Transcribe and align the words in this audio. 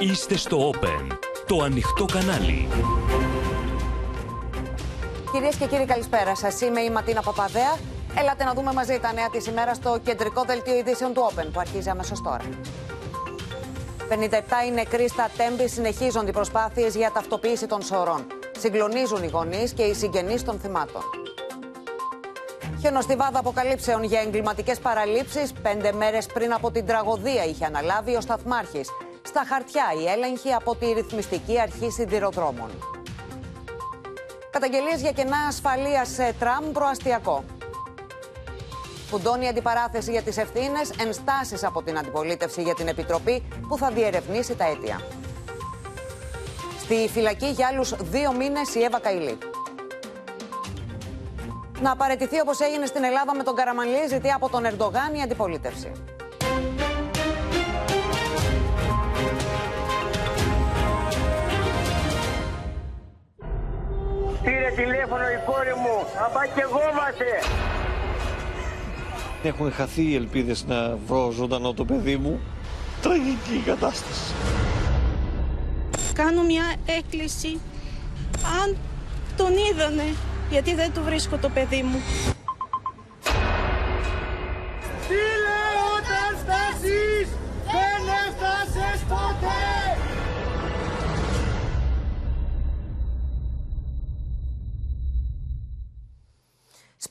Είστε 0.00 0.36
στο 0.36 0.70
Open, 0.70 1.18
το 1.46 1.62
ανοιχτό 1.62 2.04
κανάλι. 2.04 2.68
Κυρίες 5.32 5.56
και 5.56 5.66
κύριοι 5.66 5.84
καλησπέρα 5.84 6.34
σας. 6.34 6.60
Είμαι 6.60 6.80
η 6.80 6.90
Ματίνα 6.90 7.22
Παπαδέα. 7.22 7.76
Έλατε 8.18 8.44
να 8.44 8.54
δούμε 8.54 8.72
μαζί 8.72 8.98
τα 8.98 9.12
νέα 9.12 9.30
της 9.30 9.46
ημέρας 9.46 9.76
στο 9.76 9.98
κεντρικό 10.04 10.44
δελτίο 10.44 10.76
ειδήσεων 10.76 11.12
του 11.12 11.30
Open 11.30 11.46
που 11.52 11.60
αρχίζει 11.60 11.88
αμέσως 11.88 12.22
τώρα. 12.22 12.44
57 14.08 14.66
οι 14.66 14.70
νεκροί 14.70 15.08
στα 15.08 15.30
τέμπη 15.36 15.68
συνεχίζονται 15.68 16.28
οι 16.28 16.32
προσπάθειες 16.32 16.94
για 16.94 17.10
ταυτοποίηση 17.12 17.66
των 17.66 17.82
σωρών. 17.82 18.26
Συγκλονίζουν 18.58 19.22
οι 19.22 19.28
γονείς 19.28 19.72
και 19.72 19.82
οι 19.82 19.94
συγγενείς 19.94 20.44
των 20.44 20.58
θυμάτων. 20.58 21.02
Χιονοστιβάδα 22.80 23.38
αποκαλύψεων 23.38 24.02
για 24.02 24.20
εγκληματικές 24.20 24.78
παραλήψεις. 24.78 25.52
Πέντε 25.52 25.92
μέρες 25.92 26.26
πριν 26.26 26.52
από 26.52 26.70
την 26.70 26.86
τραγωδία 26.86 27.44
είχε 27.44 27.64
αναλάβει 27.64 28.16
ο 28.16 28.20
Σταθμάρχης. 28.20 28.88
Στα 29.30 29.44
χαρτιά 29.48 29.84
η 30.02 30.06
έλεγχη 30.06 30.52
από 30.52 30.76
τη 30.76 30.92
ρυθμιστική 30.92 31.60
αρχή 31.60 31.90
σιδηροδρόμων. 31.90 32.70
Καταγγελίες 34.50 35.00
για 35.00 35.12
κενά 35.12 35.36
ασφαλείας 35.48 36.08
σε 36.08 36.34
τραμ 36.38 36.72
προαστιακό. 36.72 37.44
Φουντώνει 39.08 39.48
αντιπαράθεση 39.48 40.10
για 40.10 40.22
τις 40.22 40.36
ευθύνες, 40.36 40.90
ενστάσεις 41.00 41.64
από 41.64 41.82
την 41.82 41.98
αντιπολίτευση 41.98 42.62
για 42.62 42.74
την 42.74 42.88
Επιτροπή 42.88 43.48
που 43.68 43.76
θα 43.76 43.90
διερευνήσει 43.90 44.56
τα 44.56 44.64
αίτια. 44.64 45.00
Στη 46.80 47.08
φυλακή 47.12 47.46
για 47.46 47.66
άλλους 47.66 47.94
δύο 48.00 48.32
μήνες 48.32 48.74
η 48.74 48.82
Εύα 48.82 49.00
Καηλή. 49.00 49.38
Να 51.80 51.96
παραιτηθεί 51.96 52.40
όπως 52.40 52.60
έγινε 52.60 52.86
στην 52.86 53.04
Ελλάδα 53.04 53.34
με 53.34 53.42
τον 53.42 53.54
Καραμανλή, 53.54 54.08
ζητεί 54.08 54.30
από 54.30 54.48
τον 54.48 54.64
Ερντογάν 54.64 55.14
η 55.14 55.22
αντιπολίτευση. 55.22 55.92
Πήρε 64.42 64.70
τηλέφωνο 64.76 65.24
η 65.30 65.38
κόρη 65.46 65.74
μου. 65.82 66.06
Απά 66.26 66.46
και 66.46 66.60
εγώ 66.60 66.80
Έχουν 69.42 69.72
χαθεί 69.72 70.02
οι 70.02 70.14
ελπίδες 70.14 70.64
να 70.66 70.96
βρω 71.06 71.30
ζωντανό 71.30 71.72
το 71.72 71.84
παιδί 71.84 72.16
μου. 72.16 72.40
Τραγική 73.02 73.62
κατάσταση. 73.64 74.34
Κάνω 76.12 76.42
μια 76.42 76.74
έκκληση. 76.98 77.60
Αν 78.62 78.76
τον 79.36 79.52
είδανε, 79.56 80.14
γιατί 80.50 80.74
δεν 80.74 80.92
του 80.92 81.02
βρίσκω 81.02 81.36
το 81.36 81.48
παιδί 81.48 81.82
μου. 81.82 82.00
Στείλε 85.04 85.60
όταν 85.96 86.38
φτάσεις, 86.42 87.28
δεν 87.64 88.02
έφτασες 88.26 89.00
ποτέ. 89.08 89.79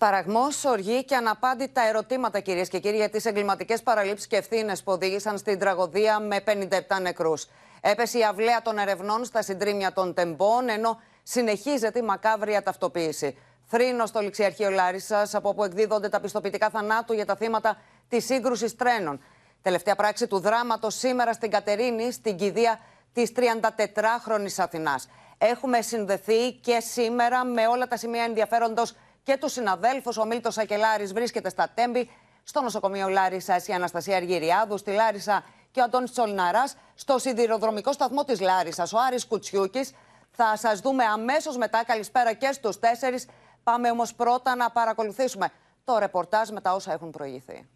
Σπαραγμός, 0.02 0.66
οργή 0.66 1.04
και 1.04 1.16
αναπάντητα 1.16 1.82
ερωτήματα, 1.82 2.40
κυρίες 2.40 2.70
και 2.70 2.80
κύριοι, 2.80 2.96
για 2.96 3.10
τις 3.10 3.26
εγκληματικές 3.26 3.84
παραλήψεις 3.84 4.28
και 4.28 4.36
ευθύνες 4.36 4.84
που 4.84 4.92
οδήγησαν 4.92 5.38
στην 5.38 5.60
τραγωδία 5.60 6.20
με 6.20 6.40
57 6.40 7.02
νεκρούς. 7.02 7.48
Έπεσε 7.82 8.18
η 8.18 8.24
αυλαία 8.24 8.62
των 8.62 8.78
ερευνών 8.78 9.26
στα 9.26 9.42
συντρίμια 9.42 9.94
των 9.94 10.14
τεμπών, 10.14 10.70
ενώ 10.70 11.00
συνεχίζεται 11.24 12.00
η 12.00 12.02
μακάβρια 12.02 12.64
ταυτοποίηση. 12.64 13.38
Θρήνο 13.66 14.06
στο 14.06 14.20
ληξιαρχείο 14.20 14.70
Λάρισας, 14.70 15.36
από 15.36 15.50
όπου 15.50 15.64
εκδίδονται 15.64 16.10
τα 16.10 16.20
πιστοποιητικά 16.20 16.70
θανάτου 16.70 17.14
για 17.14 17.26
τα 17.26 17.36
θύματα 17.36 17.78
της 18.10 18.26
σύγκρουσης 18.26 18.76
τρένων. 18.76 19.22
Τελευταία 19.62 19.96
πράξη 19.96 20.28
του 20.28 20.40
δράματος 20.40 20.96
σήμερα 20.96 21.34
στην 21.34 21.50
Κατερίνη, 21.52 22.12
στην 22.12 22.38
κηδεία 22.38 22.80
της 23.14 23.32
34χρονη 23.36 24.48
Αθηνάς. 24.58 25.10
Έχουμε 25.38 25.82
συνδεθεί 25.82 26.52
και 26.52 26.80
σήμερα 26.80 27.46
με 27.46 27.68
όλα 27.68 27.88
τα 27.88 27.98
σημεία 27.98 28.24
ενδιαφέροντος 28.24 28.96
και 29.30 29.38
τους 29.38 29.52
συναδέλφους. 29.52 30.18
Ο 30.18 30.26
Μίλτος 30.26 30.58
Ακελάρης 30.58 31.14
βρίσκεται 31.14 31.50
στα 31.50 31.70
Τέμπη, 31.74 32.10
στο 32.44 32.62
νοσοκομείο 32.62 33.08
Λάρισα 33.08 33.62
η 33.66 33.74
Αναστασία 33.74 34.16
Αργυριάδου, 34.16 34.78
στη 34.78 34.92
Λάρισα 34.92 35.44
και 35.72 35.80
ο 35.80 35.84
Αντώνης 35.84 36.12
Τσολναρά, 36.12 36.64
στο 36.96 37.18
σιδηροδρομικό 37.18 37.92
σταθμό 37.92 38.24
της 38.24 38.40
Λάρισας, 38.40 38.94
ο 38.94 38.98
Άρης 39.08 39.26
Κουτσιούκης. 39.28 39.94
Θα 40.32 40.58
σας 40.58 40.80
δούμε 40.80 41.04
αμέσως 41.04 41.58
μετά. 41.58 41.84
Καλησπέρα 41.86 42.34
και 42.34 42.52
στους 42.52 42.80
τέσσερις. 42.80 43.28
Πάμε 43.64 43.92
όμως 43.92 44.14
πρώτα 44.14 44.56
να 44.56 44.70
παρακολουθήσουμε 44.72 45.50
το 45.84 45.98
ρεπορτάζ 45.98 46.50
με 46.50 46.62
τα 46.62 46.74
όσα 46.74 46.94
έχουν 46.94 47.10
προηγηθεί. 47.12 47.68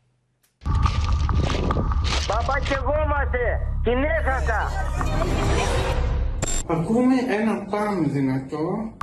Παπά 2.27 2.59
και 2.59 2.73
εγώ 2.73 2.93
είμαστε. 3.05 3.59
Την 3.83 4.03
έχασα. 4.03 4.71
Ακούμε 6.67 7.15
ένα 7.27 7.65
πάμε 7.69 8.07
δυνατό. 8.07 8.93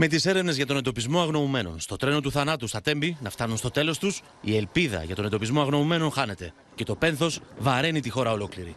Με 0.00 0.06
τις 0.06 0.26
έρευνες 0.26 0.56
για 0.56 0.66
τον 0.66 0.76
εντοπισμό 0.76 1.20
αγνοωμένων 1.20 1.80
στο 1.80 1.96
τρένο 1.96 2.20
του 2.20 2.30
θανάτου 2.30 2.66
στα 2.66 2.80
Τέμπη 2.80 3.16
να 3.20 3.30
φτάνουν 3.30 3.56
στο 3.56 3.70
τέλος 3.70 3.98
τους, 3.98 4.22
η 4.40 4.56
ελπίδα 4.56 5.02
για 5.04 5.14
τον 5.14 5.24
εντοπισμό 5.24 5.60
αγνοωμένων 5.60 6.10
χάνεται 6.10 6.52
και 6.74 6.84
το 6.84 6.96
πένθος 6.96 7.40
βαραίνει 7.58 8.00
τη 8.00 8.10
χώρα 8.10 8.32
ολόκληρη. 8.32 8.74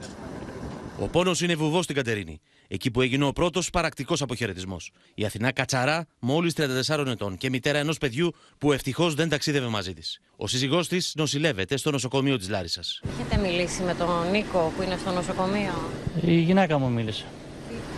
Ο 1.00 1.08
πόνος 1.08 1.42
είναι 1.42 1.56
βουβός 1.56 1.84
στην 1.84 1.96
Κατερίνη, 1.96 2.42
εκεί 2.68 2.92
που 2.92 3.02
έγινε 3.02 3.26
ο 3.26 3.32
πρώτος 3.32 3.70
παρακτικός 3.70 4.22
αποχαιρετισμός. 4.22 4.92
Η 5.14 5.26
Αθηνά 5.26 5.52
Κατσαρά, 5.52 6.08
μόλις 6.20 6.54
34 6.54 7.08
ετών 7.08 7.38
και 7.38 7.50
μητέρα 7.50 7.78
ενός 7.78 7.98
παιδιού 7.98 8.34
που 8.58 8.72
ευτυχώς 8.72 9.16
δεν 9.16 9.30
ταξίδευε 9.30 9.68
μαζί 9.68 9.94
της. 9.94 10.20
Ο 10.36 10.48
σύζυγός 10.48 10.88
της 10.88 11.14
νοσηλεύεται 11.16 11.78
στο 11.78 11.92
νοσοκομείο 11.92 12.38
της 12.38 12.50
Λάρισας. 12.50 13.02
Έχετε 13.20 13.42
μιλήσει 13.48 13.82
με 13.82 13.94
τον 13.94 14.32
Νίκο 14.32 14.74
που 14.76 14.82
είναι 14.82 14.98
στο 15.02 15.12
νοσοκομείο; 15.12 15.92
Η 16.22 16.40
γυναίκα 16.40 16.78
μου 16.78 16.90
μίλησε. 16.90 17.26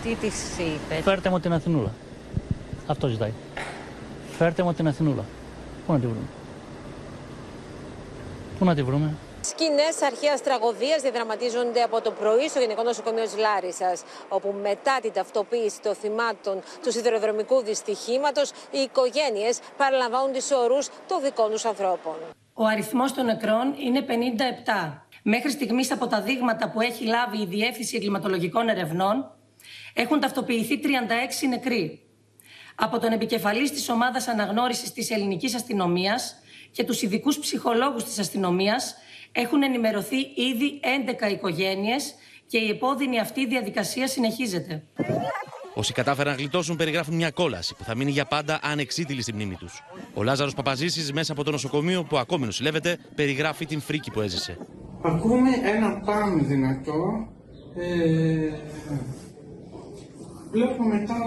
Τι 0.02 0.14
της 0.14 0.34
είπες; 0.58 1.04
Φέρτε 1.04 1.30
μου 1.30 1.40
την 1.40 1.52
Αθηνούλα. 1.52 1.92
Αυτό 2.86 3.06
ζητάει. 3.06 3.32
Φέρτε 4.38 4.62
μου 4.62 4.72
την 4.72 4.88
Αθηνούλα. 4.88 5.24
Πού 5.86 5.92
να 5.92 5.98
τη 5.98 6.06
βρούμε; 6.06 6.26
Πού 8.58 8.64
να 8.64 8.74
τη 8.74 8.82
βρούμε; 8.82 9.14
Σκηνές 9.40 10.02
αρχαίας 10.02 10.42
τραγωδίας 10.42 11.02
διαδραματίζονται 11.02 11.82
από 11.82 12.00
το 12.00 12.10
πρωί 12.10 12.48
στο 12.48 12.58
Γενικό 12.60 12.82
Νοσοκομείο 12.82 13.24
της 13.24 13.36
Λάρισας, 13.36 14.02
όπου 14.28 14.54
μετά 14.62 14.98
την 15.02 15.12
ταυτοποίηση 15.12 15.80
των 15.80 15.94
θυμάτων 15.94 16.60
του 16.82 16.92
σιδηροδρομικού 16.92 17.62
δυστυχήματος, 17.62 18.50
οι 18.50 18.78
οικογένειες 18.78 19.58
παραλαμβάνουν 19.76 20.32
τις 20.32 20.50
ορού 20.50 20.78
των 21.08 21.20
δικών 21.22 21.50
τους 21.50 21.64
ανθρώπων. 21.64 22.14
Ο 22.54 22.64
αριθμός 22.64 23.12
των 23.12 23.24
νεκρών 23.24 23.74
είναι 23.78 24.02
57. 24.02 25.06
Μέχρι 25.22 25.50
στιγμής 25.50 25.90
από 25.92 26.06
τα 26.06 26.20
δείγματα 26.20 26.70
που 26.70 26.80
έχει 26.80 27.04
λάβει 27.04 27.38
η 27.38 27.46
Διεύθυνση 27.46 27.96
Εγκληματολογικών 27.96 28.68
Ερευνών 28.68 29.30
έχουν 29.94 30.20
ταυτοποιηθεί 30.20 30.80
36 30.82 31.48
νεκροί. 31.48 32.03
Από 32.74 32.98
τον 32.98 33.12
επικεφαλής 33.12 33.70
της 33.70 33.88
ομάδας 33.88 34.28
αναγνώρισης 34.28 34.92
της 34.92 35.10
ελληνικής 35.10 35.54
αστυνομίας 35.54 36.36
και 36.70 36.84
τους 36.84 37.02
ειδικούς 37.02 37.38
ψυχολόγους 37.38 38.04
της 38.04 38.18
αστυνομίας 38.18 38.94
έχουν 39.32 39.62
ενημερωθεί 39.62 40.16
ήδη 40.34 40.80
11 40.82 41.30
οικογένειες 41.30 42.14
και 42.46 42.58
η 42.58 42.68
επώδυνη 42.68 43.20
αυτή 43.20 43.46
διαδικασία 43.46 44.08
συνεχίζεται. 44.08 44.82
Όσοι 45.74 45.92
κατάφεραν 45.92 46.32
να 46.32 46.38
γλιτώσουν 46.38 46.76
περιγράφουν 46.76 47.14
μια 47.14 47.30
κόλαση 47.30 47.74
που 47.74 47.84
θα 47.84 47.96
μείνει 47.96 48.10
για 48.10 48.24
πάντα 48.24 48.60
ανεξίτηλη 48.62 49.22
στη 49.22 49.32
μνήμη 49.32 49.54
τους. 49.54 49.82
Ο 50.14 50.22
Λάζαρος 50.22 50.54
Παπαζήσης, 50.54 51.12
μέσα 51.12 51.32
από 51.32 51.44
το 51.44 51.50
νοσοκομείο 51.50 52.04
που 52.04 52.18
ακόμη 52.18 52.44
νοσηλεύεται, 52.44 52.98
περιγράφει 53.14 53.66
την 53.66 53.80
φρίκη 53.80 54.10
που 54.10 54.20
έζησε. 54.20 54.58
Ακούμε 55.02 55.50
ένα 55.64 56.00
πάμε 56.00 56.42
δυνατό. 56.42 57.28
Ε, 57.76 58.52
βλέπω 60.54 60.82
μετά 60.94 61.18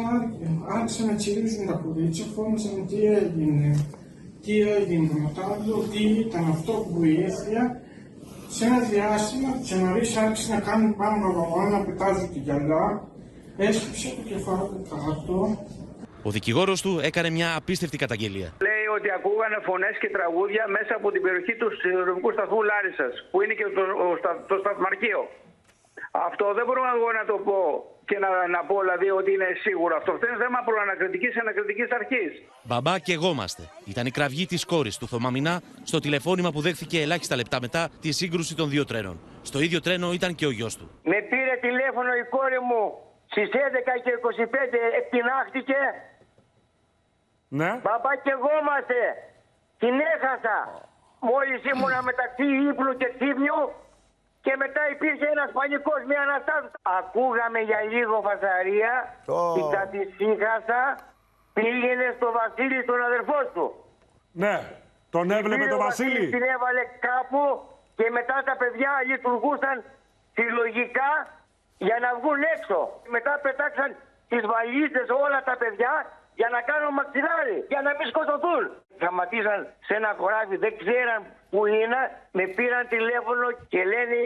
άρχισαν 0.75 1.05
να 1.09 1.15
τσιρίζουν 1.19 1.65
τα 1.71 1.75
κουβίτσια, 1.83 2.25
φώνησαν 2.35 2.87
τι 2.89 2.97
έγινε. 3.19 3.69
Τι 4.43 4.53
έγινε 4.77 5.13
μετά, 5.25 5.45
λέω 5.65 5.79
τι 5.91 6.01
ήταν 6.25 6.43
αυτό 6.55 6.73
που 6.87 6.97
ήρθε. 7.03 7.55
Σε 8.55 8.65
ένα 8.65 8.79
διάστημα, 8.93 9.49
τι 9.63 9.71
νωρίς 9.83 10.09
άρχισε 10.23 10.53
να 10.55 10.59
κάνουν 10.67 10.91
πάνω 11.01 11.23
από 11.27 11.61
να 11.73 11.79
πετάζουν 11.85 12.27
τη 12.33 12.39
γυαλιά. 12.45 12.85
Έσκυψε 13.67 14.07
το 14.17 14.23
κεφάλι 14.31 14.65
του 14.73 14.81
κάτω. 14.93 15.35
Ο 16.27 16.29
δικηγόρος 16.37 16.79
του 16.85 16.93
έκανε 17.09 17.29
μια 17.37 17.49
απίστευτη 17.59 17.97
καταγγελία. 18.03 18.49
Λέει 18.67 18.85
ότι 18.97 19.09
ακούγανε 19.17 19.57
φωνές 19.69 19.95
και 20.01 20.09
τραγούδια 20.17 20.63
μέσα 20.77 20.93
από 20.99 21.07
την 21.13 21.21
περιοχή 21.25 21.53
του 21.59 21.67
σιδηροδρομικού 21.79 22.29
σταθμού 22.35 22.59
Λάρισας, 22.69 23.13
που 23.31 23.37
είναι 23.43 23.55
και 23.59 23.65
το, 23.77 23.83
ο, 24.05 24.07
στα- 24.21 24.39
το 24.51 24.55
σταθμαρχείο. 24.63 25.21
Αυτό 26.25 26.53
δεν 26.53 26.65
μπορώ 26.65 26.81
εγώ 26.95 27.11
να 27.19 27.25
το 27.25 27.35
πω 27.47 27.59
και 28.05 28.17
να, 28.19 28.29
να 28.47 28.59
πω 28.67 28.79
δηλαδή 28.79 29.09
ότι 29.19 29.31
είναι 29.35 29.49
σίγουρο. 29.65 29.95
Αυτό 29.95 30.11
Αυτό 30.11 30.27
είναι 30.27 30.37
θέμα 30.45 30.59
προανακριτικής 30.65 31.39
ανακριτικής 31.39 31.89
αρχής. 31.99 32.31
Μπαμπά 32.63 32.99
και 32.99 33.13
εγώ 33.13 33.29
είμαστε. 33.29 33.63
Ήταν 33.85 34.05
η 34.05 34.11
κραυγή 34.11 34.45
της 34.45 34.65
κόρης 34.65 34.97
του 34.97 35.07
Θωμαμινά 35.07 35.61
στο 35.83 35.99
τηλεφώνημα 35.99 36.51
που 36.51 36.61
δέχθηκε 36.61 37.01
ελάχιστα 37.01 37.35
λεπτά 37.35 37.57
μετά 37.61 37.89
τη 38.01 38.11
σύγκρουση 38.11 38.55
των 38.55 38.69
δύο 38.69 38.85
τρένων. 38.85 39.19
Στο 39.41 39.59
ίδιο 39.59 39.79
τρένο 39.81 40.11
ήταν 40.11 40.35
και 40.35 40.45
ο 40.45 40.51
γιος 40.51 40.77
του. 40.77 40.85
Με 41.03 41.17
πήρε 41.29 41.53
τηλέφωνο 41.61 42.11
η 42.23 42.23
κόρη 42.35 42.59
μου 42.69 42.83
στις 43.31 43.49
11 43.53 43.57
και 44.03 44.11
25 44.43 44.79
εκτινάχτηκε. 44.99 45.79
Ναι. 47.47 47.69
Μπαμπά 47.83 48.11
και 48.23 48.31
εγώ 48.37 48.51
είμαστε. 48.61 48.99
Την 49.81 49.95
έχασα. 50.13 50.57
Μόλις 51.29 51.59
ήμουνα 51.71 51.99
μεταξύ 52.09 52.45
ύπνου 52.69 52.91
και 52.99 53.07
ξύπνιου 53.15 53.61
και 54.45 54.53
μετά 54.63 54.81
υπήρχε 54.93 55.25
ένας 55.35 55.49
πανικός, 55.57 56.01
μια 56.09 56.21
αναστάτωση. 56.27 56.73
Ακούγαμε 56.99 57.59
για 57.69 57.79
λίγο 57.93 58.15
φασαρία, 58.27 58.93
Oh. 59.25 59.53
την 59.55 59.65
κατησύχασα, 59.77 60.81
πήγαινε 61.53 62.07
στο 62.17 62.27
Βασίλη 62.39 62.79
τον 62.89 62.99
αδερφό 63.07 63.39
του. 63.53 63.65
Ναι, 64.43 64.55
τον 65.09 65.25
έβλεπε 65.31 65.55
Πήρε 65.63 65.69
τον 65.69 65.79
ο 65.81 65.83
Βασίλης. 65.83 66.29
Την 66.35 66.43
έβαλε 66.53 66.83
κάπου 67.09 67.41
και 67.97 68.07
μετά 68.17 68.37
τα 68.45 68.55
παιδιά 68.61 68.91
λειτουργούσαν 69.09 69.77
συλλογικά 70.35 71.11
για 71.77 71.97
να 72.03 72.09
βγουν 72.17 72.39
έξω. 72.55 72.79
Μετά 73.15 73.39
πετάξαν 73.45 73.89
τις 74.31 74.43
βαλίτσες 74.51 75.07
όλα 75.23 75.39
τα 75.49 75.55
παιδιά 75.61 75.93
για 76.39 76.49
να 76.55 76.59
κάνουν 76.69 76.91
μαξιλάρι, 76.99 77.57
για 77.71 77.81
να 77.85 77.91
μην 77.97 78.05
σκοτωθούν. 78.11 78.63
Σταματήσαν 78.97 79.59
σε 79.87 79.93
ένα 79.99 80.11
χωράφι, 80.19 80.55
δεν 80.65 80.73
ξέραν 80.81 81.19
που 81.51 81.59
είναι, 81.65 82.01
με 82.37 82.43
πήραν 82.55 82.83
τηλέφωνο 82.95 83.45
και 83.71 83.81
λένε 83.91 84.17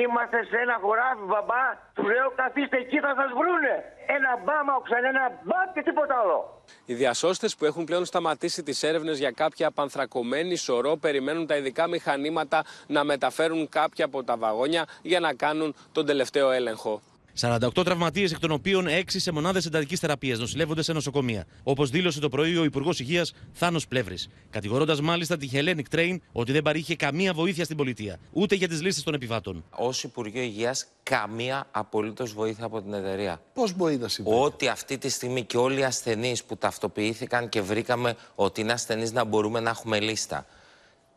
είμαστε 0.00 0.38
σε 0.50 0.56
ένα 0.64 0.76
χωράφι 0.84 1.24
μπαμπά. 1.30 1.64
Του 1.96 2.04
λέω 2.16 2.28
καθίστε 2.42 2.76
εκεί 2.84 2.98
θα 3.06 3.12
σας 3.20 3.30
βρούνε. 3.38 3.74
Ένα 4.16 4.30
μπαμ 4.44 4.66
άκουσαν, 4.76 5.04
ένα 5.12 5.24
μπαμ 5.46 5.66
και 5.74 5.82
τίποτα 5.88 6.14
άλλο. 6.22 6.38
Οι 6.84 6.94
διασώστες 6.94 7.56
που 7.56 7.64
έχουν 7.64 7.84
πλέον 7.84 8.04
σταματήσει 8.04 8.62
τις 8.62 8.82
έρευνες 8.82 9.18
για 9.18 9.30
κάποια 9.30 9.66
απανθρακωμένη 9.66 10.56
σωρό 10.56 10.96
περιμένουν 10.96 11.46
τα 11.46 11.56
ειδικά 11.56 11.86
μηχανήματα 11.88 12.64
να 12.86 13.04
μεταφέρουν 13.04 13.68
κάποια 13.68 14.04
από 14.04 14.24
τα 14.24 14.36
βαγόνια 14.36 14.84
για 15.02 15.20
να 15.20 15.34
κάνουν 15.34 15.74
τον 15.92 16.06
τελευταίο 16.06 16.50
έλεγχο. 16.50 17.00
48 17.40 17.84
τραυματίες, 17.84 18.32
εκ 18.32 18.38
των 18.38 18.50
οποίων 18.50 18.86
6 18.88 19.02
σε 19.06 19.32
μονάδες 19.32 19.66
εντατικής 19.66 20.00
θεραπείας 20.00 20.38
νοσηλεύονται 20.38 20.82
σε 20.82 20.92
νοσοκομεία. 20.92 21.44
Όπως 21.62 21.90
δήλωσε 21.90 22.20
το 22.20 22.28
πρωί 22.28 22.56
ο 22.56 22.64
Υπουργός 22.64 23.00
Υγείας 23.00 23.32
Θάνος 23.52 23.86
Πλεύρης. 23.86 24.28
Κατηγορώντας 24.50 25.00
μάλιστα 25.00 25.36
τη 25.36 25.48
Hellenic 25.52 25.94
Train 25.94 26.16
ότι 26.32 26.52
δεν 26.52 26.62
παρήχε 26.62 26.96
καμία 26.96 27.32
βοήθεια 27.32 27.64
στην 27.64 27.76
πολιτεία, 27.76 28.18
ούτε 28.32 28.54
για 28.54 28.68
τις 28.68 28.82
λίστες 28.82 29.02
των 29.02 29.14
επιβάτων. 29.14 29.64
Ω 29.70 29.90
Υπουργείο 30.02 30.42
Υγείας, 30.42 30.86
καμία 31.02 31.66
απολύτως 31.70 32.32
βοήθεια 32.32 32.64
από 32.64 32.82
την 32.82 32.92
εταιρεία. 32.92 33.40
Πώς 33.54 33.72
μπορεί 33.76 33.96
να 33.96 34.08
συμβεί. 34.08 34.30
Ότι 34.34 34.68
αυτή 34.68 34.98
τη 34.98 35.08
στιγμή 35.08 35.42
και 35.44 35.56
όλοι 35.56 35.80
οι 35.80 35.84
ασθενείς 35.84 36.44
που 36.44 36.56
ταυτοποιήθηκαν 36.56 37.48
και 37.48 37.60
βρήκαμε 37.60 38.16
ότι 38.34 38.60
είναι 38.60 38.72
ασθενείς 38.72 39.12
να 39.12 39.24
μπορούμε 39.24 39.60
να 39.60 39.70
έχουμε 39.70 40.00
λίστα. 40.00 40.46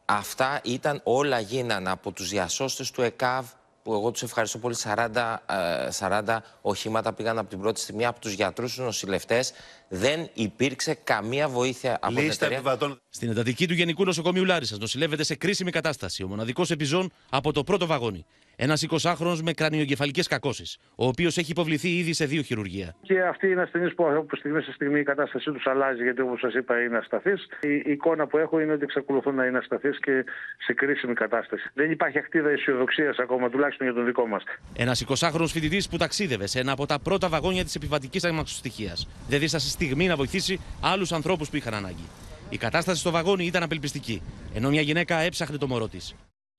Αυτά 0.06 0.62
ήταν 0.64 1.02
όλα 1.04 1.40
γίνανε 1.40 1.90
από 1.90 2.12
τους 2.12 2.30
διασώστες 2.30 2.92
του 2.92 3.02
ΕΚΑΒ 3.02 3.46
που 3.88 3.94
εγώ 3.94 4.12
τους 4.12 4.22
ευχαριστώ 4.22 4.58
πολύ 4.58 4.76
40, 4.84 5.44
ε, 5.50 5.90
40 6.00 6.38
οχήματα 6.62 7.14
πήγαν 7.14 7.38
από 7.38 7.50
την 7.50 7.60
πρώτη 7.60 7.80
στιγμή 7.80 8.06
από 8.06 8.20
τους 8.20 8.32
γιατρούς 8.32 8.74
τους 8.76 8.86
νοσηλευτές 8.86 9.54
δεν 9.90 10.30
υπήρξε 10.34 10.94
καμία 10.94 11.48
βοήθεια 11.48 11.98
από 12.02 12.16
την 12.16 12.30
εταιρεία. 12.30 12.78
Στην 13.10 13.30
εντατική 13.30 13.68
του 13.68 13.74
Γενικού 13.74 14.04
Νοσοκομείου 14.04 14.46
Λάρισας 14.46 14.78
νοσηλεύεται 14.78 15.24
σε 15.24 15.36
κρίσιμη 15.36 15.72
κατάσταση 15.72 16.24
ο 16.24 16.28
μοναδικός 16.28 16.72
επιζών 16.72 17.12
από 17.30 17.52
το 17.52 17.64
πρώτο 17.64 17.86
βαγόνι. 17.86 18.26
Ένας 18.60 18.86
20χρονο 18.90 19.40
με 19.44 19.54
κρανιογκεφαλικές 19.54 20.28
κακώσεις, 20.28 20.78
ο 20.96 21.08
οποίος 21.08 21.38
έχει 21.38 21.52
υποβληθεί 21.52 21.90
ήδη 21.98 22.14
σε 22.14 22.26
δύο 22.26 22.42
χειρουργεία. 22.42 22.96
Και 23.02 23.22
αυτοί 23.22 23.48
είναι 23.48 23.62
ασθενεί 23.62 23.94
που 23.94 24.06
από 24.06 24.36
στιγμή 24.36 24.62
σε 24.62 24.72
στιγμή 24.72 25.00
η 25.00 25.04
κατάστασή 25.04 25.52
τους 25.52 25.66
αλλάζει, 25.68 26.04
γιατί 26.04 26.22
όπως 26.22 26.40
σας 26.40 26.54
είπα 26.54 26.84
είναι 26.84 26.98
ασταθής. 26.98 27.48
Η 27.62 27.92
εικόνα 27.92 28.28
που 28.28 28.38
έχω 28.38 28.60
είναι 28.60 28.72
ότι 28.72 28.84
εξακολουθούν 28.84 29.36
να 29.36 29.46
είναι 29.46 29.58
ασταθείς 29.58 30.00
και 30.00 30.26
σε 30.66 30.74
κρίσιμη 30.74 31.14
κατάσταση. 31.14 31.70
Δεν 31.74 31.92
υπάρχει 31.92 32.18
ακτίδα 32.18 32.50
αισιοδοξίας 32.50 33.18
ακόμα, 33.18 33.50
τουλάχιστον 33.50 33.88
για 33.88 33.96
τον 33.96 34.06
δικό 34.06 34.28
μας. 34.28 34.44
Ένας 34.76 35.06
20χρονο 35.08 35.48
φοιτητής 35.48 35.90
που 35.90 35.98
ταξίδευε 35.98 36.48
σε 36.48 36.60
ένα 36.60 36.72
από 36.72 36.86
τα 36.86 37.00
πρώτα 37.00 37.30
βαγόνια 37.30 37.64
της 37.64 37.76
επιβατικής 37.76 38.24
αμαξοστοιχεία. 38.24 38.94
Δεν 39.28 39.40
δίστασε 39.40 39.70
στιγμή 39.70 40.08
να 40.08 40.16
βοηθήσει 40.16 40.60
άλλους 40.82 41.12
ανθρώπους 41.12 41.50
που 41.50 41.56
είχαν 41.56 41.74
ανάγκη. 41.74 42.08
Η 42.50 42.58
κατάσταση 42.58 43.00
στο 43.00 43.12
βαγόνι 43.12 43.46
ήταν 43.46 43.64
απελπιστική, 43.64 44.22
ενώ 44.56 44.70
μια 44.70 44.82
γυναίκα 44.82 45.20
έψαχνε 45.20 45.58
το 45.58 45.68
μωρό 45.68 45.88
της. 45.88 46.16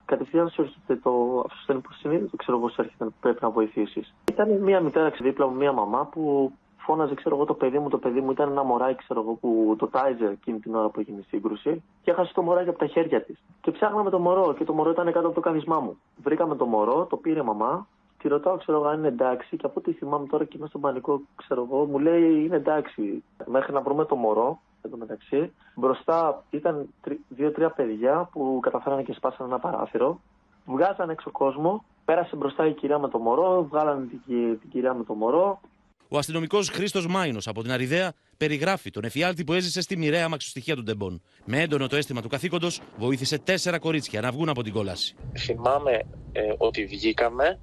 Κατευθείαν 0.08 0.48
σου 0.48 0.62
έρχεται 0.62 0.96
το 0.96 1.44
ασθενή 1.50 1.80
που 1.80 1.92
συνήθω 1.92 2.36
ξέρω 2.36 2.58
εγώ 2.58 2.68
σου 2.68 2.80
έρχεται 2.80 3.06
πρέπει 3.20 3.38
να 3.42 3.50
βοηθήσεις. 3.50 4.14
Ήταν 4.32 4.50
μια 4.50 4.80
μητέρα 4.80 5.12
δίπλα 5.20 5.46
μου, 5.46 5.56
μια 5.56 5.72
μαμά 5.72 6.04
που 6.04 6.52
φώναζε, 6.76 7.14
ξέρω 7.14 7.34
εγώ, 7.34 7.44
το 7.44 7.54
παιδί 7.54 7.78
μου. 7.78 7.88
Το 7.88 7.98
παιδί 7.98 8.20
μου 8.20 8.30
ήταν 8.30 8.50
ένα 8.50 8.62
μωράκι, 8.62 9.02
ξέρω 9.02 9.20
εγώ, 9.20 9.32
που 9.32 9.74
το 9.78 9.86
τάιζε 9.86 10.26
εκείνη 10.26 10.58
την 10.58 10.74
ώρα 10.74 10.88
που 10.88 11.00
έγινε 11.00 11.20
η 11.20 11.24
σύγκρουση 11.28 11.82
και 12.02 12.10
έχασε 12.10 12.32
το 12.34 12.42
μωράκι 12.42 12.68
από 12.68 12.78
τα 12.78 12.86
χέρια 12.86 13.22
της. 13.22 13.38
Και 13.60 13.70
ψάχναμε 13.70 14.10
το 14.10 14.18
μωρό 14.18 14.54
και 14.58 14.64
το 14.64 14.72
μωρό 14.72 14.90
ήταν 14.90 15.06
κάτω 15.06 15.26
από 15.26 15.34
το 15.34 15.40
κάθισμά 15.40 15.80
μου. 15.80 15.98
Βρήκαμε 16.22 16.56
το 16.56 16.66
μωρό, 16.66 17.06
το 17.10 17.16
πήρε 17.16 17.40
η 17.40 17.42
μαμά, 17.42 17.86
τη 18.18 18.28
ρωτάω, 18.28 18.56
ξέρω 18.56 18.78
εγώ, 18.78 18.86
αν 18.86 18.98
είναι 18.98 19.08
εντάξει 19.08 19.56
και 19.56 19.66
από 19.66 19.74
ό,τι 19.76 19.92
θυμάμαι 19.92 20.26
τώρα 20.26 20.44
και 20.44 20.56
είμαι 20.58 20.66
στον 20.66 20.80
πανικό, 20.80 21.20
ξέρω 21.36 21.66
εγώ, 21.70 21.84
μου 21.84 21.98
λέει 21.98 22.44
είναι 22.44 22.56
εντάξει. 22.56 23.24
Μέχρι 23.46 23.72
να 23.72 23.80
βρούμε 23.80 24.04
το 24.04 24.16
μωρό, 24.16 24.60
εν 24.82 24.90
τω 24.90 24.96
μεταξύ, 24.96 25.52
μπροστά 25.74 26.44
ήταν 26.50 26.88
δύο-τρία 27.28 27.70
παιδιά 27.70 28.28
που 28.32 28.58
καταφέρανε 28.62 29.02
και 29.02 29.12
σπάσανε 29.12 29.48
ένα 29.48 29.58
παράθυρο. 29.58 30.20
Βγάζανε 30.64 31.12
έξω 31.12 31.30
κόσμο, 31.30 31.84
πέρασε 32.04 32.36
μπροστά 32.36 32.66
η 32.66 32.72
κυρία 32.72 32.98
με 32.98 33.08
το 33.08 33.18
μωρό, 33.18 33.66
βγάλανε 33.70 34.06
την, 34.06 34.20
κυ- 34.26 34.60
την 34.60 34.70
κυρία 34.70 34.94
με 34.94 35.04
το 35.04 35.14
μωρό. 35.14 35.60
Ο 36.08 36.18
αστυνομικός 36.18 36.68
Χρήστος 36.68 37.06
Μάινος 37.06 37.48
από 37.48 37.62
την 37.62 37.70
Αριδαία 37.70 38.12
περιγράφει 38.36 38.90
τον 38.90 39.04
εφιάλτη 39.04 39.44
που 39.44 39.52
έζησε 39.52 39.80
στη 39.80 39.96
μοιραία 39.96 40.24
αμαξοστοιχεία 40.24 40.74
του 40.74 40.82
Ντεμπών. 40.82 41.22
Με 41.44 41.60
έντονο 41.60 41.86
το 41.86 41.96
αίσθημα 41.96 42.22
του 42.22 42.28
καθήκοντος, 42.28 42.80
βοήθησε 42.96 43.38
τέσσερα 43.38 43.78
κορίτσια 43.78 44.20
να 44.20 44.30
βγουν 44.30 44.48
από 44.48 44.62
την 44.62 44.72
κόλαση. 44.72 45.16
Θυμάμαι 45.38 45.92
ε, 46.32 46.52
ότι 46.58 46.84
βγήκαμε 46.84 47.58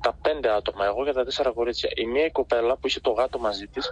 τα 0.00 0.18
πέντε 0.22 0.50
άτομα, 0.50 0.84
εγώ 0.84 1.04
και 1.04 1.12
τα 1.12 1.24
τέσσερα 1.24 1.50
κορίτσια. 1.52 1.90
Η 1.96 2.06
μία 2.06 2.24
η 2.24 2.30
κοπέλα 2.30 2.76
που 2.76 2.86
είχε 2.86 3.00
το 3.00 3.10
γάτο 3.10 3.38
μαζί 3.38 3.66
της, 3.66 3.90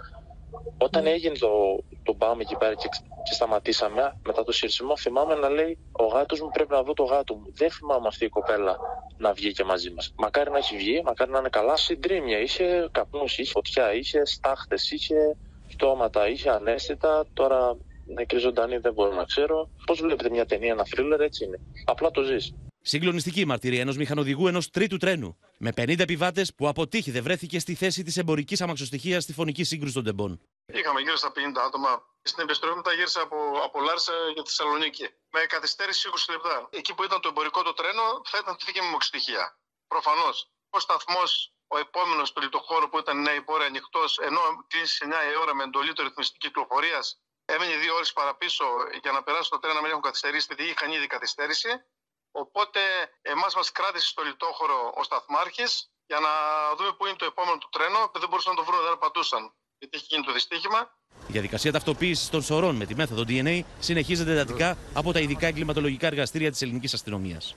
όταν 0.77 1.05
έγινε 1.07 1.37
το, 1.37 1.83
το 2.03 2.13
μπαμ 2.13 2.39
εκεί 2.39 2.55
πέρα 2.55 2.73
και, 2.73 2.87
και 3.23 3.33
σταματήσαμε 3.33 4.15
μετά 4.25 4.43
το 4.43 4.51
σύρσιμο, 4.51 4.97
θυμάμαι 4.97 5.35
να 5.35 5.49
λέει: 5.49 5.77
Ο 5.91 6.05
γάτος 6.05 6.41
μου 6.41 6.49
πρέπει 6.49 6.71
να 6.71 6.83
δω 6.83 6.93
το 6.93 7.03
γάτο 7.03 7.35
μου. 7.35 7.45
Δεν 7.53 7.71
θυμάμαι 7.71 8.07
αυτή 8.07 8.25
η 8.25 8.29
κοπέλα 8.29 8.77
να 9.17 9.33
βγει 9.33 9.51
και 9.51 9.63
μαζί 9.63 9.91
μας. 9.91 10.13
Μακάρι 10.17 10.51
να 10.51 10.57
έχει 10.57 10.77
βγει, 10.77 11.01
μακάρι 11.05 11.31
να 11.31 11.39
είναι 11.39 11.49
καλά. 11.49 11.75
Συντρίμια, 11.75 12.39
είχε 12.39 12.89
καπνούς, 12.91 13.37
είχε 13.37 13.51
φωτιά, 13.51 13.93
είχε 13.93 14.25
στάχτες, 14.25 14.91
είχε 14.91 15.37
πτώματα, 15.67 16.27
είχε 16.27 16.49
ανέστητα. 16.49 17.25
Τώρα 17.33 17.77
νεκρή 18.05 18.39
ζωντανή 18.39 18.77
δεν 18.77 18.93
μπορώ 18.93 19.13
να 19.13 19.23
ξέρω. 19.23 19.69
Πώς 19.85 20.01
βλέπετε 20.01 20.29
μια 20.29 20.45
ταινία, 20.45 20.71
ένα 20.71 20.85
θρίλερ, 20.85 21.21
έτσι 21.21 21.45
είναι. 21.45 21.59
Απλά 21.85 22.11
το 22.11 22.21
ζεις. 22.21 22.53
Συγκλονιστική 22.87 23.39
η 23.39 23.45
μαρτυρία 23.45 23.81
ενός 23.81 23.97
μηχανοδηγού 23.97 24.47
ενός 24.47 24.69
τρίτου 24.69 24.97
τρένου. 24.97 25.39
Με 25.57 25.71
50 25.77 25.99
επιβάτες 25.99 26.53
που 26.55 26.67
αποτύχει 26.67 27.11
δεν 27.11 27.23
βρέθηκε 27.23 27.59
στη 27.59 27.73
θέση 27.75 28.03
της 28.03 28.17
εμπορικής 28.17 28.61
αμαξοστοιχεία 28.61 29.21
στη 29.21 29.33
φωνική 29.33 29.63
σύγκρουση 29.63 29.93
των 29.93 30.03
Ντεμπών. 30.03 30.41
Είχαμε 30.65 30.99
γύρω 31.01 31.15
στα 31.15 31.31
50 31.31 31.61
άτομα. 31.67 31.91
Στην 32.21 32.43
επιστροφή 32.43 32.75
μετά 32.75 32.93
γύρισα 32.93 33.21
από, 33.21 33.37
από 33.63 33.79
Λάρισα 33.81 34.13
για 34.33 34.43
τη 34.43 34.49
Θεσσαλονίκη. 34.49 35.05
Με 35.29 35.39
καθυστέρηση 35.53 36.09
20 36.11 36.33
λεπτά. 36.33 36.69
Εκεί 36.79 36.93
που 36.95 37.03
ήταν 37.03 37.21
το 37.21 37.27
εμπορικό 37.27 37.61
το 37.63 37.73
τρένο 37.73 38.05
θα 38.31 38.37
ήταν 38.41 38.57
τη 38.57 38.63
δική 38.65 38.81
μου 38.81 38.89
μοξιστοιχεία. 38.89 39.43
Προφανώς. 39.87 40.35
Ο 40.69 40.79
σταθμός, 40.79 41.53
ο 41.67 41.77
επόμενος 41.77 42.33
του 42.33 42.41
λιτοχώρου 42.41 42.89
που 42.89 42.97
ήταν 42.97 43.21
νέη 43.21 43.41
πόρε 43.41 43.65
ανοιχτός, 43.65 44.17
ενώ 44.27 44.41
κλείσει 44.67 45.05
9 45.07 45.31
η 45.33 45.35
ώρα 45.43 45.55
με 45.55 45.63
εντολή 45.63 45.93
του 45.93 46.03
ρυθμιστική 46.03 46.47
κυκλοφορίας, 46.47 47.05
έμενε 47.45 47.75
δύο 47.77 47.93
ώρες 47.95 48.13
παραπίσω 48.13 48.65
για 49.01 49.11
να 49.11 49.23
περάσει 49.23 49.49
το 49.49 49.59
τρένο 49.59 49.75
να 49.75 49.81
μην 49.81 49.89
έχουν 49.89 50.01
καθυστερήσει, 50.09 50.45
γιατί 50.49 50.63
είχαν 50.71 50.91
ήδη 50.91 51.07
καθυστέρηση. 51.07 51.69
Οπότε 52.43 52.79
εμάς 53.21 53.55
μας 53.55 53.71
κράτησε 53.71 54.07
στο 54.07 54.21
λιτόχωρο 54.23 54.93
ο 54.99 55.03
σταθμάρχης 55.03 55.91
για 56.05 56.19
να 56.19 56.31
δούμε 56.77 56.91
πού 56.97 57.05
είναι 57.05 57.15
το 57.15 57.25
επόμενο 57.25 57.57
του 57.57 57.69
τρένο. 57.71 57.99
Δεν 58.19 58.29
μπορούσαν 58.29 58.51
να 58.53 58.59
το 58.59 58.65
βρουν, 58.67 58.81
δεν 58.83 58.93
απαντούσαν. 58.93 59.53
Γιατί 59.79 59.97
έχει 59.97 60.05
γίνει 60.09 60.23
το 60.23 60.31
δυστύχημα. 60.33 60.79
Η 61.27 61.31
διαδικασία 61.31 61.71
ταυτοποίησης 61.71 62.29
των 62.29 62.41
σωρών 62.41 62.75
με 62.75 62.85
τη 62.85 62.95
μέθοδο 62.95 63.23
DNA 63.27 63.61
συνεχίζεται 63.79 64.31
εντατικά 64.31 64.77
από 64.93 65.11
τα 65.13 65.19
ειδικά 65.19 65.47
εγκληματολογικά 65.47 66.07
εργαστήρια 66.07 66.51
της 66.51 66.61
ελληνικής 66.61 66.93
αστυνομίας. 66.93 67.55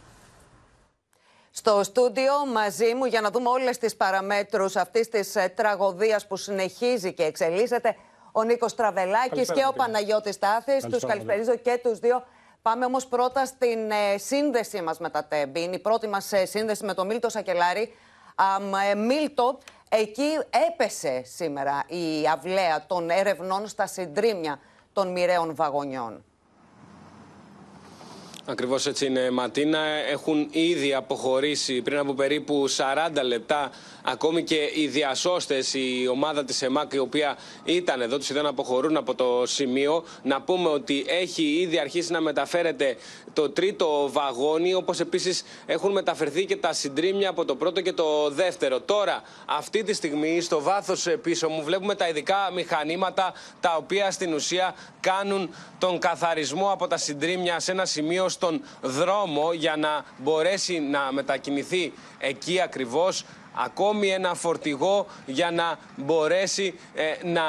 Στο 1.50 1.82
στούντιο 1.82 2.46
μαζί 2.46 2.94
μου 2.94 3.04
για 3.04 3.20
να 3.20 3.30
δούμε 3.30 3.48
όλες 3.48 3.78
τις 3.78 3.96
παραμέτρους 3.96 4.76
αυτής 4.76 5.08
της 5.08 5.36
ε, 5.36 5.48
τραγωδίας 5.48 6.26
που 6.26 6.36
συνεχίζει 6.36 7.14
και 7.14 7.22
εξελίσσεται 7.22 7.96
ο 8.32 8.42
Νίκος 8.42 8.74
Τραβελάκης 8.74 9.28
Καλησπέρα, 9.30 9.60
και 9.60 9.66
ο 9.66 9.70
κύριε. 9.72 9.86
Παναγιώτης 9.86 10.34
Στάθης. 10.34 10.82
Τους 10.82 10.82
Καλησπέρα, 10.82 11.12
καλησπερίζω 11.12 11.56
και 11.56 11.80
τους 11.82 11.98
δύο. 11.98 12.24
Πάμε 12.62 12.84
όμως 12.84 13.06
πρώτα 13.06 13.44
στην 13.44 13.90
ε, 13.90 14.18
σύνδεσή 14.18 14.82
μας 14.82 14.98
με 14.98 15.10
τα 15.10 15.24
Τέμπη. 15.24 15.62
Είναι 15.62 15.74
η 15.74 15.78
πρώτη 15.78 16.08
μας 16.08 16.32
ε, 16.32 16.44
σύνδεση 16.44 16.84
με 16.84 16.94
τον 16.94 17.06
Μίλτο 17.06 17.28
Σακελάρη. 17.28 17.94
Αμ, 18.34 18.74
ε, 18.74 18.94
Μίλτο, 18.94 19.58
εκεί 19.88 20.38
έπεσε 20.70 21.22
σήμερα 21.24 21.84
η 21.86 22.28
αυλαία 22.28 22.86
των 22.86 23.10
ερευνών 23.10 23.66
στα 23.68 23.86
συντρίμια 23.86 24.60
των 24.92 25.12
μοιραίων 25.12 25.54
βαγονιών. 25.54 26.24
Ακριβώς 28.50 28.86
έτσι 28.86 29.06
είναι, 29.06 29.30
Ματίνα. 29.30 29.78
Έχουν 30.10 30.48
ήδη 30.50 30.94
αποχωρήσει 30.94 31.82
πριν 31.82 31.98
από 31.98 32.14
περίπου 32.14 32.64
40 32.68 33.22
λεπτά 33.22 33.70
ακόμη 34.02 34.42
και 34.42 34.70
οι 34.74 34.86
διασώστες, 34.86 35.74
η 35.74 36.08
ομάδα 36.10 36.44
της 36.44 36.62
ΕΜΑΚ, 36.62 36.92
η 36.92 36.98
οποία 36.98 37.36
ήταν 37.64 38.00
εδώ, 38.00 38.18
τους 38.18 38.30
είδαν 38.30 38.42
να 38.42 38.48
αποχωρούν 38.48 38.96
από 38.96 39.14
το 39.14 39.42
σημείο. 39.46 40.04
Να 40.22 40.40
πούμε 40.40 40.68
ότι 40.68 41.04
έχει 41.08 41.42
ήδη 41.42 41.78
αρχίσει 41.78 42.12
να 42.12 42.20
μεταφέρεται 42.20 42.96
το 43.32 43.50
τρίτο 43.50 44.08
βαγόνι, 44.12 44.74
όπως 44.74 45.00
επίσης 45.00 45.44
έχουν 45.66 45.92
μεταφερθεί 45.92 46.44
και 46.44 46.56
τα 46.56 46.72
συντρίμια 46.72 47.28
από 47.28 47.44
το 47.44 47.54
πρώτο 47.54 47.80
και 47.80 47.92
το 47.92 48.30
δεύτερο. 48.30 48.80
Τώρα, 48.80 49.22
αυτή 49.46 49.82
τη 49.82 49.92
στιγμή, 49.92 50.40
στο 50.40 50.60
βάθος 50.60 51.06
πίσω 51.22 51.48
μου, 51.48 51.62
βλέπουμε 51.62 51.94
τα 51.94 52.08
ειδικά 52.08 52.50
μηχανήματα 52.54 53.32
τα 53.60 53.76
οποία 53.76 54.10
στην 54.10 54.32
ουσία 54.34 54.74
κάνουν 55.00 55.50
τον 55.78 55.98
καθαρισμό 55.98 56.70
από 56.72 56.86
τα 56.86 56.96
συντρίμια 56.96 57.60
σε 57.60 57.70
ένα 57.70 57.84
σημείο 57.84 58.28
στον 58.38 58.62
δρόμο 58.82 59.52
για 59.52 59.76
να 59.76 60.04
μπορέσει 60.18 60.80
να 60.80 61.12
μετακινηθεί 61.12 61.92
εκεί 62.18 62.60
ακριβώς 62.60 63.24
ακόμη 63.54 64.08
ένα 64.08 64.34
φορτηγό 64.34 65.06
για 65.26 65.50
να 65.50 65.78
μπορέσει 65.96 66.78
ε, 66.94 67.26
να 67.26 67.42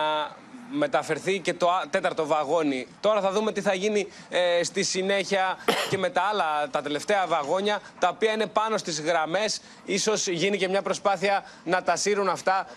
μεταφερθεί 0.70 1.40
και 1.40 1.54
το 1.54 1.70
τέταρτο 1.90 2.26
βαγόνι. 2.26 2.88
Τώρα 3.00 3.22
θα 3.22 3.32
δούμε 3.32 3.52
τι 3.52 3.62
θα 3.62 3.74
γίνει 3.74 4.08
ε, 4.30 4.64
στη 4.64 4.84
συνέχεια 4.84 5.58
και 5.90 5.98
με 5.98 6.10
τα 6.10 6.22
άλλα, 6.22 6.70
τα 6.72 6.82
τελευταία 6.82 7.28
βαγόνια, 7.28 7.82
τα 8.00 8.10
οποία 8.10 8.32
είναι 8.32 8.46
πάνω 8.46 8.78
στις 8.78 9.02
γραμμές. 9.02 9.62
Ίσως 9.86 10.28
γίνει 10.28 10.58
και 10.58 10.68
μια 10.68 10.82
προσπάθεια 10.82 11.44
να 11.64 11.84
τα 11.84 11.96
σύρουν 11.96 12.30
αυτά 12.30 12.68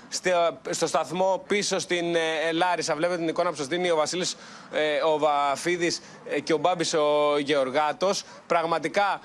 στο, 0.71 0.87
σταθμό 0.87 1.43
πίσω 1.47 1.79
στην 1.79 2.15
ε, 2.15 2.53
Λάρισα. 2.53 2.95
Βλέπετε 2.95 3.19
την 3.19 3.29
εικόνα 3.29 3.51
που 3.51 3.57
σας 3.57 3.67
δίνει 3.67 3.91
ο 3.91 3.97
Βασίλης 3.97 4.37
ε, 4.73 5.03
ο 5.03 5.19
Βαφίδης 5.19 6.03
ε, 6.29 6.41
και 6.41 6.53
ο 6.53 6.57
Μπάμπης 6.57 6.95
ο 6.95 7.39
Γεωργάτος. 7.39 8.25
Πραγματικά 8.47 9.21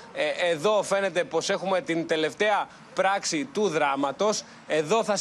εδώ 0.51 0.83
φαίνεται 0.83 1.23
πως 1.23 1.49
έχουμε 1.49 1.81
την 1.81 2.07
τελευταία 2.07 2.67
πράξη 2.97 3.45
του 3.53 3.67
δράματος. 3.67 4.43
Εδώ 4.67 5.03
θα, 5.03 5.17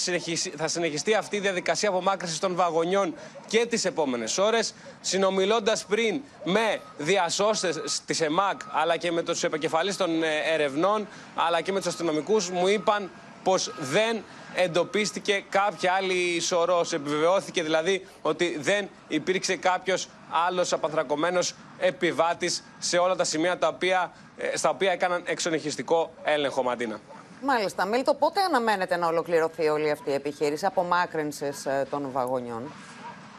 θα 0.57 0.69
συνεχιστεί 0.69 1.15
αυτή 1.15 1.37
η 1.37 1.41
διαδικασία 1.41 1.89
απομάκρυνσης 1.89 2.39
των 2.39 2.55
βαγονιών 2.55 3.15
και 3.47 3.67
τις 3.67 3.85
επόμενες 3.85 4.39
ώρες. 4.39 4.75
Συνομιλώντας 5.01 5.85
πριν 5.85 6.21
με 6.45 6.81
διασώστες 6.99 8.03
της 8.07 8.21
ΕΜΑΚ 8.21 8.61
αλλά 8.73 8.97
και 8.97 9.13
με 9.13 9.23
τους 9.23 9.43
επικεφαλείς 9.45 9.97
των 9.97 10.23
ε, 10.23 10.27
ερευνών 10.55 11.09
αλλά 11.35 11.61
και 11.61 11.73
με 11.73 11.79
τους 11.79 11.89
αστυνομικούς 11.89 12.51
μου 12.51 12.69
είπαν 12.69 13.11
πως 13.43 13.73
δεν 13.79 14.25
εντοπίστηκε 14.55 15.45
κάποια 15.49 15.93
άλλη 15.93 16.41
σωρός. 16.41 16.93
Επιβεβαιώθηκε 16.93 17.63
δηλαδή 17.63 18.07
ότι 18.23 18.57
δεν 18.61 18.89
υπήρξε 19.09 19.57
κάποιος 19.57 20.09
άλλος 20.47 20.73
απανθρακωμένος 20.73 21.55
επιβάτης 21.79 22.65
σε 22.79 22.99
όλα 22.99 23.17
τα 23.17 23.25
σημεία 23.25 23.59
τα 23.59 23.69
οποία, 23.69 24.13
ε, 24.37 24.57
στα 24.57 24.71
οποία 24.71 24.93
έκαναν 24.93 25.23
εξονυχιστικό 25.27 26.13
έλεγχο, 26.25 26.63
Μαντίνα. 26.63 27.01
Μάλιστα. 27.43 27.85
Μίλτο, 27.85 28.15
πότε 28.15 28.41
αναμένεται 28.41 28.97
να 28.97 29.07
ολοκληρωθεί 29.07 29.69
όλη 29.69 29.91
αυτή 29.91 30.11
η 30.11 30.15
επιχείρηση 30.15 30.67
απομάκρυνσης 30.67 31.67
ε, 31.67 31.87
των 31.91 32.09
βαγονιών; 32.13 32.73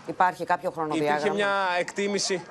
Υπάρχει 0.08 0.46
κάποιο 0.46 0.72
χρονοδιάγραμμα; 0.72 1.18
Υπήρχε 1.18 1.36
μια 1.36 1.50
εκτίμηση, 1.80 2.44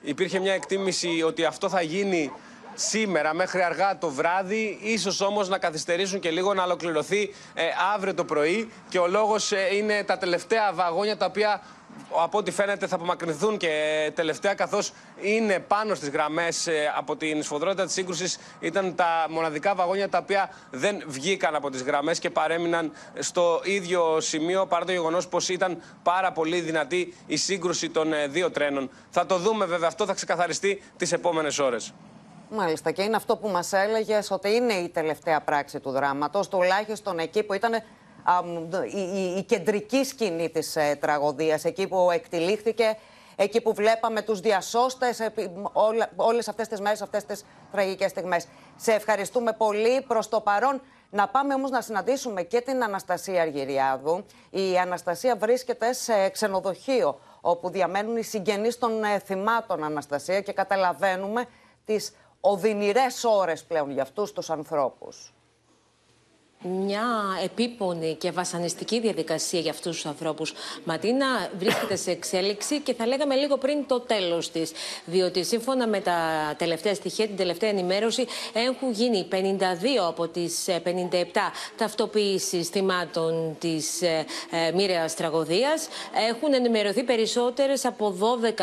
υπήρχε 0.00 0.38
μια 0.38 0.52
εκτίμηση 0.52 1.22
ότι 1.26 1.44
αυτό 1.44 1.68
θα 1.68 1.82
γίνει 1.82 2.32
σήμερα 2.74 3.34
μέχρι 3.34 3.62
αργά 3.62 3.98
το 3.98 4.10
βράδυ, 4.10 4.78
ίσως 4.82 5.20
όμως 5.20 5.48
να 5.48 5.58
καθυστερήσουν 5.58 6.20
και 6.20 6.30
λίγο 6.30 6.54
να 6.54 6.62
ολοκληρωθεί 6.62 7.34
ε, 7.54 7.62
αύριο 7.94 8.14
το 8.14 8.24
πρωί 8.24 8.70
και 8.88 8.98
ο 8.98 9.06
λόγος 9.06 9.52
ε, 9.52 9.76
είναι 9.76 10.04
τα 10.04 10.18
τελευταία 10.18 10.72
βαγόνια 10.72 11.16
τα 11.16 11.26
οποία 11.26 11.62
από 12.22 12.38
ό,τι 12.38 12.50
φαίνεται 12.50 12.86
θα 12.86 12.94
απομακρυνθούν 12.94 13.56
και 13.56 14.12
τελευταία 14.14 14.54
καθώς 14.54 14.92
είναι 15.20 15.58
πάνω 15.58 15.94
στις 15.94 16.08
γραμμές 16.08 16.66
ε, 16.66 16.92
από 16.96 17.16
την 17.16 17.42
σφοδρότητα 17.42 17.84
της 17.84 17.92
σύγκρουσης 17.92 18.38
ήταν 18.60 18.94
τα 18.94 19.26
μοναδικά 19.28 19.74
βαγόνια 19.74 20.08
τα 20.08 20.18
οποία 20.18 20.50
δεν 20.70 21.02
βγήκαν 21.06 21.54
από 21.54 21.70
τις 21.70 21.82
γραμμές 21.82 22.18
και 22.18 22.30
παρέμειναν 22.30 22.92
στο 23.18 23.60
ίδιο 23.64 24.20
σημείο 24.20 24.66
παρά 24.66 24.84
το 24.84 24.92
γεγονός 24.92 25.28
πως 25.28 25.48
ήταν 25.48 25.82
πάρα 26.02 26.32
πολύ 26.32 26.60
δυνατή 26.60 27.14
η 27.26 27.36
σύγκρουση 27.36 27.90
των 27.90 28.12
ε, 28.12 28.26
δύο 28.26 28.50
τρένων. 28.50 28.90
Θα 29.10 29.26
το 29.26 29.38
δούμε 29.38 29.64
βέβαια 29.64 29.88
αυτό 29.88 30.06
θα 30.06 30.14
ξεκαθαριστεί 30.14 30.82
τις 30.96 31.12
επόμενες 31.12 31.58
ώρες. 31.58 31.92
Μάλιστα 32.54 32.90
και 32.90 33.02
είναι 33.02 33.16
αυτό 33.16 33.36
που 33.36 33.48
μας 33.48 33.72
έλεγες 33.72 34.30
ότι 34.30 34.54
είναι 34.54 34.72
η 34.72 34.88
τελευταία 34.88 35.40
πράξη 35.40 35.80
του 35.80 35.90
δράματος 35.90 36.48
τουλάχιστον 36.48 37.18
εκεί 37.18 37.42
που 37.42 37.54
ήταν 37.54 37.82
η, 38.94 39.36
η, 39.36 39.42
κεντρική 39.42 40.04
σκηνή 40.04 40.50
της 40.50 40.76
ε, 40.76 40.96
τραγωδίας, 41.00 41.64
εκεί 41.64 41.86
που 41.88 42.10
εκτελήχθηκε, 42.10 42.96
εκεί 43.36 43.60
που 43.60 43.74
βλέπαμε 43.74 44.22
τους 44.22 44.40
διασώστες 44.40 45.20
όλα, 45.72 46.10
όλες 46.16 46.48
αυτές 46.48 46.68
τις 46.68 46.80
μέρες, 46.80 47.02
αυτές 47.02 47.24
τις 47.24 47.44
τραγικές 47.72 48.10
στιγμές. 48.10 48.46
Σε 48.76 48.92
ευχαριστούμε 48.92 49.52
πολύ 49.52 50.02
προς 50.02 50.28
το 50.28 50.40
παρόν. 50.40 50.80
Να 51.10 51.28
πάμε 51.28 51.54
όμως 51.54 51.70
να 51.70 51.80
συναντήσουμε 51.80 52.42
και 52.42 52.60
την 52.60 52.82
Αναστασία 52.82 53.42
Αργυριάδου. 53.42 54.24
Η 54.50 54.78
Αναστασία 54.78 55.36
βρίσκεται 55.36 55.92
σε 55.92 56.28
ξενοδοχείο, 56.28 57.20
όπου 57.40 57.70
διαμένουν 57.70 58.16
οι 58.16 58.22
συγγενείς 58.22 58.78
των 58.78 59.04
ε, 59.04 59.18
θυμάτων 59.18 59.84
Αναστασία 59.84 60.40
και 60.40 60.52
καταλαβαίνουμε 60.52 61.44
τις 61.84 62.12
οδυνηρές 62.40 63.24
ώρες 63.24 63.64
πλέον 63.64 63.90
για 63.90 64.02
αυτούς 64.02 64.32
τους 64.32 64.50
ανθρώπους 64.50 65.31
μια 66.62 67.06
επίπονη 67.44 68.14
και 68.18 68.30
βασανιστική 68.30 69.00
διαδικασία 69.00 69.60
για 69.60 69.70
αυτούς 69.70 69.94
τους 69.94 70.06
ανθρώπους. 70.06 70.52
Ματίνα 70.84 71.26
βρίσκεται 71.58 71.96
σε 71.96 72.10
εξέλιξη 72.10 72.80
και 72.80 72.94
θα 72.94 73.06
λέγαμε 73.06 73.34
λίγο 73.34 73.56
πριν 73.56 73.86
το 73.86 74.00
τέλος 74.00 74.50
της. 74.50 74.72
Διότι 75.04 75.44
σύμφωνα 75.44 75.86
με 75.86 76.00
τα 76.00 76.18
τελευταία 76.58 76.94
στοιχεία, 76.94 77.26
την 77.26 77.36
τελευταία 77.36 77.70
ενημέρωση, 77.70 78.26
έχουν 78.52 78.92
γίνει 78.92 79.28
52 79.30 79.34
από 80.08 80.28
τις 80.28 80.68
57 80.68 80.78
ε, 81.12 81.24
ταυτοποιήσεις 81.76 82.68
θυμάτων 82.68 83.56
της 83.58 84.02
ε, 84.02 84.24
ε, 84.50 84.72
μοίραιας 84.72 85.14
τραγωδίας. 85.14 85.88
Έχουν 86.30 86.54
ενημερωθεί 86.54 87.02
περισσότερες 87.02 87.84
από 87.84 88.16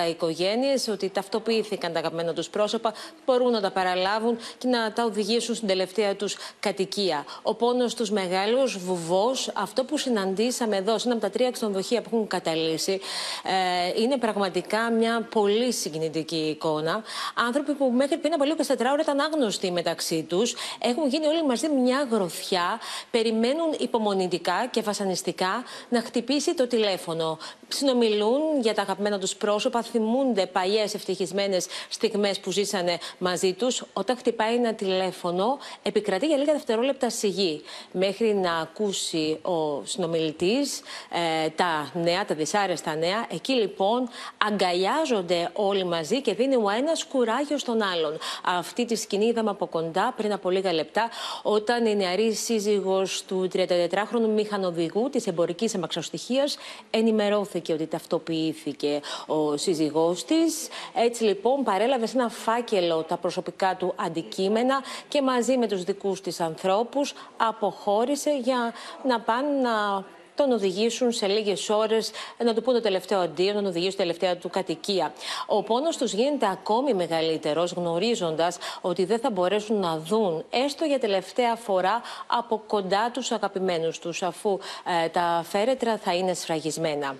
12 0.06 0.10
οικογένειες 0.10 0.88
ότι 0.88 1.10
ταυτοποιήθηκαν 1.10 1.94
τα 1.94 2.00
αγαπημένα 2.00 2.34
τους 2.34 2.50
πρόσωπα, 2.50 2.94
μπορούν 3.26 3.52
να 3.52 3.62
τα 3.62 3.72
παραλάβουν 3.72 4.38
και 4.58 4.68
να 4.68 4.92
τα 4.94 5.04
οδηγήσουν 5.04 5.56
στην 5.56 5.68
τελευταία 5.68 6.16
τους 6.16 6.38
κατοικία. 6.60 7.26
Ο 7.42 7.54
πόνος 7.56 7.89
στους 7.90 8.12
μεγάλους 8.12 8.78
βουβός, 8.78 9.52
αυτό 9.54 9.84
που 9.84 9.98
συναντήσαμε 9.98 10.76
εδώ, 10.78 10.98
σε 10.98 11.08
ένα 11.08 11.16
από 11.16 11.26
τα 11.26 11.30
τρία 11.30 11.52
ξενοδοχεία 11.52 12.02
που 12.02 12.10
έχουν 12.14 12.28
καταλύσει, 12.28 13.00
ε, 13.96 14.02
είναι 14.02 14.18
πραγματικά 14.18 14.92
μια 14.92 15.28
πολύ 15.32 15.72
συγκινητική 15.74 16.36
εικόνα. 16.36 17.04
Άνθρωποι 17.48 17.74
που 17.74 17.92
μέχρι 17.96 18.18
πριν 18.18 18.34
από 18.34 18.44
λίγο 18.44 18.56
24 18.68 18.92
ώρα 18.92 19.02
ήταν 19.02 19.20
άγνωστοι 19.20 19.72
μεταξύ 19.72 20.26
τους, 20.30 20.56
έχουν 20.80 21.08
γίνει 21.08 21.26
όλοι 21.26 21.46
μαζί 21.46 21.70
μια 21.70 22.08
γροθιά, 22.12 22.80
περιμένουν 23.12 23.76
υπομονητικά 23.80 24.68
και 24.72 24.82
βασανιστικά 24.82 25.64
να 25.90 26.02
χτυπήσει 26.02 26.54
το 26.54 26.68
τηλέφωνο. 26.68 27.38
Συνομιλούν 27.68 28.62
για 28.62 28.74
τα 28.74 28.82
αγαπημένα 28.82 29.20
τους 29.20 29.36
πρόσωπα, 29.36 29.82
θυμούνται 29.82 30.46
παλιές 30.46 30.94
ευτυχισμένες 30.94 31.68
στιγμές 31.90 32.40
που 32.40 32.52
ζήσανε 32.52 32.98
μαζί 33.18 33.54
τους. 33.54 33.84
Όταν 33.94 34.18
χτυπάει 34.18 34.56
ένα 34.56 34.74
τηλέφωνο, 34.74 35.58
επικρατεί 35.82 36.26
για 36.26 36.38
λίγα 36.38 36.54
δευτερόλεπτα 36.54 37.10
σιγή 37.10 37.64
μέχρι 37.92 38.34
να 38.34 38.54
ακούσει 38.56 39.40
ο 39.42 39.86
συνομιλητής 39.86 40.82
ε, 41.46 41.50
τα 41.50 41.92
νέα, 41.94 42.26
τα 42.26 42.36
δυσάρεστα 42.36 42.96
νέα. 42.96 43.26
Εκεί 43.32 43.54
λοιπόν 43.54 44.10
αγκαλιάζονται 44.48 45.50
όλοι 45.54 45.84
μαζί 45.86 46.22
και 46.22 46.34
δίνει 46.34 46.56
ο 46.56 46.70
ένας 46.78 47.06
κουράγιο 47.06 47.58
στον 47.58 47.82
άλλον. 47.82 48.18
Αυτή 48.44 48.86
τη 48.86 48.96
σκηνή 48.96 49.26
είδαμε 49.26 49.50
από 49.50 49.68
κοντά 49.68 50.14
πριν 50.18 50.34
από 50.34 50.50
λίγα 50.50 50.74
λεπτά 50.74 51.10
όταν 51.44 51.86
η 51.86 51.96
νεαρή 51.96 52.34
σύζυγος 52.34 53.24
του 53.24 53.50
34χρονου 53.54 54.30
μηχανοδηγού 54.36 55.10
της 55.10 55.28
εμπορικής 55.28 55.76
αμαξοστοιχίας 55.76 56.58
ενημερώθηκε 56.90 57.74
ότι 57.74 57.88
ταυτοποιήθηκε 57.88 59.02
ο 59.28 59.58
σύζυγός 59.58 60.26
της. 60.26 60.68
Έτσι 60.94 61.24
λοιπόν 61.24 61.64
παρέλαβε 61.64 62.06
σε 62.06 62.18
ένα 62.18 62.30
φάκελο 62.30 63.04
τα 63.04 63.18
προσωπικά 63.18 63.76
του 63.76 63.94
αντικείμενα 63.96 64.84
και 65.08 65.22
μαζί 65.22 65.58
με 65.58 65.68
τους 65.68 65.84
δικούς 65.84 66.22
της 66.22 66.40
ανθρώπους 66.40 67.14
αποχώρησε 67.70 68.32
για 68.32 68.74
να 69.04 69.20
πάνε 69.20 69.50
να 69.62 70.04
τον 70.40 70.52
οδηγήσουν 70.52 71.12
σε 71.12 71.28
λίγες 71.28 71.70
ώρες 71.70 72.12
να 72.38 72.54
του 72.54 72.62
πούν 72.62 72.74
το 72.74 72.82
τελευταίο 72.82 73.20
αντίο, 73.20 73.48
να 73.48 73.54
τον 73.54 73.66
οδηγήσουν 73.66 73.98
τελευταία 73.98 74.38
του 74.38 74.50
κατοικία. 74.50 75.14
Ο 75.46 75.64
πόνος 75.64 75.98
τους 75.98 76.14
γίνεται 76.14 76.48
ακόμη 76.52 76.94
μεγαλύτερος, 76.94 77.72
γνωρίζοντας 77.72 78.58
ότι 78.82 79.06
δεν 79.06 79.20
θα 79.20 79.30
μπορέσουν 79.30 79.80
να 79.80 79.98
δουν 79.98 80.44
έστω 80.50 80.86
για 80.86 81.00
τελευταία 81.00 81.56
φορά 81.56 82.02
από 82.28 82.62
κοντά 82.68 83.12
τους 83.14 83.32
αγαπημένους 83.32 84.00
τους, 84.00 84.24
αφού 84.24 84.60
ε, 85.04 85.08
τα 85.08 85.46
φέρετρα 85.50 85.98
θα 85.98 86.16
είναι 86.16 86.34
σφραγισμένα. 86.34 87.16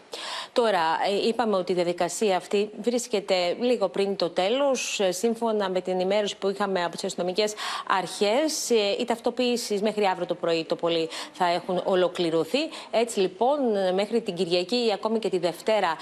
Τώρα, 0.54 0.82
ε, 1.10 1.28
είπαμε 1.28 1.56
ότι 1.56 1.72
η 1.72 1.76
διαδικασία 1.76 2.38
αυτή 2.38 2.70
βρίσκεται 2.82 3.56
λίγο 3.60 3.90
πριν 3.90 4.16
το 4.16 4.30
τέλος. 4.30 5.00
Ε, 5.00 5.12
σύμφωνα 5.12 5.70
με 5.70 5.82
την 5.82 5.94
ενημέρωση 5.94 6.36
που 6.38 6.50
είχαμε 6.50 6.84
από 6.84 6.96
τις 6.96 7.04
αστυνομικές 7.04 7.54
αρχές, 7.88 8.70
οι 9.00 9.06
ταυτοποιήσει 9.06 9.80
μέχρι 9.82 10.06
αύριο 10.06 10.26
το 10.26 10.36
πρωί 10.36 10.64
το 10.64 10.76
πολύ 10.76 11.10
θα 11.34 11.46
έχουν 11.46 11.82
ολοκληρωθεί. 11.86 12.60
Έτσι 12.92 13.09
λοιπόν 13.16 13.60
μέχρι 13.94 14.22
την 14.22 14.36
Κυριακή 14.36 14.76
ή 14.76 14.92
ακόμη 14.94 15.20
και 15.20 15.30
τη 15.30 15.38
Δευτέρα 15.38 15.96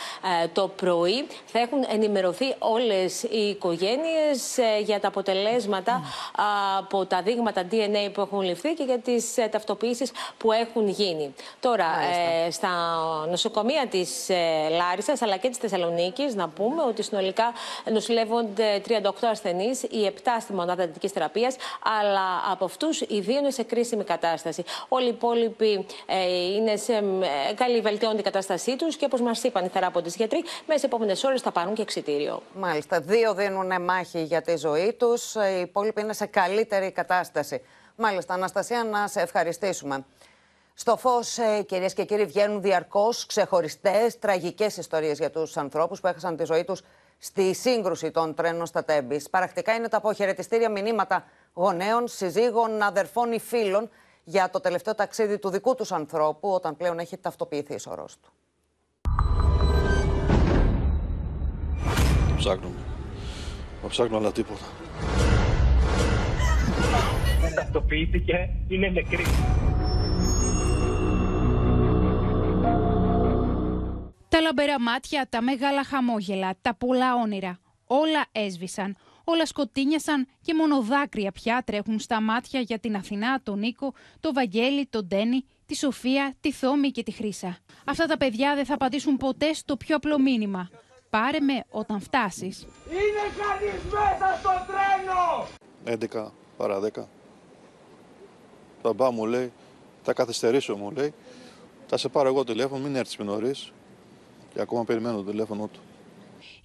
ε, 0.44 0.48
το 0.48 0.68
πρωί 0.68 1.28
θα 1.46 1.60
έχουν 1.60 1.86
ενημερωθεί 1.92 2.56
όλες 2.60 3.24
οι 3.24 3.50
οικογένειες 3.50 4.58
ε, 4.58 4.80
για 4.84 5.00
τα 5.00 5.08
αποτελέσματα 5.08 6.04
από 6.78 7.06
τα 7.06 7.22
δείγματα 7.22 7.64
DNA 7.72 8.10
που 8.14 8.22
έχουν 8.22 8.42
ληφθεί 8.42 8.74
και 8.74 8.84
για 8.84 9.00
τις 9.00 9.38
ε, 9.38 9.48
ταυτοποιήσεις 9.48 10.12
που 10.38 10.52
έχουν 10.52 10.88
γίνει. 10.88 11.34
Τώρα, 11.60 11.86
στα 12.50 12.70
νοσοκομεία 13.30 13.88
της 13.88 14.30
Λάρισας 14.78 15.22
αλλά 15.22 15.38
και 15.38 15.50
της 15.50 15.58
Θεσσαλονίκης 15.58 16.36
να 16.36 16.50
πούμε 16.50 16.82
ότι 16.88 17.04
συνολικά 17.04 17.54
νοσηλεύονται 17.92 18.82
38 18.88 18.92
ασθενείς, 19.32 19.84
οι 19.84 20.12
7 20.24 20.30
στη 20.42 20.54
μονάδα 20.54 20.86
δυτικής 20.86 21.12
θεραπείας, 21.12 21.56
αλλά 22.02 22.52
από 22.52 22.66
αυτούς 22.66 23.02
οι 23.02 23.20
δύο 23.20 23.38
είναι 23.38 23.52
σε 23.52 23.64
κρίσιμη 23.64 24.04
κατάσταση. 24.04 24.64
Όλοι 24.88 25.06
οι 25.06 25.10
υπόλοιποι 25.10 25.86
είναι 26.56 26.76
σε 26.76 26.94
ε, 26.94 26.97
καλή 27.56 27.82
βελτιώνει 27.82 28.20
η 28.20 28.22
κατάστασή 28.22 28.76
τους 28.76 28.96
και 28.96 29.06
όπως 29.06 29.22
μας 29.22 29.44
είπαν 29.44 29.66
οι 29.66 29.68
θεράποντες 29.68 30.16
γιατροί, 30.16 30.44
μέσα 30.66 30.80
σε 30.80 30.86
επόμενες 30.86 31.24
ώρες 31.24 31.42
θα 31.42 31.52
πάρουν 31.52 31.74
και 31.74 31.82
εξητήριο. 31.82 32.42
Μάλιστα. 32.54 33.00
Δύο 33.00 33.34
δίνουν 33.34 33.82
μάχη 33.82 34.24
για 34.24 34.42
τη 34.42 34.58
ζωή 34.58 34.94
τους. 34.94 35.36
Οι 35.36 35.60
υπόλοιποι 35.60 36.02
είναι 36.02 36.14
σε 36.14 36.26
καλύτερη 36.26 36.92
κατάσταση. 36.92 37.62
Μάλιστα, 37.96 38.34
Αναστασία, 38.34 38.84
να 38.84 39.08
σε 39.08 39.22
ευχαριστήσουμε. 39.22 40.06
Στο 40.74 40.98
φως, 40.98 41.38
ε, 41.38 41.62
κυρίες 41.62 41.94
και 41.94 42.04
κύριοι, 42.04 42.26
βγαίνουν 42.26 42.62
διαρκώς 42.62 43.26
ξεχωριστές, 43.26 44.20
τραγικές 44.20 44.78
ιστορίες 44.78 45.18
για 45.18 45.30
τους 45.30 45.58
ανθρώπους 45.58 46.00
που 46.00 46.08
έχασαν 46.08 46.36
τη 46.36 46.46
ζωή 46.46 46.64
τους 46.64 46.82
στη 47.20 47.54
σύγκρουση 47.54 48.12
των 48.12 48.34
τρένων 48.34 48.66
στα 48.66 48.84
Τέμπης. 48.84 49.30
Παρακτικά 49.30 49.74
είναι 49.74 49.88
τα 49.88 49.98
αποχαιρετιστήρια 49.98 50.70
μηνύματα 50.70 51.26
γονέων, 51.54 52.08
συζύγων, 52.08 52.82
αδερφών 52.82 53.32
ή 53.32 53.40
φίλων 53.40 53.90
για 54.30 54.50
το 54.50 54.60
τελευταίο 54.60 54.96
ταξίδι 54.96 55.40
του 55.40 55.50
δικού 55.50 55.76
τους 55.76 55.92
ανθρώπου, 55.92 56.50
όταν 56.50 56.78
πλέον 56.78 57.00
έχει 57.00 57.18
ταυτοποιηθεί 57.18 57.74
η 57.74 57.78
σωρός 57.78 58.18
του. 58.20 58.32
Ψάχνουμε. 62.38 62.76
Θα 63.82 63.88
ψάχνω 63.88 64.18
αλλά 64.18 64.32
τίποτα. 64.32 64.66
Ταυτοποιήθηκε, 67.56 68.50
είναι 68.68 68.88
νεκρή. 68.88 69.24
Τα 74.30 74.42
λαμπερά 74.42 74.80
μάτια, 74.80 75.26
τα 75.30 75.42
μεγάλα 75.42 75.84
χαμόγελα, 75.84 76.54
τα 76.62 76.76
πολλά 76.76 77.16
όνειρα. 77.16 77.60
Όλα 77.88 78.26
έσβησαν. 78.32 78.98
Όλα 79.30 79.46
σκοτίνιασαν 79.46 80.28
και 80.42 80.54
μόνο 80.54 80.82
δάκρυα 80.82 81.32
πια 81.32 81.64
τρέχουν 81.66 82.00
στα 82.00 82.22
μάτια 82.22 82.60
για 82.60 82.80
την 82.80 82.96
Αθηνά, 82.96 83.42
τον 83.44 83.60
Νίκο, 83.60 83.94
τον 84.20 84.34
Βαγγέλη, 84.34 84.86
τον 84.86 85.06
Ντένι, 85.08 85.46
τη 85.66 85.76
Σοφία, 85.76 86.34
τη 86.40 86.52
Θόμη 86.52 86.92
και 86.92 87.04
τη 87.04 87.12
Χρύσα. 87.12 87.58
Αυτά 87.86 88.06
τα 88.06 88.18
παιδιά 88.18 88.56
δεν 88.56 88.66
θα 88.66 88.74
απαντήσουν 88.74 89.18
ποτέ 89.18 89.54
στο 89.54 89.78
πιο 89.78 89.96
απλό 89.96 90.20
μήνυμα. 90.20 90.70
Πάρε 91.10 91.40
με 91.40 91.64
όταν 91.70 92.00
φτάσεις. 92.00 92.68
Είναι 92.90 93.26
κανείς 93.38 93.84
μέσα 93.84 94.40
στο 94.40 94.50
τρένο! 94.68 96.28
11 96.28 96.32
παρά 96.58 96.80
10. 96.80 97.04
Θα 98.82 98.94
μπα 98.94 99.12
μου 99.12 99.26
λέει, 99.26 99.52
θα 100.04 100.14
καθυστερήσω 100.14 100.76
μου 100.76 100.92
λέει. 100.92 101.14
Θα 101.88 101.98
σε 101.98 102.10
πάρω 102.10 102.28
εγώ 102.28 102.44
τηλέφωνο, 102.44 102.84
μην 102.84 102.96
έρθεις 102.96 103.18
νωρίς. 103.18 103.72
Και 104.54 104.62
ακόμα 104.62 104.84
περιμένω 104.84 105.16
το 105.18 105.24
τηλέφωνο 105.24 105.68
του. 105.68 105.80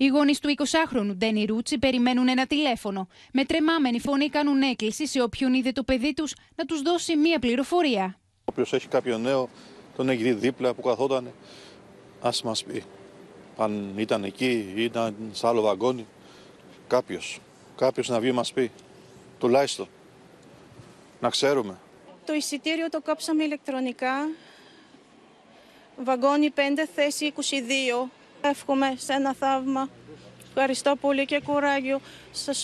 Οι 0.02 0.06
γονείς 0.06 0.38
του 0.38 0.54
20χρονου 0.56 1.14
Ντένι 1.16 1.44
Ρούτσι 1.44 1.78
περιμένουν 1.78 2.28
ένα 2.28 2.46
τηλέφωνο. 2.46 3.08
Με 3.32 3.44
τρεμάμενη 3.44 4.00
φωνή 4.00 4.28
κάνουν 4.28 4.62
έκκληση 4.62 5.06
σε 5.06 5.22
όποιον 5.22 5.54
είδε 5.54 5.72
το 5.72 5.82
παιδί 5.82 6.14
τους 6.14 6.34
να 6.54 6.64
τους 6.64 6.82
δώσει 6.82 7.16
μία 7.16 7.38
πληροφορία. 7.38 8.18
Όποιος 8.44 8.72
έχει 8.72 8.88
κάποιο 8.88 9.18
νέο, 9.18 9.48
τον 9.96 10.08
έχει 10.08 10.22
δει 10.22 10.32
δίπλα 10.32 10.74
που 10.74 10.82
καθόταν, 10.82 11.32
ας 12.20 12.42
μας 12.42 12.64
πει. 12.64 12.84
Αν 13.56 13.92
ήταν 13.96 14.24
εκεί 14.24 14.72
ή 14.74 14.84
ήταν 14.84 15.16
σε 15.32 15.46
άλλο 15.46 15.60
βαγόνι, 15.60 16.06
κάποιος. 16.86 17.40
Κάποιος 17.76 18.08
να 18.08 18.20
βγει 18.20 18.32
μας 18.32 18.52
πει. 18.52 18.70
Τουλάχιστον. 19.38 19.88
Να 21.20 21.30
ξέρουμε. 21.30 21.78
Το 22.26 22.32
εισιτήριο 22.32 22.88
το 22.88 23.00
κάψαμε 23.00 23.44
ηλεκτρονικά. 23.44 24.28
Βαγόνι 25.96 26.52
5, 26.54 26.60
θέση 26.94 27.32
22. 27.36 28.10
Εύχομαι 28.42 28.94
σε 28.96 29.12
ένα 29.12 29.34
θαύμα. 29.34 29.88
Ευχαριστώ 30.48 30.96
πολύ 31.00 31.24
και 31.24 31.40
κουράγιο 31.44 32.00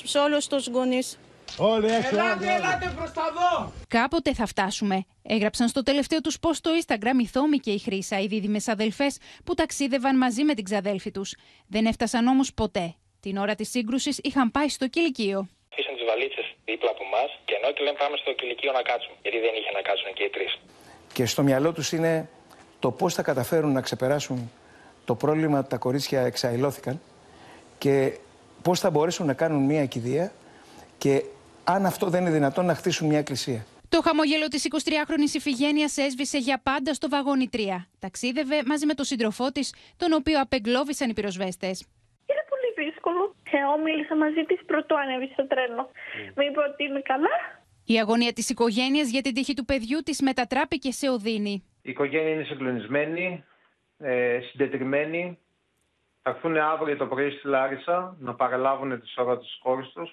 σε 0.04 0.18
όλους 0.18 0.46
τους 0.46 0.66
γονείς. 0.68 1.18
Όλοι 1.56 1.86
έξω, 1.92 2.08
ελάτε, 2.16 2.54
ελάτε 2.54 2.92
προς 2.96 3.12
τα 3.12 3.22
δω! 3.36 3.72
Κάποτε 3.88 4.34
θα 4.34 4.46
φτάσουμε. 4.46 5.04
Έγραψαν 5.22 5.68
στο 5.68 5.82
τελευταίο 5.82 6.20
τους 6.20 6.36
post 6.40 6.54
στο 6.54 6.70
Instagram 6.80 7.20
η 7.20 7.26
Θόμη 7.26 7.58
και 7.58 7.70
η 7.70 7.78
Χρύσα, 7.78 8.20
οι 8.20 8.26
δίδυμες 8.26 8.68
αδελφές 8.68 9.18
που 9.44 9.54
ταξίδευαν 9.54 10.16
μαζί 10.16 10.44
με 10.44 10.54
την 10.54 10.64
ξαδέλφη 10.64 11.10
τους. 11.10 11.34
Δεν 11.66 11.86
έφτασαν 11.86 12.26
όμως 12.26 12.54
ποτέ. 12.54 12.94
Την 13.20 13.36
ώρα 13.36 13.54
της 13.54 13.70
σύγκρουσης 13.70 14.18
είχαν 14.22 14.50
πάει 14.50 14.68
στο 14.68 14.88
κηλικείο. 14.88 15.48
Αφήσαν 15.72 15.94
τις 15.94 16.04
βαλίτσες 16.04 16.54
δίπλα 16.64 16.90
από 16.90 17.02
εμάς 17.04 17.38
και 17.44 17.54
ενώ 17.62 17.72
και 17.72 17.82
λέμε 17.84 17.96
πάμε 17.98 18.16
στο 18.16 18.32
κηλικείο 18.32 18.72
να 18.72 18.82
κάτσουμε. 18.82 19.14
Γιατί 19.22 19.38
δεν 19.38 19.50
είχε 19.58 19.70
να 19.70 19.82
κάτσουν 19.82 20.12
και 20.14 20.22
οι 20.22 20.28
τρεις. 20.28 20.58
Και 21.12 21.26
στο 21.26 21.42
μυαλό 21.42 21.72
τους 21.72 21.92
είναι 21.92 22.28
το 22.78 22.90
πώς 22.90 23.14
θα 23.14 23.22
καταφέρουν 23.22 23.72
να 23.72 23.80
ξεπεράσουν 23.80 24.50
το 25.08 25.14
πρόβλημα 25.14 25.58
ότι 25.58 25.68
τα 25.68 25.76
κορίτσια 25.76 26.20
εξαϊλώθηκαν 26.20 27.00
και 27.78 28.18
πώς 28.62 28.80
θα 28.80 28.90
μπορέσουν 28.90 29.26
να 29.26 29.34
κάνουν 29.34 29.62
μια 29.64 29.84
κηδεία 29.86 30.32
και 30.98 31.22
αν 31.64 31.86
αυτό 31.86 32.06
δεν 32.06 32.20
είναι 32.20 32.30
δυνατόν 32.30 32.64
να 32.66 32.74
χτίσουν 32.74 33.08
μια 33.08 33.18
εκκλησία. 33.18 33.60
Το 33.88 34.00
χαμόγελο 34.02 34.48
της 34.48 34.68
23χρονη 34.70 35.34
Ιφηγένειας 35.34 35.96
έσβησε 35.96 36.38
για 36.38 36.60
πάντα 36.62 36.94
στο 36.94 37.08
βαγόνι 37.08 37.48
3. 37.52 37.58
Ταξίδευε 37.98 38.62
μαζί 38.66 38.86
με 38.86 38.94
τον 38.94 39.04
σύντροφό 39.04 39.52
της, 39.52 39.74
τον 39.96 40.12
οποίο 40.12 40.40
απεγκλώβησαν 40.40 41.10
οι 41.10 41.12
πυροσβέστες. 41.12 41.76
Είναι 42.30 42.44
πολύ 42.52 42.88
δύσκολο. 42.88 43.34
Εγώ 43.50 43.78
μίλησα 43.84 44.16
μαζί 44.16 44.42
της 44.50 44.60
πρωτού 44.66 44.94
ανέβη 44.98 45.28
στο 45.32 45.46
τρένο. 45.46 45.82
Mm. 45.82 46.32
Μου 46.36 46.42
είπε 46.48 46.60
ότι 46.68 46.84
είμαι 46.84 47.00
καλά. 47.00 47.34
Η 47.84 47.98
αγωνία 47.98 48.32
της 48.32 48.48
οικογένειας 48.50 49.08
για 49.10 49.22
την 49.22 49.34
τύχη 49.34 49.54
του 49.54 49.64
παιδιού 49.64 49.98
της 50.04 50.20
μετατράπηκε 50.22 50.90
σε 50.90 51.08
οδύνη. 51.08 51.54
Η 51.82 51.90
οικογένεια 51.90 52.32
είναι 52.32 52.44
συγκλονισμένη 52.44 53.44
ε, 53.98 54.40
συντετριμένοι 54.40 55.38
θα 56.22 56.30
έρθουν 56.30 56.56
αύριο 56.56 56.96
το 56.96 57.06
πρωί 57.06 57.30
στη 57.30 57.48
Λάρισα 57.48 58.16
να 58.18 58.34
παραλάβουν 58.34 59.00
τη 59.00 59.08
ώρα 59.16 59.38
της 59.38 59.58
κόρης 59.62 59.88
τους 59.88 60.10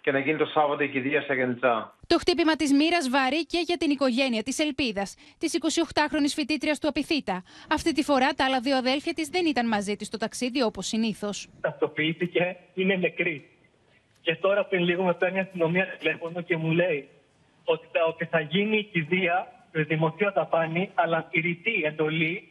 και 0.00 0.12
να 0.12 0.18
γίνει 0.18 0.38
το 0.38 0.44
Σάββατο 0.44 0.82
η 0.82 0.88
κηδεία 0.88 1.22
σε 1.22 1.32
Ρεντζά. 1.32 1.94
Το 2.06 2.18
χτύπημα 2.18 2.56
της 2.56 2.72
μοίρας 2.72 3.08
βαρύ 3.10 3.46
και 3.46 3.58
για 3.66 3.76
την 3.76 3.90
οικογένεια 3.90 4.42
της 4.42 4.58
Ελπίδας, 4.58 5.14
της 5.38 5.58
28χρονη 5.62 6.30
φοιτήτριας 6.34 6.78
του 6.78 6.88
Απιθύτα. 6.88 7.42
Αυτή 7.70 7.92
τη 7.92 8.02
φορά 8.02 8.28
τα 8.32 8.44
άλλα 8.44 8.60
δύο 8.60 8.76
αδέλφια 8.76 9.12
της 9.14 9.28
δεν 9.28 9.46
ήταν 9.46 9.68
μαζί 9.68 9.96
της 9.96 10.06
στο 10.06 10.18
ταξίδι 10.18 10.62
όπως 10.62 10.86
συνήθως. 10.86 11.48
Ταυτοποιήθηκε, 11.60 12.56
είναι 12.74 12.94
νεκρή. 12.94 13.50
Και 14.20 14.36
τώρα 14.36 14.64
πριν 14.64 14.82
λίγο 14.84 15.04
με 15.04 15.14
παίρνει 15.14 15.38
η 15.38 15.40
αστυνομία 15.40 15.96
τηλέφωνο 15.98 16.40
και 16.40 16.56
μου 16.56 16.70
λέει 16.70 17.08
ότι 17.64 17.86
θα, 17.92 18.04
ότι 18.08 18.24
θα 18.24 18.40
γίνει 18.40 18.76
η 18.76 18.84
κηδεία, 18.84 19.52
το 19.72 19.84
δημοσίο 19.84 20.30
θα 20.32 20.46
πάνει, 20.46 20.90
αλλά 20.94 21.28
η 21.30 21.40
ρητή 21.40 21.82
εντολή 21.84 22.48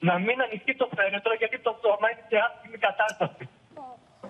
να 0.00 0.18
μην 0.18 0.42
ανοιχτεί 0.42 0.76
το 0.76 0.88
φέρετρο 0.96 1.34
γιατί 1.34 1.58
το 1.58 1.78
σώμα 1.82 2.10
είναι 2.10 2.24
σε 2.28 2.36
άσχημη 2.46 2.78
κατάσταση. 2.78 3.48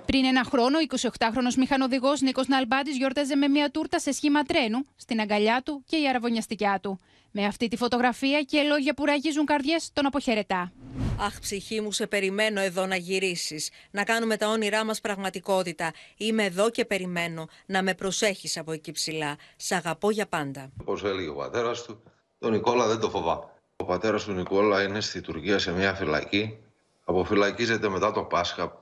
Πριν 0.07 0.25
ένα 0.25 0.45
χρόνο, 0.45 0.79
ο 0.79 0.97
28χρονο 1.01 1.55
μηχανοδηγός 1.57 2.21
Νίκος 2.21 2.47
Ναλμπάντης 2.49 2.97
γιόρταζε 2.97 3.37
με 3.37 3.49
μια 3.49 3.71
τούρτα 3.71 3.99
σε 3.99 4.13
σχήμα 4.13 4.43
τρένου 4.43 4.87
στην 4.97 5.21
αγκαλιά 5.21 5.63
του 5.65 5.85
και 5.87 5.97
η 5.97 6.09
αραβωνιαστικιά 6.09 6.79
του. 6.83 7.01
Με 7.31 7.45
αυτή 7.45 7.69
τη 7.69 7.77
φωτογραφία 7.77 8.43
και 8.43 8.63
λόγια 8.63 8.95
που 8.95 9.05
ραγίζουν 9.05 9.45
καρδιές, 9.45 9.91
τον 9.93 10.07
αποχαιρετά. 10.07 10.73
Αχ, 11.21 11.41
ψυχή 11.41 11.81
μου, 11.81 11.93
σε 11.93 12.07
περιμένω 12.07 12.61
εδώ 12.61 12.87
να 12.87 12.97
γυρίσεις. 12.97 13.71
Να 13.91 14.05
κάνουμε 14.05 14.37
τα 14.37 14.49
όνειρά 14.49 14.85
μας 14.85 15.01
πραγματικότητα. 15.01 15.93
Είμαι 16.17 16.45
εδώ 16.45 16.71
και 16.71 16.85
περιμένω. 16.85 17.49
Να 17.67 17.83
με 17.83 17.95
προσέχεις 17.95 18.57
από 18.57 18.73
εκεί 18.73 18.93
ψηλά. 18.93 19.37
Σ' 19.57 19.73
αγαπώ 19.73 20.11
για 20.11 20.27
πάντα. 20.27 20.71
Όπως 20.81 21.05
έλεγε 21.05 21.29
ο 21.29 21.35
πατέρας 21.35 21.83
του, 21.83 22.03
τον 22.39 22.53
Νικόλα 22.53 22.87
δεν 22.87 23.01
το 23.01 23.11
φοβάμαι. 23.11 23.60
Ο 23.81 23.85
πατέρας 23.85 24.25
του 24.25 24.33
Νικόλα 24.33 24.83
είναι 24.83 25.01
στη 25.01 25.21
Τουρκία 25.21 25.59
σε 25.59 25.73
μια 25.73 25.95
φυλακή. 25.95 26.59
Αποφυλακίζεται 27.05 27.89
μετά 27.89 28.13
το 28.13 28.23
Πάσχα 28.23 28.79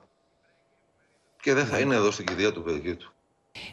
και 1.41 1.53
δεν 1.53 1.65
θα 1.65 1.79
είναι 1.79 1.95
εδώ 1.95 2.11
στην 2.11 2.25
κηδεία 2.25 2.51
του 2.51 2.63
παιδιού 2.63 2.97
του. 2.97 3.13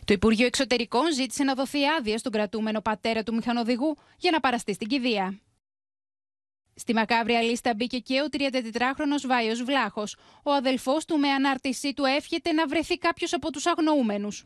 Το 0.05 0.13
Υπουργείο 0.13 0.47
Εξωτερικών 0.47 1.13
ζήτησε 1.15 1.45
να 1.45 1.55
δοθεί 1.55 1.79
άδεια 1.99 2.19
στον 2.19 2.33
κρατούμενο 2.33 2.81
πατέρα 2.81 3.23
του 3.23 3.35
μηχανοδηγού 3.35 3.97
για 4.17 4.31
να 4.31 4.41
παραστεί 4.41 4.75
στην 4.75 4.89
κηδεία. 4.89 5.39
Στη 6.79 6.95
μακάβρια 6.95 7.43
λίστα 7.43 7.75
μπήκε 7.77 7.99
και 7.99 8.21
ο 8.21 8.27
34χρονος 8.33 9.27
Βάιος 9.27 9.63
Βλάχος. 9.63 10.17
Ο 10.43 10.53
αδελφός 10.53 11.05
του 11.05 11.19
με 11.19 11.29
ανάρτησή 11.29 11.95
του 11.95 12.05
εύχεται 12.05 12.53
να 12.53 12.67
βρεθεί 12.67 12.99
κάποιος 12.99 13.33
από 13.33 13.51
τους 13.53 13.67
αγνοούμενους. 13.67 14.45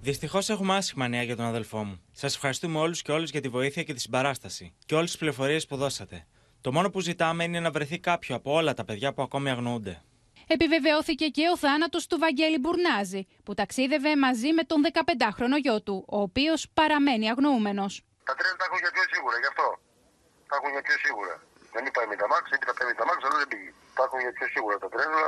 Δυστυχώς 0.00 0.48
έχουμε 0.48 0.76
άσχημα 0.76 1.08
νέα 1.08 1.22
για 1.22 1.36
τον 1.36 1.44
αδελφό 1.44 1.84
μου. 1.84 2.00
Σας 2.12 2.34
ευχαριστούμε 2.34 2.78
όλους 2.78 3.02
και 3.02 3.12
όλες 3.12 3.30
για 3.30 3.40
τη 3.40 3.48
βοήθεια 3.48 3.82
και 3.82 3.94
τη 3.94 4.00
συμπαράσταση 4.00 4.74
και 4.86 4.94
όλες 4.94 5.10
τις 5.10 5.18
πληροφορίες 5.18 5.66
που 5.66 5.76
δώσατε. 5.76 6.26
Το 6.60 6.72
μόνο 6.72 6.90
που 6.90 7.00
ζητάμε 7.00 7.44
είναι 7.44 7.60
να 7.60 7.70
βρεθεί 7.70 7.98
κάποιο 7.98 8.34
από 8.34 8.52
όλα 8.52 8.74
τα 8.74 8.84
παιδιά 8.84 9.12
που 9.12 9.22
ακόμη 9.22 9.50
αγνοούνται. 9.50 10.02
Επιβεβαιώθηκε 10.46 11.26
και 11.26 11.48
ο 11.54 11.56
θάνατος 11.56 12.06
του 12.06 12.18
Βαγγέλη 12.18 12.58
Μπουρνάζη, 12.58 13.26
που 13.44 13.54
ταξίδευε 13.54 14.16
μαζί 14.16 14.52
με 14.52 14.62
τον 14.62 14.82
15χρονο 14.92 15.56
γιο 15.62 15.82
του, 15.82 16.04
ο 16.08 16.20
οποίος 16.20 16.66
παραμένει 16.74 17.30
αγνοούμενος. 17.30 18.02
Τα 18.24 18.34
τρένα 18.34 18.56
τα 18.56 18.64
έχουν 18.68 18.78
για 18.78 18.90
πιο 18.90 19.04
σίγουρα, 19.12 19.36
γι' 19.42 19.50
αυτό. 19.52 19.68
Τα 20.48 20.54
έχουν 20.58 20.70
για 20.70 20.82
πιο 20.82 20.96
σίγουρα. 21.04 21.34
Δεν 21.74 21.82
είπα 21.86 21.98
η 22.04 22.06
Μάξ, 22.32 22.44
είπε 22.54 22.64
τα 23.00 23.04
Μάξ, 23.08 23.18
αλλά 23.26 23.36
δεν 23.42 23.48
πήγε. 23.52 23.70
Τα 23.96 24.02
έχουν 24.06 24.18
για 24.24 24.32
πιο 24.36 24.46
σίγουρα 24.54 24.76
τα 24.84 24.88
τρένα 24.94 25.22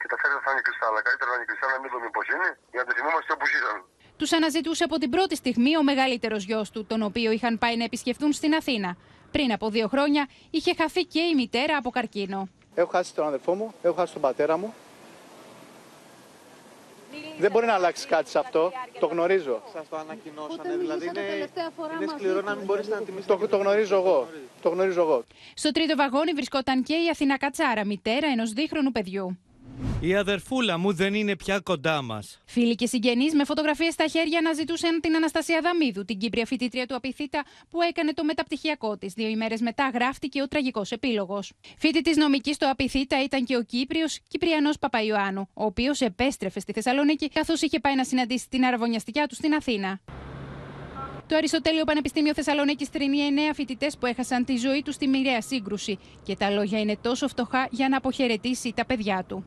και 0.00 0.06
τα 0.12 0.16
φέρνουν 0.20 0.40
θα 0.44 0.50
είναι 0.52 0.62
κλειστά. 0.66 0.86
Αλλά 0.90 1.00
καλύτερα 1.06 1.28
να 1.32 1.36
είναι 1.36 1.48
κλειστά 1.50 1.66
να 1.74 1.78
μην 1.82 1.88
δούμε 1.92 2.08
πώς 2.16 2.26
είναι, 2.34 2.48
για 2.72 2.80
να 2.82 2.86
το 2.88 2.92
θυμόμαστε 2.98 3.30
όπου 3.36 3.46
ζήσαν. 3.52 3.76
Τους 4.20 4.30
αναζητούσε 4.38 4.84
από 4.88 4.96
την 5.02 5.10
πρώτη 5.14 5.34
στιγμή 5.42 5.72
ο 5.80 5.82
μεγαλύτερος 5.90 6.42
γιος 6.48 6.66
του, 6.72 6.80
τον 6.90 7.00
οποίο 7.08 7.30
είχαν 7.36 7.54
πάει 7.62 7.76
να 7.80 7.84
επισκεφτούν 7.90 8.32
στην 8.40 8.52
Αθήνα. 8.60 8.90
Πριν 9.34 9.48
από 9.56 9.66
δύο 9.76 9.88
χρόνια 9.92 10.22
είχε 10.56 10.72
χαθεί 10.80 11.02
και 11.14 11.22
η 11.30 11.34
μητέρα 11.34 11.74
από 11.76 11.90
καρκίνο. 11.96 12.40
Έχω 12.74 12.90
χάσει 12.90 13.14
τον 13.14 13.26
αδερφό 13.26 13.52
μου, 13.54 13.74
έχω 13.82 13.94
χάσει 13.94 14.12
τον 14.12 14.22
πατέρα 14.22 14.56
μου. 14.56 14.74
Δεν 17.38 17.50
μπορεί 17.50 17.66
να 17.66 17.72
αλλάξει 17.72 18.06
κάτι 18.06 18.30
σε 18.30 18.38
αυτό. 18.38 18.72
Το 19.00 19.06
γνωρίζω. 19.06 19.62
Σας 19.72 19.88
το 19.88 19.96
ανακοινώσανε, 19.96 20.76
δηλαδή 20.76 21.06
είναι, 21.06 21.20
είναι 22.00 22.06
σκληρό 22.16 22.40
να 22.40 22.54
μην 22.54 22.64
μπορείς 22.64 22.88
να 22.88 22.96
τιμήσεις. 22.96 23.26
Το, 23.26 23.48
το 23.48 23.56
γνωρίζω 23.56 23.96
εγώ. 23.96 24.28
Το 24.62 24.68
γνωρίζω 24.68 25.00
εγώ. 25.00 25.24
Στο 25.54 25.70
τρίτο 25.70 25.96
βαγόνι 25.96 26.32
βρισκόταν 26.32 26.82
και 26.82 26.94
η 26.94 27.08
Αθηνά 27.10 27.38
Κατσάρα, 27.38 27.84
μητέρα 27.84 28.26
ενός 28.26 28.52
δίχρονου 28.52 28.92
παιδιού. 28.92 29.38
Η 30.00 30.14
αδερφούλα 30.14 30.78
μου 30.78 30.92
δεν 30.92 31.14
είναι 31.14 31.36
πια 31.36 31.58
κοντά 31.58 32.02
μας. 32.02 32.40
Φίλοι 32.44 32.74
και 32.74 32.86
συγγενείς 32.86 33.34
με 33.34 33.44
φωτογραφίες 33.44 33.92
στα 33.92 34.06
χέρια 34.06 34.38
αναζητούσαν 34.38 35.00
την 35.00 35.16
Αναστασία 35.16 35.60
Δαμίδου, 35.62 36.04
την 36.04 36.18
Κύπρια 36.18 36.46
φοιτήτρια 36.46 36.86
του 36.86 36.94
Απιθύτα, 36.94 37.44
που 37.70 37.82
έκανε 37.82 38.12
το 38.12 38.24
μεταπτυχιακό 38.24 38.96
της. 38.98 39.12
Δύο 39.12 39.28
ημέρες 39.28 39.60
μετά 39.60 39.90
γράφτηκε 39.94 40.42
ο 40.42 40.48
τραγικός 40.48 40.90
επίλογος. 40.90 41.52
Φοιτητής 41.78 42.16
νομικής 42.16 42.54
στο 42.54 42.70
Απιθύτα 42.70 43.22
ήταν 43.22 43.44
και 43.44 43.56
ο 43.56 43.62
Κύπριος 43.62 44.18
Κυπριανός 44.28 44.78
Παπαϊωάννου, 44.78 45.48
ο 45.54 45.64
οποίος 45.64 46.00
επέστρεφε 46.00 46.60
στη 46.60 46.72
Θεσσαλονίκη 46.72 47.28
καθώς 47.28 47.62
είχε 47.62 47.80
πάει 47.80 47.96
να 47.96 48.04
συναντήσει 48.04 48.48
την 48.48 48.64
αραβωνιαστικιά 48.64 49.26
του 49.26 49.34
στην 49.34 49.54
Αθήνα. 49.54 50.00
Το 51.26 51.36
Αριστοτέλειο 51.36 51.84
Πανεπιστήμιο 51.84 52.34
Θεσσαλονίκης 52.34 52.90
τρινεί 52.90 53.18
εννέα 53.18 53.54
φοιτητές 53.54 53.96
που 53.98 54.06
έχασαν 54.06 54.44
τη 54.44 54.56
ζωή 54.56 54.82
τους 54.82 54.94
στη 54.94 55.06
μοιραία 55.06 55.40
σύγκρουση. 55.40 55.98
Και 56.22 56.36
τα 56.36 56.50
λόγια 56.50 56.80
είναι 56.80 56.96
τόσο 57.02 57.28
φτωχά 57.28 57.68
για 57.70 57.88
να 57.88 57.96
αποχαιρετήσει 57.96 58.72
τα 58.76 58.84
παιδιά 58.84 59.24
του. 59.28 59.44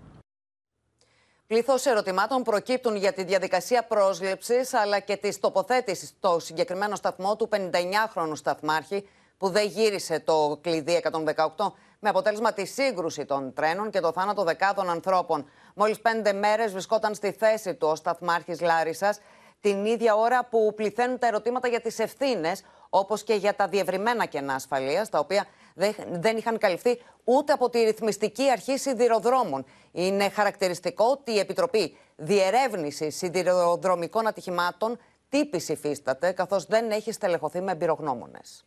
Πλήθος 1.47 1.85
ερωτημάτων 1.85 2.43
προκύπτουν 2.43 2.95
για 2.95 3.13
τη 3.13 3.23
διαδικασία 3.23 3.83
πρόσληψης 3.83 4.73
αλλά 4.73 4.99
και 4.99 5.17
της 5.17 5.39
τοποθέτησης 5.39 6.07
στο 6.07 6.39
συγκεκριμένο 6.39 6.95
σταθμό 6.95 7.35
του 7.35 7.49
59χρονου 7.51 8.31
σταθμάρχη 8.33 9.09
που 9.37 9.49
δεν 9.49 9.67
γύρισε 9.67 10.19
το 10.19 10.59
κλειδί 10.61 11.01
118 11.55 11.71
με 11.99 12.09
αποτέλεσμα 12.09 12.53
τη 12.53 12.65
σύγκρουση 12.65 13.25
των 13.25 13.53
τρένων 13.53 13.89
και 13.89 13.99
το 13.99 14.11
θάνατο 14.11 14.43
δεκάδων 14.43 14.89
ανθρώπων. 14.89 15.49
Μόλις 15.73 15.99
πέντε 15.99 16.33
μέρες 16.33 16.71
βρισκόταν 16.71 17.15
στη 17.15 17.31
θέση 17.31 17.75
του 17.75 17.87
ο 17.87 17.95
σταθμάρχης 17.95 18.61
Λάρισας, 18.61 19.19
την 19.61 19.85
ίδια 19.85 20.15
ώρα 20.15 20.45
που 20.45 20.73
πληθαίνουν 20.75 21.19
τα 21.19 21.27
ερωτήματα 21.27 21.67
για 21.67 21.81
τις 21.81 21.99
ευθύνες, 21.99 22.63
όπως 22.89 23.23
και 23.23 23.33
για 23.33 23.55
τα 23.55 23.67
διευρυμένα 23.67 24.25
κενά 24.25 24.53
ασφαλείας, 24.53 25.09
τα 25.09 25.19
οποία 25.19 25.45
δεν 26.11 26.37
είχαν 26.37 26.57
καλυφθεί 26.57 27.01
ούτε 27.23 27.53
από 27.53 27.69
τη 27.69 27.79
ρυθμιστική 27.79 28.49
αρχή 28.51 28.77
σιδηροδρόμων. 28.77 29.65
Είναι 29.91 30.29
χαρακτηριστικό 30.29 31.05
ότι 31.05 31.31
η 31.31 31.39
Επιτροπή 31.39 31.97
Διερεύνηση 32.15 33.11
Σιδηροδρομικών 33.11 34.27
Ατυχημάτων 34.27 34.99
τύπηση 35.29 35.71
υφίσταται, 35.71 36.31
καθώς 36.31 36.65
δεν 36.65 36.91
έχει 36.91 37.11
στελεχωθεί 37.11 37.61
με 37.61 37.71
εμπειρογνώμονες. 37.71 38.65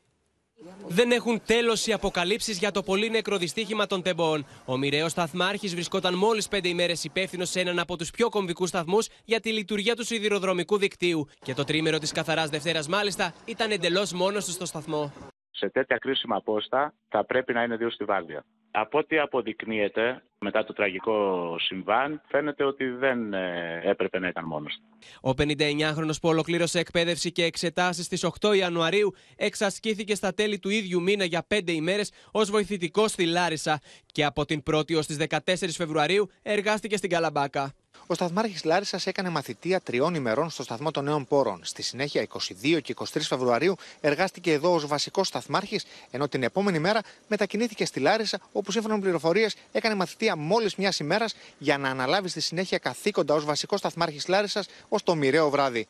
Δεν 0.89 1.11
έχουν 1.11 1.43
τέλος 1.47 1.87
οι 1.87 1.93
αποκαλύψεις 1.93 2.59
για 2.59 2.71
το 2.71 2.83
πολύ 2.83 3.11
νεκρό 3.11 3.37
δυστύχημα 3.37 3.87
των 3.87 4.03
τεμπών. 4.03 4.47
Ο 4.65 4.77
μοιραίος 4.77 5.11
σταθμάρχης 5.11 5.75
βρισκόταν 5.75 6.15
μόλις 6.15 6.49
πέντε 6.49 6.69
ημέρες 6.69 7.05
υπεύθυνος 7.05 7.51
σε 7.51 7.61
έναν 7.61 7.79
από 7.79 7.97
τους 7.97 8.11
πιο 8.11 8.29
κομβικούς 8.29 8.69
σταθμούς 8.69 9.09
για 9.25 9.41
τη 9.41 9.53
λειτουργία 9.53 9.97
του 9.97 10.05
σιδηροδρομικού 10.05 10.79
δικτύου. 10.79 11.29
Και 11.45 11.55
το 11.55 11.65
τρίμερο 11.65 11.99
της 11.99 12.13
καθαράς 12.13 12.49
Δευτέρας, 12.49 12.89
μάλιστα, 12.89 13.35
ήταν 13.45 13.71
εντελώς 13.71 14.13
μόνος 14.13 14.45
του 14.45 14.51
στο 14.51 14.67
σταθμό 14.67 15.13
σε 15.61 15.71
τέτοια 15.71 15.97
κρίσιμα 15.97 16.41
πόστα 16.41 16.95
θα 17.09 17.25
πρέπει 17.25 17.53
να 17.53 17.63
είναι 17.63 17.77
δύο 17.77 17.91
στη 17.91 18.05
βάρδια. 18.05 18.45
Από 18.71 18.99
ό,τι 18.99 19.19
αποδεικνύεται 19.19 20.23
μετά 20.39 20.65
το 20.65 20.73
τραγικό 20.73 21.57
συμβάν, 21.59 22.21
φαίνεται 22.29 22.65
ότι 22.65 22.85
δεν 22.89 23.33
ε, 23.35 23.81
έπρεπε 23.85 24.19
να 24.19 24.29
ήταν 24.29 24.45
μόνος 24.45 24.81
Ο 25.21 25.31
59χρονος 25.31 26.21
που 26.21 26.29
ολοκλήρωσε 26.29 26.79
εκπαίδευση 26.79 27.33
και 27.33 27.45
εξετάσεις 27.45 28.05
στις 28.05 28.27
8 28.41 28.57
Ιανουαρίου 28.57 29.15
εξασκήθηκε 29.37 30.15
στα 30.15 30.35
τέλη 30.35 30.59
του 30.59 30.69
ίδιου 30.69 31.03
μήνα 31.03 31.25
για 31.25 31.47
5 31.55 31.71
ημέρες 31.71 32.13
ως 32.33 32.51
βοηθητικός 32.51 33.11
στη 33.11 33.27
Λάρισα 33.27 33.81
και 34.07 34.25
από 34.25 34.45
την 34.45 34.63
1η 34.71 34.97
ως 34.97 35.07
τις 35.07 35.17
14 35.29 35.39
Φεβρουαρίου 35.77 36.31
εργάστηκε 36.43 36.97
στην 36.97 37.11
Καλαμπάκα. 37.11 37.75
Ο 38.11 38.15
σταθμάρχης 38.15 38.65
Λάρισας 38.65 39.07
έκανε 39.07 39.29
μαθητεία 39.29 39.81
τριών 39.81 40.15
ημερών 40.15 40.51
στο 40.51 40.63
σταθμό 40.63 40.91
των 40.91 41.05
Νέων 41.05 41.27
Πόρων. 41.27 41.61
Στη 41.63 41.83
συνέχεια, 41.83 42.23
22 42.23 42.81
και 42.83 42.95
23 42.99 43.05
Φεβρουαρίου, 43.21 43.77
εργάστηκε 44.01 44.53
εδώ 44.53 44.75
ως 44.75 44.87
βασικός 44.87 45.27
σταθμάρχης, 45.27 45.85
ενώ 46.11 46.29
την 46.29 46.43
επόμενη 46.43 46.79
μέρα 46.79 47.01
μετακινήθηκε 47.29 47.85
στη 47.85 48.01
Λάρισα, 48.01 48.39
όπου 48.53 48.73
σύμφωνα 48.73 48.95
με 48.95 49.01
πληροφορίες 49.01 49.57
έκανε 49.73 49.95
μαθητεία 49.95 50.37
μόλις 50.37 50.75
μιας 50.75 50.99
ημέρας 50.99 51.35
για 51.59 51.79
να 51.79 51.89
αναλάβει 51.89 52.29
στη 52.29 52.41
συνέχεια 52.41 52.79
καθήκοντα 52.79 53.35
ως 53.35 53.45
βασικός 53.45 53.79
σταθμάρχης 53.79 54.29
Λάρισας 54.29 54.69
ως 54.89 55.03
το 55.03 55.15
μοιραίο 55.15 55.51
βράδυ 55.51 55.87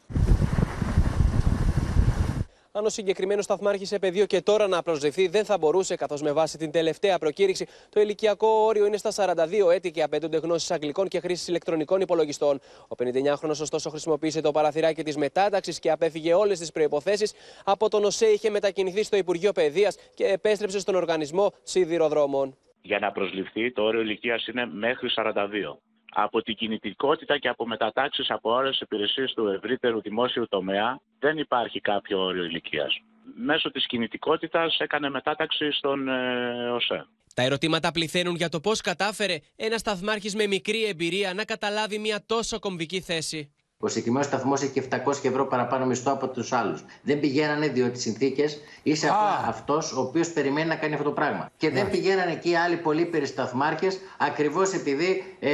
αν 2.80 2.86
ο 2.86 2.88
συγκεκριμένος 2.88 3.44
σταθμάρχης 3.44 3.98
πεδίο 4.00 4.26
και 4.26 4.40
τώρα 4.40 4.68
να 4.68 4.82
προσδεθεί, 4.82 5.28
δεν 5.28 5.44
θα 5.44 5.58
μπορούσε, 5.58 5.96
καθώς 5.96 6.22
με 6.22 6.32
βάση 6.32 6.58
την 6.58 6.70
τελευταία 6.70 7.18
προκήρυξη 7.18 7.66
το 7.88 8.00
ηλικιακό 8.00 8.46
όριο 8.48 8.86
είναι 8.86 8.96
στα 8.96 9.10
42 9.10 9.72
έτη 9.72 9.90
και 9.90 10.02
απαιτούνται 10.02 10.36
γνώσεις 10.36 10.70
αγγλικών 10.70 11.08
και 11.08 11.20
χρήσης 11.20 11.48
ηλεκτρονικών 11.48 12.00
υπολογιστών. 12.00 12.60
Ο 12.88 12.94
59χρονο, 12.98 13.50
ωστόσο, 13.50 13.90
χρησιμοποίησε 13.90 14.40
το 14.40 14.50
παραθυράκι 14.50 15.02
της 15.02 15.16
μετάταξης 15.16 15.78
και 15.78 15.90
απέφυγε 15.90 16.34
όλες 16.34 16.58
τις 16.58 16.72
προποθέσει. 16.72 17.34
Από 17.64 17.88
τον 17.88 18.04
ΟΣΕ 18.04 18.26
είχε 18.26 18.50
μετακινηθεί 18.50 19.02
στο 19.02 19.16
Υπουργείο 19.16 19.52
Παιδείας 19.52 19.96
και 20.14 20.24
επέστρεψε 20.24 20.78
στον 20.78 20.94
οργανισμό 20.94 21.52
σιδηροδρόμων. 21.62 22.56
Για 22.82 22.98
να 22.98 23.12
προσληφθεί, 23.12 23.72
το 23.72 23.82
όριο 23.82 24.00
ηλικίας 24.00 24.46
είναι 24.46 24.66
μέχρι 24.66 25.08
42 25.16 25.78
από 26.10 26.42
την 26.42 26.54
κινητικότητα 26.54 27.38
και 27.38 27.48
από 27.48 27.66
μετατάξεις 27.66 28.30
από 28.30 28.52
όλε 28.52 28.70
τι 28.70 28.78
υπηρεσίες 28.80 29.32
του 29.32 29.46
ευρύτερου 29.46 30.00
δημόσιου 30.00 30.46
τομέα 30.48 31.00
δεν 31.18 31.38
υπάρχει 31.38 31.80
κάποιο 31.80 32.20
όριο 32.24 32.44
ηλικίας. 32.44 33.00
Μέσω 33.34 33.70
της 33.70 33.86
κινητικότητας 33.86 34.78
έκανε 34.78 35.10
μετάταξη 35.10 35.72
στον 35.72 36.08
ε, 36.08 36.70
ΟΣΕ. 36.70 37.06
Τα 37.34 37.42
ερωτήματα 37.42 37.90
πληθαίνουν 37.90 38.34
για 38.34 38.48
το 38.48 38.60
πώς 38.60 38.80
κατάφερε 38.80 39.38
ένας 39.56 39.80
σταθμάρχη 39.80 40.36
με 40.36 40.46
μικρή 40.46 40.84
εμπειρία 40.84 41.34
να 41.34 41.44
καταλάβει 41.44 41.98
μια 41.98 42.22
τόσο 42.26 42.58
κομβική 42.58 43.00
θέση. 43.00 43.52
Ο 43.82 43.88
συγκεκριμένος 43.88 44.26
σταθμός 44.26 44.62
έχει 44.62 44.82
700 44.90 44.96
ευρώ 45.22 45.46
παραπάνω 45.46 45.86
μισθό 45.86 46.12
από 46.12 46.28
τους 46.28 46.52
άλλους. 46.52 46.84
Δεν 47.02 47.20
πηγαίνανε 47.20 47.68
διότι 47.68 47.96
οι 47.98 48.00
συνθήκες 48.00 48.58
είσαι 48.82 49.06
απλά 49.06 49.44
αυτός 49.48 49.92
ο 49.92 50.00
οποίος 50.00 50.30
περιμένει 50.30 50.68
να 50.68 50.74
κάνει 50.74 50.92
αυτό 50.92 51.04
το 51.04 51.12
πράγμα. 51.12 51.50
Και 51.56 51.70
δεν 51.70 51.90
πηγαίνανε 51.90 52.32
εκεί 52.32 52.54
άλλοι 52.54 52.76
πολύ 52.76 53.04
περισταθμάρχε 53.04 53.88
ακριβώς 54.18 54.72
επειδή 54.72 55.24
ε, 55.40 55.50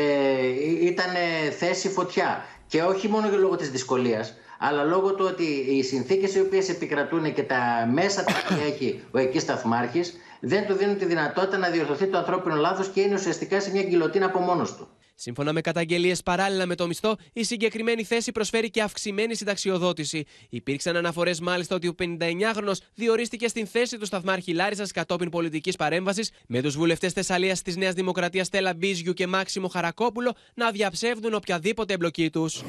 ήταν 0.80 1.10
θέση 1.58 1.88
φωτιά. 1.88 2.44
Και 2.66 2.82
όχι 2.82 3.08
μόνο 3.08 3.28
λόγω 3.38 3.56
της 3.56 3.70
δυσκολίας, 3.70 4.34
αλλά 4.58 4.84
λόγω 4.84 5.14
του 5.14 5.24
ότι 5.30 5.44
οι 5.44 5.82
συνθήκες 5.82 6.34
οι 6.34 6.40
οποίες 6.40 6.68
επικρατούν 6.68 7.34
και 7.34 7.42
τα 7.42 7.88
μέσα 7.92 8.24
τα 8.24 8.32
οποία 8.44 8.64
έχει 8.72 9.04
ο 9.10 9.18
εκεί 9.18 9.38
σταθμάρχης 9.38 10.16
δεν 10.40 10.66
του 10.66 10.74
δίνουν 10.74 10.98
τη 10.98 11.04
δυνατότητα 11.04 11.58
να 11.58 11.68
διορθωθεί 11.68 12.06
το 12.06 12.18
ανθρώπινο 12.18 12.54
λάθος 12.54 12.88
και 12.88 13.00
είναι 13.00 13.14
ουσιαστικά 13.14 13.60
σε 13.60 13.70
μια 13.70 13.82
γκυλοτίνα 13.82 14.26
από 14.26 14.38
μόνος 14.38 14.76
του. 14.76 14.88
Σύμφωνα 15.18 15.52
με 15.52 15.60
καταγγελίες 15.60 16.22
παράλληλα 16.22 16.66
με 16.66 16.74
το 16.74 16.86
μισθό, 16.86 17.16
η 17.32 17.44
συγκεκριμένη 17.44 18.04
θέση 18.04 18.32
προσφέρει 18.32 18.70
και 18.70 18.82
αυξημένη 18.82 19.34
συνταξιοδότηση. 19.34 20.24
Υπήρξαν 20.48 20.96
αναφορές 20.96 21.40
μάλιστα 21.40 21.74
ότι 21.74 21.88
ο 21.88 21.94
59χρονο 21.98 22.72
διορίστηκε 22.94 23.48
στην 23.48 23.66
θέση 23.66 23.98
του 23.98 24.06
σταθμάρχη 24.06 24.52
Λάρισας 24.52 24.90
κατόπιν 24.90 25.30
πολιτικής 25.30 25.76
παρέμβασης, 25.76 26.30
με 26.46 26.62
τους 26.62 26.76
βουλευτές 26.76 27.12
Θεσσαλίας 27.12 27.62
της 27.62 27.76
Νέας 27.76 27.94
Δημοκρατίας 27.94 28.46
Στέλλα 28.46 28.74
Μπίζιου 28.74 29.12
και 29.12 29.26
Μάξιμο 29.26 29.68
Χαρακόπουλο 29.68 30.34
να 30.54 30.70
διαψεύδουν 30.70 31.34
οποιαδήποτε 31.34 31.94
εμπλοκή 31.94 32.30
τους. 32.30 32.62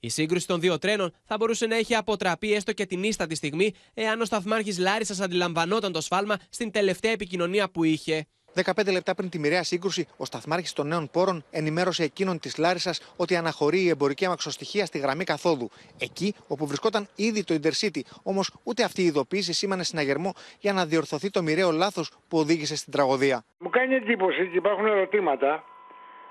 Η 0.00 0.08
σύγκρουση 0.08 0.46
των 0.46 0.60
δύο 0.60 0.78
τρένων 0.78 1.12
θα 1.24 1.36
μπορούσε 1.36 1.66
να 1.66 1.76
έχει 1.76 1.94
αποτραπεί 1.94 2.52
έστω 2.52 2.72
και 2.72 2.86
την 2.86 3.02
ίστατη 3.02 3.34
στιγμή, 3.34 3.72
εάν 3.94 4.20
ο 4.20 4.24
σταθμάρχης 4.24 4.78
Λάρισας 4.78 5.20
αντιλαμβανόταν 5.20 5.92
το 5.92 6.00
σφάλμα 6.00 6.36
στην 6.48 6.70
τελευταία 6.70 7.12
επικοινωνία 7.12 7.70
που 7.70 7.84
είχε. 7.84 8.26
15 8.54 8.92
λεπτά 8.92 9.14
πριν 9.14 9.28
τη 9.28 9.38
μοιραία 9.38 9.62
σύγκρουση, 9.62 10.08
ο 10.16 10.24
σταθμάρχης 10.24 10.72
των 10.72 10.86
νέων 10.86 11.10
πόρων 11.10 11.44
ενημέρωσε 11.50 12.02
εκείνον 12.02 12.38
της 12.38 12.56
Λάρισας 12.56 13.14
ότι 13.16 13.36
αναχωρεί 13.36 13.80
η 13.80 13.88
εμπορική 13.88 14.24
αμαξοστοιχεία 14.24 14.86
στη 14.86 14.98
γραμμή 14.98 15.24
καθόδου. 15.24 15.70
Εκεί 16.00 16.34
όπου 16.48 16.66
βρισκόταν 16.66 17.08
ήδη 17.14 17.44
το 17.44 17.54
Intercity. 17.62 18.00
Όμως 18.22 18.50
ούτε 18.62 18.82
αυτή 18.84 19.02
η 19.02 19.04
ειδοποίηση 19.04 19.52
σήμανε 19.52 19.84
συναγερμό 19.84 20.32
για 20.58 20.72
να 20.72 20.86
διορθωθεί 20.86 21.30
το 21.30 21.42
μοιραίο 21.42 21.70
λάθος 21.70 22.10
που 22.28 22.38
οδήγησε 22.38 22.76
στην 22.76 22.92
τραγωδία. 22.92 23.44
Μου 23.58 23.70
κάνει 23.70 23.94
εντύπωση 23.94 24.48
και 24.48 24.56
υπάρχουν 24.56 24.86
ερωτήματα 24.86 25.64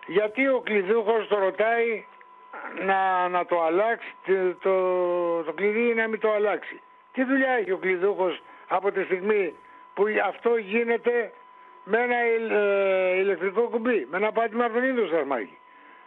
γιατί 0.07 0.47
ο 0.47 0.61
κλειδούχος 0.61 1.27
το 1.27 1.37
ρωτάει 1.37 2.05
να, 2.85 3.27
να 3.29 3.45
το 3.45 3.61
αλλάξει, 3.63 4.15
το, 4.25 4.55
το, 4.61 4.73
το 5.43 5.53
κλειδί 5.53 5.93
να 5.95 6.07
μην 6.07 6.19
το 6.19 6.31
αλλάξει. 6.31 6.81
Τι 7.11 7.23
δουλειά 7.23 7.51
έχει 7.51 7.71
ο 7.71 7.77
κλειδούχος 7.77 8.41
από 8.67 8.91
τη 8.91 9.03
στιγμή 9.03 9.53
που 9.93 10.03
αυτό 10.27 10.57
γίνεται 10.57 11.31
με 11.83 11.97
ένα 11.97 12.15
ε, 12.15 13.19
ηλεκτρικό 13.19 13.61
κουμπί, 13.69 14.07
με 14.11 14.17
ένα 14.17 14.31
πάτημα 14.31 14.63
Αρβενίδου 14.63 15.07
σταθμάκι. 15.07 15.57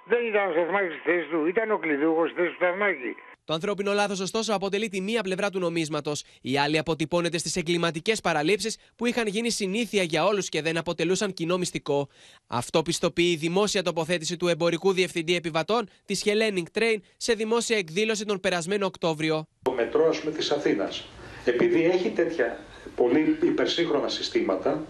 Δεν 0.04 0.26
ήταν 0.26 0.48
ο 0.48 0.52
σταθμάκι 0.52 0.90
στη 0.94 1.10
θέση 1.10 1.26
του, 1.30 1.46
ήταν 1.46 1.70
ο 1.70 1.78
κλειδούχος 1.78 2.30
στη 2.30 2.40
θέση 2.40 2.50
του 2.50 2.54
σταθμάκι. 2.54 3.14
Το 3.46 3.54
ανθρώπινο 3.54 3.92
λάθος, 3.92 4.20
ωστόσο, 4.20 4.54
αποτελεί 4.54 4.88
τη 4.88 5.00
μία 5.00 5.22
πλευρά 5.22 5.50
του 5.50 5.58
νομίσματος. 5.58 6.24
Η 6.40 6.58
άλλη 6.58 6.78
αποτυπώνεται 6.78 7.38
στις 7.38 7.56
εγκληματικές 7.56 8.20
παραλήψεις 8.20 8.78
που 8.96 9.06
είχαν 9.06 9.26
γίνει 9.26 9.50
συνήθεια 9.50 10.02
για 10.02 10.24
όλους 10.24 10.48
και 10.48 10.62
δεν 10.62 10.76
αποτελούσαν 10.76 11.32
κοινό 11.32 11.58
μυστικό. 11.58 12.08
Αυτό 12.46 12.82
πιστοποιεί 12.82 13.30
η 13.32 13.37
δημόσια 13.37 13.82
τοποθέτηση 13.82 14.37
του 14.37 14.48
εμπορικού 14.48 14.92
διευθυντή 14.92 15.37
επιβατών 15.37 15.88
της 16.04 16.24
Hellenic 16.26 16.78
Train 16.78 16.96
σε 17.16 17.32
δημόσια 17.32 17.76
εκδήλωση 17.76 18.24
τον 18.24 18.40
περασμένο 18.40 18.87
Οκτώβριο. 18.87 19.46
Το 19.62 19.72
μετρό, 19.72 20.08
ας 20.08 20.20
πούμε, 20.20 20.32
της 20.32 20.50
Αθήνας, 20.50 21.08
επειδή 21.44 21.84
έχει 21.84 22.08
τέτοια 22.08 22.58
πολύ 22.96 23.38
υπερσύγχρονα 23.42 24.08
συστήματα, 24.08 24.84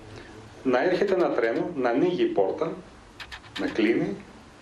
να 0.65 0.85
έρχεται 0.85 1.15
ένα 1.15 1.31
τρένο, 1.31 1.71
να 1.77 1.89
ανοίγει 1.89 2.23
η 2.23 2.27
πόρτα 2.27 2.77
να 3.61 3.67
κλείνει 3.67 4.17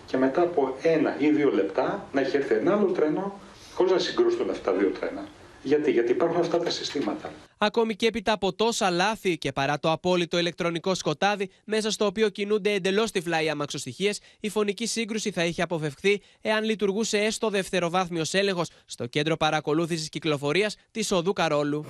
και 0.06 0.16
μετά 0.16 0.42
από 0.42 0.76
ένα 0.82 1.16
ή 1.18 1.30
δύο 1.30 1.50
λεπτά 1.50 2.08
να 2.12 2.20
έχει 2.20 2.36
έρθει 2.36 2.54
ένα 2.54 2.72
άλλο 2.72 2.86
τρένο 2.86 3.40
χωρίς 3.74 3.92
να 3.92 3.98
συγκρούστούν 3.98 4.50
αυτά 4.50 4.72
τα 4.72 4.78
δύο 4.78 4.88
τρένα. 4.88 5.28
Γιατί, 5.62 5.90
γιατί 5.90 6.10
υπάρχουν 6.10 6.40
αυτά 6.40 6.58
τα 6.58 6.70
συστήματα. 6.70 7.32
Ακόμη 7.58 7.96
και 7.96 8.06
έπειτα 8.06 8.32
από 8.32 8.52
τόσα 8.52 8.90
λάθη 8.90 9.38
και 9.38 9.52
παρά 9.52 9.78
το 9.78 9.90
απόλυτο 9.90 10.38
ηλεκτρονικό 10.38 10.94
σκοτάδι, 10.94 11.50
μέσα 11.64 11.90
στο 11.90 12.06
οποίο 12.06 12.28
κινούνται 12.28 12.72
εντελώς 12.72 13.10
τυφλά 13.10 13.42
οι 13.42 13.48
αμαξοστοιχίες, 13.48 14.20
η 14.40 14.48
φωνική 14.48 14.86
σύγκρουση 14.86 15.30
θα 15.30 15.44
είχε 15.44 15.62
αποφευχθεί 15.62 16.20
εάν 16.40 16.64
λειτουργούσε 16.64 17.18
έστω 17.18 17.48
δευτεροβάθμιος 17.48 18.34
έλεγχος 18.34 18.70
στο 18.84 19.06
κέντρο 19.06 19.36
παρακολούθησης 19.36 20.08
κυκλοφορίας 20.08 20.76
της 20.90 21.10
Οδού 21.10 21.32
Καρόλου. 21.32 21.84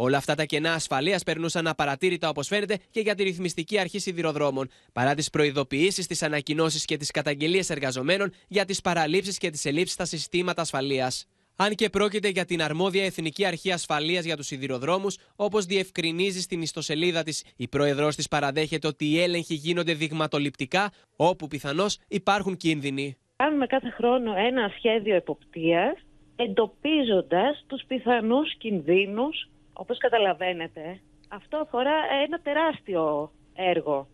Όλα 0.00 0.16
αυτά 0.16 0.34
τα 0.34 0.44
κενά 0.44 0.72
ασφαλείας 0.72 1.22
περνούσαν 1.22 1.66
απαρατήρητα 1.66 2.28
όπως 2.28 2.46
φαίνεται 2.46 2.78
και 2.90 3.00
για 3.00 3.14
τη 3.14 3.22
ρυθμιστική 3.22 3.78
αρχή 3.78 3.98
σιδηροδρόμων, 3.98 4.68
παρά 4.92 5.14
τις 5.14 5.30
προειδοποιήσεις, 5.30 6.06
τις 6.06 6.22
ανακοινώσεις 6.22 6.84
και 6.84 6.96
τις 6.96 7.10
καταγγελίες 7.10 7.70
εργαζομένων 7.70 8.32
για 8.48 8.64
τις 8.64 8.80
παραλήψεις 8.80 9.38
και 9.38 9.50
τις 9.50 9.64
ελλείψεις 9.64 9.92
στα 9.92 10.04
συστήματα 10.04 10.62
ασφαλείας. 10.62 11.28
Αν 11.56 11.74
και 11.74 11.88
πρόκειται 11.88 12.28
για 12.28 12.44
την 12.44 12.62
αρμόδια 12.62 13.04
Εθνική 13.04 13.44
Αρχή 13.44 13.72
Ασφαλείας 13.72 14.24
για 14.24 14.36
τους 14.36 14.46
Σιδηροδρόμους, 14.46 15.16
όπως 15.36 15.64
διευκρινίζει 15.64 16.40
στην 16.40 16.62
ιστοσελίδα 16.62 17.22
της, 17.22 17.44
η 17.56 17.68
πρόεδρός 17.68 18.16
της 18.16 18.28
παραδέχεται 18.28 18.86
ότι 18.86 19.04
οι 19.04 19.20
έλεγχοι 19.20 19.54
γίνονται 19.54 19.94
δειγματοληπτικά, 19.94 20.92
όπου 21.16 21.46
πιθανώς 21.46 21.98
υπάρχουν 22.08 22.56
κίνδυνοι. 22.56 23.16
Κάνουμε 23.36 23.66
κάθε 23.66 23.90
χρόνο 23.90 24.34
ένα 24.36 24.72
σχέδιο 24.76 25.14
εποπτείας, 25.14 25.94
εντοπίζοντας 26.36 27.64
τους 27.66 27.82
πιθανούς 27.86 28.56
κινδύνους 28.58 29.48
όπως 29.80 29.98
καταλαβαίνετε, 29.98 31.00
αυτό 31.28 31.56
αφορά 31.56 31.96
ένα 32.24 32.40
τεράστιο 32.40 33.30
έργο, 33.54 34.06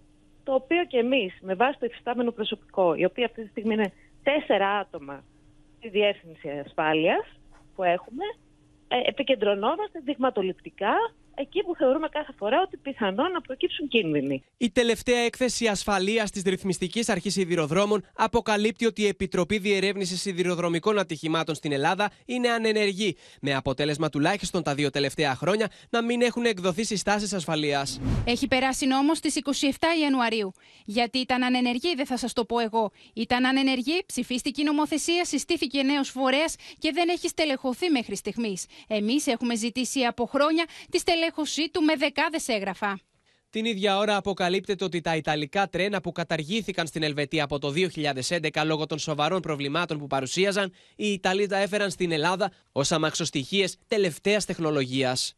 το 0.45 0.55
οποίο 0.55 0.85
και 0.85 0.99
εμείς, 0.99 1.39
με 1.41 1.55
βάση 1.55 1.79
το 1.79 1.87
υφιστάμενο 1.87 2.31
προσωπικό, 2.31 2.95
η 2.95 3.05
οποία 3.05 3.25
αυτή 3.25 3.43
τη 3.43 3.49
στιγμή 3.49 3.75
είναι 3.75 3.93
τέσσερα 4.23 4.69
άτομα 4.69 5.25
στη 5.79 5.89
Διεύθυνση 5.89 6.49
Ασφάλειας 6.49 7.27
που 7.75 7.83
έχουμε, 7.83 8.25
ε, 8.89 9.01
επικεντρωνόμαστε 9.09 10.01
δειγματοληπτικά 10.05 10.95
εκεί 11.35 11.63
που 11.63 11.75
θεωρούμε 11.77 12.09
κάθε 12.09 12.33
φορά 12.39 12.63
ότι 12.67 12.77
πιθανόν 12.77 13.31
να 13.31 13.41
προκύψουν 13.41 13.89
κίνδυνοι. 13.89 14.45
Η 14.57 14.71
τελευταία 14.71 15.19
έκθεση 15.19 15.67
ασφαλείας 15.67 16.31
της 16.31 16.43
Ρυθμιστικής 16.43 17.09
Αρχής 17.09 17.33
Σιδηροδρόμων 17.33 18.05
αποκαλύπτει 18.15 18.87
ότι 18.87 19.03
η 19.03 19.07
Επιτροπή 19.07 19.59
Διερεύνησης 19.59 20.21
Σιδηροδρομικών 20.21 20.99
Ατυχημάτων 20.99 21.55
στην 21.55 21.73
Ελλάδα 21.73 22.11
είναι 22.25 22.49
ανενεργή, 22.49 23.17
με 23.41 23.55
αποτέλεσμα 23.55 24.09
τουλάχιστον 24.09 24.63
τα 24.63 24.75
δύο 24.75 24.91
τελευταία 24.91 25.35
χρόνια 25.35 25.71
να 25.91 26.03
μην 26.03 26.23
έχουν 26.23 26.45
εκδοθεί 26.45 26.85
συστάσεις 26.85 27.33
ασφαλείας. 27.33 28.01
Έχει 28.25 28.49
περάσει 28.49 28.87
νόμος 28.87 29.19
στις 29.19 29.35
27 29.35 29.51
Ιανουαρίου. 30.03 30.53
Γιατί 30.85 31.19
ήταν 31.19 31.43
ανενεργή, 31.43 31.95
δεν 31.95 32.07
θα 32.07 32.17
σας 32.17 32.33
το 32.33 32.45
πω 32.45 32.59
εγώ. 32.59 32.91
Ήταν 33.15 33.45
ανενεργή, 33.45 34.03
ψηφίστηκε 34.07 34.61
η 34.61 34.65
νομοθεσία, 34.65 35.25
συστήθηκε 35.25 35.83
νέος 35.83 36.11
φορέας 36.11 36.55
και 36.79 36.91
δεν 36.93 37.09
έχει 37.09 37.29
στελεχωθεί 37.29 37.91
μέχρι 37.91 38.17
στιγμής. 38.17 38.67
Εμείς 38.89 39.27
έχουμε 39.27 39.55
ζητήσει 39.55 40.01
από 40.05 40.27
χρόνια 40.27 40.65
τη 40.91 40.99
στελέχωσή 41.25 41.71
του 41.71 41.83
με 41.83 41.95
δεκάδες 41.97 42.49
έγγραφα. 42.49 42.99
Την 43.51 43.65
ίδια 43.65 43.99
ώρα 43.99 44.17
αποκαλύπτεται 44.17 44.85
ότι 44.85 45.01
τα 45.01 45.17
Ιταλικά 45.17 45.69
τρένα 45.69 46.01
που 46.01 46.13
καταργήθηκαν 46.13 46.87
στην 46.87 47.03
Ελβετία 47.03 47.45
από 47.45 47.59
το 47.59 47.73
2011 48.21 48.63
λόγω 48.65 48.87
των 48.87 48.99
σοβαρών 48.99 49.41
προβλημάτων 49.41 49.99
που 49.99 50.07
παρουσίαζαν, 50.07 50.73
οι 50.97 51.13
Ιταλοί 51.13 51.47
τα 51.47 51.57
έφεραν 51.57 51.91
στην 51.91 52.13
Ελλάδα 52.13 52.53
ως 52.73 52.93
αμαξοστοιχίες 52.93 53.77
τελευταίας 53.89 54.45
τεχνολογίας. 54.45 55.35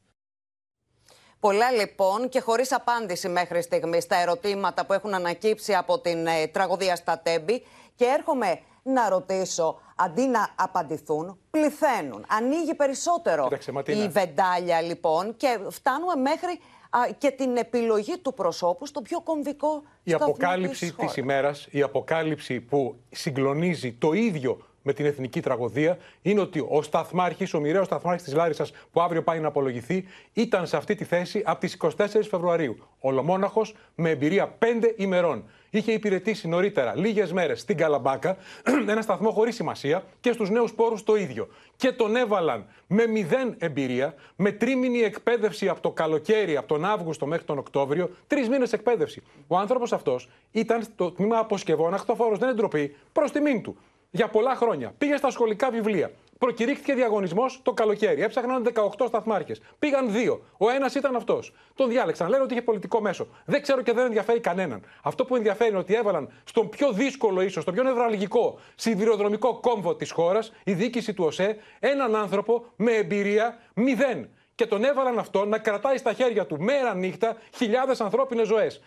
Πολλά 1.41 1.71
λοιπόν 1.71 2.29
και 2.29 2.41
χωρίς 2.41 2.73
απάντηση 2.73 3.29
μέχρι 3.29 3.63
στιγμής 3.63 4.03
στα 4.03 4.17
ερωτήματα 4.17 4.87
που 4.87 4.93
έχουν 4.93 5.15
ανακύψει 5.15 5.75
από 5.75 5.99
την 5.99 6.27
ε, 6.27 6.47
τραγωδία 6.47 6.97
στα 6.97 7.19
Τέμπη 7.19 7.63
και 7.95 8.05
έρχομαι 8.05 8.61
να 8.83 9.09
ρωτήσω, 9.09 9.81
αντί 9.97 10.27
να 10.27 10.49
απαντηθούν, 10.57 11.39
πληθαίνουν. 11.51 12.25
Ανοίγει 12.29 12.75
περισσότερο 12.75 13.49
η 13.87 14.09
βεντάλια 14.09 14.81
λοιπόν 14.81 15.37
και 15.37 15.59
φτάνουμε 15.71 16.15
μέχρι 16.15 16.61
και 17.19 17.31
την 17.31 17.57
επιλογή 17.57 18.19
του 18.19 18.35
προσώπου 18.35 18.87
στο 18.87 19.01
πιο 19.03 19.21
κομβικό 19.21 19.83
Η 20.03 20.13
αποκάλυψη 20.13 20.93
της, 20.93 21.07
της 21.07 21.17
ημέρας, 21.17 21.69
η 21.71 21.83
αποκάλυψη 21.83 22.61
που 22.61 22.97
συγκλονίζει 23.11 23.93
το 23.93 24.13
ίδιο 24.13 24.59
με 24.83 24.93
την 24.93 25.07
εθνική 25.07 25.41
τραγωδία 25.41 25.99
είναι 26.23 26.41
ότι 26.41 26.67
ο 26.69 26.83
Σταθμάρχης, 26.83 27.55
ο 27.55 27.61
μοιραίος 27.61 27.87
Σταθμάρχης 27.87 28.23
της 28.23 28.35
Λάρισας, 28.35 28.73
που 28.93 29.01
αύριο 29.01 29.23
πάει 29.23 29.41
να 29.41 29.49
απολογηθεί, 29.49 30.05
ήταν 30.33 30.67
σε 30.67 30.77
αυτή 30.77 30.95
τη 30.95 31.05
θέση 31.05 31.43
από 31.45 31.61
τις 31.61 31.75
24 31.75 32.29
Φεβρουαρίου. 32.31 32.77
Ολομόναχος 33.01 33.75
με 33.95 34.11
εμπειρία 34.11 34.57
5 34.59 34.95
ημερών. 34.97 35.45
Είχε 35.71 35.93
υπηρετήσει 35.93 36.49
νωρίτερα 36.49 36.97
λίγες 36.97 37.33
μέρες 37.33 37.61
στην 37.61 37.77
Καλαμπάκα, 37.77 38.37
ένα 38.89 39.03
σταθμό 39.03 39.31
χωρίς 39.31 39.55
σημασία, 39.55 40.05
και 40.21 40.33
στους 40.33 40.51
νέους 40.51 40.73
πόρους 40.73 41.03
το 41.03 41.17
ίδιο. 41.17 41.49
Και 41.77 41.93
τον 41.93 42.17
έβαλαν 42.17 42.67
με 42.87 43.07
μηδέν 43.07 43.55
εμπειρία, 43.59 44.15
με 44.37 44.53
τρίμηνη 44.53 45.01
εκπαίδευση 45.01 45.69
από 45.69 45.81
το 45.81 45.91
καλοκαίρι, 45.91 46.57
από 46.57 46.69
τον 46.69 46.85
Αύγουστο 46.85 47.27
μέχρι 47.27 47.45
τον 47.45 47.59
Οκτώβριο, 47.59 48.11
τρεις 48.27 48.49
μήνες 48.49 48.73
εκπαίδευση. 48.73 49.23
Ο 49.47 49.57
άνθρωπος 49.57 49.93
αυτός 49.93 50.29
ήταν 50.53 50.83
στο 50.83 51.11
τμήμα 51.11 51.39
αποσκευών, 51.39 51.95
αχτοφόρος, 51.95 52.39
δεν 52.39 52.49
εντροπή, 52.49 52.97
προς 53.13 53.31
τιμήν 53.33 53.63
του 53.63 53.77
για 54.11 54.29
πολλά 54.29 54.55
χρόνια. 54.55 54.95
Πήγε 54.99 55.17
στα 55.17 55.31
σχολικά 55.31 55.71
βιβλία. 55.71 56.11
Προκηρύχθηκε 56.39 56.95
διαγωνισμός 56.95 57.61
το 57.63 57.73
καλοκαίρι. 57.73 58.23
Έψαχναν 58.23 58.63
18 58.99 59.07
σταθμάρχες. 59.07 59.61
Πήγαν 59.79 60.13
δύο. 60.13 60.45
Ο 60.59 60.71
ένας 60.71 60.95
ήταν 60.95 61.17
αυτός. 61.17 61.53
Τον 61.75 61.89
διάλεξαν. 61.89 62.29
Λένε 62.29 62.43
ότι 62.43 62.53
είχε 62.53 62.63
πολιτικό 62.63 63.01
μέσο. 63.01 63.27
Δεν 63.45 63.63
ξέρω 63.63 63.83
και 63.83 63.93
δεν 63.93 64.05
ενδιαφέρει 64.05 64.41
κανέναν. 64.41 64.83
Αυτό 65.03 65.25
που 65.25 65.37
ενδιαφέρει 65.37 65.71
είναι 65.71 65.79
ότι 65.79 65.95
έβαλαν 65.95 66.29
στον 66.45 66.69
πιο 66.69 66.93
δύσκολο, 66.93 67.41
ίσως, 67.41 67.63
στον 67.63 67.75
πιο 67.75 67.83
νευραλγικό 67.83 68.59
σιδηροδρομικό 68.75 69.61
κόμβο 69.61 69.95
της 69.95 70.11
χώρας, 70.11 70.53
η 70.65 70.73
διοίκηση 70.73 71.15
του 71.15 71.25
ΟΣΕ, 71.25 71.57
έναν 71.81 72.17
άνθρωπο 72.17 72.65
με 72.77 72.93
εμπειρία 72.93 73.59
μηδέν. 73.75 74.29
Και 74.55 74.67
τον 74.67 74.85
έβαλαν 74.85 75.19
αυτό 75.19 75.45
να 75.45 75.59
κρατάει 75.59 75.97
στα 75.97 76.13
χέρια 76.13 76.47
του 76.47 76.61
μέρα 76.61 76.95
νύχτα 76.95 77.37
χιλιάδες 77.57 78.01
ανθρώπινες 78.01 78.47
ζωές. 78.47 78.81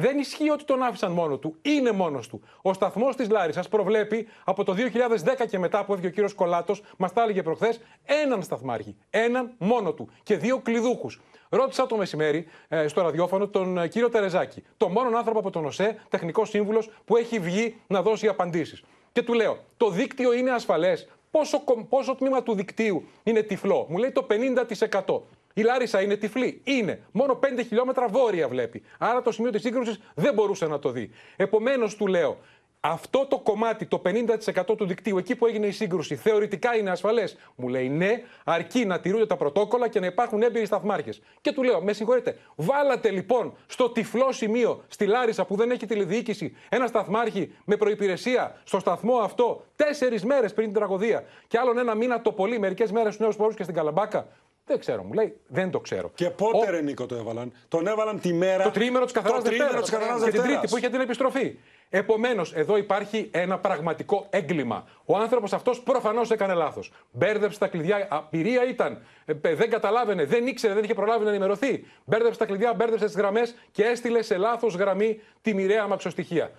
Δεν 0.00 0.18
ισχύει 0.18 0.50
ότι 0.50 0.64
τον 0.64 0.82
άφησαν 0.82 1.12
μόνο 1.12 1.38
του. 1.38 1.56
Είναι 1.62 1.92
μόνος 1.92 2.28
του. 2.28 2.42
Ο 2.62 2.72
σταθμός 2.72 3.16
της 3.16 3.28
Λάρισας 3.30 3.68
προβλέπει 3.68 4.28
από 4.44 4.64
το 4.64 4.74
2010 4.74 5.46
και 5.48 5.58
μετά 5.58 5.84
που 5.84 5.92
έφυγε 5.92 6.08
ο 6.08 6.10
κύριος 6.10 6.34
Κολάτος, 6.34 6.82
μας 6.96 7.12
τα 7.12 7.22
έλεγε 7.22 7.42
προχθές, 7.42 7.80
έναν 8.04 8.42
σταθμάρχη. 8.42 8.96
Έναν 9.10 9.52
μόνο 9.58 9.92
του. 9.92 10.10
Και 10.22 10.36
δύο 10.36 10.58
κλειδούχους. 10.58 11.20
Ρώτησα 11.48 11.86
το 11.86 11.96
μεσημέρι 11.96 12.46
ε, 12.68 12.88
στο 12.88 13.02
ραδιόφωνο 13.02 13.48
τον 13.48 13.78
ε, 13.78 13.88
κύριο 13.88 14.08
Τερεζάκη, 14.08 14.62
τον 14.76 14.92
μόνον 14.92 15.16
άνθρωπο 15.16 15.38
από 15.38 15.50
τον 15.50 15.64
ΟΣΕ, 15.64 15.96
τεχνικός 16.08 16.48
σύμβουλος, 16.48 16.90
που 17.04 17.16
έχει 17.16 17.38
βγει 17.38 17.76
να 17.86 18.02
δώσει 18.02 18.28
απαντήσεις. 18.28 18.82
Και 19.12 19.22
του 19.22 19.32
λέω, 19.32 19.58
το 19.76 19.90
δίκτυο 19.90 20.32
είναι 20.32 20.50
ασφαλές. 20.50 21.08
Πόσο, 21.30 21.62
πόσο 21.88 22.14
τμήμα 22.14 22.42
του 22.42 22.54
δικτύου 22.54 23.04
είναι 23.22 23.42
τυφλό. 23.42 23.86
Μου 23.88 23.96
λέει 23.96 24.10
το 24.10 24.26
50%. 24.30 25.22
Η 25.54 25.62
Λάρισα 25.62 26.00
είναι 26.02 26.16
τυφλή. 26.16 26.60
Είναι. 26.64 27.02
Μόνο 27.12 27.38
5 27.42 27.64
χιλιόμετρα 27.66 28.08
βόρεια 28.08 28.48
βλέπει. 28.48 28.82
Άρα 28.98 29.22
το 29.22 29.32
σημείο 29.32 29.50
της 29.50 29.60
σύγκρουσης 29.62 30.00
δεν 30.14 30.34
μπορούσε 30.34 30.66
να 30.66 30.78
το 30.78 30.90
δει. 30.90 31.10
Επομένως, 31.36 31.96
του 31.96 32.06
λέω, 32.06 32.38
αυτό 32.80 33.26
το 33.26 33.38
κομμάτι, 33.38 33.86
το 33.86 34.02
50% 34.04 34.76
του 34.76 34.86
δικτύου, 34.86 35.18
εκεί 35.18 35.36
που 35.36 35.46
έγινε 35.46 35.66
η 35.66 35.70
σύγκρουση, 35.70 36.16
θεωρητικά 36.16 36.76
είναι 36.76 36.90
ασφαλές; 36.90 37.36
Μου 37.54 37.68
λέει 37.68 37.88
ναι, 37.88 38.22
αρκεί 38.44 38.84
να 38.84 39.00
τηρούνται 39.00 39.26
τα 39.26 39.36
πρωτόκολλα 39.36 39.88
και 39.88 40.00
να 40.00 40.06
υπάρχουν 40.06 40.42
έμπειροι 40.42 40.66
σταθμάρχες. 40.66 41.22
Και 41.40 41.52
του 41.52 41.62
λέω, 41.62 41.82
με 41.82 41.92
συγχωρείτε, 41.92 42.38
βάλατε 42.56 43.10
λοιπόν 43.10 43.56
στο 43.66 43.90
τυφλό 43.90 44.32
σημείο 44.32 44.84
στη 44.88 45.06
Λάρισα 45.06 45.44
που 45.44 45.56
δεν 45.56 45.70
έχει 45.70 45.86
τηλεδιοίκηση 45.86 46.56
ένα 46.68 46.86
σταθμάρχη 46.86 47.52
με 47.64 47.76
προπηρεσία 47.76 48.60
στο 48.64 48.78
σταθμό 48.78 49.16
αυτό 49.16 49.64
τέσσερις 49.76 50.24
μέρες 50.24 50.54
πριν 50.54 50.66
την 50.66 50.74
τραγωδία 50.74 51.24
και 51.46 51.58
άλλον 51.58 51.78
ένα 51.78 51.94
μήνα 51.94 52.20
το 52.20 52.32
πολύ, 52.32 52.58
μερικές 52.58 52.92
μέρες 52.92 53.14
στους 53.14 53.24
νέους 53.24 53.36
πόρους 53.36 53.54
και 53.54 53.62
στην 53.62 53.74
Καλαμπάκα; 53.74 54.26
Δεν 54.70 54.78
ξέρω, 54.78 55.02
μου 55.02 55.12
λέει, 55.12 55.36
δεν 55.46 55.70
το 55.70 55.80
ξέρω. 55.80 56.10
Και 56.14 56.30
πότε, 56.30 56.66
Ο... 56.68 56.70
ρε 56.70 56.80
Νίκο, 56.80 57.06
το 57.06 57.14
έβαλαν; 57.14 57.52
Τον 57.68 57.86
έβαλαν 57.86 58.20
τη 58.20 58.32
μέρα. 58.32 58.64
Το 58.64 58.70
τρίμερο 58.70 59.04
της 59.04 59.12
καθαράς 59.12 59.42
Δευτέρας. 59.42 59.90
Και 60.24 60.30
την 60.30 60.42
Τρίτη 60.42 60.66
που 60.68 60.76
είχε 60.76 60.88
την 60.88 61.00
επιστροφή. 61.00 61.58
Επομένως, 61.88 62.52
εδώ 62.54 62.76
υπάρχει 62.76 63.28
ένα 63.32 63.58
πραγματικό 63.58 64.26
έγκλημα. 64.30 64.84
Ο 65.04 65.16
άνθρωπος 65.16 65.52
αυτός 65.52 65.80
προφανώς 65.80 66.30
έκανε 66.30 66.54
λάθος. 66.54 66.92
Μπέρδεψε 67.10 67.58
τα 67.58 67.66
κλειδιά. 67.68 68.06
Απειρία 68.10 68.68
ήταν. 68.68 69.02
Ε, 69.24 69.54
δεν 69.54 69.70
καταλάβαινε, 69.70 70.24
δεν 70.24 70.46
ήξερε, 70.46 70.74
δεν 70.74 70.84
είχε 70.84 70.94
προλάβει 70.94 71.24
να 71.24 71.30
ενημερωθεί. 71.30 71.84
Μπέρδεψε 72.04 72.38
τα 72.38 72.44
κλειδιά, 72.46 72.74
μπέρδεψε 72.74 73.04
τις 73.04 73.14
γραμμές 73.14 73.54
και 73.72 73.84
έστειλε 73.84 74.22
σε 74.22 74.36
λάθος 74.36 74.74
γραμμή 74.74 75.20
τη 75.42 75.54
μοιραία 75.54 75.82
αμαξοστοιχεία. 75.82 76.50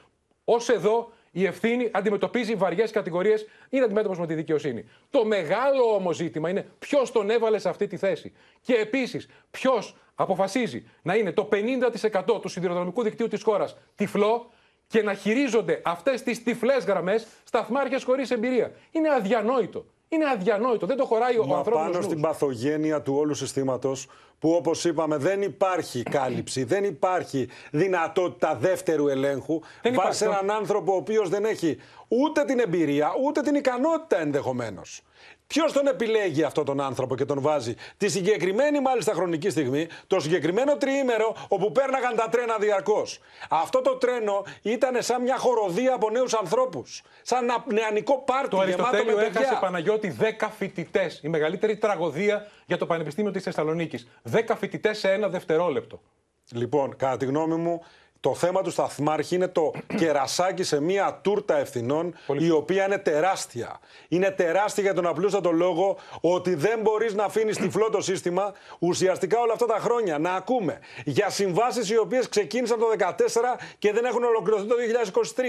Ω 0.45 0.55
εδώ 0.73 1.11
η 1.31 1.45
ευθύνη 1.45 1.89
αντιμετωπίζει 1.91 2.55
βαριές 2.55 2.91
κατηγορίες, 2.91 3.45
είναι 3.69 3.83
αντιμέτωπος 3.83 4.19
με 4.19 4.27
τη 4.27 4.33
δικαιοσύνη. 4.33 4.85
Το 5.09 5.25
μεγάλο 5.25 5.83
όμως 5.83 6.15
ζήτημα 6.15 6.49
είναι 6.49 6.67
ποιος 6.79 7.11
τον 7.11 7.29
έβαλε 7.29 7.59
σε 7.59 7.69
αυτή 7.69 7.87
τη 7.87 7.97
θέση. 7.97 8.33
Και 8.61 8.73
επίσης, 8.73 9.27
ποιος 9.51 9.95
αποφασίζει 10.15 10.85
να 11.01 11.15
είναι 11.15 11.31
το 11.31 11.49
50% 11.51 12.41
του 12.41 12.47
σιδηροδρομικού 12.47 13.03
δικτύου 13.03 13.27
της 13.27 13.43
χώρας 13.43 13.77
τυφλό 13.95 14.51
και 14.87 15.01
να 15.01 15.13
χειρίζονται 15.13 15.81
αυτές 15.83 16.23
τις 16.23 16.43
τυφλές 16.43 16.85
γραμμές 16.85 17.27
σταθμάρχε 17.43 17.99
χωρίς 17.99 18.31
εμπειρία. 18.31 18.71
Είναι 18.91 19.09
αδιανόητο. 19.13 19.85
Είναι 20.13 20.29
αδιανόητο. 20.29 20.85
Δεν 20.85 20.97
το 20.97 21.05
χωράει 21.05 21.39
ο 21.39 21.45
Μα 21.45 21.57
ανθρώπινος 21.57 21.91
πάνω 21.91 22.03
στην 22.03 22.21
παθογένεια 22.21 23.01
του 23.01 23.15
όλου 23.17 23.33
συστήματος, 23.33 24.07
που 24.39 24.51
όπως 24.51 24.85
είπαμε 24.85 25.17
δεν 25.17 25.41
υπάρχει 25.41 26.03
κάλυψη, 26.03 26.63
δεν 26.63 26.83
υπάρχει 26.83 27.49
δυνατότητα 27.71 28.55
δεύτερου 28.55 29.07
ελέγχου. 29.07 29.59
Δεν 29.81 29.93
Βάζει 29.93 30.23
υπάρχει. 30.23 30.23
έναν 30.23 30.57
άνθρωπο 30.57 30.93
ο 30.93 30.95
οποίος 30.95 31.29
δεν 31.29 31.45
έχει 31.45 31.77
ούτε 32.07 32.43
την 32.43 32.59
εμπειρία, 32.59 33.11
ούτε 33.25 33.41
την 33.41 33.55
ικανότητα 33.55 34.19
ενδεχομένως. 34.19 35.01
Ποιος 35.51 35.71
τον 35.71 35.87
επιλέγει 35.87 36.43
αυτόν 36.43 36.65
τον 36.65 36.81
άνθρωπο 36.81 37.15
και 37.15 37.25
τον 37.25 37.41
βάζει; 37.41 37.75
Τη 37.97 38.09
συγκεκριμένη 38.09 38.79
μάλιστα 38.79 39.13
χρονική 39.13 39.49
στιγμή, 39.49 39.87
το 40.07 40.19
συγκεκριμένο 40.19 40.77
τριήμερο 40.77 41.35
όπου 41.47 41.71
πέρναγαν 41.71 42.15
τα 42.15 42.29
τρένα 42.29 42.57
διαρκώς. 42.57 43.19
Αυτό 43.49 43.81
το 43.81 43.95
τρένο 43.95 44.43
ήταν 44.61 45.01
σαν 45.01 45.21
μια 45.21 45.37
χοροδία 45.37 45.93
από 45.93 46.09
νέους 46.09 46.33
ανθρώπους. 46.33 47.01
Σαν 47.21 47.43
ένα 47.43 47.63
νεανικό 47.73 48.17
πάρτι 48.25 48.49
Το 48.49 48.55
γεμάτο 48.55 48.81
με 48.81 48.87
Αριστοτέλειο 48.87 49.15
παιδιά. 49.15 49.39
έχασε 49.41 49.57
Παναγιώτη 49.61 50.15
10 50.19 50.47
φοιτητές. 50.57 51.19
Η 51.23 51.27
μεγαλύτερη 51.27 51.77
τραγωδία 51.77 52.47
για 52.65 52.77
το 52.77 52.85
Πανεπιστήμιο 52.85 53.31
της 53.31 53.43
Θεσσαλονίκης. 53.43 54.07
10 54.31 54.55
φοιτητές 54.57 54.97
σε 54.97 55.11
ένα 55.11 55.29
δευτερόλεπτο. 55.29 56.01
Λοιπόν, 56.51 56.95
κατά 56.95 57.17
τη 57.17 57.25
γνώμη 57.25 57.55
μου, 57.55 57.81
το 58.21 58.35
θέμα 58.35 58.61
του 58.61 58.71
σταθμάρχη 58.71 59.35
είναι 59.35 59.47
το 59.47 59.71
κερασάκι 59.99 60.63
σε 60.63 60.81
μία 60.81 61.19
τούρτα 61.21 61.57
ευθυνών, 61.57 62.15
η 62.39 62.49
οποία 62.49 62.85
είναι 62.85 62.97
τεράστια. 62.97 63.79
Είναι 64.07 64.29
τεράστια 64.29 64.83
για 64.83 64.93
τον 64.93 65.05
απλούστατο 65.05 65.51
λόγο 65.51 65.97
ότι 66.21 66.55
δεν 66.55 66.79
μπορείς 66.81 67.13
να 67.13 67.23
αφήνεις 67.23 67.57
τυφλό 67.57 67.89
το 67.89 68.01
σύστημα 68.01 68.53
ουσιαστικά 68.79 69.39
όλα 69.39 69.53
αυτά 69.53 69.65
τα 69.65 69.77
χρόνια 69.79 70.19
να 70.19 70.33
ακούμε 70.33 70.79
για 71.05 71.29
συμβάσεις 71.29 71.89
οι 71.89 71.97
οποίες 71.97 72.29
ξεκίνησαν 72.29 72.79
το 72.79 72.85
2014 72.97 73.15
και 73.77 73.93
δεν 73.93 74.05
έχουν 74.05 74.23
ολοκληρωθεί 74.23 74.67
το 74.67 74.75
2023. 75.35 75.41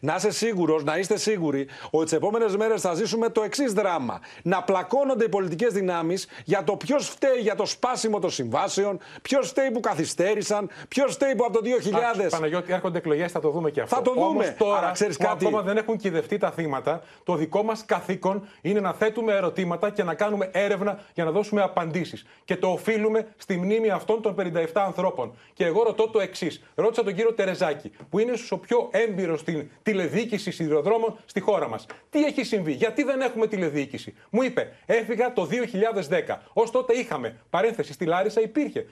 Να 0.00 0.14
είσαι 0.14 0.30
σίγουρος, 0.30 0.84
να 0.84 0.98
είστε 0.98 1.16
σίγουροι 1.16 1.68
ότι 1.90 2.04
τις 2.04 2.12
επόμενες 2.12 2.56
μέρες 2.56 2.80
θα 2.80 2.94
ζήσουμε 2.94 3.28
το 3.28 3.42
εξής 3.42 3.72
δράμα. 3.72 4.20
Να 4.42 4.62
πλακώνονται 4.62 5.24
οι 5.24 5.28
πολιτικές 5.28 5.72
δυνάμεις 5.72 6.28
για 6.44 6.64
το 6.64 6.76
ποιος 6.76 7.08
φταίει 7.08 7.38
για 7.40 7.54
το 7.54 7.66
σπάσιμο 7.66 8.18
των 8.18 8.30
συμβάσεων, 8.30 9.00
ποιος 9.22 9.48
φταίει 9.48 9.70
που 9.70 9.80
καθυστέρησαν, 9.80 10.70
ποιος 10.88 11.12
φταίει 11.12 11.34
που 11.34 11.44
από 11.44 11.52
το 11.52 11.60
2000 11.60 12.19
Εντάξει, 12.20 12.40
Παναγιώτη, 12.40 12.72
έρχονται 12.72 12.98
εκλογές, 12.98 13.32
θα 13.32 13.40
το 13.40 13.50
δούμε 13.50 13.70
και 13.70 13.80
αυτό. 13.80 13.96
Θα 13.96 14.02
το 14.02 14.12
δούμε. 14.12 14.26
Όμως 14.26 14.54
τώρα, 14.58 14.78
Αλλά 14.78 14.90
ξέρεις 14.90 15.16
που 15.16 15.24
κάτι; 15.24 15.46
ακόμα 15.46 15.62
δεν 15.62 15.76
έχουν 15.76 15.96
κυδευτεί 15.96 16.38
τα 16.38 16.50
θύματα, 16.50 17.02
το 17.24 17.34
δικό 17.34 17.62
μας 17.62 17.84
καθήκον 17.84 18.48
είναι 18.60 18.80
να 18.80 18.92
θέτουμε 18.92 19.32
ερωτήματα 19.32 19.90
και 19.90 20.02
να 20.02 20.14
κάνουμε 20.14 20.50
έρευνα 20.52 20.98
για 21.14 21.24
να 21.24 21.30
δώσουμε 21.30 21.62
απαντήσεις. 21.62 22.26
Και 22.44 22.56
το 22.56 22.68
οφείλουμε 22.68 23.26
στη 23.36 23.56
μνήμη 23.56 23.90
αυτών 23.90 24.22
των 24.22 24.34
57 24.38 24.64
ανθρώπων. 24.74 25.34
Και 25.52 25.64
εγώ 25.64 25.82
ρωτώ 25.82 26.08
το 26.08 26.20
εξής. 26.20 26.62
Ρώτησα 26.74 27.04
τον 27.04 27.14
κύριο 27.14 27.32
Τερεζάκη, 27.32 27.92
που 28.10 28.18
είναι 28.18 28.32
ο 28.50 28.58
πιο 28.58 28.88
έμπειρος 28.90 29.40
στην 29.40 29.70
τηλεδιοίκηση 29.82 30.50
σιδηροδρόμων 30.50 31.18
στη 31.24 31.40
χώρα 31.40 31.68
μας. 31.68 31.86
Τι 32.10 32.24
έχει 32.24 32.44
συμβεί, 32.44 32.72
γιατί 32.72 33.02
δεν 33.02 33.20
έχουμε 33.20 33.46
τηλεδιοίκηση; 33.46 34.14
Μου 34.30 34.42
είπε, 34.42 34.72
έφυγα 34.86 35.32
το 35.32 35.44
2010. 35.44 36.38
Ω 36.52 36.70
τότε 36.70 36.92
είχαμε, 36.92 37.36
παρένθεση, 37.50 37.92
στη 37.92 38.04
Λάρισα 38.04 38.40
υπήρχε. 38.40 38.86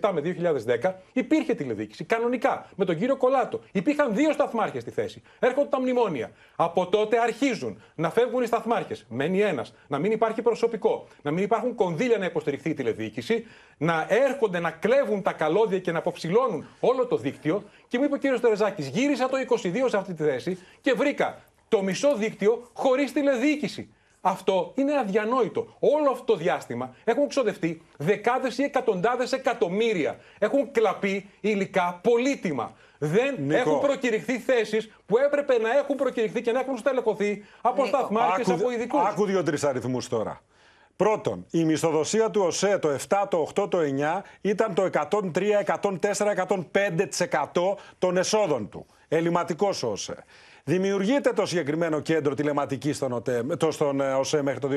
2007 0.00 0.10
με 0.12 0.20
2010 0.20 0.92
υπήρχε 1.12 1.54
τηλεδιοίκηση. 1.54 2.04
Κανονικά. 2.04 2.43
Με 2.76 2.84
τον 2.84 2.98
κύριο 2.98 3.16
Κολάτο. 3.16 3.60
Υπήρχαν 3.72 4.14
δύο 4.14 4.32
σταθμάρχες 4.32 4.82
στη 4.82 4.90
θέση. 4.90 5.22
Έρχονται 5.38 5.68
τα 5.68 5.80
μνημόνια. 5.80 6.30
Από 6.56 6.86
τότε 6.86 7.18
αρχίζουν 7.18 7.82
να 7.94 8.10
φεύγουν 8.10 8.42
οι 8.42 8.46
σταθμάρχες. 8.46 9.06
Μένει 9.08 9.40
ένας. 9.40 9.74
Να 9.86 9.98
μην 9.98 10.12
υπάρχει 10.12 10.42
προσωπικό. 10.42 11.06
Να 11.22 11.30
μην 11.30 11.44
υπάρχουν 11.44 11.74
κονδύλια 11.74 12.18
να 12.18 12.24
υποστηριχθεί 12.24 12.70
η 12.70 12.74
τηλεδιοίκηση. 12.74 13.46
Να 13.76 14.06
έρχονται 14.08 14.58
να 14.58 14.70
κλέβουν 14.70 15.22
τα 15.22 15.32
καλώδια 15.32 15.78
και 15.78 15.92
να 15.92 15.98
αποψηλώνουν 15.98 16.66
όλο 16.80 17.06
το 17.06 17.16
δίκτυο. 17.16 17.62
Και 17.88 17.98
μου 17.98 18.04
είπε 18.04 18.14
ο 18.14 18.18
κύριος 18.18 18.40
Τερεζάκης, 18.40 18.88
γύρισα 18.88 19.28
το 19.28 19.36
22 19.38 19.88
σε 19.88 19.96
αυτή 19.96 20.14
τη 20.14 20.22
θέση 20.22 20.58
και 20.80 20.92
βρήκα 20.92 21.38
το 21.68 21.82
μισό 21.82 22.16
δίκτυο 22.16 22.68
χωρίς 22.72 23.12
τηλεδιοίκηση. 23.12 23.93
Αυτό 24.26 24.72
είναι 24.74 24.98
αδιανόητο. 24.98 25.66
Όλο 25.78 26.10
αυτό 26.10 26.24
το 26.24 26.36
διάστημα 26.36 26.94
έχουν 27.04 27.28
ξοδευτεί 27.28 27.82
δεκάδες 27.96 28.58
ή 28.58 28.62
εκατοντάδες 28.62 29.32
εκατομμύρια. 29.32 30.18
Έχουν 30.38 30.70
κλαπεί 30.70 31.28
υλικά 31.40 32.00
πολύτιμα. 32.02 32.72
Δεν 32.98 33.34
Νίκο. 33.38 33.58
έχουν 33.58 33.80
προκηρυχθεί 33.80 34.38
θέσεις 34.38 34.90
που 35.06 35.18
έπρεπε 35.18 35.58
να 35.58 35.78
έχουν 35.78 35.96
προκηρυχθεί 35.96 36.42
και 36.42 36.52
να 36.52 36.60
έχουν 36.60 36.76
στελεχωθεί 36.76 37.44
από 37.60 37.86
σταθμάρχες, 37.86 38.48
από 38.48 38.70
ειδικούς. 38.70 39.00
Άκου 39.00 39.24
δύο-τρει 39.24 39.58
αριθμούς 39.62 40.08
τώρα. 40.08 40.40
Πρώτον, 40.96 41.46
η 41.50 41.64
μισθοδοσία 41.64 42.30
του 42.30 42.40
ΟΣΕ 42.40 42.78
το 42.78 42.88
7, 43.08 43.26
το 43.28 43.48
8, 43.54 43.70
το 43.70 43.78
9 43.78 44.22
ήταν 44.40 44.74
το 44.74 44.82
103, 44.82 45.60
104, 45.60 46.30
105% 46.30 47.76
των 47.98 48.16
εσόδων 48.16 48.68
του. 48.68 48.86
Ελληματικός 49.08 49.82
ο 49.82 49.88
ΟΣΕ. 49.88 50.24
Δημιουργείται 50.66 51.32
το 51.32 51.46
συγκεκριμένο 51.46 52.00
κέντρο 52.00 52.34
τηλεματική 52.34 52.92
στον, 52.92 53.12
ΟΤΕ, 53.12 53.42
το, 53.42 53.70
στον 53.70 54.00
ε, 54.00 54.12
ΟΣΕ 54.12 54.42
μέχρι 54.42 54.60
το 54.60 54.68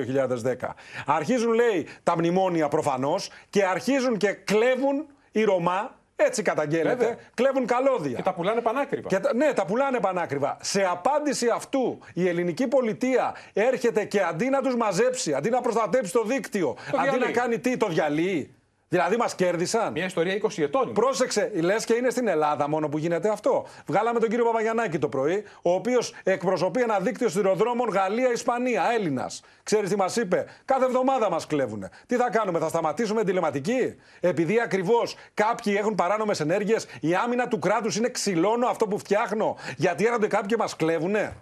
2010. 0.61 0.69
Αρχίζουν, 1.05 1.53
λέει, 1.53 1.87
τα 2.03 2.17
μνημόνια 2.17 2.67
προφανώς 2.67 3.29
και 3.49 3.63
αρχίζουν 3.65 4.17
και 4.17 4.31
κλέβουν 4.31 5.05
οι 5.31 5.43
Ρωμά. 5.43 5.95
Έτσι 6.19 6.41
καταγγέλλεται. 6.41 6.95
Βέβαια. 6.95 7.15
Κλέβουν 7.33 7.65
καλώδια. 7.65 8.15
Και 8.15 8.21
τα 8.21 8.33
πουλάνε 8.33 8.61
πανάκριβα. 8.61 9.07
Και 9.07 9.19
τα- 9.19 9.33
ναι, 9.35 9.53
τα 9.53 9.65
πουλάνε 9.65 9.99
πανάκριβα. 9.99 10.57
Σε 10.61 10.83
απάντηση 10.91 11.47
αυτού, 11.53 11.99
η 12.13 12.27
ελληνική 12.27 12.67
πολιτεία 12.67 13.35
έρχεται 13.53 14.05
και 14.05 14.21
αντί 14.21 14.49
να 14.49 14.61
τους 14.61 14.75
μαζέψει, 14.75 15.33
αντί 15.33 15.49
να 15.49 15.61
προστατέψει 15.61 16.11
το 16.11 16.23
δίκτυο, 16.23 16.75
Το 16.91 16.97
αντί 16.97 17.05
να 17.09 17.17
διαλύει. 17.17 17.33
κάνει 17.33 17.59
τι, 17.59 17.77
το 17.77 17.87
διαλύει. 17.87 18.51
Δηλαδή 18.89 19.17
μας 19.17 19.35
κέρδισαν. 19.35 19.91
Μια 19.91 20.05
ιστορία 20.05 20.33
20 20.41 20.63
ετών. 20.63 20.93
Πρόσεξε, 20.93 21.51
λες 21.53 21.85
και 21.85 21.93
είναι 21.93 22.09
στην 22.09 22.27
Ελλάδα 22.27 22.69
μόνο 22.69 22.89
που 22.89 22.97
γίνεται 22.97 23.29
αυτό. 23.29 23.65
Βγάλαμε 23.85 24.19
τον 24.19 24.29
κύριο 24.29 24.45
Παπαγιανάκη 24.45 24.99
το 24.99 25.09
πρωί, 25.09 25.43
ο 25.61 25.73
οποίος 25.73 26.13
εκπροσωπεί 26.23 26.81
ένα 26.81 26.99
δίκτυο 26.99 27.29
σιδηροδρόμων 27.29 27.89
Γαλλία-Ισπανία, 27.89 28.83
Έλληνας. 28.97 29.41
Ξέρεις 29.63 29.89
τι 29.89 29.95
μας 29.95 30.15
είπε, 30.15 30.45
Κάθε 30.65 30.85
εβδομάδα 30.85 31.29
μας 31.29 31.47
κλέβουν. 31.47 31.89
Τι 32.05 32.15
θα 32.15 32.29
κάνουμε, 32.29 32.59
θα 32.59 32.67
σταματήσουμε 32.67 33.23
τηλεματική. 33.23 33.95
Επειδή 34.19 34.61
ακριβώς 34.61 35.15
κάποιοι 35.33 35.75
έχουν 35.77 35.95
παράνομες 35.95 36.39
ενέργειες, 36.39 36.85
η 36.99 37.15
άμυνα 37.15 37.47
του 37.47 37.59
κράτους 37.59 37.95
είναι 37.95 38.09
ξυλώνω 38.09 38.67
αυτό 38.67 38.87
που 38.87 38.97
φτιάχνω. 38.97 39.57
Γιατί 39.77 40.05
έρχονται 40.05 40.27
κάποιοι 40.27 40.47
και 40.47 40.57
μας 40.57 40.75
κλέβουνε. 40.75 41.35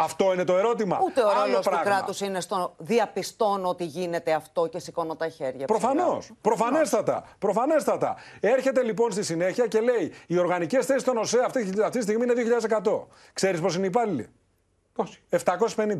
Αυτό 0.00 0.32
είναι 0.32 0.44
το 0.44 0.56
ερώτημα. 0.56 0.98
Ούτε 1.02 1.22
ο 1.22 1.30
Άλλο 1.30 1.40
ρόλος 1.40 1.56
του 1.64 1.70
πράγμα. 1.70 1.90
κράτους 1.90 2.20
είναι 2.20 2.40
στο 2.40 2.74
διαπιστώνω 2.78 3.68
ότι 3.68 3.84
γίνεται 3.84 4.32
αυτό 4.32 4.66
και 4.66 4.78
σηκώνω 4.78 5.16
τα 5.16 5.28
χέρια. 5.28 5.66
Προφανώς. 5.66 6.30
Προφανέστατα. 6.40 7.24
Προφανέστατα. 7.38 8.16
Έρχεται 8.40 8.82
λοιπόν 8.82 9.12
στη 9.12 9.22
συνέχεια 9.22 9.66
και 9.66 9.80
λέει: 9.80 10.12
Οι 10.26 10.38
οργανικές 10.38 10.86
θέσεις 10.86 11.02
των 11.02 11.16
ΟΣΕ 11.16 11.42
αυτή, 11.44 11.72
αυτή 11.84 11.98
τη 11.98 12.02
στιγμή 12.02 12.24
είναι 12.24 12.34
2.100. 12.82 13.06
Ξέρεις 13.32 13.60
πώ 13.60 13.68
είναι 13.68 13.84
οι 13.84 13.86
υπάλληλοι; 13.86 14.28
750. 15.30 15.98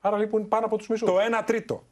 Άρα 0.00 0.16
λοιπόν 0.16 0.48
πάνω 0.48 0.66
από 0.66 0.76
τους 0.76 0.88
μισούς. 0.88 1.08
Το 1.08 1.16
1 1.40 1.42
τρίτο. 1.44 1.82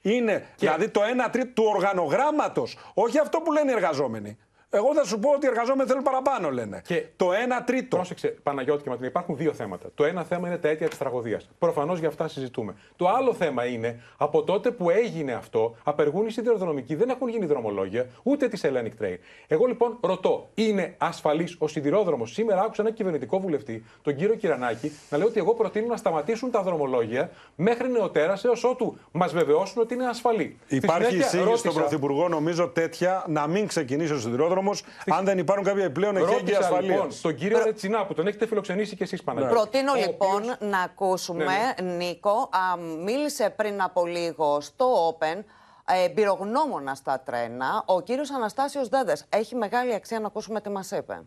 Είναι 0.00 0.46
δηλαδή 0.56 0.88
το 0.88 1.00
1 1.26 1.28
τρίτο 1.30 1.52
του 1.52 1.64
οργανογράμματος. 1.74 2.78
Όχι 2.94 3.18
αυτό 3.18 3.40
που 3.40 3.52
λένε 3.52 3.70
οι 3.70 3.74
εργαζόμενοι. 3.74 4.38
Εγώ 4.74 4.94
θα 4.94 5.04
σου 5.04 5.18
πω 5.18 5.30
ότι 5.30 5.46
οι 5.46 5.48
εργαζόμενοι 5.48 5.88
θέλουν 5.88 6.02
παραπάνω, 6.02 6.50
λένε. 6.50 6.82
Και 6.84 7.04
το 7.16 7.30
1 7.30 7.32
τρίτο. 7.66 7.96
Πρόσεξε, 7.96 8.28
Παναγιώτη 8.42 8.82
και 8.82 8.88
Ματρίνη, 8.88 9.08
υπάρχουν 9.10 9.36
δύο 9.36 9.52
θέματα. 9.52 9.88
Το 9.94 10.04
ένα 10.04 10.24
θέμα 10.24 10.48
είναι 10.48 10.56
τα 10.58 10.68
αίτια 10.68 10.88
της 10.88 10.98
τραγωδίας. 10.98 11.48
Προφανώς 11.58 11.98
για 11.98 12.08
αυτά 12.08 12.28
συζητούμε. 12.28 12.74
Το 12.96 13.08
άλλο 13.08 13.34
θέμα 13.34 13.66
είναι 13.66 14.00
από 14.16 14.42
τότε 14.42 14.70
που 14.70 14.90
έγινε 14.90 15.32
αυτό, 15.32 15.74
απεργούν 15.84 16.26
οι 16.26 16.30
σιδηροδρομικοί, 16.30 16.94
δεν 16.94 17.08
έχουν 17.08 17.28
γίνει 17.28 17.46
δρομολόγια, 17.46 18.06
ούτε 18.22 18.48
της 18.48 18.64
Hellenic 18.64 19.02
Train. 19.02 19.16
Εγώ 19.46 19.66
λοιπόν 19.66 19.98
ρωτώ, 20.00 20.48
είναι 20.54 20.94
ασφαλής 20.98 21.56
ο 21.58 21.68
σιδηρόδρομος; 21.68 22.32
Σήμερα 22.32 22.60
άκουσα 22.62 22.82
ένα 22.82 22.90
κυβερνητικό 22.90 23.38
βουλευτή, 23.40 23.84
τον 24.02 24.16
κύριο 24.16 24.34
Κυρανάκη, 24.34 24.92
να 25.10 25.18
λέει 25.18 25.26
ότι 25.26 25.38
εγώ 25.38 25.54
προτείνω 25.54 25.86
να 25.86 25.96
σταματήσουν 25.96 26.50
τα 26.50 26.62
δρομολόγια 26.62 27.30
μέχρι 27.56 27.90
νεοτέρας 27.90 28.44
έως 28.44 28.64
ότου 28.64 28.96
μας 29.12 29.32
βεβαιώσουν 29.32 29.82
ότι 29.82 29.94
είναι 29.94 30.06
ασφαλή. 30.06 30.56
Στη 30.64 30.76
Υπάρχει 30.76 31.04
συνέχεια 31.04 31.26
εισήγηση 31.26 31.48
ρώτησα- 31.48 31.70
στον 31.70 31.80
Πρωθυπουργό, 31.82 32.28
νομίζω, 32.28 32.68
τέτοια 32.68 33.24
να 33.28 33.46
μην 33.46 33.66
ξεκινήσει 33.66 34.12
ο 34.12 34.18
σιδηρόδρομος 34.18 34.60
αν 35.10 35.24
δεν 35.24 35.38
υπάρχουν 35.38 35.64
κάποια 35.64 35.84
επιπλέον 35.84 36.16
εχέγγυα 36.16 36.36
Ρώτησα 36.38 36.58
ασφαλεία. 36.58 36.90
λοιπόν 36.94 37.10
τον 37.22 37.34
κύριο 37.34 37.64
Ρετσινά 37.64 38.06
που 38.06 38.14
τον 38.14 38.26
έχετε 38.26 38.46
φιλοξενήσει 38.46 38.96
και 38.96 39.02
εσείς 39.04 39.22
Παναγιώτη. 39.22 39.54
Προτείνω 39.54 39.92
ο 39.92 39.94
λοιπόν 39.94 40.36
οποίος- 40.42 40.56
να 40.60 40.80
ακούσουμε, 40.80 41.44
Ναι, 41.44 41.90
Νίκο, 41.96 42.30
α, 42.30 42.76
μίλησε 43.04 43.50
πριν 43.56 43.82
από 43.82 44.06
λίγο 44.06 44.60
στο 44.60 45.16
Open 45.18 45.42
ε, 45.84 46.04
εμπειρογνώμονα 46.04 46.94
στα 46.94 47.20
τρένα, 47.20 47.82
ο 47.86 48.00
κύριος 48.00 48.30
Αναστάσιος 48.30 48.88
Δέδες. 48.88 49.24
Έχει 49.28 49.54
μεγάλη 49.54 49.94
αξία 49.94 50.20
να 50.20 50.26
ακούσουμε 50.26 50.60
τι 50.60 50.68
μας 50.70 50.90
είπε. 50.90 51.22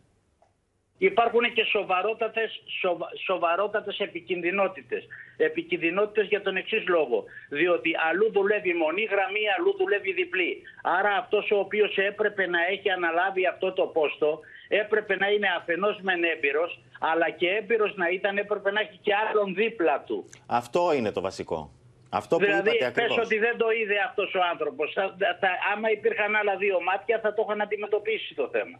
Υπάρχουν 0.97 1.53
και 1.53 1.63
σοβαρότατες, 1.63 2.61
σοβα, 2.81 3.09
σοβαρότατες 3.25 3.99
επικινδυνότητες. 3.99 5.03
Επικινδυνότητες 5.37 6.27
για 6.27 6.41
τον 6.41 6.55
εξής 6.55 6.87
λόγο. 6.87 7.23
Διότι 7.49 7.91
αλλού 8.09 8.31
δουλεύει 8.31 8.73
μονή 8.73 9.03
γραμμή, 9.03 9.39
αλλού 9.57 9.75
δουλεύει 9.77 10.11
διπλή. 10.13 10.61
Άρα 10.83 11.15
αυτός 11.15 11.51
ο 11.51 11.59
οποίος 11.59 11.97
έπρεπε 11.97 12.47
να 12.47 12.59
έχει 12.71 12.89
αναλάβει 12.89 13.47
αυτό 13.47 13.71
το 13.73 13.85
πόστο, 13.87 14.39
έπρεπε 14.67 15.15
να 15.15 15.27
είναι 15.31 15.47
αφενός 15.57 15.99
μεν 16.01 16.23
έμπειρος, 16.23 16.79
αλλά 16.99 17.29
και 17.29 17.49
έμπειρος 17.49 17.95
να 17.95 18.09
ήταν 18.09 18.37
έπρεπε 18.37 18.71
να 18.71 18.79
έχει 18.79 18.97
και 19.01 19.13
άλλον 19.15 19.53
δίπλα 19.55 20.01
του. 20.07 20.29
Αυτό 20.47 20.93
είναι 20.93 21.11
το 21.11 21.21
βασικό. 21.21 21.71
Αυτό 22.09 22.37
που 22.37 22.43
δηλαδή, 22.45 22.69
είπατε 22.69 22.77
πες 22.77 22.87
ακριβώς. 22.87 23.17
ότι 23.25 23.37
δεν 23.37 23.57
το 23.57 23.69
είδε 23.69 23.95
αυτός 24.07 24.33
ο 24.35 24.39
άνθρωπος. 24.51 24.91
Θα, 24.93 25.15
θα- 25.39 25.57
άμα 25.73 25.91
υπήρχαν 25.91 26.35
άλλα 26.35 26.55
δύο 26.57 26.81
μάτια 26.81 27.19
θα 27.19 27.33
το 27.33 27.43
είχαν 27.47 27.61
αντιμετωπίσει 27.61 28.35
το 28.35 28.49
θέμα. 28.51 28.79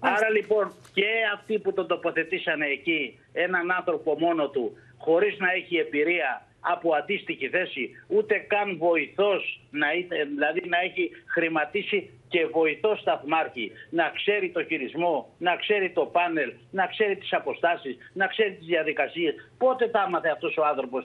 Άρα 0.00 0.30
λοιπόν 0.30 0.72
και 0.94 1.06
αυτοί 1.34 1.58
που 1.58 1.72
τον 1.72 1.86
τοποθετήσανε 1.86 2.66
εκεί 2.66 3.18
έναν 3.32 3.70
άνθρωπο 3.70 4.16
μόνο 4.18 4.48
του 4.48 4.76
χωρίς 4.98 5.38
να 5.38 5.52
έχει 5.52 5.76
εμπειρία 5.76 6.44
από 6.60 6.94
αντίστοιχη 6.94 7.48
θέση, 7.48 7.90
ούτε 8.06 8.38
καν 8.38 8.76
βοηθός, 8.78 9.60
να 9.70 9.92
είναι, 9.92 10.24
δηλαδή 10.24 10.62
να 10.68 10.78
έχει 10.80 11.10
χρηματίσει 11.26 12.10
και 12.28 12.46
βοηθό 12.46 12.96
σταθμάρχη, 12.96 13.72
να 13.90 14.12
ξέρει 14.14 14.50
το 14.50 14.64
χειρισμό, 14.64 15.34
να 15.38 15.56
ξέρει 15.56 15.90
το 15.90 16.04
πάνελ, 16.06 16.52
να 16.70 16.86
ξέρει 16.86 17.16
τις 17.16 17.32
αποστάσεις, 17.32 17.96
να 18.12 18.26
ξέρει 18.26 18.52
τις 18.54 18.66
διαδικασίες. 18.66 19.34
Πότε 19.58 19.88
τα 19.88 20.00
άμαθε 20.00 20.28
αυτός 20.28 20.56
ο 20.56 20.64
άνθρωπος 20.64 21.04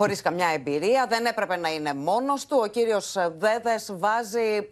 χωρίς 0.00 0.22
καμιά 0.22 0.48
εμπειρία. 0.54 1.06
Δεν 1.08 1.24
έπρεπε 1.26 1.56
να 1.56 1.68
είναι 1.68 1.94
μόνος 1.94 2.46
του. 2.46 2.60
Ο 2.62 2.66
κύριος 2.66 3.16
Δέδες 3.36 3.92
βάζει 3.98 4.68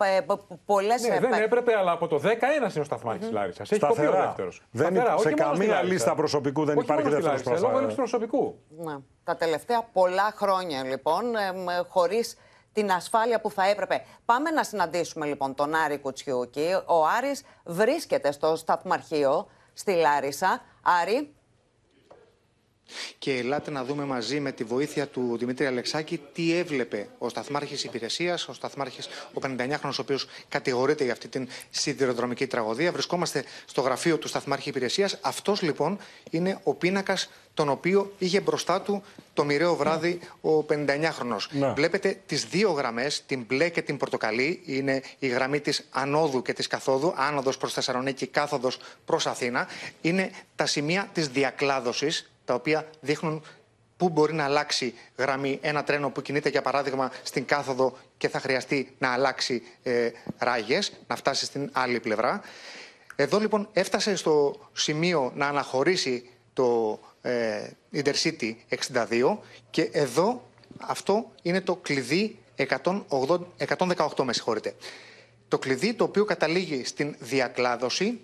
πολλές 0.64 1.02
ναι, 1.02 1.18
Δεν 1.18 1.32
έπρεπε, 1.32 1.76
αλλά 1.76 1.92
από 1.92 2.06
το 2.06 2.16
11 2.16 2.26
ένα 2.26 2.46
είναι 2.56 2.80
ο 2.80 2.84
σταθμάρχη 2.84 3.24
mm-hmm. 3.28 3.32
Λάρισας. 3.32 3.70
Έχει 3.70 3.80
κοπεί 3.86 4.06
ο 4.06 4.12
δεύτερος. 4.12 4.62
σε 5.20 5.32
καμία 5.32 5.82
λίστα 5.82 6.14
προσωπικού 6.14 6.64
δεν 6.64 6.78
υπάρχει 6.78 7.08
δεύτερος 7.08 7.42
προσωπικού. 7.42 7.66
Λόγω 7.66 7.76
έλλειψη 7.76 7.96
προσωπικού. 7.96 8.58
Ναι. 8.68 8.96
Τα 9.24 9.36
τελευταία 9.36 9.82
πολλά 9.92 10.32
χρόνια 10.36 10.84
λοιπόν, 10.84 11.24
χωρίς 11.88 12.36
την 12.72 12.90
ασφάλεια 12.92 13.40
που 13.40 13.50
θα 13.50 13.68
έπρεπε. 13.68 14.04
Πάμε 14.24 14.50
να 14.50 14.62
συναντήσουμε 14.64 15.26
λοιπόν 15.26 15.54
τον 15.54 15.74
Άρη 15.74 15.98
Κουτσιούκη. 15.98 16.74
Ο 16.86 17.06
Άρης 17.16 17.42
βρίσκεται 17.64 18.32
στο 18.32 18.56
σταθμαρχείο 18.56 19.46
στη 19.72 19.92
Λάρισα. 19.92 20.60
Άρη, 21.02 21.34
και 23.18 23.32
ελάτε 23.32 23.70
να 23.70 23.84
δούμε 23.84 24.04
μαζί 24.04 24.40
με 24.40 24.52
τη 24.52 24.64
βοήθεια 24.64 25.06
του 25.06 25.36
Δημήτρη 25.38 25.66
Αλεξάκη 25.66 26.20
τι 26.32 26.54
έβλεπε 26.54 27.08
ο 27.18 27.28
σταθμάρχης 27.28 27.84
υπηρεσίας, 27.84 28.48
ο 28.48 28.52
σταθμάρχης, 28.52 29.08
ο 29.32 29.40
59χρονο, 29.42 29.90
ο 29.90 30.00
οποίος 30.00 30.26
κατηγορείται 30.48 31.04
για 31.04 31.12
αυτή 31.12 31.28
την 31.28 31.48
σιδηροδρομική 31.70 32.46
τραγωδία. 32.46 32.92
Βρισκόμαστε 32.92 33.44
στο 33.64 33.80
γραφείο 33.80 34.18
του 34.18 34.28
σταθμάρχη 34.28 34.68
υπηρεσίας. 34.68 35.18
Αυτός 35.20 35.62
λοιπόν 35.62 35.98
είναι 36.30 36.60
ο 36.62 36.74
πίνακας 36.74 37.28
τον 37.58 37.68
οποίο 37.68 38.12
είχε 38.18 38.40
μπροστά 38.40 38.80
του 38.80 39.02
το 39.34 39.44
μοιραίο 39.44 39.76
βράδυ 39.76 40.20
ο 40.40 40.58
59χρονο. 40.58 41.36
Ναι. 41.50 41.72
Βλέπετε 41.72 42.20
τις 42.26 42.44
δύο 42.44 42.70
γραμμές, 42.70 43.22
την 43.26 43.44
μπλε 43.48 43.68
και 43.68 43.82
την 43.82 43.96
πορτοκαλί. 43.96 44.62
Είναι 44.64 45.02
η 45.18 45.26
γραμμή 45.26 45.60
της 45.60 45.88
ανόδου 45.90 46.42
και 46.42 46.52
της 46.52 46.66
καθόδου, 46.66 47.14
άνοδος 47.16 47.56
προς 47.56 47.72
Θεσσαλονίκη, 47.72 48.26
κάθοδος 48.26 48.78
προς 49.04 49.26
Αθήνα. 49.26 49.68
Είναι 50.00 50.30
τα 50.56 50.66
σημεία 50.66 51.08
της 51.12 51.28
διακλάδωσης 51.28 52.30
τα 52.48 52.54
οποία 52.54 52.86
δείχνουν 53.00 53.42
πού 53.96 54.08
μπορεί 54.08 54.32
να 54.32 54.44
αλλάξει 54.44 54.94
γραμμή 55.16 55.58
ένα 55.62 55.84
τρένο 55.84 56.10
που 56.10 56.22
κινείται 56.22 56.48
για 56.48 56.62
παράδειγμα 56.62 57.12
στην 57.22 57.44
κάθοδο 57.44 57.96
και 58.16 58.28
θα 58.28 58.40
χρειαστεί 58.40 58.94
να 58.98 59.12
αλλάξει 59.12 59.62
ε, 59.82 60.10
ράγες, 60.38 60.92
να 61.06 61.16
φτάσει 61.16 61.44
στην 61.44 61.70
άλλη 61.72 62.00
πλευρά. 62.00 62.40
Εδώ 63.16 63.38
λοιπόν 63.38 63.68
έφτασε 63.72 64.16
στο 64.16 64.56
σημείο 64.72 65.32
να 65.34 65.46
αναχωρήσει 65.46 66.28
το 66.52 66.98
ε, 67.22 67.70
Intercity 67.92 68.54
62 68.92 69.36
και 69.70 69.82
εδώ 69.92 70.48
αυτό 70.78 71.30
είναι 71.42 71.60
το 71.60 71.76
κλειδί 71.76 72.38
180, 72.56 73.38
118 73.78 74.24
με 74.24 74.32
συγχωρείτε. 74.32 74.74
Το 75.48 75.58
κλειδί 75.58 75.94
το 75.94 76.04
οποίο 76.04 76.24
καταλήγει 76.24 76.84
στην 76.84 77.14
διακλάδωση 77.18 78.20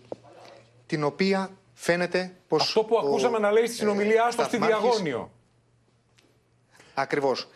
την 0.87 1.05
οποία 1.05 1.51
φαίνεται 1.75 2.35
πως. 2.49 2.63
Αυτό 2.63 2.85
που 2.85 2.99
ακούσαμε 2.99 3.39
να 3.39 3.51
λέει 3.51 3.67
στη 3.67 3.75
συνομιλία 3.75 4.33
του 4.37 4.45
στη 4.45 4.57
Διαγώνιο. 4.57 5.31
Ακριβώς. 6.95 7.49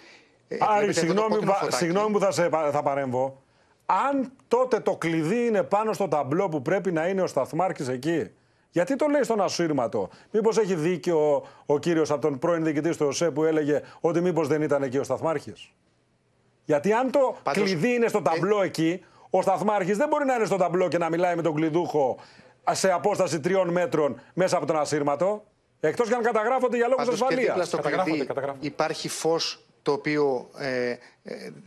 Ε, 0.48 0.56
Άρη, 0.60 0.92
συγγνώμη, 0.92 1.36
συγγνώμη 1.68 2.12
που 2.12 2.18
θα, 2.18 2.30
σε, 2.30 2.48
θα 2.48 2.82
παρέμβω. 2.82 3.42
Αν 3.86 4.32
τότε 4.48 4.80
το 4.80 4.96
κλειδί 4.96 5.46
είναι 5.46 5.62
πάνω 5.62 5.92
στο 5.92 6.08
ταμπλό 6.08 6.48
που 6.48 6.62
πρέπει 6.62 6.92
να 6.92 7.08
είναι 7.08 7.22
ο 7.22 7.26
σταθμάρχης 7.26 7.88
εκεί, 7.88 8.30
γιατί 8.70 8.96
το 8.96 9.06
λέει 9.06 9.22
στον 9.22 9.40
ασύρματο; 9.40 10.08
Μήπως 10.30 10.58
έχει 10.58 10.74
δίκιο 10.74 11.34
ο, 11.34 11.42
ο 11.66 11.78
κύριος 11.78 12.10
από 12.10 12.20
τον 12.20 12.38
πρώην 12.38 12.64
διοικητή 12.64 12.96
του 12.96 13.06
ΟΣΕ 13.06 13.30
που 13.30 13.44
έλεγε 13.44 13.82
ότι 14.00 14.20
μήπως 14.20 14.48
δεν 14.48 14.62
ήταν 14.62 14.82
εκεί 14.82 14.98
ο 14.98 15.02
σταθμάρχης; 15.02 15.72
Γιατί 16.64 16.92
αν 16.92 17.10
το 17.10 17.36
κλειδί 17.50 17.94
είναι 17.94 18.08
στο 18.08 18.22
ταμπλό 18.22 18.62
εκεί, 18.62 19.04
ο 19.30 19.42
σταθμάρχης 19.42 19.96
δεν 19.96 20.08
μπορεί 20.08 20.24
να 20.24 20.34
είναι 20.34 20.44
στο 20.44 20.56
ταμπλό 20.56 20.88
και 20.88 20.98
να 20.98 21.08
μιλάει 21.08 21.36
με 21.36 21.42
τον 21.42 21.54
κλειδούχο 21.54 22.18
σε 22.70 22.92
απόσταση 22.92 23.40
τριών 23.40 23.68
μέτρων 23.68 24.20
μέσα 24.34 24.56
από 24.56 24.66
τον 24.66 24.78
ασύρματο. 24.78 25.44
Εκτός 25.80 26.08
και 26.08 26.14
αν 26.14 26.22
καταγράφονται 26.22 26.76
για 26.76 26.88
λόγους 26.88 27.08
ασφαλείας. 27.08 27.74
Υπάρχει 28.60 29.08
φως 29.08 29.62
το 29.82 29.92
οποίο 29.92 30.50
ε, 30.58 30.90
ε, 30.90 30.98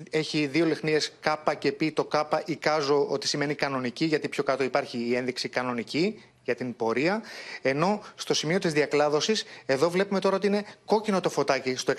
έχει 0.09 0.45
δύο 0.45 0.65
λεχνίες 0.65 1.13
K 1.23 1.53
και 1.57 1.71
Π. 1.71 1.81
Το 1.93 2.07
K 2.11 2.23
εικάζω 2.45 3.07
ότι 3.09 3.27
σημαίνει 3.27 3.55
κανονική, 3.55 4.05
γιατί 4.05 4.27
πιο 4.29 4.43
κάτω 4.43 4.63
υπάρχει 4.63 4.97
η 4.97 5.15
ένδειξη 5.15 5.49
κανονική 5.49 6.23
για 6.43 6.55
την 6.55 6.75
πορεία. 6.75 7.21
Ενώ 7.61 8.01
στο 8.15 8.33
σημείο 8.33 8.59
της 8.59 8.73
διακλάδωσης, 8.73 9.45
εδώ 9.65 9.89
βλέπουμε 9.89 10.19
τώρα 10.19 10.35
ότι 10.35 10.47
είναι 10.47 10.65
κόκκινο 10.85 11.19
το 11.19 11.29
φωτάκι 11.29 11.75
στο 11.75 11.93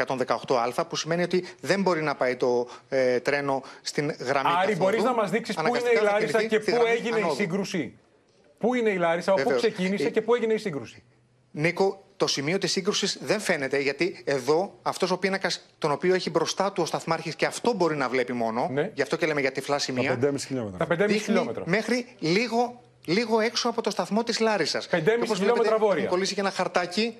118α, 0.47 0.83
που 0.89 0.97
σημαίνει 0.97 1.23
ότι 1.23 1.45
δεν 1.61 1.83
μπορεί 1.83 2.03
να 2.03 2.15
πάει 2.15 2.37
το 2.37 2.69
ε, 2.89 3.21
τρένο 3.21 3.63
στην 3.83 4.15
γραμμή 4.19 4.51
Άρη, 4.63 4.77
μπορείς 4.77 5.03
να 5.03 5.15
μας 5.15 5.31
δείξεις 5.31 5.55
πού 5.55 5.67
είναι 5.67 5.91
η 6.01 6.03
Λάρισα 6.03 6.45
και 6.45 6.59
πού 6.59 6.87
έγινε 6.87 7.19
η 7.19 7.35
σύγκρουση; 7.35 7.99
Πού 8.63 8.75
είναι 8.75 8.91
η 8.91 8.97
Λάρισα, 8.97 9.33
από 9.33 9.43
πού 9.43 9.57
ξεκίνησε 9.57 10.11
και 10.11 10.23
πού 10.23 10.35
έγινε 10.35 10.53
η 10.53 10.59
σύγκρουση; 10.59 11.03
Νίκο, 11.51 12.05
το 12.17 12.27
σημείο 12.27 12.59
της 12.59 12.73
σύγκρουσης 12.73 13.19
δεν 13.23 13.41
φαίνεται 13.41 13.79
γιατί 13.79 14.23
εδώ 14.25 14.79
αυτός 14.83 15.11
ο 15.11 15.19
πίνακας, 15.19 15.67
τον 15.79 15.91
οποίο 15.91 16.15
έχει 16.15 16.31
μπροστά 16.31 16.73
του 16.73 16.83
ο 16.83 16.87
Σταθμάρχης 16.87 17.35
και 17.37 17.47
αυτό 17.47 17.73
μπορεί 17.73 17.97
να 17.97 18.09
βλέπει 18.09 18.33
μόνο, 18.33 18.69
ναι. 18.73 18.91
γι' 18.95 19.03
αυτό 19.03 19.17
και 19.17 19.27
λέμε 19.27 19.41
για 19.41 19.53
τυφλά 19.53 19.79
σημεία. 19.79 20.19
Τα 20.19 20.29
5,5 20.31 20.35
χιλιόμετρα. 20.47 20.87
Τα 20.87 21.05
5,5 21.05 21.11
χιλιόμετρα. 21.11 21.63
Μέχρι 21.67 22.07
λίγο, 22.19 22.81
λίγο 23.05 23.41
έξω 23.41 23.69
από 23.69 23.83
το 23.83 23.91
σταθμό 23.91 24.23
της 24.23 24.41
Λάρισας. 24.41 24.89
5,5 24.91 25.01
χιλιόμετρα 25.37 25.79
βόρεια. 25.79 26.03
Έχω 26.03 26.13
κολλήσει 26.13 26.35
και 26.35 26.41
ένα 26.41 26.51
χαρτάκι 26.51 27.17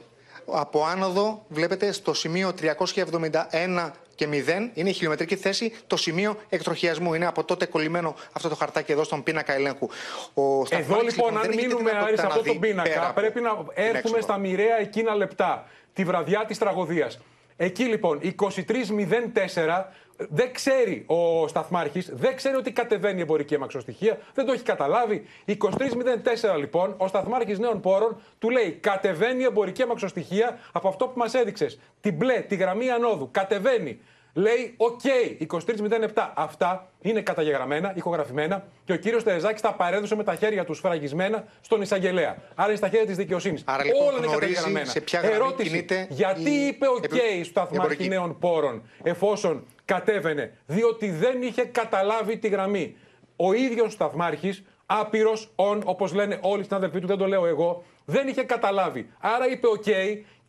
από 0.47 0.85
άνοδο, 0.85 1.45
βλέπετε 1.49 1.93
στο 1.93 2.15
σημείο 2.15 2.55
371 2.61 3.91
και 4.23 4.45
0 4.47 4.71
είναι 4.75 4.89
η 4.89 4.93
χιλιομετρική 4.93 5.37
θέση, 5.37 5.73
το 5.87 5.97
σημείο 5.97 6.37
εκτροχιασμού. 6.49 7.15
Είναι 7.15 7.27
από 7.27 7.45
τότε 7.45 7.67
κολλημένο 7.67 8.15
αυτό 8.33 8.49
το 8.49 8.55
χαρτάκι 8.55 8.93
εδώ 8.93 9.05
στον 9.05 9.23
πίνακα 9.23 9.53
ελέγχου. 9.53 9.89
Ο 10.35 10.43
εδώ 10.69 10.79
λοιπόν, 10.79 11.05
λοιπόν 11.05 11.39
αν 11.39 11.55
μείνουμε 11.55 11.91
άρι 11.91 12.19
σε 12.19 12.27
αυτό 12.27 12.43
το 12.43 12.55
πίνακα, 12.55 13.13
πρέπει 13.13 13.41
να 13.41 13.65
έρθουμε 13.75 14.21
στα 14.21 14.39
μοιραία 14.39 14.81
εκείνα 14.81 15.15
λεπτά, 15.15 15.67
τη 15.93 16.05
βραδιά 16.05 16.45
της 16.47 16.59
τραγωδίας. 16.59 17.19
Εκεί 17.57 17.85
λοιπόν, 17.85 18.21
23.04 18.23 19.85
δεν 20.17 20.53
ξέρει 20.53 21.05
ο 21.07 21.49
Σταθμάρχης, 21.49 22.11
δεν 22.13 22.37
ξέρει 22.37 22.57
ότι 22.57 22.73
κατεβαίνει 22.73 23.19
η 23.19 23.23
εμπορική 23.23 23.55
αμαξοστοιχεία, 23.55 24.19
δεν 24.35 24.47
το 24.47 24.53
έχει 24.53 24.63
καταλάβει. 24.63 25.25
23.04 25.47 26.57
λοιπόν, 26.59 26.95
ο 26.97 27.09
Σταθμάρχης 27.09 27.59
Νέων 27.59 27.81
Πόρων 27.81 28.21
του 28.39 28.51
λέει: 28.51 28.71
Κατεβαίνει 28.71 29.43
η 29.43 29.45
εμπορική 29.45 29.83
αμαξοστοιχεία 29.83 30.59
από 30.73 30.89
αυτό 30.89 31.07
που 31.07 31.19
μας 31.19 31.35
έδειξες. 31.35 31.79
Την 32.01 32.15
μπλε, 32.15 32.41
τη 32.41 32.55
γραμμή 32.55 32.91
ανόδου. 32.91 33.29
Κατεβαίνει. 33.31 34.01
Λέει: 34.35 34.75
OK, 34.77 35.01
okay, 35.05 35.47
23.07. 35.47 36.31
Αυτά 36.35 36.91
είναι 37.01 37.21
καταγεγραμμένα, 37.21 37.93
ηχογραφημένα 37.97 38.65
και 38.85 38.93
ο 38.93 38.97
κύριος 38.97 39.23
Τερεζάκης 39.23 39.61
τα 39.61 39.75
παρέδωσε 39.75 40.17
με 40.17 40.25
τα 40.25 40.35
χέρια 40.35 40.65
του 40.65 40.75
σφραγισμένα 40.75 41.45
στον 41.61 41.83
εισαγγελέα. 41.83 42.37
Άρα 42.55 42.69
είναι 42.69 42.77
στα 42.77 42.89
χέρια 42.89 43.07
της 43.07 43.17
δικαιοσύνης. 43.17 43.63
Άρα 43.67 43.85
λοιπόν 43.85 44.07
Όλα 44.07 44.19
είναι 44.19 44.27
καταγεγραμμένα. 44.27 44.87
Σε 44.87 45.01
ποια 45.01 45.21
Ερώτηση: 45.23 45.87
Γιατί 46.09 46.51
είπε 46.51 46.89
OK 46.89 47.05
okay, 47.05 47.45
σταθμάρχη 47.45 48.09
Νέων 48.09 48.39
Πόρων 48.39 48.83
εφόσον 49.03 49.67
κατέβαινε, 49.85 50.57
διότι 50.67 51.11
δεν 51.11 51.43
είχε 51.43 51.63
καταλάβει 51.63 52.39
τη 52.39 52.49
γραμμή. 52.49 52.97
Ο 53.37 53.53
ίδιος 53.53 53.93
σταθμάρχης, 53.93 54.65
άπειρος, 54.87 55.51
on, 55.57 55.81
όπως 55.85 56.13
λένε 56.15 56.39
όλοι 56.43 56.61
οι 56.61 56.65
συνάδελφοί 56.65 57.01
του, 57.01 57.07
δεν 57.07 57.19
το 57.19 57.27
λέω 57.27 57.47
εγώ, 57.47 57.85
δεν 58.05 58.29
είχε 58.29 58.43
καταλάβει. 58.43 59.09
Άρα 59.21 59.49
είπε 59.49 59.67
οκ 59.67 59.83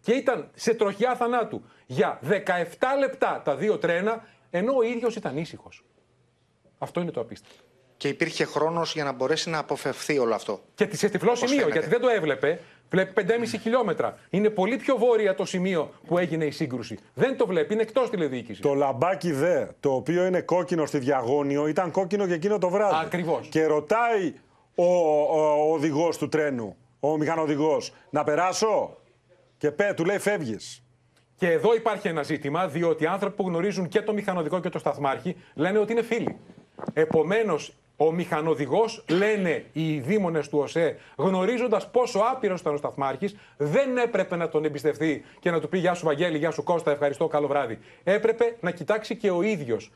και 0.02 0.12
ήταν 0.12 0.50
σε 0.54 0.74
τροχιά 0.74 1.16
θανάτου 1.16 1.64
για 1.86 2.20
17 2.24 2.30
λεπτά 3.00 3.42
τα 3.46 3.56
δύο 3.56 3.78
τρένα, 3.78 4.28
ενώ 4.50 4.76
ο 4.76 4.82
ίδιος 4.82 5.16
ήταν 5.16 5.38
ήσυχος. 5.38 5.84
Αυτό 6.78 7.02
είναι 7.02 7.12
το 7.12 7.22
απίστευτο. 7.22 7.64
Και 7.98 8.08
υπήρχε 8.08 8.46
χρόνος 8.46 8.94
για 8.94 9.04
να 9.04 9.12
μπορέσει 9.12 9.50
να 9.50 9.58
αποφευθεί 9.58 10.20
όλο 10.20 10.36
αυτό. 10.36 10.62
Και 10.76 10.96
σε 10.96 11.10
τυφλό 11.10 11.36
σημείο, 11.36 11.68
γιατί 11.70 11.88
δεν 11.88 12.02
το 12.02 12.08
έβλεπε. 12.08 12.60
Βλέπει 12.90 13.26
5,5 13.28 13.60
χιλιόμετρα. 13.62 14.18
Είναι 14.30 14.50
πολύ 14.50 14.78
πιο 14.78 14.98
βόρεια 14.98 15.36
το 15.36 15.46
σημείο 15.46 15.92
που 16.08 16.18
έγινε 16.18 16.46
η 16.46 16.52
σύγκρουση. 16.52 16.98
Δεν 17.14 17.38
το 17.38 17.48
βλέπει, 17.48 17.74
είναι 17.74 17.82
εκτός 17.82 18.10
τηλεδιοίκησης. 18.10 18.62
Το 18.62 18.74
λαμπάκι 18.74 19.32
δε, 19.32 19.66
το 19.80 19.94
οποίο 19.94 20.26
είναι 20.26 20.42
κόκκινο 20.42 20.86
στη 20.86 20.98
διαγώνιο, 20.98 21.68
ήταν 21.68 21.92
κόκκινο 21.92 22.28
και 22.28 22.34
εκείνο 22.34 22.58
το 22.58 22.70
βράδυ. 22.70 23.06
Ακριβώς. 23.06 23.48
Και 23.48 23.66
ρωτάει 23.66 24.34
ο, 24.76 24.86
ο, 24.86 25.68
ο 25.70 25.74
οδηγός 25.74 26.18
του 26.18 26.30
τρένου, 26.30 26.76
ο 27.00 27.18
μηχανοδηγός, 27.18 27.94
να 28.10 28.24
περάσω; 28.24 28.98
Και 29.58 29.72
πέ, 29.72 29.94
του 29.96 30.06
λέει 30.06 30.20
φεύγεις. 30.20 30.83
Και 31.36 31.52
εδώ 31.52 31.76
υπάρχει 31.76 32.08
ένα 32.08 32.24
ζήτημα, 32.24 32.68
διότι 32.68 33.04
οι 33.04 33.08
άνθρωποι 33.08 33.36
που 33.36 33.48
γνωρίζουν 33.48 33.88
και 33.88 34.02
το 34.02 34.14
μηχανοδικό 34.14 34.60
και 34.60 34.70
το 34.70 34.80
σταθμάρχη 34.80 35.36
λένε 35.56 35.78
ότι 35.78 35.92
είναι 35.92 36.02
φίλοι. 36.02 36.38
Επομένως, 36.94 37.74
ο 37.98 38.12
μηχανοδηγός, 38.12 39.06
λένε 39.10 39.66
οι 39.74 40.00
δήμονες 40.00 40.50
του 40.50 40.60
ΟΣΕ, 40.60 40.98
γνωρίζοντας 41.16 41.92
πόσο 41.92 42.20
άπειρος 42.20 42.60
ήταν 42.60 42.74
ο 42.74 42.78
σταθμάρχης, 42.78 43.36
δεν 43.58 43.98
έπρεπε 43.98 44.36
να 44.36 44.50
τον 44.50 44.66
εμπιστευτεί 44.66 45.26
και 45.40 45.52
να 45.52 45.60
του 45.60 45.70
πει 45.70 45.78
Γεια 45.78 45.94
σου, 45.94 46.06
Βαγγέλη, 46.06 46.38
Γεια 46.38 46.52
σου, 46.52 46.64
Κώστα, 46.64 46.92
ευχαριστώ, 46.92 47.28
καλό 47.28 47.48
βράδυ. 47.48 47.80
Έπρεπε 48.04 48.58
να 48.60 48.72
κοιτάξει 48.72 49.16
και 49.16 49.32
ο 49.32 49.42
ίδιος. 49.42 49.92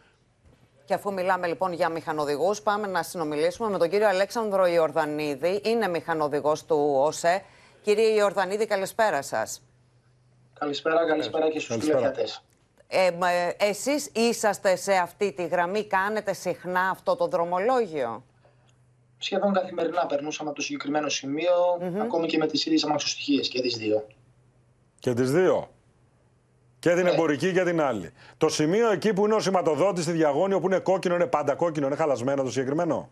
Και 0.86 0.94
αφού 0.94 1.14
μιλάμε 1.14 1.48
λοιπόν 1.48 1.74
για 1.74 1.90
μηχανοδηγούς, 1.90 2.62
πάμε 2.62 2.88
να 2.88 3.04
συνομιλήσουμε 3.04 3.70
με 3.70 3.78
τον 3.78 3.90
κύριο 3.90 4.08
Αλέξανδρο 4.08 4.68
Ιορδανίδη. 4.68 5.62
Είναι 5.64 5.88
μηχανοδηγός 5.88 6.66
του 6.66 6.94
ΟΣΕ. 6.96 7.44
Κύριε 7.82 8.10
Ιορδανίδη, 8.10 8.66
καλησπέρα 8.66 9.22
σας. 9.22 9.67
Καλησπέρα, 10.60 11.06
καλησπέρα 11.08 11.50
και 11.50 11.60
στους 11.60 11.78
τηλεθεατές. 11.78 12.44
Ε, 12.88 13.12
μα, 13.20 13.30
ε, 13.32 13.56
εσείς 13.60 14.10
είσαστε 14.14 14.76
σε 14.76 14.94
αυτή 14.94 15.32
τη 15.34 15.48
γραμμή, 15.48 15.84
κάνετε 15.86 16.34
συχνά 16.34 16.90
αυτό 16.90 17.16
το 17.16 17.28
δρομολόγιο; 17.28 18.24
Σχεδόν 19.18 19.54
καθημερινά 19.54 20.06
περνούσαμε 20.06 20.50
από 20.50 20.58
το 20.58 20.64
συγκεκριμένο 20.64 21.10
σημείο, 21.10 21.54
ακόμη 22.02 22.28
και 22.28 22.38
με 22.38 22.48
τις 22.48 22.66
ίδιες 22.66 22.84
αμαξοστοιχίες 22.84 23.48
και 23.48 23.62
τις 23.62 23.78
δύο. 23.78 24.08
Και 25.00 25.14
τις 25.14 25.32
δύο. 25.32 25.70
Και 26.80 26.90
Ναι. 26.90 26.96
την 26.96 27.08
εμπορική 27.08 27.54
και 27.54 27.64
την 27.64 27.82
άλλη. 27.82 28.12
Το 28.38 28.50
σημείο 28.50 28.92
εκεί 28.92 29.14
που 29.14 29.26
είναι 29.26 29.36
ο 29.36 29.40
σηματοδότης 29.40 30.04
στη 30.04 30.12
διαγώνιο, 30.14 30.60
που 30.60 30.66
είναι 30.66 30.80
κόκκινο, 30.80 31.16
είναι 31.16 31.28
πάντα 31.28 31.56
κόκκινο, 31.56 31.88
είναι 31.88 31.96
χαλασμένο 31.96 32.44
το 32.44 32.50
συγκεκριμένο; 32.52 33.10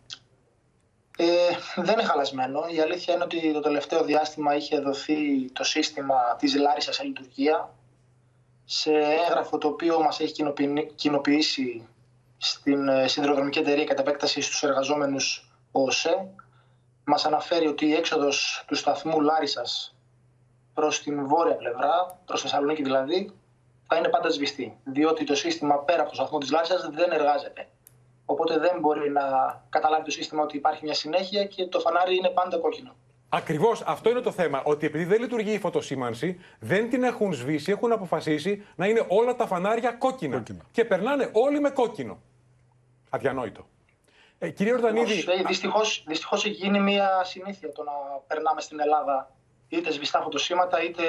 Ε, 1.16 1.24
δεν 1.76 1.92
είναι 1.92 2.02
χαλασμένο. 2.02 2.64
Η 2.68 2.80
αλήθεια 2.80 3.14
είναι 3.14 3.24
ότι 3.24 3.52
το 3.52 3.60
τελευταίο 3.60 4.04
διάστημα 4.04 4.54
είχε 4.54 4.78
δοθεί 4.78 5.50
το 5.52 5.64
σύστημα 5.64 6.36
της 6.38 6.54
Λάρισας 6.56 6.94
σε 6.94 7.04
λειτουργία 7.04 7.70
σε 8.64 8.92
έγγραφο 8.92 9.58
το 9.58 9.68
οποίο 9.68 10.02
μας 10.02 10.20
έχει 10.20 10.32
κοινοποιη- 10.32 10.94
κοινοποιήσει 10.94 11.88
στην 12.38 12.88
ε, 12.88 13.08
Συνδρομική 13.08 13.58
Εταιρεία 13.58 13.84
κατά 13.84 14.00
επέκταση 14.00 14.40
στους 14.40 14.62
εργαζόμενους 14.62 15.50
ΟΣΕ. 15.72 16.28
Μας 17.04 17.24
αναφέρει 17.24 17.66
ότι 17.66 17.86
η 17.86 17.94
έξοδος 17.94 18.64
του 18.66 18.74
σταθμού 18.74 19.20
Λάρισας 19.20 19.94
προς 20.74 21.02
την 21.02 21.26
βόρεια 21.26 21.54
πλευρά, 21.56 22.18
προς 22.24 22.42
Θεσσαλονίκη 22.42 22.82
δηλαδή, 22.82 23.32
θα 23.86 23.96
είναι 23.96 24.08
πάντα 24.08 24.30
σβηστή. 24.30 24.78
Διότι 24.84 25.24
το 25.24 25.34
σύστημα 25.34 25.78
πέρα 25.78 26.00
από 26.00 26.08
το 26.10 26.16
σταθμό 26.16 26.38
της 26.38 26.50
Λάρισας 26.50 26.88
δεν 26.92 27.10
εργάζεται. 27.12 27.68
Οπότε 28.26 28.58
δεν 28.58 28.78
μπορεί 28.80 29.10
να 29.10 29.22
καταλάβει 29.70 30.04
το 30.04 30.10
σύστημα 30.10 30.42
ότι 30.42 30.56
υπάρχει 30.56 30.84
μια 30.84 30.94
συνέχεια 30.94 31.44
και 31.44 31.66
το 31.66 31.80
φανάρι 31.80 32.16
είναι 32.16 32.28
πάντα 32.28 32.58
κόκκινο. 32.58 32.94
Ακριβώς 33.28 33.82
αυτό 33.86 34.10
είναι 34.10 34.20
το 34.20 34.30
θέμα. 34.30 34.62
Ότι 34.64 34.86
επειδή 34.86 35.04
δεν 35.04 35.20
λειτουργεί 35.20 35.52
η 35.52 35.58
φωτοσήμανση, 35.58 36.40
δεν 36.58 36.90
την 36.90 37.02
έχουν 37.02 37.32
σβήσει, 37.32 37.70
έχουν 37.70 37.92
αποφασίσει 37.92 38.66
να 38.76 38.86
είναι 38.86 39.04
όλα 39.08 39.36
τα 39.36 39.46
φανάρια 39.46 39.92
κόκκινα. 39.92 40.42
Και 40.70 40.84
περνάνε 40.84 41.30
όλοι 41.32 41.60
με 41.60 41.70
κόκκινο. 41.70 42.18
Αδιανόητο. 43.10 43.66
Ε, 44.38 44.50
κύριε 44.50 44.72
Ορδανίδη, 44.72 45.24
Δυστυχώς 45.46 46.04
δυστυχώς 46.06 46.44
έχει 46.44 46.54
γίνει 46.54 46.80
μια 46.80 47.24
συνήθεια 47.24 47.72
το 47.72 47.82
να 47.82 47.92
περνάμε 48.26 48.60
στην 48.60 48.80
Ελλάδα 48.80 49.30
είτε 49.68 49.90
σβηστά 49.90 50.20
φωτοσύματα 50.20 50.82
είτε 50.82 51.02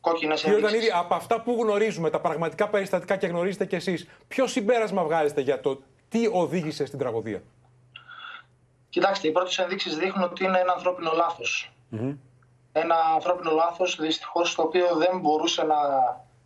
κόκκινες 0.00 0.40
Κύριε 0.40 0.56
ενδείξεις. 0.56 0.76
Ορδανίδη, 0.78 1.04
από 1.04 1.14
αυτά 1.14 1.40
που 1.40 1.58
γνωρίζουμε, 1.60 2.10
τα 2.10 2.20
πραγματικά 2.20 2.68
περιστατικά 2.68 3.16
και 3.16 3.26
γνωρίζετε 3.26 3.64
κι 3.64 3.74
εσείς, 3.74 4.08
ποιο 4.28 4.46
συμπέρασμα 4.46 5.04
βγάζετε 5.04 5.40
για 5.40 5.60
το 5.60 5.82
τι 6.08 6.26
οδήγησε 6.32 6.86
στην 6.86 6.98
τραγωδία; 6.98 7.42
Κοιτάξτε, 8.88 9.28
οι 9.28 9.32
πρώτες 9.32 9.58
ενδείξεις 9.58 9.96
δείχνουν 9.96 10.24
ότι 10.24 10.44
είναι 10.44 10.58
ένα 10.58 10.72
ανθρώπινο 10.72 11.10
λάθος. 11.14 11.72
Ένα 12.72 12.94
ανθρώπινο 13.14 13.50
λάθος 13.50 13.96
δυστυχώς 14.00 14.54
το 14.54 14.62
οποίο 14.62 14.96
δεν 14.96 15.20
μπορούσε 15.20 15.62
να 15.62 15.76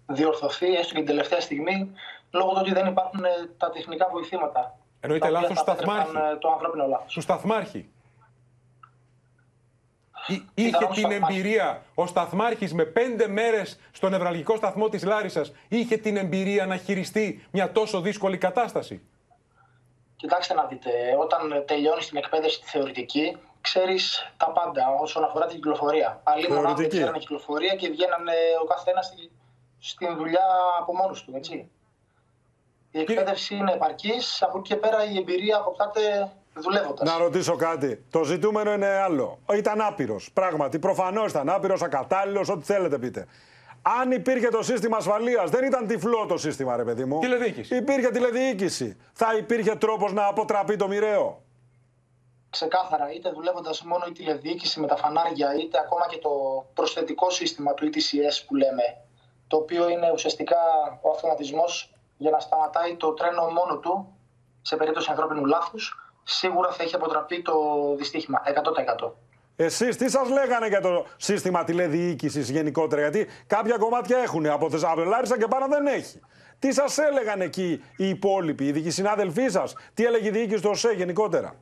διορθωθεί 0.07 0.67
έστω 0.75 0.89
και 0.95 0.99
την 0.99 1.07
τελευταία 1.07 1.41
στιγμή 1.41 1.91
λόγω 2.31 2.51
του 2.51 2.57
ότι 2.61 2.73
δεν 2.73 2.87
υπάρχουν 2.87 3.25
ε, 3.25 3.29
τα 3.57 3.71
τεχνικά 3.71 4.09
βοηθήματα. 4.13 4.79
Εννοείται 5.01 5.29
τα 5.31 5.31
οποία 5.39 5.41
λάθος 5.49 5.59
του 5.59 5.65
θα 5.65 5.73
επέτρεπαν, 5.73 6.01
σταθμάρχη. 6.07 6.33
ε, 6.35 6.39
Το 6.39 6.49
ανθρώπινο 6.53 6.87
λάθος. 6.87 7.13
Του 7.15 7.21
σταθμάρχη. 7.21 7.89
Εί- 10.27 10.43
Είχε 10.55 10.69
Πιθανόν 10.71 10.93
την 10.95 11.03
σταθμάρχη. 11.05 11.39
εμπειρία 11.39 11.83
ο 11.95 12.07
σταθμάρχης 12.07 12.75
με 12.75 12.85
πέντε 12.85 13.29
μέρες 13.29 13.79
στο 13.93 14.09
νευραλγικό 14.09 14.57
σταθμό 14.57 14.89
της 14.89 15.05
Λάρισας, 15.05 15.53
είχε 15.69 15.97
την 15.97 16.17
εμπειρία 16.17 16.67
να 16.67 16.77
χειριστεί 16.77 17.47
μια 17.51 17.73
τόσο 17.73 18.01
δύσκολη 18.01 18.39
κατάσταση; 18.39 19.03
Κοιτάξτε 20.23 20.55
να 20.55 20.65
δείτε, 20.65 20.91
όταν 21.21 21.65
τελειώνει 21.67 22.03
την 22.05 22.17
εκπαίδευση 22.17 22.61
τη 22.61 22.67
θεωρητική, 22.69 23.37
ξέρεις 23.61 24.33
τα 24.37 24.51
πάντα 24.51 24.83
όσον 25.01 25.25
αφορά 25.25 25.47
την 25.47 25.57
κυκλοφορία. 25.57 26.21
Άλλοι 26.23 26.49
μονάδε 26.49 26.67
δεν 26.67 26.75
Θεωρητική. 26.75 26.97
ξέρανε 26.97 27.19
κυκλοφορία 27.19 27.75
και 27.75 27.89
βγαίνανε 27.89 28.33
ο 28.63 28.65
καθένας 28.65 29.07
στη, 29.07 29.31
στην 29.79 30.17
δουλειά 30.17 30.47
από 30.81 30.95
μόνος 30.97 31.25
του, 31.25 31.33
έτσι. 31.37 31.71
Η 32.91 33.01
εκπαίδευση 33.01 33.55
είναι 33.55 33.73
επαρκής, 33.73 34.43
από 34.43 34.59
εκεί 34.59 34.69
και 34.69 34.77
πέρα 34.77 35.05
η 35.05 35.17
εμπειρία 35.19 35.57
αποκτάται 35.57 36.33
δουλεύοντας. 36.55 37.11
Να 37.13 37.19
ρωτήσω 37.19 37.57
κάτι. 37.57 38.05
Το 38.11 38.25
ζητούμενο 38.25 38.73
είναι 38.73 38.89
άλλο. 38.89 39.39
Ήταν 39.55 39.81
άπειρος. 39.81 40.31
Πράγματι, 40.33 40.79
προφανώς 40.79 41.31
ήταν 41.31 41.49
άπειρος, 41.49 41.83
ακατάλληλος, 41.83 42.49
ό,τι 42.49 42.65
θέλετε 42.65 42.99
πείτε. 42.99 43.27
Αν 43.83 44.11
υπήρχε 44.11 44.49
το 44.49 44.63
σύστημα 44.63 44.97
ασφαλείας, 44.97 45.51
δεν 45.51 45.65
ήταν 45.65 45.87
τυφλό 45.87 46.27
το 46.27 46.39
σύστημα, 46.39 46.77
ρε 46.77 46.85
παιδί 46.85 47.05
μου. 47.05 47.19
Τηλεδιοίκηση. 47.19 47.77
Υπήρχε 47.77 48.11
τηλεδιοίκηση. 48.11 48.97
Θα 49.13 49.37
υπήρχε 49.37 49.77
τρόπος 49.77 50.13
να 50.13 50.27
αποτραπεί 50.27 50.77
το 50.77 50.89
μοιραίο. 50.89 51.43
Ξεκάθαρα, 52.51 53.13
είτε 53.13 53.31
δουλεύοντας 53.31 53.83
μόνο 53.83 54.05
η 54.09 54.13
τηλεδιοίκηση 54.13 54.81
με 54.81 54.87
τα 54.87 54.97
φανάρια, 54.97 55.55
είτε 55.55 55.79
ακόμα 55.79 56.07
και 56.09 56.19
το 56.19 56.31
προσθετικό 56.75 57.31
σύστημα 57.31 57.75
του 57.75 57.87
ETCS 57.87 58.45
που 58.47 58.55
λέμε, 58.55 58.83
το 59.47 59.57
οποίο 59.57 59.89
είναι 59.89 60.11
ουσιαστικά 60.13 60.57
ο 61.01 61.11
αυτοματισμός 61.11 61.95
για 62.17 62.31
να 62.31 62.39
σταματάει 62.41 62.97
το 62.97 63.13
τρένο 63.13 63.51
μόνο 63.51 63.79
του 63.79 64.15
σε 64.63 64.77
περίπτωση 64.77 65.11
ανθρώπινου 65.11 65.45
λάθους, 65.45 66.13
σίγουρα 66.23 66.73
θα 66.73 66.83
έχει 66.83 66.95
αποτραπεί 66.95 67.43
το 67.43 67.55
δυστύχημα 67.97 68.43
100%. 68.45 69.11
Εσείς 69.57 69.97
τι 69.97 70.11
σας 70.11 70.29
λέγανε 70.29 70.67
για 70.67 70.81
το 70.81 71.07
σύστημα 71.17 71.65
τηλεδιοίκησης 71.65 72.51
γενικότερα, 72.51 73.01
Γιατί 73.01 73.29
κάποια 73.47 73.77
κομμάτια 73.79 74.19
έχουν. 74.19 74.47
Από 74.47 74.71
Θεσσαλονίκη 74.71 75.39
και 75.39 75.47
πάνω 75.49 75.67
δεν 75.69 75.87
έχει. 75.87 76.21
Τι 76.59 76.73
σας 76.73 76.99
έλεγαν 76.99 77.41
εκεί 77.41 77.85
οι 77.97 78.09
υπόλοιποι, 78.09 78.65
οι 78.65 78.73
δικοί 78.73 78.91
συνάδελφοί 78.91 79.49
σας, 79.49 79.75
τι 79.95 80.05
έλεγε 80.05 80.29
η 80.29 80.31
διοίκηση 80.31 80.63
του 80.63 80.71
ΟΣΕ 80.71 80.93
γενικότερα; 80.93 81.55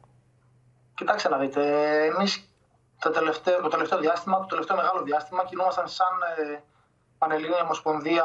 Κοιτάξτε 0.95 1.29
να 1.29 1.39
δείτε, 1.39 1.63
εμείς 2.05 2.49
το 2.99 3.11
τελευταίο, 3.11 3.61
το 3.61 3.69
τελευταίο 3.69 3.99
διάστημα, 3.99 4.41
το 4.41 4.47
τελευταίο 4.47 4.77
μεγάλο 4.77 5.03
διάστημα, 5.03 5.45
κινούμασταν 5.45 5.89
σαν 5.89 6.07
ε, 6.53 6.63
Πανελλήνια 7.19 7.63
Ομοσπονδία 7.63 8.25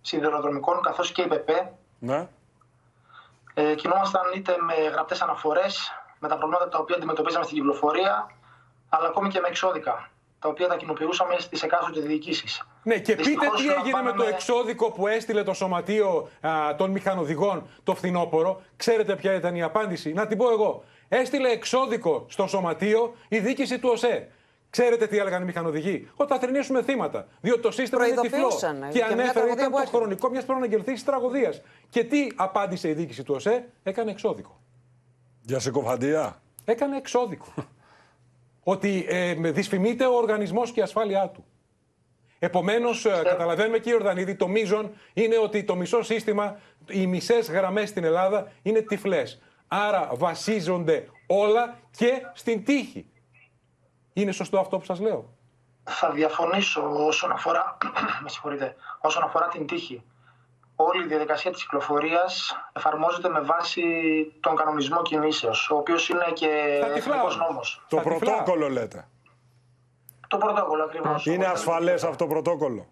Σιδηροδρομικών 0.00 0.80
καθώς 0.82 1.12
και 1.12 1.22
η 1.22 1.26
ΠΕΠΕ 1.26 1.72
Ναι. 1.98 2.28
Ε, 3.54 3.74
κινούμασταν 3.74 4.22
είτε 4.34 4.56
με 4.60 4.74
γραπτές 4.74 5.22
αναφορές, 5.22 5.92
με 6.18 6.28
τα 6.28 6.36
προβλήματα 6.36 6.68
τα 6.68 6.78
οποία 6.78 6.96
αντιμετωπίζαμε 6.96 7.44
στην 7.44 7.56
κυκλοφορία, 7.56 8.30
αλλά 8.94 9.06
ακόμη 9.08 9.28
και 9.28 9.40
με 9.40 9.48
εξώδικα, 9.48 10.10
τα 10.38 10.48
οποία 10.48 10.68
τα 10.68 10.76
κοινοποιούσαμε 10.76 11.34
στις 11.38 11.62
εκάστοτε 11.62 12.00
διοικήσεις. 12.00 12.66
Ναι, 12.82 12.94
και 12.98 13.14
πείτε 13.16 13.22
Δυστυχώς, 13.28 13.60
τι 13.60 13.66
έγινε 13.68 13.80
με 13.82 13.90
το 13.90 13.96
λαμβάναμε- 13.96 14.32
εξώδικο. 14.34 14.58
εξώδικο 14.62 14.90
που 14.90 15.06
έστειλε 15.06 15.42
το 15.42 15.52
σωματείο 15.52 16.28
α, 16.40 16.74
των 16.76 16.90
μηχανοδηγών 16.90 17.66
το 17.82 17.94
φθινόπωρο. 17.94 18.62
Ξέρετε 18.76 19.16
ποια 19.16 19.34
ήταν 19.34 19.54
η 19.54 19.62
απάντηση. 19.62 20.12
Να 20.12 20.26
την 20.26 20.38
πω 20.38 20.50
εγώ. 20.50 20.84
Έστειλε 21.08 21.48
εξώδικο 21.50 22.26
στο 22.28 22.46
σωματείο 22.46 23.14
η 23.28 23.38
διοίκηση 23.38 23.78
του 23.78 23.88
ΟΣΕ. 23.92 24.28
Ξέρετε 24.70 25.06
τι 25.06 25.18
έλεγαν 25.18 25.42
οι 25.42 25.44
μηχανοδηγοί; 25.44 26.10
Ότι 26.16 26.32
θα 26.32 26.38
θρυνήσουμε 26.38 26.82
θύματα. 26.82 27.26
Διότι 27.40 27.60
το 27.60 27.70
σύστημα 27.70 28.06
είναι 28.06 28.20
τυφλό. 28.20 28.28
Προειδοποιούσαν, 28.38 28.80
Και 28.90 28.98
για 28.98 29.06
μια 29.06 29.06
ανέφερε 29.06 29.32
τραγωδία 29.32 29.52
ήταν 29.54 29.66
που 29.66 29.72
το 29.72 29.78
έρχεται. 29.80 29.96
χρονικό 29.98 30.28
μιας 30.30 30.44
προαναγγελθής 30.44 31.04
τραγωδίας. 31.04 31.60
Και 31.90 32.04
τι 32.04 32.26
απάντησε 32.36 32.88
η 32.88 32.92
διοίκηση 32.92 33.22
του 33.22 33.34
ΟΣΕ; 33.34 33.68
Έκανε 33.82 34.10
εξώδικο. 34.10 34.60
Για 35.42 35.58
συκοφαντία. 35.58 36.42
Έκανε 36.64 36.96
εξώδικο. 36.96 37.46
Ότι 38.62 39.06
ε, 39.08 39.34
με 39.34 39.50
δυσφημείται 39.50 40.06
ο 40.06 40.14
οργανισμός 40.14 40.72
και 40.72 40.80
η 40.80 40.82
ασφάλειά 40.82 41.28
του. 41.28 41.44
Επομένως, 42.38 43.02
καταλαβαίνουμε 43.02 43.78
κύριε 43.78 43.94
Ορδανίδη, 43.94 44.34
το 44.34 44.48
μείζον 44.48 44.90
είναι 45.12 45.38
ότι 45.38 45.64
το 45.64 45.74
μισό 45.74 46.02
σύστημα, 46.02 46.58
οι 46.88 47.06
μισές 47.06 47.50
γραμμές 47.50 47.88
στην 47.88 48.04
Ελλάδα 48.04 48.52
είναι 48.62 48.80
τυφλές. 48.80 49.42
Άρα 49.68 50.10
βασίζονται 50.14 51.08
όλα 51.26 51.78
και 51.90 52.22
στην 52.34 52.64
τύχη. 52.64 53.10
Είναι 54.12 54.32
σωστό 54.32 54.58
αυτό 54.58 54.78
που 54.78 54.84
σας 54.84 55.00
λέω; 55.00 55.34
Θα 55.84 56.10
διαφωνήσω 56.10 57.06
όσον 57.06 57.32
αφορά, 57.32 57.76
με 58.22 58.28
συγχωρείτε, 58.28 58.74
όσον 59.00 59.22
αφορά 59.22 59.48
την 59.48 59.66
τύχη. 59.66 60.02
Όλη 60.76 61.04
η 61.04 61.06
διαδικασία 61.06 61.50
της 61.50 61.62
κυκλοφορίας 61.62 62.56
εφαρμόζεται 62.72 63.28
με 63.28 63.40
βάση 63.40 63.82
τον 64.40 64.56
κανονισμό 64.56 65.02
κινήσεως, 65.02 65.70
ο 65.70 65.76
οποίος 65.76 66.08
είναι 66.08 66.24
και 66.34 66.78
Στα 66.82 66.92
τυφλά 66.92 67.14
εθνικός 67.14 67.34
όμως. 67.34 67.48
νόμος. 67.48 67.84
Το 67.88 67.96
πρωτόκολλο 67.96 68.68
λέτε. 68.68 69.08
Το 70.28 70.36
πρωτόκολλο 70.38 70.84
ακριβώς. 70.84 71.26
Είναι 71.26 71.44
Όπως 71.46 71.58
ασφαλές 71.58 72.04
αυτό 72.04 72.16
το 72.24 72.26
πρωτόκολλο; 72.30 72.86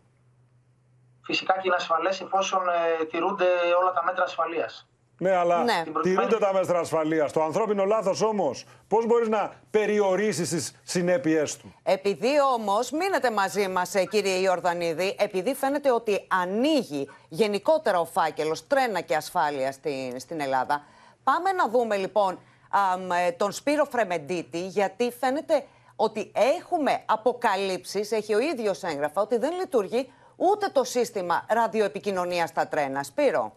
Φυσικά 1.24 1.53
και 1.55 1.61
είναι 1.64 1.74
ασφαλές 1.74 2.20
εφόσον 2.20 2.62
ε, 3.01 3.05
τηρούνται 3.05 3.45
όλα 3.81 3.93
τα 3.93 4.05
μέτρα 4.05 4.24
ασφαλείας. 4.24 4.89
Ναι, 5.23 5.31
αλλά 5.37 5.62
Ναι. 5.64 5.73
Την 5.73 5.83
τηρούνται 5.83 6.01
προκειμένη- 6.21 6.39
τα 6.39 6.53
μέτρα 6.53 6.79
ασφαλείας. 6.79 7.33
Το 7.33 7.43
ανθρώπινο 7.43 7.85
λάθος 7.85 8.23
όμως, 8.23 8.64
πώς 8.89 9.07
μπορείς 9.07 9.29
να 9.29 9.53
περιορίσεις 9.71 10.49
τις 10.49 10.75
συνέπειές 10.85 11.57
του; 11.57 11.75
Επειδή 11.83 12.29
όμως, 12.55 12.91
μείνετε 12.91 13.31
μαζί 13.31 13.68
μας, 13.68 13.93
κύριε 14.11 14.37
Ιορδανίδη, 14.39 15.16
επειδή 15.18 15.55
φαίνεται 15.55 15.93
ότι 15.93 16.27
ανοίγει 16.43 17.09
γενικότερα 17.29 18.01
ο 18.01 18.05
φάκελος 18.05 18.66
τρένα 18.66 19.01
και 19.01 19.16
ασφάλεια 19.16 19.73
στην, 19.73 20.21
στην 20.21 20.41
Ελλάδα. 20.41 20.83
Πάμε 21.25 21.53
να 21.53 21.68
δούμε 21.68 21.97
λοιπόν 21.97 22.39
αμ, 22.71 23.11
ε, 23.12 23.31
τον 23.33 23.53
Σπύρο 23.53 23.85
Φρεμεντίτη, 23.85 24.66
γιατί 24.66 25.12
φαίνεται 25.21 25.64
ότι 25.97 26.33
έχουμε 26.59 27.03
αποκαλύψεις, 27.07 28.12
έχει 28.12 28.35
ο 28.35 28.39
ίδιος 28.39 28.83
έγγραφα, 28.83 29.21
ότι 29.21 29.39
δεν 29.39 29.53
λειτουργεί 29.61 30.12
ούτε 30.37 30.68
το 30.73 30.85
σύστημα 30.85 31.45
ραδιοεπικοινωνίας 31.49 32.49
στα 32.49 32.68
τρένα. 32.68 33.03
Σπύρο. 33.03 33.53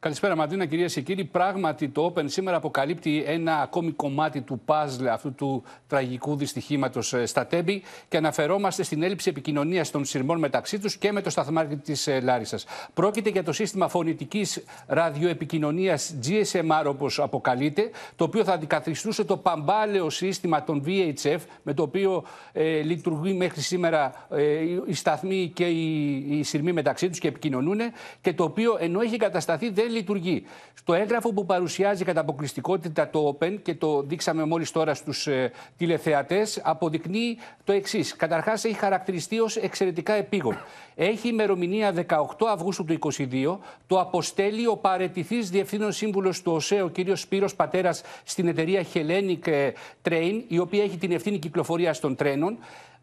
Καλησπέρα 0.00 0.36
Μαντίνα, 0.36 0.66
κυρίες 0.66 0.94
και 0.94 1.00
κύριοι. 1.00 1.24
Πράγματι 1.24 1.88
το 1.88 2.12
Open 2.14 2.24
σήμερα 2.26 2.56
αποκαλύπτει 2.56 3.24
ένα 3.26 3.60
ακόμη 3.60 3.90
κομμάτι 3.90 4.40
του 4.40 4.60
παζλ 4.64 5.06
αυτού 5.06 5.34
του 5.34 5.62
τραγικού 5.86 6.36
δυστυχήματος 6.36 7.14
στα 7.24 7.46
Τέμπη 7.46 7.82
και 8.08 8.16
αναφερόμαστε 8.16 8.82
στην 8.82 9.02
έλλειψη 9.02 9.28
επικοινωνίας 9.28 9.90
των 9.90 10.04
σειρμών 10.04 10.38
μεταξύ 10.38 10.78
τους 10.78 10.96
και 10.96 11.12
με 11.12 11.20
το 11.22 11.30
σταθμάρχη 11.30 11.76
της 11.76 12.08
Λάρισας. 12.22 12.66
Πρόκειται 12.94 13.30
για 13.30 13.44
το 13.44 13.52
σύστημα 13.52 13.88
φωνητικής 13.88 14.64
ραδιοεπικοινωνίας 14.86 16.14
GSMR 16.26 16.84
όπως 16.86 17.20
αποκαλείται, 17.20 17.90
το 18.16 18.24
οποίο 18.24 18.44
θα 18.44 18.52
αντικαθιστούσε 18.52 19.24
το 19.24 19.36
παμπάλαιο 19.36 20.10
σύστημα 20.10 20.64
των 20.64 20.82
VHF 20.86 21.40
με 21.62 21.74
το 21.74 21.82
οποίο 21.82 22.24
ε, 22.52 22.80
λειτουργεί 22.80 23.32
μέχρι 23.32 23.60
σήμερα 23.60 24.26
ε, 24.30 24.42
οι 24.86 24.94
σταθμοί 24.94 25.50
και 25.54 25.64
οι, 25.64 26.14
οι 26.38 26.42
σειρμοί 26.42 26.72
μεταξύ 26.72 27.08
τους 27.08 27.18
και 27.18 27.28
επικοινωνούν 27.28 27.80
και 28.20 28.32
το 28.32 28.44
οποίο 28.44 28.76
ενώ 28.80 29.00
έχει 29.00 29.14
εγκατασταθεί 29.14 29.70
δεν 29.70 29.86
λειτουργεί. 29.88 30.44
Στο 30.74 30.94
έγγραφο 30.94 31.32
που 31.32 31.46
παρουσιάζει 31.46 32.04
κατά 32.04 32.20
αποκλειστικότητα 32.20 33.10
το 33.10 33.38
Open 33.40 33.56
και 33.62 33.74
το 33.74 34.02
δείξαμε 34.02 34.44
μόλις 34.44 34.70
τώρα 34.70 34.94
στους 34.94 35.26
ε, 35.26 35.52
τηλεθεατές, 35.76 36.60
αποδεικνύει 36.62 37.38
το 37.64 37.72
εξής. 37.72 38.16
Καταρχάς, 38.16 38.64
έχει 38.64 38.74
χαρακτηριστεί 38.74 39.40
ως 39.40 39.56
εξαιρετικά 39.56 40.12
επίγον. 40.12 40.56
Έχει 40.94 41.28
ημερομηνία 41.28 41.94
18 42.08 42.46
Αυγούστου 42.52 42.84
του 42.84 42.98
2022. 43.12 43.58
Το 43.86 44.00
αποστέλει 44.00 44.66
ο 44.66 44.76
παρετηθής 44.76 45.50
διευθύνων 45.50 45.92
σύμβουλος 45.92 46.42
του 46.42 46.52
ΟΣΕ, 46.52 46.82
ο 46.82 46.90
κ. 46.90 47.16
Σπύρος 47.16 47.54
Πατέρας, 47.54 48.02
στην 48.24 48.48
εταιρεία 48.48 48.84
Hellenic 48.94 49.72
Train, 50.08 50.42
η 50.48 50.58
οποία 50.58 50.82
έχει 50.82 50.96
την 50.96 51.12
ευθύνη 51.12 51.38
κυκλοφορίας 51.38 52.00
των 52.00 52.16
τρένων. 52.16 52.58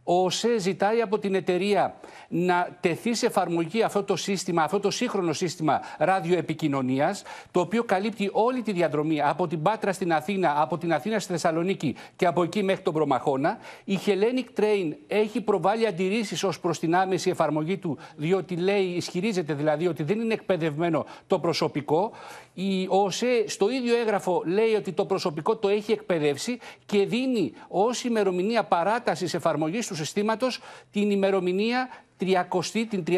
Ο 0.07 0.23
ΟΣΕ 0.23 0.57
ζητάει 0.57 1.01
από 1.01 1.19
την 1.19 1.35
εταιρεία 1.35 1.95
να 2.27 2.77
τεθεί 2.79 3.13
σε 3.13 3.25
εφαρμογή 3.25 3.83
αυτό 3.83 4.03
το 4.03 4.15
σύστημα, 4.15 4.63
αυτό 4.63 4.79
το 4.79 4.91
σύγχρονο 4.91 5.33
σύστημα 5.33 5.81
ραδιοεπικοινωνίας, 5.97 7.23
το 7.51 7.59
οποίο 7.59 7.83
καλύπτει 7.83 8.29
όλη 8.31 8.61
τη 8.61 8.71
διαδρομή 8.71 9.21
από 9.21 9.47
την 9.47 9.61
Πάτρα 9.61 9.93
στην 9.93 10.13
Αθήνα, 10.13 10.61
από 10.61 10.77
την 10.77 10.93
Αθήνα 10.93 11.19
στη 11.19 11.31
Θεσσαλονίκη 11.31 11.95
και 12.15 12.25
από 12.25 12.43
εκεί 12.43 12.63
μέχρι 12.63 12.83
τον 12.83 12.93
Προμαχώνα. 12.93 13.57
Η 13.83 13.99
Hellenic 14.05 14.59
Train 14.59 14.91
έχει 15.07 15.41
προβάλει 15.41 15.87
αντιρρήσεις 15.87 16.43
ως 16.43 16.59
προς 16.59 16.79
την 16.79 16.95
άμεση 16.95 17.29
εφαρμογή 17.29 17.77
του, 17.77 17.97
διότι 18.15 18.55
λέει, 18.55 18.83
ισχυρίζεται 18.83 19.53
δηλαδή 19.53 19.87
ότι 19.87 20.03
δεν 20.03 20.19
είναι 20.19 20.33
εκπαιδευμένο 20.33 21.05
το 21.27 21.39
προσωπικό. 21.39 22.11
Η 22.57 22.87
ΟΣΕ 22.89 23.43
στο 23.47 23.69
ίδιο 23.69 23.97
έγγραφο 23.97 24.43
λέει 24.45 24.73
ότι 24.73 24.91
το 24.91 25.05
προσωπικό 25.05 25.55
το 25.55 25.67
έχει 25.67 25.91
εκπαιδεύσει 25.91 26.59
και 26.85 27.05
δίνει 27.05 27.53
ως 27.67 28.03
ημερομηνία 28.03 28.63
παράτασης 28.63 29.33
εφαρμογής 29.33 29.87
του 29.87 29.95
συστήματος 29.95 30.61
την 30.91 31.11
ημερομηνία 31.11 31.89
30, 32.19 32.85
την 32.89 33.03
30 33.07 33.15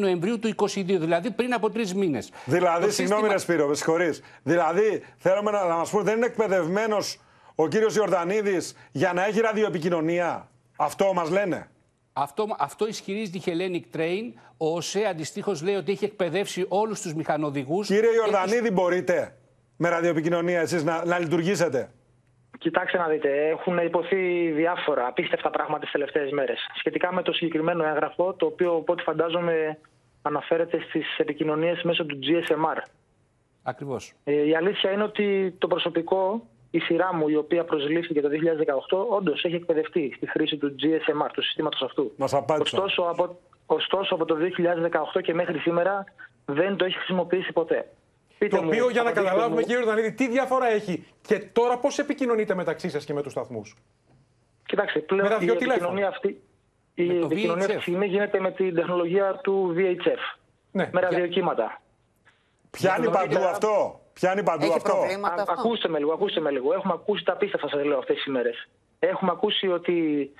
Νοεμβρίου 0.00 0.38
του 0.38 0.54
2022, 0.56 0.84
δηλαδή 0.84 1.30
πριν 1.30 1.54
από 1.54 1.70
τρεις 1.70 1.94
μήνες. 1.94 2.30
Δηλαδή, 2.44 2.90
συγγνώμη, 2.90 3.22
σύστημα... 3.22 3.38
Σπύρο, 3.38 3.66
με 3.66 3.74
συγχωρείς. 3.74 4.22
Δηλαδή, 4.42 5.02
θέλουμε 5.16 5.50
να, 5.50 5.64
να 5.64 5.74
μας 5.74 5.90
πούμε, 5.90 6.02
δεν 6.02 6.16
είναι 6.16 6.26
εκπαιδευμένος 6.26 7.20
ο 7.54 7.68
κύριος 7.68 7.96
Ιορδανίδης 7.96 8.76
για 8.92 9.12
να 9.12 9.26
έχει 9.26 9.40
ραδιοεπικοινωνία. 9.40 10.48
Αυτό 10.76 11.12
μας 11.14 11.30
λένε. 11.30 11.68
Αυτό, 12.16 12.46
αυτό 12.58 12.86
ισχυρίζεται 12.86 13.38
η 13.38 13.42
Hellenic 13.46 13.96
Train. 13.96 14.32
Ο 14.56 14.76
ΟΣΕ 14.76 15.06
αντιστοίχως 15.06 15.62
λέει 15.62 15.74
ότι 15.74 15.92
έχει 15.92 16.04
εκπαιδεύσει 16.04 16.66
όλους 16.68 17.00
τους 17.00 17.14
μηχανοδηγούς. 17.14 17.86
Κύριε 17.86 18.10
Ιορδανίδη, 18.14 18.70
μπορείτε 18.70 19.36
με 19.76 19.88
ραδιοεπικοινωνία 19.88 20.60
εσείς 20.60 20.84
να, 20.84 21.04
να 21.04 21.18
λειτουργήσετε; 21.18 21.90
Κοιτάξτε 22.58 22.98
να 22.98 23.08
δείτε, 23.08 23.48
έχουν 23.48 23.78
υποθεί 23.78 24.50
διάφορα 24.50 25.06
απίστευτα 25.06 25.50
πράγματα 25.50 25.80
τις 25.80 25.90
τελευταίες 25.90 26.30
μέρες. 26.30 26.58
Σχετικά 26.74 27.12
με 27.12 27.22
το 27.22 27.32
συγκεκριμένο 27.32 27.84
έγγραφο, 27.84 28.34
το 28.34 28.46
οποίο 28.46 28.70
από 28.70 28.92
ό,τι 28.92 29.02
φαντάζομαι 29.02 29.78
αναφέρεται 30.22 30.80
στις 30.88 31.18
επικοινωνίες 31.18 31.82
μέσω 31.82 32.04
του 32.04 32.18
GSMR. 32.22 32.82
Ακριβώς. 33.62 34.12
Ε, 34.24 34.46
η 34.46 34.54
αλήθεια 34.54 34.90
είναι 34.90 35.02
ότι 35.02 35.54
το 35.58 35.66
προσωπικό, 35.66 36.46
η 36.74 36.80
σειρά 36.80 37.14
μου, 37.14 37.28
η 37.28 37.36
οποία 37.36 37.64
προσλήφθηκε 37.64 38.20
το 38.20 38.28
2018, 38.88 39.06
όντως 39.08 39.44
έχει 39.44 39.54
εκπαιδευτεί 39.54 40.12
στη 40.16 40.26
χρήση 40.26 40.56
του 40.56 40.74
GSMR, 40.82 41.28
του 41.32 41.42
συστήματος 41.42 41.82
αυτού. 41.82 42.12
Μας 42.16 42.32
ωστόσο, 42.58 43.02
από, 43.02 43.38
ωστόσο, 43.66 44.14
από 44.14 44.24
το 44.24 44.36
2018 45.16 45.20
και 45.22 45.34
μέχρι 45.34 45.58
σήμερα 45.58 46.04
δεν 46.44 46.76
το 46.76 46.84
έχει 46.84 46.96
χρησιμοποιήσει 46.96 47.52
ποτέ. 47.52 47.88
Το 48.50 48.56
οποίο 48.56 48.90
για 48.90 49.02
να 49.02 49.12
καταλάβουμε, 49.12 49.62
κύριε 49.62 49.76
Ορδανίδη, 49.76 50.12
τι 50.12 50.28
διαφορά 50.28 50.66
έχει 50.66 51.06
και 51.22 51.38
τώρα 51.38 51.78
πώς 51.78 51.98
επικοινωνείτε 51.98 52.54
μεταξύ 52.54 52.88
σας 52.90 53.04
και 53.04 53.12
με 53.12 53.22
τους 53.22 53.32
σταθμούς; 53.32 53.76
Κοιτάξτε, 54.66 54.98
πλέον 54.98 55.40
η 55.40 55.46
επικοινωνία 55.46 56.08
αυτή, 56.08 56.42
η 56.94 57.18
επικοινωνία 57.18 57.64
αυτή 57.64 57.76
τη 57.76 57.80
στιγμή 57.80 58.06
γίνεται 58.06 58.40
με 58.40 58.50
την 58.50 58.74
τεχνολογία 58.74 59.40
του 59.42 59.74
VHF. 59.76 60.38
Ναι, 60.70 60.88
με 60.92 61.00
ραδιοκύματα. 61.00 61.80
Πιάνει 62.70 63.10
παντού 63.10 63.38
αυτό; 63.38 64.00
Πιάνει 64.14 64.42
παντού 64.42 64.64
Έχει 64.64 64.76
αυτό; 64.76 64.92
Α, 64.92 65.44
ακούστε 65.48 65.88
με 65.88 65.98
λίγο, 65.98 66.12
ακούστε 66.12 66.40
με 66.40 66.50
λίγο. 66.50 66.72
Έχουμε 66.72 66.92
ακούσει 66.92 67.24
τα 67.24 67.32
απίστευτα, 67.32 67.68
σας 67.68 67.84
λέω, 67.84 67.98
αυτές 67.98 68.16
τις 68.16 68.24
ημέρε. 68.24 68.50
Έχουμε 68.98 69.30
ακούσει 69.30 69.68
ότι 69.68 70.30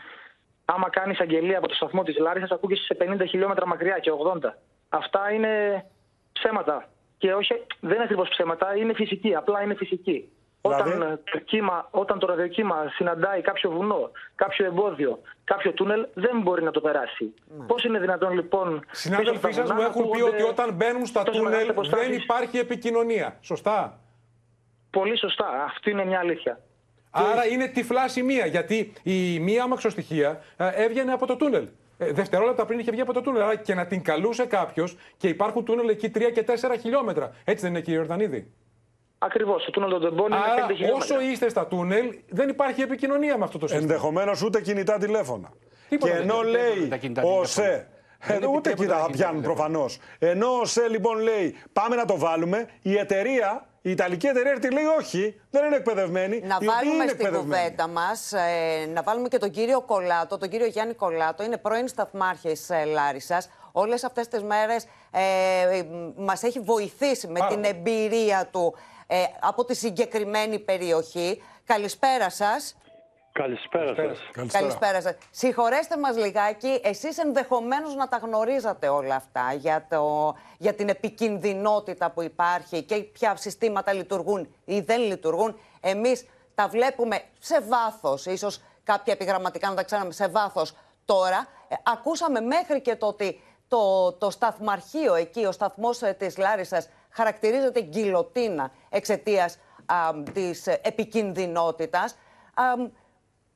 άμα 0.65 0.91
κάνεις 0.91 1.21
αγγελία 1.21 1.59
από 1.59 1.69
το 1.69 1.75
σταθμό 1.75 2.03
της 2.03 2.19
Λάρισας, 2.19 2.51
ακούγεσαι 2.51 2.85
σε 2.85 2.97
50 3.01 3.27
χιλιόμετρα 3.29 3.67
μακριά 3.67 3.99
και 3.99 4.11
80. 4.11 4.59
Αυτά 4.89 5.33
είναι 5.33 5.85
ψέματα. 6.33 6.89
Και 7.19 7.35
όχι, 7.35 7.55
δεν 7.81 7.95
είναι 7.95 8.03
ακριβώς 8.03 8.29
ψέματα, 8.29 8.77
είναι 8.77 8.95
φυσική. 8.95 9.35
Απλά 9.35 9.63
είναι 9.63 9.75
φυσική. 9.75 10.29
Δηλαδή; 10.69 10.91
Όταν, 10.91 11.21
το 11.33 11.39
κύμα, 11.39 11.89
όταν 11.91 12.19
το 12.19 12.27
ραδιοκύμα 12.27 12.77
συναντάει 12.95 13.41
κάποιο 13.41 13.71
βουνό, 13.71 14.11
κάποιο 14.35 14.67
εμπόδιο, 14.67 15.21
κάποιο 15.45 15.73
τούνελ, 15.73 16.07
δεν 16.15 16.41
μπορεί 16.41 16.63
να 16.63 16.71
το 16.71 16.81
περάσει. 16.81 17.35
Ναι. 17.59 17.65
Πώς 17.67 17.85
είναι 17.85 17.99
δυνατόν 17.99 18.33
λοιπόν. 18.33 18.85
Συνάδελφοί 18.91 19.53
σας 19.53 19.73
μου 19.73 19.81
έχουν 19.81 20.11
πει 20.11 20.21
ότι 20.23 20.43
όταν 20.43 20.73
μπαίνουν 20.73 21.07
στα 21.07 21.23
τούνελ 21.23 21.73
δεν 21.91 22.13
υπάρχει 22.13 22.59
επικοινωνία. 22.59 23.37
Σωστά; 23.41 23.99
Πολύ 24.91 25.19
σωστά. 25.19 25.65
Αυτή 25.65 25.91
είναι 25.91 26.05
μια 26.05 26.19
αλήθεια. 26.19 26.61
Άρα 27.11 27.47
είναι 27.47 27.67
τυφλά 27.67 28.09
σημεία. 28.09 28.47
Γιατί 28.47 28.93
η 29.03 29.39
μία 29.41 29.63
αμαξοστοιχεία 29.63 30.43
ε, 30.57 30.69
έβγαινε 30.69 31.13
από 31.13 31.27
το 31.27 31.37
τούνελ. 31.37 31.69
Ε, 31.99 32.13
δευτερόλεπτα 32.13 32.67
πριν 32.67 32.79
είχε 32.79 32.91
βγει 32.91 33.01
από 33.01 33.13
το 33.13 33.21
τούνελ. 33.21 33.43
Άρα 33.43 33.57
και 33.57 33.75
να 33.75 33.87
την 33.87 34.03
καλούσε 34.03 34.45
κάποιος 34.47 34.97
και 35.17 35.29
υπάρχουν 35.29 35.65
τούνελ 35.65 35.89
εκεί 35.89 36.11
3 36.15 36.33
και 36.33 36.45
4 36.47 36.53
χιλιόμετρα. 36.81 37.33
Έτσι 37.45 37.63
δεν 37.63 37.71
είναι, 37.71 37.81
κύριε 37.81 37.99
Ορδανίδη. 38.01 38.53
Ακριβώς. 39.25 39.65
Το 39.65 39.71
τούνελ 39.71 39.91
των 39.91 40.01
Τεμπών 40.01 40.27
είναι 40.33 40.41
5 40.69 40.75
χιλιόμετρα. 40.75 41.17
Όσο 41.17 41.21
είστε 41.21 41.49
στα 41.49 41.67
τούνελ, 41.67 42.15
δεν 42.29 42.49
υπάρχει 42.49 42.81
επικοινωνία 42.83 43.39
με 43.39 43.45
αυτό 43.45 43.59
το 43.59 43.67
σύστημα. 43.67 43.89
Ενδεχομένως 43.93 44.43
ούτε 44.43 44.61
κινητά 44.61 44.99
τηλέφωνα. 44.99 45.53
Τίποτα 45.89 46.13
και 46.13 46.19
δεν 46.19 46.29
ενώ 46.29 46.41
επιτρέπονται 46.41 46.79
λέει 46.79 46.89
τα 46.89 46.97
κινητά 46.97 47.23
ο 47.23 47.25
τηλέφωνα. 47.25 47.47
ΣΕ. 47.47 47.89
Δεν 48.27 48.43
Ε, 48.43 48.47
ούτε 48.47 48.71
επιτρέπονται 48.71 48.75
κινητά 48.77 48.95
τα 48.95 49.01
θα 49.01 49.07
κινητά 49.07 49.25
πιάνουν 49.25 49.43
τηλέφωνα. 49.43 49.69
προφανώς. 49.69 49.99
Ενώ 50.19 50.49
ο 50.61 50.65
ΣΕ 50.65 50.89
λοιπόν 50.89 51.19
λέει 51.19 51.57
πάμε 51.73 51.97
να 51.97 52.05
το 52.05 52.19
βάλουμε, 52.19 52.69
η 52.83 52.97
εταιρεία, 52.99 53.67
η 53.83 53.91
Ιταλική 53.91 54.27
εταιρεία 54.27 54.51
έρθει 54.51 54.69
και 54.69 54.75
λέει 54.75 54.85
όχι, 54.99 55.41
δεν 55.51 55.65
είναι 55.65 55.77
εκπαιδευμένη. 55.77 56.41
Να 56.41 56.47
οι 56.47 56.57
οποίοι 56.57 56.69
βάλουμε 56.69 56.95
είναι 56.95 57.09
στην 57.09 57.27
εκπαιδευμένοι. 57.27 57.63
κουβέντα 57.63 57.89
μας, 57.89 58.33
ε, 58.33 58.87
να 58.95 59.03
βάλουμε 59.03 59.29
και 59.29 59.39
τον 59.39 59.51
κύριο 59.51 59.81
Κολάτο, 59.81 60.39
τον 60.39 60.49
κύριο 60.49 60.67
Γιάννη 60.67 60.95
Κολάτο, 60.95 61.45
είναι 61.45 61.57
πρώην 61.57 61.89
σταθμάρχης 61.89 62.71
ε, 62.71 62.85
Λάρισας. 62.85 63.51
Όλες 63.73 64.05
αυτές 64.05 64.29
τις 64.29 64.43
μέρες 64.43 64.85
ε, 65.11 65.83
μας 66.17 66.43
έχει 66.43 66.61
βοηθήσει 66.61 67.27
με 67.27 67.39
Πάρα 67.39 67.51
την 67.51 67.61
πολύ. 67.63 67.75
εμπειρία 67.77 68.49
του 68.53 68.75
ε, 69.07 69.23
από 69.41 69.65
τη 69.65 69.75
συγκεκριμένη 69.75 70.59
περιοχή. 70.59 71.43
Καλησπέρα 71.65 72.31
σας. 72.31 72.77
Καλησπέρα 73.33 73.95
σας. 73.95 74.19
Καλησπέρα 74.53 75.01
σας. 75.01 75.15
Συγχωρέστε 75.31 75.99
μας 75.99 76.17
λιγάκι, 76.17 76.81
εσείς 76.83 77.19
ενδεχομένως 77.19 77.95
να 77.95 78.09
τα 78.09 78.17
γνωρίζατε 78.17 78.89
όλα 78.89 79.15
αυτά 79.15 79.53
για, 79.53 79.87
το, 79.91 80.35
για 80.59 80.75
την 80.75 80.89
επικινδυνότητα 80.89 82.11
που 82.11 82.23
υπάρχει 82.23 82.83
και 82.83 82.97
ποια 82.97 83.37
συστήματα 83.37 83.93
λειτουργούν 83.93 84.55
ή 84.65 84.81
δεν 84.81 85.01
λειτουργούν. 85.01 85.59
Εμείς 85.81 86.27
τα 86.55 86.69
βλέπουμε 86.69 87.23
σε 87.39 87.61
βάθος, 87.61 88.27
ίσως 88.27 88.63
κάποια 88.85 89.13
επιγραμματικά 89.13 89.69
να 89.69 89.75
τα 89.75 89.83
ξέραμε 89.83 90.13
σε 90.13 90.29
βάθος 90.29 90.77
τώρα. 91.05 91.47
Ε, 91.69 91.75
ακούσαμε 91.83 92.41
μέχρι 92.41 92.81
και 92.81 92.97
το 92.97 93.07
ότι 93.07 93.41
το, 93.69 94.13
το 94.13 94.31
σταθμαρχείο 94.31 95.15
εκεί, 95.15 95.45
ο 95.45 95.53
σταθμός 95.53 95.99
της 96.19 96.37
Λάρισας, 96.37 96.89
χαρακτηρίζεται 97.15 97.81
γκυλοτίνα 97.83 98.73
εξαιτίας 98.91 99.59
της 100.33 100.67
επικινδυνότητας. 100.67 102.17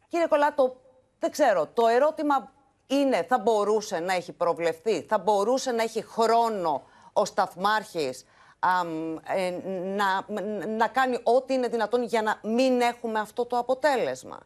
Κύριε 0.08 0.26
Κολάτο, 0.26 0.76
δεν 1.18 1.30
ξέρω, 1.30 1.66
το 1.74 1.86
ερώτημα 1.86 2.52
είναι, 2.86 3.22
θα 3.22 3.38
μπορούσε 3.38 3.98
να 3.98 4.14
έχει 4.14 4.32
προβλεφθεί, 4.32 5.02
θα 5.02 5.18
μπορούσε 5.18 5.72
να 5.72 5.82
έχει 5.82 6.02
χρόνο 6.02 6.82
ο 7.12 7.24
σταθμάρχης 7.24 8.26
αμ, 8.58 9.16
ε, 9.36 9.50
να, 9.96 10.24
να 10.66 10.88
κάνει 10.88 11.18
ό,τι 11.22 11.54
είναι 11.54 11.68
δυνατόν 11.68 12.02
για 12.02 12.22
να 12.22 12.40
μην 12.50 12.80
έχουμε 12.80 13.18
αυτό 13.20 13.46
το 13.46 13.58
αποτέλεσμα. 13.58 14.38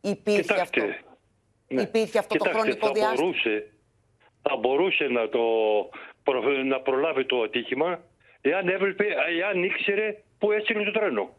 Υπήρχε 0.00 0.60
αυτό. 0.60 0.82
ναι. 1.68 1.82
Υπήρχε 1.82 2.18
αυτό 2.18 2.36
το 2.36 2.44
Κοιτάξτε, 2.44 2.60
χρονικό 2.60 2.86
θα 2.86 2.92
διάστημα. 2.92 3.22
Μπορούσε, 3.22 3.72
θα 4.42 4.56
μπορούσε 4.56 5.04
να, 5.04 5.28
το, 5.28 5.40
προ- 6.22 6.64
να 6.64 6.80
προλάβει 6.80 7.26
το 7.26 7.42
ατύχημα 7.42 8.00
εάν, 8.50 8.68
έβλεπε, 8.68 9.04
εάν 9.40 9.62
ήξερε 9.62 10.22
που 10.38 10.52
έστειλε 10.52 10.84
το 10.84 10.90
τρένο. 10.90 11.34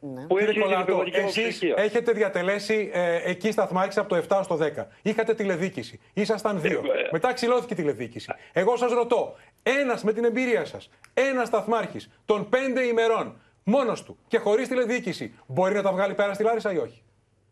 Που 0.00 0.26
Κύριε 0.28 0.42
έχει 0.44 0.52
την 0.52 0.62
Κολάτο, 0.62 0.80
επαγγελματική 0.80 1.16
εσείς 1.16 1.38
αυτοψυχία. 1.38 1.74
έχετε 1.78 2.12
διατελέσει 2.12 2.90
ε, 2.92 3.30
εκεί 3.30 3.50
σταθμάρχη 3.50 3.98
από 3.98 4.08
το 4.08 4.24
7 4.28 4.40
στο 4.42 4.58
10. 4.76 4.84
Είχατε 5.02 5.34
τηλεδίκηση. 5.34 6.00
Ήσασταν 6.14 6.60
δύο. 6.60 6.78
Ε, 6.78 7.08
Μετά 7.12 7.32
ξυλώθηκε 7.32 7.72
η 7.72 7.76
τηλεδίκηση. 7.76 8.32
Εγώ 8.52 8.76
σας 8.76 8.92
ρωτώ, 8.92 9.36
ένας 9.62 10.04
με 10.04 10.12
την 10.12 10.24
εμπειρία 10.24 10.64
σας, 10.64 10.90
ένας 11.14 11.48
σταθμάρχη 11.48 11.98
των 12.24 12.48
πέντε 12.48 12.82
ημερών, 12.82 13.40
μόνος 13.64 14.02
του 14.04 14.18
και 14.28 14.38
χωρίς 14.38 14.68
τηλεδίκηση, 14.68 15.34
μπορεί 15.46 15.74
να 15.74 15.82
τα 15.82 15.92
βγάλει 15.92 16.14
πέρα 16.14 16.34
στη 16.34 16.42
Λάρισα 16.42 16.72
ή 16.72 16.78
όχι; 16.78 17.02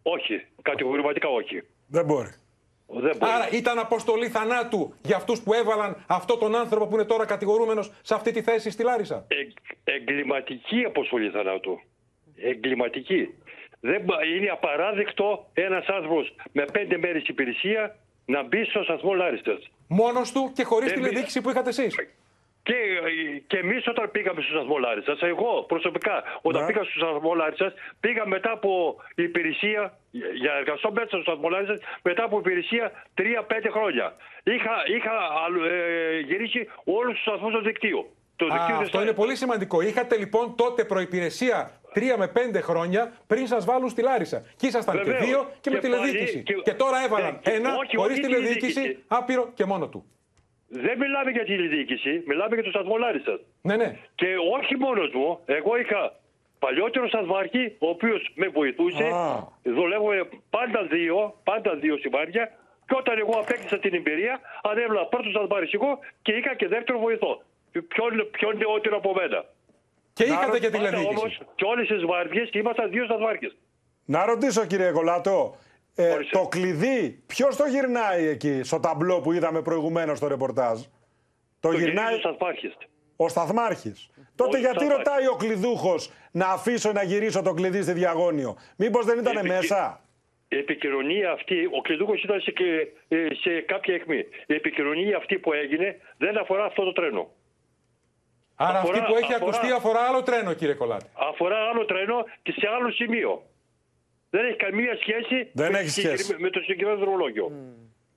Όχι. 0.02 0.46
Κατηγορηματικά 0.62 1.28
όχι. 1.28 1.62
Δεν 1.86 2.04
μπορεί. 2.04 2.30
Δεν 2.86 3.16
μπορεί. 3.16 3.32
Άρα 3.32 3.48
ήταν 3.52 3.78
αποστολή 3.78 4.28
θανάτου 4.28 4.94
για 5.02 5.16
αυτούς 5.16 5.40
που 5.42 5.54
έβαλαν 5.54 6.04
αυτό 6.06 6.36
τον 6.36 6.54
άνθρωπο 6.56 6.86
που 6.86 6.94
είναι 6.94 7.04
τώρα 7.04 7.24
κατηγορούμενος 7.24 7.92
σε 8.02 8.14
αυτή 8.14 8.30
τη 8.32 8.42
θέση 8.42 8.70
στη 8.70 8.82
Λάρισα; 8.82 9.26
Ε, 9.84 9.92
εγκληματική 9.94 10.84
αποστολή 10.84 11.30
θανάτου. 11.30 11.80
Εγκληματική. 12.36 13.34
Δεν, 13.80 14.00
μπα- 14.04 14.24
είναι 14.24 14.48
απαράδεκτο 14.48 15.46
ένας 15.54 15.86
άνθρωπος 15.86 16.34
με 16.52 16.64
πέντε 16.72 16.98
μέρες 16.98 17.28
υπηρεσία 17.28 17.96
να 18.24 18.42
μπει 18.42 18.64
στο 18.64 18.82
σταθμό 18.82 19.14
Λάρισα. 19.14 19.58
Μόνος 19.88 20.32
του 20.32 20.52
και 20.54 20.64
χωρίς 20.64 20.90
Δεν 20.92 21.02
τηλεδίκηση 21.02 21.40
που 21.40 21.50
είχατε 21.50 21.68
εσείς; 21.68 21.94
Και, 22.68 22.74
και 23.46 23.56
εμείς 23.56 23.86
όταν 23.86 24.10
πήγαμε 24.10 24.40
στο 24.42 24.52
σταθμό 24.52 24.76
Λάρισα, 24.78 25.16
εγώ 25.20 25.64
προσωπικά, 25.72 26.22
όταν 26.42 26.60
Ναι. 26.60 26.66
πήγα 26.66 26.82
στο 26.84 26.92
σταθμό 26.98 27.34
Λάρισα, 27.34 27.72
πήγα 28.00 28.26
μετά 28.26 28.50
από 28.50 28.96
υπηρεσία, 29.14 29.98
για 30.10 30.50
να 30.52 30.58
εργαστώ 30.58 30.92
μέσα 30.92 31.06
στο 31.06 31.20
σταθμό 31.20 31.48
Λάρισα, 31.48 31.78
μετά 32.02 32.24
από 32.24 32.38
υπηρεσία 32.38 32.92
τρία-πέντε 33.14 33.68
χρόνια. 33.70 34.06
Είχα, 34.44 34.74
είχα 34.96 35.12
αλλου- 35.46 35.64
ε, 35.64 36.18
γυρίσει 36.18 36.68
όλους 36.84 37.12
τους 37.14 37.22
σταθμού 37.22 37.50
στο 37.50 37.60
δικτύο. 37.60 38.00
Το 38.36 38.44
Α, 38.44 38.48
δικτύο 38.52 38.76
αυτό 38.76 38.98
δεν 38.98 39.06
είναι 39.06 39.16
πολύ 39.16 39.36
σημαντικό. 39.36 39.80
Είχατε 39.80 40.16
λοιπόν 40.16 40.54
τότε 40.56 40.84
προπηρεσία 40.84 41.80
τρία 41.92 42.16
με 42.18 42.28
πέντε 42.28 42.60
χρόνια 42.60 43.12
πριν 43.26 43.46
σας 43.46 43.64
βάλουν 43.64 43.88
στη 43.88 44.02
Λάρισα. 44.02 44.42
Και 44.56 44.66
ήσασταν 44.66 44.96
και 44.96 45.02
Βεβαίως. 45.02 45.24
δύο 45.26 45.50
και, 45.60 45.70
με 45.70 45.76
Και 45.76 45.82
τηλεδίκηση. 45.82 46.32
πάλι- 46.32 46.42
Και, 46.42 46.54
και- 46.54 46.72
τώρα 46.74 47.04
έβαλαν 47.04 47.40
και- 47.40 47.50
ένα 47.50 47.74
όχι, 47.76 47.96
χωρίς 47.96 48.12
όχι 48.18 48.26
τηλεδίκηση, 48.26 48.72
τηλεδίκηση. 48.72 49.04
άπειρο 49.08 49.50
και 49.54 49.64
μόνο 49.64 49.88
του. 49.88 50.04
Δεν 50.82 50.98
μιλάμε 50.98 51.30
για 51.30 51.44
τη 51.44 51.54
διοίκηση, 51.68 52.22
μιλάμε 52.26 52.54
για 52.54 52.64
το 52.64 52.70
σταθμό 52.70 52.96
Λάρισα. 52.96 53.40
Ναι, 53.62 53.76
ναι. 53.76 53.98
Και 54.14 54.26
όχι 54.58 54.76
μόνος 54.76 55.10
μου, 55.14 55.40
εγώ 55.44 55.76
είχα 55.76 56.00
παλιότερο 56.58 57.08
σταθμάρχη, 57.08 57.76
ο 57.78 57.88
οποίος 57.88 58.32
με 58.34 58.46
βοηθούσε. 58.48 59.06
Δουλεύουμε 59.62 60.28
πάντα 60.50 60.80
δύο, 60.94 61.34
πάντα 61.44 61.74
δύο 61.74 61.96
σημάδια. 61.96 62.44
Και 62.86 62.94
όταν 62.98 63.18
εγώ 63.18 63.34
απέκτησα 63.42 63.78
την 63.78 63.94
εμπειρία, 63.94 64.40
ανέβαλα 64.62 65.06
πρώτο 65.06 65.28
σταθμάρχη 65.30 65.74
εγώ 65.74 65.98
και 66.22 66.32
είχα 66.32 66.54
και 66.54 66.68
δεύτερο 66.68 66.98
βοηθό. 66.98 67.42
Πιο, 67.72 68.04
πιο 68.30 68.52
νεότερο 68.52 68.96
από 68.96 69.12
μένα. 69.14 69.44
Και 70.12 70.24
είχατε 70.24 70.58
και 70.58 70.70
τηλεδίκηση. 70.70 71.08
Όμως 71.08 71.40
και 71.54 71.64
όλες 71.64 71.88
τις 71.88 72.04
βάρδιε 72.04 72.48
ήμασταν 72.52 72.90
δύο 72.90 73.04
σταθμάρχε. 73.04 73.52
Να 74.04 74.24
ρωτήσω 74.24 74.66
κύριε 74.66 74.90
Κολάτο, 74.90 75.56
ε, 75.94 76.16
το 76.30 76.46
κλειδί 76.48 77.22
ποιος 77.26 77.56
το 77.56 77.66
γυρνάει 77.66 78.26
εκεί 78.26 78.60
στο 78.62 78.80
ταμπλό 78.80 79.20
που 79.20 79.32
είδαμε 79.32 79.62
προηγουμένως 79.62 80.18
στο 80.18 80.26
ρεπορτάζ; 80.28 80.80
Το, 81.60 81.72
γυρνάει 81.72 82.14
Ο 82.14 82.18
σταθμάρχης. 82.18 82.76
ο 83.16 83.28
σταθμάρχης. 83.28 84.10
Τότε 84.34 84.58
γιατί 84.58 84.74
σταθμάρχης. 84.76 84.96
ρωτάει 85.06 85.26
ο 85.26 85.34
κλειδούχος 85.36 86.10
να 86.30 86.46
αφήσω 86.46 86.92
να 86.92 87.02
γυρίσω 87.02 87.42
το 87.42 87.54
κλειδί 87.54 87.82
στη 87.82 87.92
διαγώνιο; 87.92 88.56
Μήπως 88.76 89.04
δεν 89.04 89.18
ήταν 89.18 89.36
Επικοι- 89.36 89.52
μέσα; 89.54 90.00
Η 90.48 90.56
επικοινωνία 90.56 91.30
αυτή, 91.30 91.64
ο 91.78 91.80
κλειδούχος 91.80 92.22
ήταν 92.22 92.40
σε, 92.40 92.50
και- 92.50 92.86
ε, 93.08 93.26
σε 93.40 93.60
κάποια 93.60 93.94
αιχμή. 93.94 94.18
Η 94.46 94.54
επικοινωνία 94.54 95.16
αυτή 95.16 95.38
που 95.38 95.52
έγινε 95.52 95.96
δεν 96.16 96.38
αφορά 96.38 96.64
αυτό 96.64 96.84
το 96.84 96.92
τρένο. 96.92 97.30
Άρα 98.56 98.78
Αφορά- 98.78 98.98
αυτή 98.98 99.12
που 99.12 99.16
έχει 99.18 99.32
αφορά- 99.34 99.42
ακουστεί 99.54 99.72
αφορά 99.72 100.00
άλλο 100.00 100.22
τρένο, 100.22 100.52
κύριε 100.52 100.74
Κολάτη. 100.74 101.04
Αφορά 101.30 101.56
άλλο 101.70 101.84
τρένο 101.84 102.24
και 102.42 102.52
σε 102.52 102.66
άλλο 102.76 102.90
σημείο. 102.90 103.42
Δεν 104.34 104.44
έχει 104.44 104.56
καμία 104.56 104.96
σχέση, 105.00 105.50
Δεν 105.52 105.72
με, 105.72 105.78
έχει 105.78 105.84
τη 105.86 105.90
σχέση. 105.90 106.16
συγκεκρι- 106.16 106.40
με 106.42 106.50
το 106.50 106.60
συγκεκριμένο 106.60 106.98
δρομολόγιο. 106.98 107.52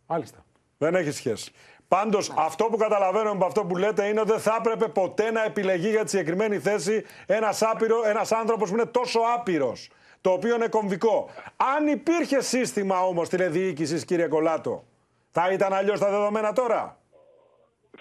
Μάλιστα. 0.08 0.46
Δεν 0.78 0.96
έχει 0.96 1.12
σχέση. 1.12 1.52
Πάντως, 1.88 2.34
αυτό 2.38 2.66
που 2.66 2.78
καταλαβαίνω 2.78 3.32
από 3.32 3.46
αυτό 3.46 3.66
που 3.66 3.78
λέτε 3.78 4.06
είναι 4.06 4.20
ότι 4.20 4.30
δεν 4.32 4.40
θα 4.40 4.56
έπρεπε 4.60 4.88
ποτέ 4.88 5.32
να 5.32 5.44
επιλεγεί 5.44 5.90
για 5.90 6.04
τη 6.04 6.10
συγκεκριμένη 6.10 6.60
θέση 6.60 7.06
ένας 7.26 7.62
ένας 8.06 8.32
άνθρωπος 8.32 8.70
που 8.70 8.76
είναι 8.76 8.86
τόσο 8.86 9.20
άπειρος. 9.36 9.90
Το 10.22 10.30
οποίο 10.32 10.56
είναι 10.56 10.68
κομβικό. 10.68 11.30
Αν 11.76 11.88
υπήρχε 11.88 12.42
σύστημα 12.42 13.02
όμως 13.06 13.30
τηλεδιοίκησης, 13.30 14.06
κύριε 14.06 14.28
Κολάτο, 14.28 14.84
θα 15.32 15.52
ήταν 15.52 15.74
αλλιώς 15.74 16.00
τα 16.00 16.10
δεδομένα 16.10 16.54
τώρα; 16.54 17.00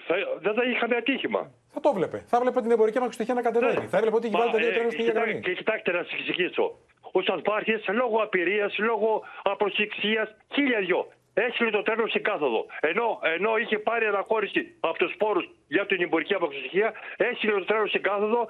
Θα, 0.07 0.15
δεν 0.41 0.53
θα 0.53 0.63
είχαμε 0.63 0.95
ατύχημα. 0.95 1.51
Θα 1.73 1.79
το 1.79 1.93
βλέπε. 1.93 2.23
Θα 2.27 2.37
έβλεπε 2.37 2.61
την 2.61 2.71
εμπορική 2.71 2.97
μακροστοιχεία 2.99 3.33
να 3.33 3.41
κατεβαίνει. 3.41 3.87
Θα 3.87 3.97
έβλεπε 3.97 4.15
ότι 4.15 4.27
έχει 4.27 4.35
Μα, 4.35 4.43
ε, 4.43 4.45
βάλει 4.45 4.53
τα 4.57 4.59
δύο 4.61 4.71
τρένα 4.73 4.89
στην 4.89 4.99
ίδια 4.99 5.11
κοιτά- 5.13 5.25
γραμμή. 5.25 5.41
και 5.41 5.53
κοιτάξτε 5.53 5.91
να 5.91 6.03
σας 6.03 6.11
εξηγήσω. 6.19 6.77
Ο 7.11 7.21
Σταθμάρχη 7.21 7.73
λόγω 7.91 8.17
απειρίας, 8.17 8.77
λόγω 8.77 9.23
απροσυξίας, 9.43 10.35
χίλια 10.53 10.79
δυο. 10.79 11.07
Έστειλε 11.33 11.69
το 11.69 11.81
τρένο 11.81 12.07
στην 12.07 12.23
κάθοδο. 12.23 12.65
Ενώ, 12.79 13.19
ενώ 13.21 13.57
είχε 13.57 13.79
πάρει 13.79 14.05
αναχώρηση 14.05 14.75
από 14.79 14.97
τους 14.97 15.15
πόρου 15.17 15.41
για 15.67 15.85
την 15.85 16.01
εμπορική 16.01 16.33
απαξιωσία, 16.33 16.93
έστειλε 17.17 17.53
το 17.53 17.65
τρένο 17.65 17.87
στην 17.87 18.01
κάθοδο 18.01 18.47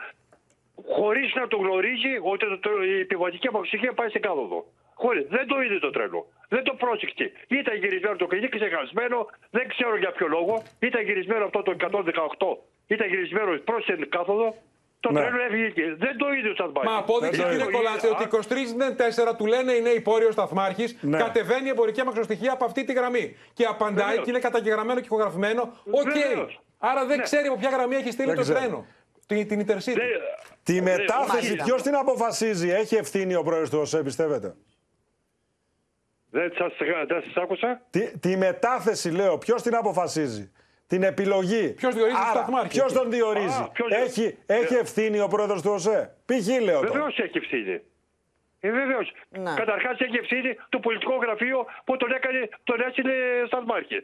χωρίς 0.85 1.33
να 1.33 1.47
το 1.47 1.57
γνωρίζει 1.57 2.13
ότι 2.21 2.45
το, 2.45 2.59
το, 2.59 2.83
η 2.83 2.99
επιβατική 2.99 3.47
απαξιωσία 3.47 3.93
πάει 3.93 4.09
στην 4.09 4.21
κάθοδο. 4.21 4.65
Χωρίς. 4.93 5.25
Δεν 5.27 5.47
το 5.47 5.61
είδε 5.61 5.79
το 5.79 5.89
τρένο. 5.89 6.25
Δεν 6.49 6.63
το 6.63 6.73
πρόσεξε. 6.73 7.31
Ήταν 7.47 7.75
γυρισμένο 7.75 8.15
το 8.15 8.27
κλειδί, 8.27 8.49
ξεχασμένο, 8.49 9.27
δεν 9.49 9.67
ξέρω 9.67 9.97
για 9.97 10.11
ποιο 10.11 10.27
λόγο. 10.27 10.63
Ήταν 10.79 11.01
γυρισμένο 11.03 11.45
αυτό 11.45 11.61
το 11.61 11.75
118. 11.79 12.57
Ήταν 12.87 13.07
γυρισμένο 13.07 13.57
προς 13.57 13.85
την 13.85 14.09
κάθοδο. 14.09 14.55
Το 14.99 15.11
Ναι. 15.11 15.19
τρένο 15.21 15.41
έφυγε 15.43 15.69
και 15.69 15.81
δεν 15.97 16.17
το 16.17 16.25
είδε 16.33 16.49
ο 16.49 16.53
σταθμάρχης. 16.53 16.89
Μα 16.91 16.97
απόδειξε, 16.97 17.43
κύριε 17.43 17.65
Κολάτσε, 17.71 18.07
ότι 18.07 18.23
23-4 18.23 19.35
του 19.37 19.45
λένε 19.45 19.71
οι 19.71 19.81
Νέοι 19.81 20.01
Πόροι 20.01 20.25
ο 20.25 20.31
σταθμάρχης, 20.31 20.97
Ναι. 21.01 21.17
κατεβαίνει 21.17 21.65
η 21.67 21.69
εμπορική 21.69 22.01
αμαξοστοιχεία 22.01 22.51
από 22.51 22.65
αυτή 22.65 22.83
τη 22.83 22.93
γραμμή. 22.93 23.35
Και 23.53 23.65
απαντάει 23.65 24.05
Βεβαίως. 24.05 24.23
και 24.23 24.29
είναι 24.29 24.39
καταγεγραμμένο 24.39 24.99
και 24.99 25.05
ηχογραφημένο. 25.05 25.61
Οκ. 25.91 26.11
Βεβαίως. 26.11 26.61
Άρα 26.77 27.05
δεν 27.05 27.17
Ναι. 27.17 27.23
ξέρει 27.23 27.47
από 27.47 27.57
ποια 27.57 27.69
γραμμή 27.69 27.95
έχει 27.95 28.11
στείλει 28.11 28.27
Δεν 28.27 28.35
το 28.35 28.41
ξέρει. 28.41 28.59
τρένο. 28.59 28.85
Την, 29.25 29.47
την 29.47 29.65
Intercity. 29.67 29.97
Τη 30.63 30.81
μετάθεση, 30.81 31.33
Μάλιστα. 31.47 31.63
ποιος 31.63 31.81
την 31.81 31.95
αποφασίζει, 31.95 32.69
έχει 32.69 32.95
ευθύνη 32.95 33.35
ο 33.35 33.43
πρόεδρος 33.43 33.69
του 33.69 33.79
ΟΣΕ, 33.81 34.03
πιστεύετε; 34.03 34.55
Δεν 36.29 36.51
σας, 36.57 36.73
δεν 37.07 37.21
σας 37.23 37.43
άκουσα. 37.43 37.81
Τη, 37.89 38.17
τη 38.19 38.37
μετάθεση, 38.37 39.09
λέω, 39.11 39.37
ποιος 39.37 39.61
την 39.61 39.75
αποφασίζει; 39.75 40.51
Την 40.87 41.03
επιλογή. 41.03 41.67
Ποιος 41.69 41.93
διορίζει 41.95 42.17
τους 42.17 42.29
σταθμάρχες. 42.29 42.71
Ποιος 42.71 42.93
τον 42.93 43.11
διορίζει; 43.11 43.61
Α, 43.61 43.69
ποιος- 43.73 43.91
έχει, 43.91 44.37
έχει 44.45 44.73
Ναι. 44.73 44.79
ευθύνη 44.79 45.19
ο 45.19 45.27
πρόεδρος 45.27 45.61
του 45.61 45.71
ΟΣΕ; 45.71 46.15
Π.χ. 46.25 46.47
λέω 46.61 46.79
τώρα. 46.79 46.91
Βεβαίως 46.91 47.17
έχει 47.19 47.37
ευθύνη. 47.37 47.81
Ε, 48.59 48.71
Βεβαίως. 48.71 49.13
Ναι. 49.29 49.53
Καταρχάς 49.55 49.99
έχει 49.99 50.17
ευθύνη 50.17 50.55
το 50.69 50.79
πολιτικό 50.79 51.15
γραφείο 51.15 51.65
που 51.85 51.97
τον 51.97 52.11
έκανε, 52.11 52.49
τον 52.63 52.81
έστειλε 52.81 53.13
Σταθμάρχη. 53.45 54.03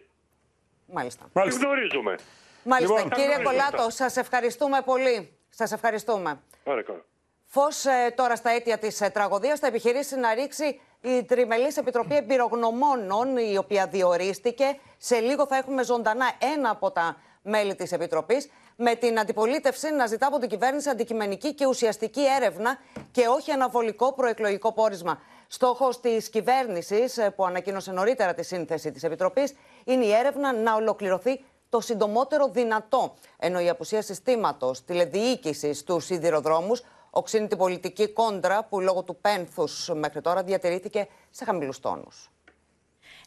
Μάλιστα. 0.87 1.25
Τη 1.33 1.49
γνωρίζουμε. 1.49 2.15
Μάλιστα. 2.63 2.93
Λοιπόν, 2.95 3.11
Κύριε 3.11 3.35
τα 3.35 3.41
γνωρίζουμε 3.41 3.69
Κολάτο, 3.71 3.89
σας 3.89 4.17
ευχαριστούμε 4.17 4.81
πολύ. 4.85 5.37
Σας 5.49 5.71
ευχαριστούμε. 5.71 6.39
Παρακαλώ. 6.63 7.05
Φως 7.45 7.83
τώρα 8.15 8.35
στα 8.35 8.49
αίτια 8.51 8.77
της 8.77 9.01
ε, 9.01 9.09
τραγωδίας 9.09 9.59
θα 9.59 9.67
επιχειρήσει 9.67 10.15
να 10.19 10.33
ρίξει 10.33 10.79
η 11.05 11.23
Τριμελής 11.23 11.77
Επιτροπή 11.77 12.15
Εμπειρογνωμόνων, 12.15 13.37
η 13.37 13.57
οποία 13.57 13.87
διορίστηκε. 13.87 14.77
Σε 14.97 15.19
λίγο 15.19 15.47
θα 15.47 15.55
έχουμε 15.55 15.83
ζωντανά 15.83 16.25
ένα 16.55 16.69
από 16.69 16.91
τα 16.91 17.17
μέλη 17.41 17.75
της 17.75 17.91
Επιτροπής, 17.91 18.49
με 18.75 18.95
την 18.95 19.19
αντιπολίτευση 19.19 19.93
να 19.93 20.05
ζητά 20.05 20.27
από 20.27 20.39
την 20.39 20.49
κυβέρνηση 20.49 20.89
αντικειμενική 20.89 21.53
και 21.53 21.65
ουσιαστική 21.65 22.21
έρευνα 22.35 22.77
και 23.11 23.27
όχι 23.27 23.51
αναβολικό 23.51 24.13
προεκλογικό 24.13 24.73
πόρισμα. 24.73 25.19
Στόχος 25.47 25.99
της 25.99 26.29
κυβέρνησης, 26.29 27.19
που 27.35 27.45
ανακοίνωσε 27.45 27.91
νωρίτερα 27.91 28.33
τη 28.33 28.43
σύνθεση 28.43 28.91
της 28.91 29.03
Επιτροπής, 29.03 29.53
είναι 29.83 30.05
η 30.05 30.11
έρευνα 30.11 30.53
να 30.53 30.75
ολοκληρωθεί 30.75 31.43
το 31.69 31.79
συντομότερο 31.79 32.47
δυνατό. 32.47 33.13
Ενώ 33.37 33.59
η 33.59 33.69
απουσία 33.69 34.01
συστήματος 34.01 34.85
τηλεδιοίκησης 34.85 35.79
στους 35.79 36.05
σιδηροδρόμους 36.05 36.83
οξύνει 37.15 37.47
την 37.47 37.57
πολιτική 37.57 38.07
κόντρα 38.07 38.63
που 38.63 38.79
λόγω 38.79 39.03
του 39.03 39.15
πένθους 39.15 39.91
μέχρι 39.93 40.21
τώρα 40.21 40.43
διατηρήθηκε 40.43 41.07
σε 41.29 41.45
χαμηλούς 41.45 41.79
τόνους. 41.79 42.32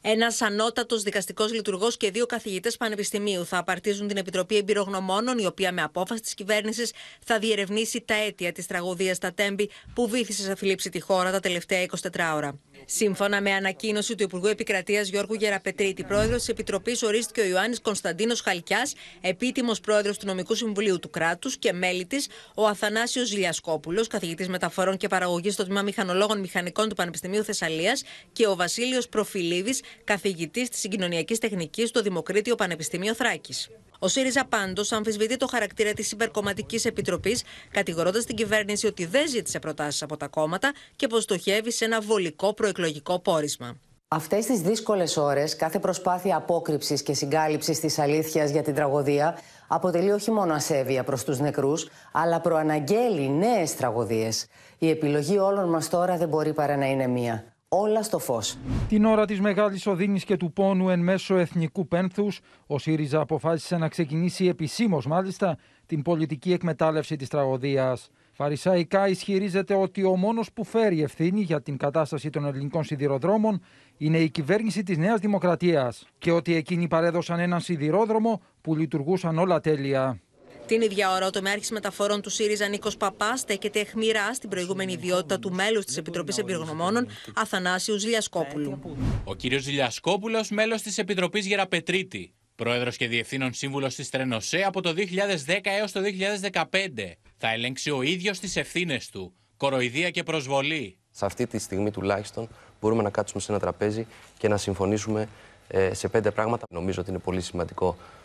Ένας 0.03 0.43
ανώτατος 0.43 1.03
δικαστικός 1.03 1.53
λειτουργός 1.53 1.97
και 1.97 2.11
δύο 2.11 2.27
καθηγητές 2.27 2.77
πανεπιστημίου 2.77 3.47
θα 3.47 3.59
απαρτίζουν 3.59 4.09
την 4.09 4.17
Επιτροπή 4.17 4.57
Εμπειρογνωμόνων, 4.57 5.39
η 5.39 5.47
οποία 5.47 5.73
με 5.73 5.83
απόφαση 5.83 6.21
της 6.21 6.35
κυβέρνησης 6.35 6.93
θα 7.25 7.39
διερευνήσει 7.39 8.01
τα 8.01 8.15
αίτια 8.15 8.53
της 8.53 8.67
τραγωδίας 8.67 9.17
στα 9.17 9.33
Τέμπη 9.33 9.71
που 9.95 10.09
βήθησε 10.09 10.43
σε 10.43 10.55
θλίψη 10.55 10.91
τη 10.91 11.01
χώρα 11.01 11.31
τα 11.31 11.41
τελευταία 11.41 11.83
24 11.83 12.35
ώρα. 12.35 12.61
Σύμφωνα 12.85 13.41
με 13.41 13.53
ανακοίνωση 13.53 14.15
του 14.15 14.23
Υπουργού 14.23 14.47
Επικρατείας 14.47 15.09
Γιώργου 15.09 15.35
Γεραπετρίτη, 15.35 16.05
πρόεδρος 16.05 16.39
της 16.39 16.49
Επιτροπής 16.49 17.03
ορίστηκε 17.03 17.41
ο 17.41 17.45
Ιωάννης 17.45 17.81
Κωνσταντίνος 17.81 18.41
Χαλκιάς, 18.41 18.95
επίτιμος 19.21 19.81
πρόεδρος 19.81 20.19
του 20.19 20.27
Νομικού 20.27 20.55
Συμβουλίου 20.55 20.99
του 20.99 21.11
Κράτους 21.11 21.57
και 21.57 21.73
μέλη 21.73 22.07
της 22.07 22.29
ο 22.55 22.67
Αθανάσιος 22.67 23.29
Ζηλιασκόπουλο, 23.29 24.07
καθηγητής 24.07 24.49
μεταφορών 24.49 24.97
και 24.97 25.09
παραγωγής 25.09 25.53
στο 25.53 25.65
τμήμα 25.65 25.83
Μηχανολόγων 25.83 26.41
Μηχανικών 26.41 26.89
του 26.89 26.95
Πανεπιστημίου 26.95 27.45
Θεσσαλίας 27.45 28.03
και 28.33 28.47
ο 28.47 28.57
Βασίλειος 28.57 29.09
Προφιλίδης, 29.09 29.81
καθηγητής 30.05 30.69
της 30.69 30.81
συγκοινωνιακής 30.81 31.39
τεχνικής 31.39 31.89
στο 31.89 32.03
Δημοκρίτιο 32.03 32.55
Πανεπιστήμιο 32.55 33.15
Θράκης. 33.15 33.71
Ο 33.99 34.09
ΣΥΡΙΖΑ 34.09 34.47
πάντως 34.49 34.93
αμφισβητεί 34.93 35.37
το 35.37 35.47
χαρακτήρα 35.47 35.93
της 35.93 36.13
υπερκομματικής 36.13 36.85
επιτροπής, 36.85 37.43
κατηγορώντας 37.71 38.25
την 38.25 38.37
κυβέρνηση 38.37 38.87
ότι 38.87 39.07
δεν 39.07 39.29
ζήτησε 39.29 39.59
προτάσεις 39.59 40.03
από 40.03 40.17
τα 40.17 40.29
κόμματα 40.29 40.73
και 40.97 41.07
πω 41.07 41.21
στοχεύει 41.21 41.73
σε 41.73 41.85
ένα 41.85 42.01
βολικό 42.01 42.55
προεκλογικό 42.55 43.19
πόρισμα. 43.21 43.77
Αυτές 44.09 44.47
τις 44.47 44.61
δύσκολες 44.61 45.17
ώρες, 45.17 45.57
κάθε 45.57 45.79
προσπάθεια 45.79 46.37
απόκρυψης 46.37 47.03
και 47.03 47.15
συγκάλυψης 47.15 47.81
της 47.81 47.99
αλήθειας 47.99 48.51
για 48.51 48.63
την 48.63 48.75
τραγωδία 48.75 49.39
αποτελεί 49.69 50.11
όχι 50.11 50.31
μόνο 50.31 50.55
ασέβεια 50.55 51.05
προς 51.05 51.25
τους 51.25 51.39
νεκρούς, 51.39 51.89
αλλά 52.13 52.41
προαναγγέλει 52.41 53.29
νέες 53.29 53.75
τραγωδίες. 53.77 54.47
Η 54.79 54.91
επιλογή 54.91 55.39
όλων 55.39 55.69
μας 55.69 55.89
τώρα 55.89 56.17
δεν 56.17 56.29
μπορεί 56.29 56.53
παρά 56.53 56.77
να 56.77 56.87
είναι 56.87 57.07
μία. 57.07 57.56
Όλα 57.69 58.03
στο 58.03 58.19
φως. 58.19 58.57
Την 58.89 59.05
ώρα 59.05 59.25
της 59.25 59.41
μεγάλης 59.41 59.87
οδύνης 59.87 60.25
και 60.25 60.37
του 60.37 60.53
πόνου 60.53 60.91
εν 60.91 61.01
μέσω 61.01 61.37
εθνικού 61.37 61.89
πένθους, 61.89 62.41
ο 62.67 62.79
ΣΥΡΙΖΑ 62.79 63.21
αποφάσισε 63.21 63.77
να 63.77 63.89
ξεκινήσει 63.89 64.47
επισήμως 64.47 65.07
μάλιστα 65.07 65.59
την 65.87 66.03
πολιτική 66.03 66.53
εκμετάλλευση 66.53 67.17
της 67.17 67.29
τραγωδίας. 67.29 68.11
Φαρισαϊκά 68.33 69.09
ισχυρίζεται 69.09 69.75
ότι 69.75 70.05
ο 70.05 70.17
μόνος 70.17 70.53
που 70.53 70.65
φέρει 70.65 71.03
ευθύνη 71.03 71.41
για 71.41 71.63
την 71.63 71.77
κατάσταση 71.77 72.31
των 72.31 72.45
ελληνικών 72.45 72.85
σιδηροδρόμων 72.85 73.61
είναι 73.97 74.19
η 74.19 74.31
κυβέρνηση 74.31 74.83
της 74.83 74.99
Νέας 74.99 75.21
Δημοκρατίας 75.21 76.07
και 76.19 76.31
ότι 76.31 76.55
εκείνοι 76.55 76.89
παρέδωσαν 76.89 77.39
έναν 77.39 77.61
σιδηρόδρομο 77.61 78.41
που 78.61 78.75
λειτουργούσαν 78.75 79.39
όλα 79.39 79.61
τέλεια. 79.61 80.21
Την 80.67 80.81
ίδια 80.81 81.13
ώρα, 81.13 81.27
ο 81.27 81.31
τομέαρχης 81.31 81.71
μεταφορών 81.71 82.23
του 82.23 82.31
ΣΥΡΙΖΑ 82.31 82.69
Νίκος 82.69 82.97
Παπάς 82.97 83.41
στέκεται 83.41 83.81
αιχμηρά 83.81 84.35
στην 84.35 84.49
προηγούμενη 84.49 84.93
ιδιότητα 84.93 85.39
του 85.39 85.53
μέλους 85.53 85.85
της 85.85 85.97
Επιτροπής 85.97 86.39
Εμπειρογνωμόνων 86.39 87.07
Αθανάσιου 87.35 87.99
Ζηλιασκόπουλου. 87.99 88.97
Ο 89.25 89.35
κ. 89.35 89.41
Ζηλιασκόπουλος, 89.61 90.51
μέλος 90.51 90.83
της 90.83 90.99
Επιτροπής 90.99 91.47
Γεραπετρίτη, 91.47 92.35
πρόεδρος 92.55 92.97
και 92.97 93.09
διευθύνων 93.09 93.55
σύμβουλος 93.55 93.95
της 93.95 94.11
Τρενοσέ 94.11 94.63
από 94.67 94.81
το 94.81 94.93
2010 94.93 95.71
έως 95.79 95.93
το 95.93 96.01
2015. 96.01 97.19
Θα 97.37 97.53
ελέγξει 97.53 97.91
ο 97.91 98.03
ίδιος 98.03 98.39
τις 98.39 98.57
ευθύνες 98.57 99.09
του. 99.09 99.35
Κοροϊδία 99.57 100.11
και 100.11 100.23
προσβολή. 100.23 100.99
Σε 101.11 101.25
αυτή 101.25 101.47
τη 101.47 101.59
στιγμή 101.59 101.91
τουλάχιστον 101.91 102.49
μπορούμε 102.81 103.03
να 103.03 103.11
κάτσουμε 103.11 103.43
σε 103.43 103.53
ένα 103.53 103.61
τραπέζι 103.61 104.07
και 104.39 104.49
να 104.49 104.57
συμφωνήσουμε 104.57 105.29
ε, 105.69 105.95
σε 105.95 106.09
πέντε 106.09 106.31
πράγματα. 106.31 106.65
Νομίζω 106.71 107.01
ότι 107.01 107.11
είναι 107.11 107.19
πολύ 107.19 107.41
σημαντικό 107.41 107.97
ε, 107.99 108.16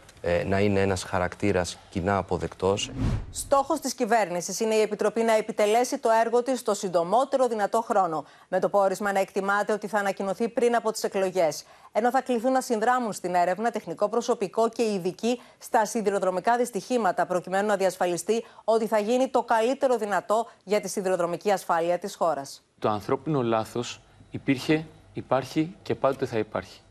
να 0.45 0.59
είναι 0.59 0.81
ένας 0.81 1.03
χαρακτήρας 1.03 1.77
κοινά 1.89 2.17
αποδεκτός. 2.17 2.91
Στόχος 3.31 3.79
της 3.79 3.93
κυβέρνησης 3.93 4.59
είναι 4.59 4.75
η 4.75 4.81
Επιτροπή 4.81 5.21
να 5.21 5.33
επιτελέσει 5.33 5.97
το 5.97 6.09
έργο 6.25 6.43
της 6.43 6.59
στο 6.59 6.73
συντομότερο 6.73 7.47
δυνατό 7.47 7.81
χρόνο, 7.81 8.25
με 8.47 8.59
το 8.59 8.69
πόρισμα 8.69 9.11
να 9.11 9.19
εκτιμάται 9.19 9.73
ότι 9.73 9.87
θα 9.87 9.99
ανακοινωθεί 9.99 10.49
πριν 10.49 10.75
από 10.75 10.91
τις 10.91 11.03
εκλογές. 11.03 11.63
Ενώ 11.91 12.09
θα 12.09 12.21
κληθούν 12.21 12.51
να 12.51 12.61
συνδράμουν 12.61 13.13
στην 13.13 13.35
έρευνα 13.35 13.71
τεχνικό 13.71 14.09
προσωπικό 14.09 14.69
και 14.69 14.83
ειδικοί 14.83 15.41
στα 15.57 15.85
σιδηροδρομικά 15.85 16.57
δυστυχήματα, 16.57 17.25
προκειμένου 17.25 17.67
να 17.67 17.75
διασφαλιστεί 17.75 18.45
ότι 18.63 18.87
θα 18.87 18.99
γίνει 18.99 19.27
το 19.27 19.43
καλύτερο 19.43 19.97
δυνατό 19.97 20.47
για 20.63 20.81
τη 20.81 20.87
σιδηροδρομική 20.87 21.51
ασφάλεια 21.51 21.99
της 21.99 22.15
χώρας. 22.15 22.63
Το 22.79 22.89
ανθρώπινο 22.89 23.43
λάθος 23.43 24.01
υπήρχε, 24.31 24.85
υπάρχει 25.13 25.75
και 25.83 25.95
πάντοτε 25.95 26.25
θα 26.25 26.37
υπάρχει. 26.37 26.81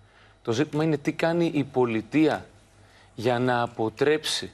Το 0.43 0.53
ζήτημα 0.53 0.85
είναι 0.85 0.97
τι 0.97 1.13
κάνει 1.13 1.51
η 1.55 1.65
πολιτεία 1.65 2.45
για 3.25 3.39
να 3.39 3.63
αποτρέψει 3.63 4.53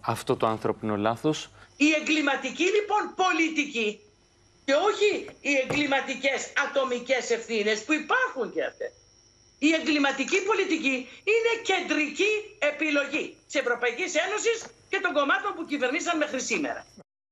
αυτό 0.00 0.36
το 0.36 0.46
ανθρώπινο 0.46 0.96
λάθος. 0.96 1.50
Η 1.76 1.88
εγκληματική 2.00 2.66
λοιπόν 2.76 3.02
πολιτική 3.22 4.00
και 4.64 4.74
όχι 4.74 5.10
οι 5.40 5.52
εγκληματικές 5.62 6.52
ατομικές 6.64 7.30
ευθύνες 7.30 7.84
που 7.84 7.92
υπάρχουν 7.92 8.52
και 8.52 8.64
αυτές. 8.64 8.92
Η 9.58 9.68
εγκληματική 9.78 10.38
πολιτική 10.50 10.96
είναι 11.32 11.52
κεντρική 11.70 12.32
επιλογή 12.70 13.36
της 13.46 13.54
Ευρωπαϊκής 13.62 14.14
Ένωσης 14.24 14.66
και 14.90 14.98
των 15.02 15.12
κομμάτων 15.12 15.50
που 15.54 15.64
κυβερνήσαν 15.64 16.16
μέχρι 16.18 16.40
σήμερα. 16.40 16.86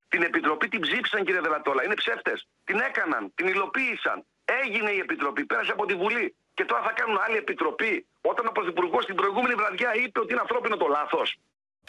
Την 0.09 0.23
Επιτροπή 0.23 0.69
την 0.69 0.81
ψήφισαν 0.81 1.25
κύριε 1.25 1.41
Δελατόλα. 1.41 1.85
Είναι 1.85 1.95
ψεύτες. 1.95 2.47
Την 2.65 2.79
έκαναν, 2.89 3.33
την 3.35 3.47
υλοποίησαν. 3.47 4.27
Έγινε 4.63 4.91
η 4.91 4.99
Επιτροπή, 4.99 5.45
πέρασε 5.45 5.73
από 5.73 5.87
τη 5.87 5.95
Βουλή. 5.95 6.37
Και 6.55 6.65
τώρα 6.65 6.83
θα 6.83 6.93
κάνουν 6.93 7.19
άλλη 7.27 7.37
επιτροπή 7.37 8.07
όταν 8.21 8.47
ο 8.47 8.51
Πρωθυπουργός 8.51 9.05
την 9.05 9.15
προηγούμενη 9.15 9.55
βραδιά 9.55 9.95
είπε 9.95 10.21
ότι 10.21 10.33
είναι 10.33 10.41
ανθρώπινο 10.41 10.77
το 10.77 10.87
λάθος. 10.87 11.37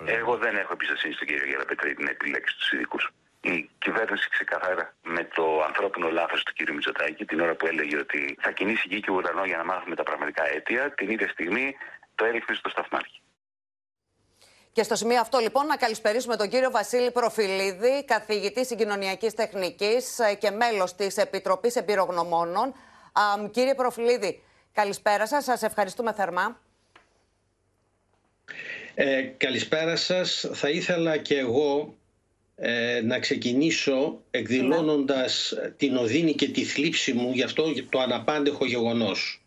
Εγώ 0.06 0.38
δεν 0.38 0.56
έχω 0.56 0.72
εμπιστοσύνη 0.74 1.14
στον 1.14 1.28
κύριο 1.28 1.46
Γεραπετρίτη 1.46 2.04
να 2.04 2.10
επιλέξει 2.10 2.56
τους 2.58 2.72
ειδικούς. 2.72 3.10
Η 3.42 3.70
κυβέρνηση 3.80 4.30
ξεκαθάρα 4.30 4.96
με 5.04 5.24
το 5.24 5.64
ανθρώπινο 5.64 6.10
λάθος 6.10 6.44
του 6.44 6.54
κύριου 6.54 6.74
Μητσοτάκη, 6.74 7.26
την 7.26 7.40
ώρα 7.40 7.56
που 7.56 7.68
έλεγε 7.68 7.98
ότι 7.98 8.38
θα 8.42 8.52
κινήσει 8.52 8.88
γη 8.88 9.00
και 9.00 9.12
ουρανό 9.12 9.46
για 9.46 9.58
να 9.58 9.64
μάθουμε 9.64 9.96
τα 9.96 10.04
πραγματικά 10.04 10.44
αίτια, 10.54 10.94
την 10.94 11.10
ίδια 11.10 11.28
στιγμή 11.28 11.76
το 12.16 12.26
έριχνε 12.26 12.56
στο 12.56 12.70
σταθμάρχη. 12.70 13.22
Και 14.72 14.84
στο 14.84 14.96
σημείο 14.96 15.20
αυτό, 15.20 15.40
λοιπόν, 15.40 15.66
να 15.66 15.78
καλησπερίσουμε 15.78 16.36
τον 16.36 16.50
κύριο 16.50 16.72
Βασίλη 16.72 17.12
Προφιλίδη, 17.12 18.06
καθηγητή 18.06 18.66
συγκοινωνιακής 18.66 19.34
τεχνικής 19.34 20.20
και 20.40 20.52
μέλος 20.52 20.96
της 20.96 21.18
Επιτροπής 21.18 21.76
Εμπειρογνωμόνων. 21.76 22.74
κύριε 23.52 23.76
Προφιλίδη, 23.76 24.44
Καλησπέρα 24.74 25.28
σας, 25.28 25.44
σας 25.44 25.62
ευχαριστούμε 25.62 26.14
θερμά. 26.14 26.62
Ε, 28.96 29.22
καλησπέρα 29.22 29.96
σας. 29.96 30.50
Θα 30.54 30.70
ήθελα 30.70 31.18
και 31.18 31.38
εγώ 31.38 31.96
ε, 32.56 33.02
να 33.04 33.20
ξεκινήσω 33.20 34.22
εκδηλώνοντας 34.32 35.54
την 35.78 35.96
οδύνη 35.96 36.34
και 36.34 36.50
τη 36.50 36.64
θλίψη 36.64 37.14
μου 37.14 37.32
για 37.34 37.46
αυτό 37.46 37.74
το 37.90 38.00
αναπάντεχο 38.00 38.66
γεγονός 38.66 39.42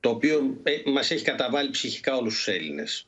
το 0.00 0.08
οποίο 0.08 0.60
ε, 0.62 0.90
μας 0.90 1.10
έχει 1.10 1.24
καταβάλει 1.24 1.70
ψυχικά 1.70 2.16
όλους 2.16 2.34
τους 2.34 2.48
ελληνες 2.48 3.06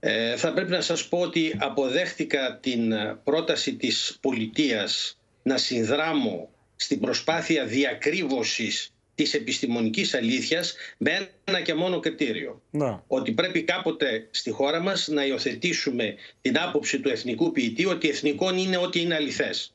Ε, 0.00 0.36
θα 0.36 0.52
πρέπει 0.52 0.70
να 0.70 0.80
σας 0.80 1.08
πω 1.08 1.18
ότι 1.20 1.56
αποδέχτηκα 1.58 2.58
την 2.62 2.92
πρόταση 3.24 3.76
της 3.76 4.18
πολιτείας 4.20 5.18
να 5.42 5.56
συνδράμω 5.56 6.50
στην 6.76 7.00
προσπάθεια 7.00 7.64
διακρύβωσης 7.64 8.92
της 9.18 9.34
επιστημονικής 9.34 10.14
αλήθειας 10.14 10.74
με 10.98 11.28
ένα 11.44 11.60
και 11.60 11.74
μόνο 11.74 12.00
κριτήριο. 12.00 12.62
Να. 12.70 13.04
Ότι 13.06 13.32
πρέπει 13.32 13.62
κάποτε 13.62 14.28
στη 14.30 14.50
χώρα 14.50 14.80
μας 14.80 15.08
να 15.08 15.26
υιοθετήσουμε 15.26 16.14
την 16.40 16.58
άποψη 16.58 17.00
του 17.00 17.08
εθνικού 17.08 17.52
ποιητή 17.52 17.86
ότι 17.86 18.08
εθνικών 18.08 18.58
είναι 18.58 18.76
ό,τι 18.76 19.00
είναι 19.00 19.14
αληθές. 19.14 19.74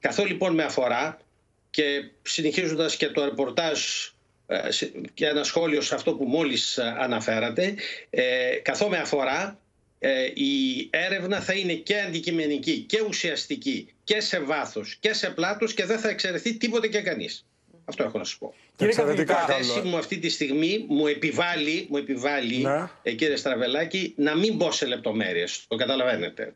Καθώ 0.00 0.24
λοιπόν 0.24 0.54
με 0.54 0.62
αφορά 0.62 1.18
και 1.70 2.04
συνεχίζοντας 2.22 2.96
και 2.96 3.08
το 3.08 3.24
ρεπορτάζ 3.24 3.80
ε, 4.46 4.58
και 5.14 5.26
ένα 5.26 5.44
σχόλιο 5.44 5.80
σε 5.80 5.94
αυτό 5.94 6.14
που 6.14 6.24
μόλις 6.24 6.76
ε, 6.78 6.94
αναφέρατε, 6.98 7.74
ε, 8.10 8.54
καθώ 8.62 8.88
με 8.88 8.96
αφορά 8.96 9.58
η 10.34 10.88
έρευνα 10.90 11.40
θα 11.40 11.52
είναι 11.52 11.72
και 11.72 12.00
αντικειμενική 12.00 12.78
και 12.78 13.02
ουσιαστική 13.08 13.94
και 14.04 14.20
σε 14.20 14.40
βάθος 14.40 14.96
και 15.00 15.12
σε 15.12 15.30
πλάτος 15.30 15.74
και 15.74 15.84
δεν 15.84 15.98
θα 15.98 16.08
εξαιρεθεί 16.08 16.56
τίποτε 16.56 16.88
και 16.88 17.00
κανείς. 17.00 17.46
Αυτό 17.84 18.02
έχω 18.02 18.18
να 18.18 18.24
σας 18.24 18.36
πω. 18.36 18.54
Κύριε 18.76 18.94
Καθηγητά, 18.94 19.46
η 19.48 19.52
θέση 19.52 19.80
μου 19.80 19.96
αυτή 19.96 20.18
τη 20.18 20.28
στιγμή 20.28 20.84
μου 20.88 21.06
επιβάλλει, 21.06 21.86
μου 21.90 21.96
επιβάλλει 21.96 22.56
ναι. 22.56 22.88
ε, 23.02 23.12
κύριε 23.12 23.36
Στραβελάκη, 23.36 24.14
να 24.16 24.36
μην 24.36 24.56
μπω 24.56 24.70
σε 24.70 24.86
λεπτομέρειες. 24.86 25.64
Το 25.68 25.76
καταλαβαίνετε. 25.76 26.54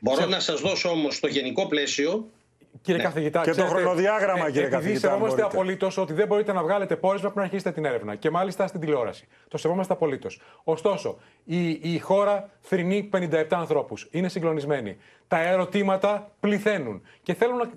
Μπορώ 0.00 0.26
να 0.26 0.40
σας 0.40 0.60
δώσω 0.60 0.88
όμως 0.88 1.20
το 1.20 1.26
γενικό 1.26 1.66
πλαίσιο 1.66 2.30
Κύριε 2.82 3.00
ναι. 3.00 3.08
Καθηγητά, 3.08 3.42
και 3.42 3.50
ξέρετε, 3.50 3.74
το 3.74 3.78
χρονοδιάγραμμα, 3.78 4.46
ε, 4.46 4.50
κύριε 4.50 4.60
επειδή 4.60 4.76
Καθηγητά. 4.76 5.08
Σεβόμαστε 5.08 5.42
απολύτως 5.42 5.96
ότι 5.96 6.12
δεν 6.12 6.26
μπορείτε 6.26 6.52
να 6.52 6.62
βγάλετε 6.62 6.96
πόρισμα 6.96 7.30
πριν 7.30 7.44
αρχίσετε 7.44 7.72
την 7.72 7.84
έρευνα. 7.84 8.14
Και 8.14 8.30
μάλιστα 8.30 8.66
στην 8.66 8.80
τηλεόραση. 8.80 9.28
Το 9.48 9.58
σεβόμαστε 9.58 9.92
απολύτως. 9.92 10.40
Ωστόσο, 10.64 11.18
η, 11.44 11.70
η 11.70 11.98
χώρα 11.98 12.50
θρυνεί 12.60 13.10
57 13.12 13.44
ανθρώπους. 13.50 14.08
Είναι 14.10 14.28
συγκλονισμένη. 14.28 14.96
Τα 15.28 15.42
ερωτήματα 15.42 16.32
πληθαίνουν. 16.40 17.02
Και 17.22 17.34
θέλω 17.34 17.56
να 17.56 17.70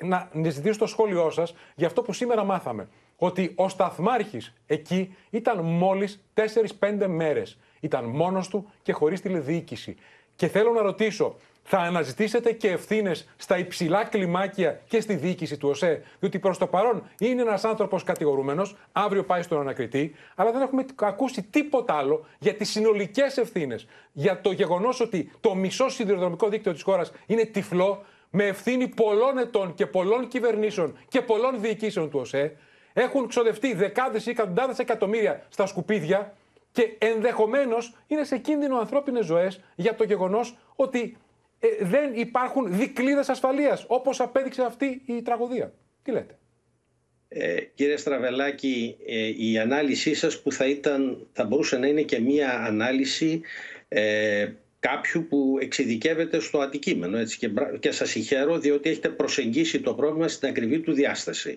να 0.00 0.30
ζητήσω 0.50 0.78
το 0.78 0.86
σχόλιο 0.86 1.30
σας 1.30 1.54
για 1.74 1.86
αυτό 1.86 2.02
που 2.02 2.12
σήμερα 2.12 2.44
μάθαμε. 2.44 2.88
Ότι 3.24 3.52
ο 3.54 3.68
Σταθμάρχης 3.68 4.52
εκεί 4.66 5.16
ήταν 5.30 5.58
μόλις 5.64 6.24
4-5 6.34 7.06
μέρες. 7.06 7.58
Ήταν 7.80 8.04
μόνος 8.04 8.48
του 8.48 8.70
και 8.82 8.92
χωρίς 8.92 9.20
τηλεδιοίκηση. 9.20 9.96
Και 10.36 10.48
θέλω 10.48 10.72
να 10.72 10.82
ρωτήσω, 10.82 11.36
θα 11.62 11.78
αναζητήσετε 11.78 12.52
και 12.52 12.70
ευθύνες 12.70 13.28
στα 13.36 13.58
υψηλά 13.58 14.04
κλιμάκια 14.04 14.80
και 14.88 15.00
στη 15.00 15.14
διοίκηση 15.14 15.56
του 15.56 15.68
ΟΣΕ, 15.68 16.02
διότι 16.20 16.38
προς 16.38 16.58
το 16.58 16.66
παρόν 16.66 17.02
είναι 17.18 17.42
ένας 17.42 17.64
άνθρωπος 17.64 18.02
κατηγορούμενος, 18.02 18.76
αύριο 18.92 19.24
πάει 19.24 19.42
στον 19.42 19.60
ανακριτή, 19.60 20.14
αλλά 20.34 20.52
δεν 20.52 20.62
έχουμε 20.62 20.84
ακούσει 21.00 21.42
τίποτα 21.42 21.94
άλλο 21.94 22.26
για 22.38 22.54
τις 22.54 22.70
συνολικές 22.70 23.36
ευθύνες. 23.36 23.86
Για 24.12 24.40
το 24.40 24.52
γεγονός 24.52 25.00
ότι 25.00 25.30
το 25.40 25.54
μισό 25.54 25.88
σιδηροδρομικό 25.88 26.48
δίκτυο 26.48 26.72
της 26.72 26.82
χώρας 26.82 27.12
είναι 27.26 27.44
τυφλό, 27.44 28.04
με 28.30 28.44
ευθύνη 28.44 28.88
πολλών 28.88 29.38
ετών 29.38 29.74
και 29.74 29.86
πολλών 29.86 30.28
κυβερνήσεων 30.28 30.96
και 31.08 31.20
πολλών 31.20 31.60
διοικήσεων 31.60 32.10
του 32.10 32.18
ΟΣΕ, 32.18 32.56
έχουν 32.92 33.28
ξοδευτεί 33.28 33.74
δεκάδες 33.74 34.26
ή 34.26 34.30
εκατοντάδες 34.30 34.78
εκατομμύρια 34.78 35.46
στα 35.48 35.66
σκουπίδια 35.66 36.34
και 36.72 36.96
ενδεχομένως 36.98 37.96
είναι 38.06 38.24
σε 38.24 38.38
κίνδυνο 38.38 38.78
ανθρώπινες 38.78 39.24
ζωές 39.24 39.60
για 39.74 39.94
το 39.94 40.04
γεγονός 40.04 40.56
ότι 40.76 41.16
ε, 41.60 41.68
δεν 41.80 42.10
υπάρχουν 42.14 42.76
δικλείδες 42.76 43.28
ασφαλείας, 43.28 43.84
όπως 43.88 44.20
απέδειξε 44.20 44.62
αυτή 44.62 45.02
η 45.06 45.22
τραγωδία. 45.22 45.72
Τι 46.02 46.10
λέτε; 46.10 46.36
Ε, 47.28 47.60
κύριε 47.74 47.96
Στραβελάκη, 47.96 48.96
ε, 49.06 49.32
η 49.36 49.58
ανάλυση 49.58 50.14
σας 50.14 50.42
που 50.42 50.52
θα, 50.52 50.66
ήταν, 50.66 51.26
θα 51.32 51.44
μπορούσε 51.44 51.78
να 51.78 51.86
είναι 51.86 52.02
και 52.02 52.20
μία 52.20 52.50
ανάλυση 52.50 53.40
ε, 53.88 54.50
κάποιου 54.82 55.26
που 55.28 55.56
εξειδικεύεται 55.60 56.40
στο 56.40 56.58
αντικείμενο 56.58 57.18
έτσι, 57.18 57.38
και, 57.38 57.50
και 57.80 57.90
σας 57.90 58.10
συγχαίρω 58.10 58.58
διότι 58.58 58.90
έχετε 58.90 59.08
προσεγγίσει 59.08 59.80
το 59.80 59.94
πρόβλημα 59.94 60.28
στην 60.28 60.48
ακριβή 60.48 60.80
του 60.80 60.92
διάσταση. 60.92 61.56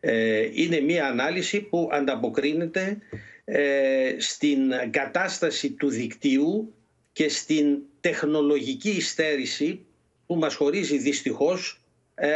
Ε, 0.00 0.48
είναι 0.52 0.80
μία 0.80 1.06
ανάλυση 1.06 1.60
που 1.60 1.88
ανταποκρίνεται 1.92 2.98
ε, 3.44 4.14
στην 4.18 4.72
κατάσταση 4.90 5.70
του 5.70 5.88
δικτύου 5.88 6.74
και 7.12 7.28
στην 7.28 7.78
τεχνολογική 8.00 8.90
υστέρηση 8.90 9.80
που 10.26 10.34
μας 10.36 10.54
χωρίζει 10.54 10.98
δυστυχώς 10.98 11.74
ε, 11.74 11.79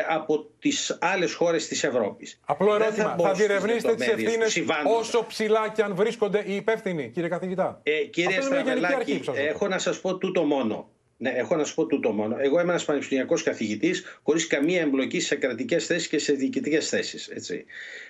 από 0.09 0.47
τις 0.59 0.99
άλλες 1.01 1.35
χώρες 1.35 1.69
της 1.69 1.85
Ευρώπης. 1.85 2.41
Απλό 2.45 2.75
ερώτημα. 2.75 3.17
Θα, 3.19 3.25
θα 3.25 3.33
διερευνήσετε 3.33 3.95
τις 3.95 4.07
ευθύνες 4.07 4.63
όσο 4.99 5.27
ψηλά 5.27 5.69
και 5.69 5.83
αν 5.83 5.95
βρίσκονται 5.95 6.43
οι 6.47 6.55
υπεύθυνοι, 6.55 7.11
κύριε 7.11 7.29
καθηγητά. 7.29 7.81
Ε, 7.83 7.91
κύριε 7.91 8.41
Στραβελάκη, 8.41 9.23
έχω 9.35 9.69
να 9.69 9.79
σας 9.79 10.01
πω 10.01 10.17
τούτο 10.17 10.43
μόνο. 10.43 10.89
Ναι, 11.17 11.31
έχω 11.31 11.57
να 11.57 11.65
σας 11.65 11.75
πω 11.75 11.87
τούτο 11.87 12.13
μόνο. 12.13 12.37
Εγώ 12.39 12.61
είμαι 12.61 12.71
ένας 12.71 12.85
πανεπιστημιακός 12.85 13.43
καθηγητής, 13.43 14.19
χωρίς 14.23 14.47
καμία 14.47 14.81
εμπλοκή 14.81 15.21
σε 15.21 15.35
κρατικές 15.35 15.87
θέσεις 15.87 16.09
και 16.09 16.19
σε 16.19 16.33
διοικητικές 16.33 16.89
θέσεις. 16.89 17.31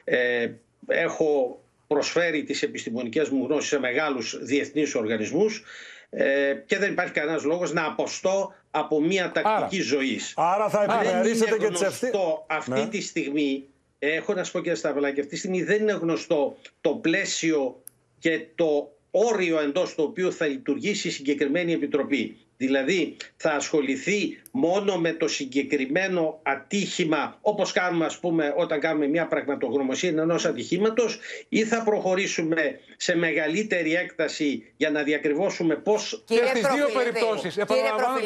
Ε, 0.05 0.51
έχω 0.87 1.63
προσφέρει 1.87 2.45
τις 2.45 2.63
επιστημονικές 2.63 3.29
μου 3.29 3.45
γνώσεις 3.45 3.69
σε 3.69 3.79
μεγάλους 3.79 4.39
διεθνείς 4.43 4.95
οργανισμούς 4.95 5.65
ε, 6.11 6.55
και 6.67 6.79
δεν 6.79 6.91
υπάρχει 6.91 7.13
κανένας 7.13 7.45
λόγος 7.45 7.73
να 7.73 7.85
αποστώ 7.85 8.55
από 8.75 9.01
μια 9.01 9.33
τακτική 9.33 9.81
ζωής. 9.81 10.33
Άρα 10.37 10.69
θα 10.69 10.83
επιμερίσετε 10.83 11.59
και 11.59 11.69
τις 11.69 11.81
ευθύνες. 11.81 12.15
Αυτή 12.47 12.71
ναι. 12.71 12.89
τη 12.89 13.01
στιγμή, 13.01 13.65
έχω 13.99 14.35
να 14.35 14.45
σου 14.45 14.53
πω 14.53 14.59
κύριε 14.59 14.75
Σταυλάκη, 14.75 15.21
αυτή 15.21 15.33
τη 15.33 15.39
στιγμή 15.39 15.63
δεν 15.63 15.83
είναι 15.83 15.93
γνωστό 15.93 16.57
το 16.81 16.91
πλαίσιο 16.91 17.83
και 18.19 18.47
το 18.55 18.93
όριο 19.11 19.61
εντός 19.61 19.95
του 19.95 20.05
οποίου 20.09 20.33
θα 20.33 20.47
λειτουργήσει 20.47 21.09
η 21.09 21.11
συγκεκριμένη 21.11 21.73
επιτροπή. 21.73 22.37
Δηλαδή 22.57 23.17
θα 23.37 23.51
ασχοληθεί 23.51 24.41
μόνο 24.51 24.97
με 24.97 25.13
το 25.13 25.29
συγκεκριμένο 25.29 26.41
ατύχημα 26.43 27.39
όπως 27.41 27.73
κάνουμε 27.73 28.05
ας 28.05 28.19
πούμε 28.19 28.55
όταν 28.57 28.81
κάνουμε 28.81 29.07
μια 29.07 29.27
πραγματογνωμοσία 29.27 30.09
ενός 30.09 30.45
ατυχήματος 30.45 31.19
ή 31.49 31.65
θα 31.65 31.83
προχωρήσουμε 31.83 32.81
σε 32.97 33.17
μεγαλύτερη 33.17 33.95
έκταση 33.95 34.73
για 34.77 34.91
να 34.91 35.03
διακριβώσουμε 35.03 35.75
πώς... 35.75 36.25
Και 36.27 36.43
στις 36.47 36.67
δύο 36.75 36.89
περιπτώσεις, 36.95 37.57
επαναλαμβάνω, 37.57 38.19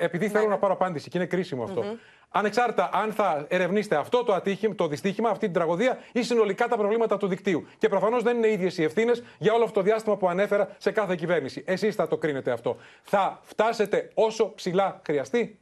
επειδή 0.00 0.28
θέλω 0.28 0.48
να 0.48 0.58
πάρω 0.58 0.72
απάντηση 0.72 1.08
και 1.08 1.18
είναι 1.18 1.26
κρίσιμο 1.26 1.62
αυτό. 1.62 1.98
Ανεξάρτητα 2.30 2.90
αν 2.92 3.12
θα 3.12 3.46
ερευνήσετε 3.48 3.96
αυτό 3.96 4.24
το, 4.24 4.32
ατύχημα, 4.32 4.74
το 4.74 4.88
δυστύχημα, 4.88 5.30
αυτή 5.30 5.44
την 5.44 5.54
τραγωδία 5.54 5.98
ή 6.12 6.22
συνολικά 6.22 6.68
τα 6.68 6.76
προβλήματα 6.76 7.16
του 7.16 7.26
δικτύου. 7.26 7.66
Και 7.78 7.88
προφανώς 7.88 8.22
δεν 8.22 8.36
είναι 8.36 8.50
ίδιες 8.50 8.78
οι 8.78 8.82
ευθύνες 8.82 9.22
για 9.38 9.52
όλο 9.52 9.64
αυτό 9.64 9.74
το 9.74 9.82
διάστημα 9.82 10.16
που 10.16 10.28
ανέφερα 10.28 10.76
σε 10.78 10.90
κάθε 10.90 11.14
κυβέρνηση. 11.14 11.62
Εσείς 11.66 11.94
θα 11.94 12.08
το 12.08 12.16
κρίνετε 12.16 12.50
αυτό. 12.50 12.76
Θα 13.02 13.40
φτάσετε 13.42 14.10
όσο 14.14 14.54
ψηλά 14.54 15.00
χρειαστεί. 15.06 15.58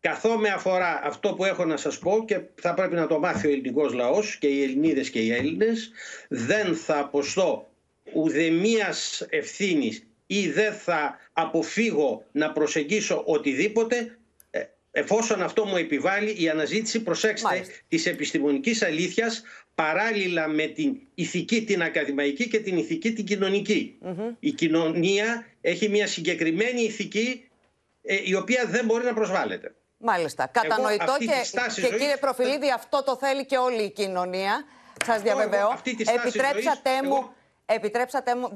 Καθώ 0.00 0.30
αφορά 0.54 1.00
αυτό 1.04 1.34
που 1.34 1.44
έχω 1.44 1.64
να 1.64 1.76
σας 1.76 1.98
πω 1.98 2.24
και 2.26 2.40
θα 2.54 2.74
πρέπει 2.74 2.94
να 2.94 3.06
το 3.06 3.18
μάθει 3.18 3.46
ο 3.46 3.50
ελληνικός 3.50 3.92
λαός 3.92 4.36
και 4.36 4.46
οι 4.46 4.62
Ελληνίδες 4.62 5.10
και 5.10 5.20
οι 5.20 5.32
Έλληνες, 5.32 5.90
δεν 6.28 6.74
θα 6.74 6.98
αποστώ 6.98 7.68
ουδεμίας 8.12 9.26
ευθύνης 9.28 10.06
ή 10.26 10.50
δεν 10.50 10.72
θα 10.72 11.18
αποφύγω 11.32 12.24
να 12.32 12.52
προσεγγίσω 12.52 13.22
οτιδήποτε 13.26 14.18
εφόσον 14.96 15.42
αυτό 15.42 15.64
μου 15.64 15.76
επιβάλλει 15.76 16.42
η 16.42 16.48
αναζήτηση, 16.48 17.02
προσέξτε, 17.02 17.60
τη 17.60 17.70
της 17.88 18.06
επιστημονικής 18.06 18.82
αλήθειας 18.82 19.42
παράλληλα 19.74 20.48
με 20.48 20.66
την 20.66 20.96
ηθική 21.14 21.64
την 21.64 21.82
ακαδημαϊκή 21.82 22.48
και 22.48 22.58
την 22.60 22.76
ηθική 22.76 23.12
την 23.12 23.24
κοινωνικη 23.24 23.98
Η 24.40 24.50
κοινωνία 24.50 25.46
έχει 25.60 25.88
μια 25.88 26.06
συγκεκριμένη 26.06 26.82
ηθική 26.82 27.48
ε, 28.02 28.16
η 28.24 28.34
οποία 28.34 28.64
δεν 28.66 28.84
μπορεί 28.84 29.04
να 29.04 29.14
προσβάλλεται. 29.14 29.74
Μάλιστα. 29.96 30.46
Κατανοητό 30.46 31.16
και, 31.18 31.80
και 31.80 31.88
κύριε 31.88 32.16
Προφιλίδη 32.20 32.70
αυτό 32.74 33.02
το 33.04 33.16
θέλει 33.16 33.46
και 33.46 33.56
όλη 33.56 33.82
η 33.82 33.90
κοινωνία. 33.90 34.64
Σας 35.04 35.22
διαβεβαιώ. 35.22 35.80
Επιτρέψατε 36.24 36.90
μου... 37.04 37.34
Επιτρέψατε 37.66 38.36
μου, 38.36 38.48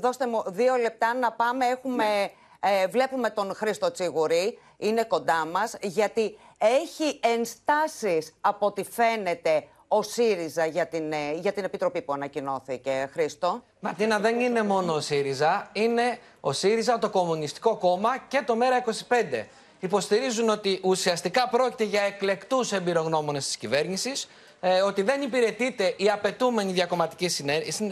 δώστε 0.00 0.26
μου 0.26 0.42
δύο 0.46 0.76
λεπτά 0.76 1.14
να 1.14 1.32
πάμε. 1.32 1.66
Έχουμε 1.66 2.04
ναι. 2.04 2.30
Ε, 2.60 2.86
βλέπουμε 2.86 3.30
τον 3.30 3.54
Χρήστο 3.54 3.90
Τσίγουρη, 3.90 4.58
είναι 4.76 5.04
κοντά 5.04 5.46
μας, 5.46 5.76
γιατί 5.82 6.38
έχει 6.58 7.20
ενστάσεις 7.22 8.34
από 8.40 8.66
ό,τι 8.66 8.84
φαίνεται 8.84 9.64
ο 9.88 10.02
ΣΥΡΙΖΑ 10.02 10.66
για 10.66 10.86
την, 10.86 11.12
ε, 11.12 11.32
για 11.34 11.52
την 11.52 11.64
επιτροπή 11.64 12.02
που 12.02 12.12
ανακοινώθηκε, 12.12 13.08
Χρήστο. 13.12 13.62
Ματίνα, 13.80 14.18
δεν 14.18 14.40
είναι 14.40 14.62
μόνο 14.62 14.94
ο 14.94 15.00
ΣΥΡΙΖΑ, 15.00 15.70
είναι 15.72 16.18
ο 16.40 16.52
ΣΥΡΙΖΑ, 16.52 16.98
το 16.98 17.10
Κομμουνιστικό 17.10 17.76
Κόμμα 17.76 18.18
και 18.28 18.42
το 18.46 18.56
ΜΕΡΑ25. 18.58 19.46
Υποστηρίζουν 19.80 20.48
ότι 20.48 20.80
ουσιαστικά 20.82 21.48
πρόκειται 21.48 21.84
για 21.84 22.02
εκλεκτούς 22.02 22.72
εμπειρογνώμονες 22.72 23.46
της 23.46 23.56
κυβέρνησης, 23.56 24.28
ε, 24.68 24.80
ότι 24.80 25.02
δεν 25.02 25.22
υπηρετείται 25.22 25.94
η 25.96 26.10
απαιτούμενη 26.10 26.72
διακομματική 26.72 27.28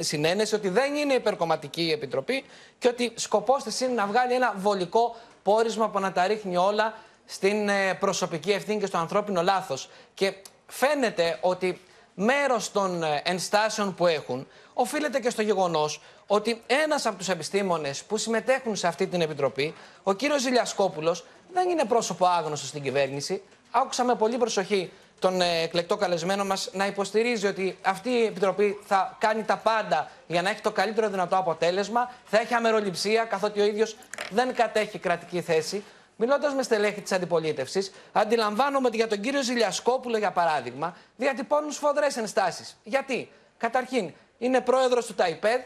συνένεση, 0.00 0.54
ότι 0.54 0.68
δεν 0.68 0.94
είναι 0.94 1.14
υπερκομματική 1.14 1.82
η 1.82 1.92
Επιτροπή 1.92 2.44
και 2.78 2.88
ότι 2.88 3.12
σκοπός 3.14 3.62
της 3.62 3.80
είναι 3.80 3.92
να 3.92 4.06
βγάλει 4.06 4.32
ένα 4.32 4.54
βολικό 4.56 5.16
πόρισμα 5.42 5.90
που 5.90 6.00
να 6.00 6.12
τα 6.12 6.26
ρίχνει 6.26 6.56
όλα 6.56 6.94
στην 7.24 7.68
ε, 7.68 7.94
προσωπική 7.94 8.50
ευθύνη 8.50 8.80
και 8.80 8.86
στο 8.86 8.98
ανθρώπινο 8.98 9.42
λάθος. 9.42 9.90
Και 10.14 10.34
φαίνεται 10.66 11.38
ότι 11.40 11.80
μέρος 12.14 12.72
των 12.72 13.02
ε, 13.02 13.22
ενστάσεων 13.24 13.94
που 13.94 14.06
έχουν 14.06 14.46
οφείλεται 14.74 15.20
και 15.20 15.30
στο 15.30 15.42
γεγονός 15.42 16.00
ότι 16.26 16.62
ένας 16.66 17.06
από 17.06 17.16
τους 17.16 17.28
επιστήμονες 17.28 18.02
που 18.02 18.16
συμμετέχουν 18.16 18.76
σε 18.76 18.86
αυτή 18.86 19.06
την 19.06 19.20
Επιτροπή, 19.20 19.74
ο 20.02 20.12
κύριος 20.12 20.40
Ζηλιασκόπουλος, 20.40 21.24
δεν 21.52 21.68
είναι 21.68 21.84
πρόσωπο 21.84 22.26
άγνωστο 22.26 22.66
στην 22.66 22.82
κυβέρνηση. 22.82 23.42
Άκουσα 23.70 24.04
με 24.04 24.14
πολύ 24.14 24.36
προσοχή 24.36 24.90
τον 25.24 25.40
ε, 25.40 25.62
εκλεκτό 25.62 25.96
καλεσμένο 25.96 26.44
μας 26.44 26.70
να 26.72 26.86
υποστηρίζει 26.86 27.46
ότι 27.46 27.78
αυτή 27.82 28.10
η 28.10 28.24
επιτροπή 28.24 28.78
θα 28.86 29.16
κάνει 29.18 29.42
τα 29.42 29.56
πάντα 29.56 30.10
για 30.26 30.42
να 30.42 30.50
έχει 30.50 30.60
το 30.60 30.70
καλύτερο 30.72 31.08
δυνατό 31.08 31.36
αποτέλεσμα, 31.36 32.12
θα 32.24 32.40
έχει 32.40 32.54
αμεροληψία, 32.54 33.24
καθότι 33.24 33.60
ο 33.60 33.64
ίδιος 33.64 33.96
δεν 34.30 34.54
κατέχει 34.54 34.98
κρατική 34.98 35.40
θέση. 35.40 35.84
Μιλώντας 36.16 36.54
με 36.54 36.62
στελέχη 36.62 37.00
της 37.00 37.12
αντιπολίτευσης, 37.12 37.92
αντιλαμβάνομαι 38.12 38.86
ότι 38.86 38.96
για 38.96 39.08
τον 39.08 39.20
κύριο 39.20 39.42
Ζηλιασκόπουλο, 39.42 40.18
για 40.18 40.30
παράδειγμα, 40.30 40.96
διατυπώνουν 41.16 41.72
σφοδρές 41.72 42.16
ενστάσεις. 42.16 42.76
Γιατί, 42.84 43.30
καταρχήν, 43.58 44.12
είναι 44.38 44.60
πρόεδρος 44.60 45.06
του 45.06 45.14
ΤΑΙΠΕΔ, 45.14 45.60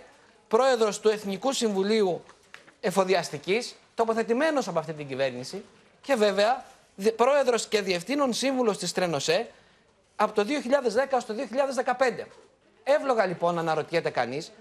πρόεδρος 0.48 1.00
του 1.00 1.08
Εθνικού 1.08 1.52
Συμβουλίου 1.52 2.22
Εφοδιαστικής, 2.80 3.74
τοποθετημένος 3.94 4.68
από 4.68 4.78
αυτή 4.78 4.92
την 4.92 5.08
κυβέρνηση 5.08 5.64
και 6.00 6.14
βέβαια 6.14 6.64
πρόεδρος 7.16 7.66
και 7.66 7.80
διευθύνων 7.82 8.32
σύμβουλος 8.32 8.78
της 8.78 8.92
Τρενοσέ 8.92 9.46
από 10.16 10.32
το 10.32 10.44
2010 11.12 11.16
στο 11.20 11.34
2015. 11.98 12.26
Εύλογα 12.82 13.26
λοιπόν 13.26 13.58
αναρωτιέται 13.58 14.10
κανείς 14.10 14.52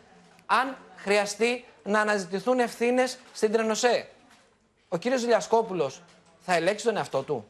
αν 0.45 0.77
χρειαστεί 0.95 1.65
να 1.83 1.99
αναζητηθούν 1.99 2.59
ευθύνες 2.59 3.17
στην 3.33 3.51
Τρενοσέ. 3.51 4.07
Ο 4.89 4.97
κύριος 4.97 5.25
Λιασκόπουλος 5.25 6.01
θα 6.39 6.53
ελέγξει 6.55 6.85
τον 6.85 6.97
εαυτό 6.97 7.21
του. 7.23 7.47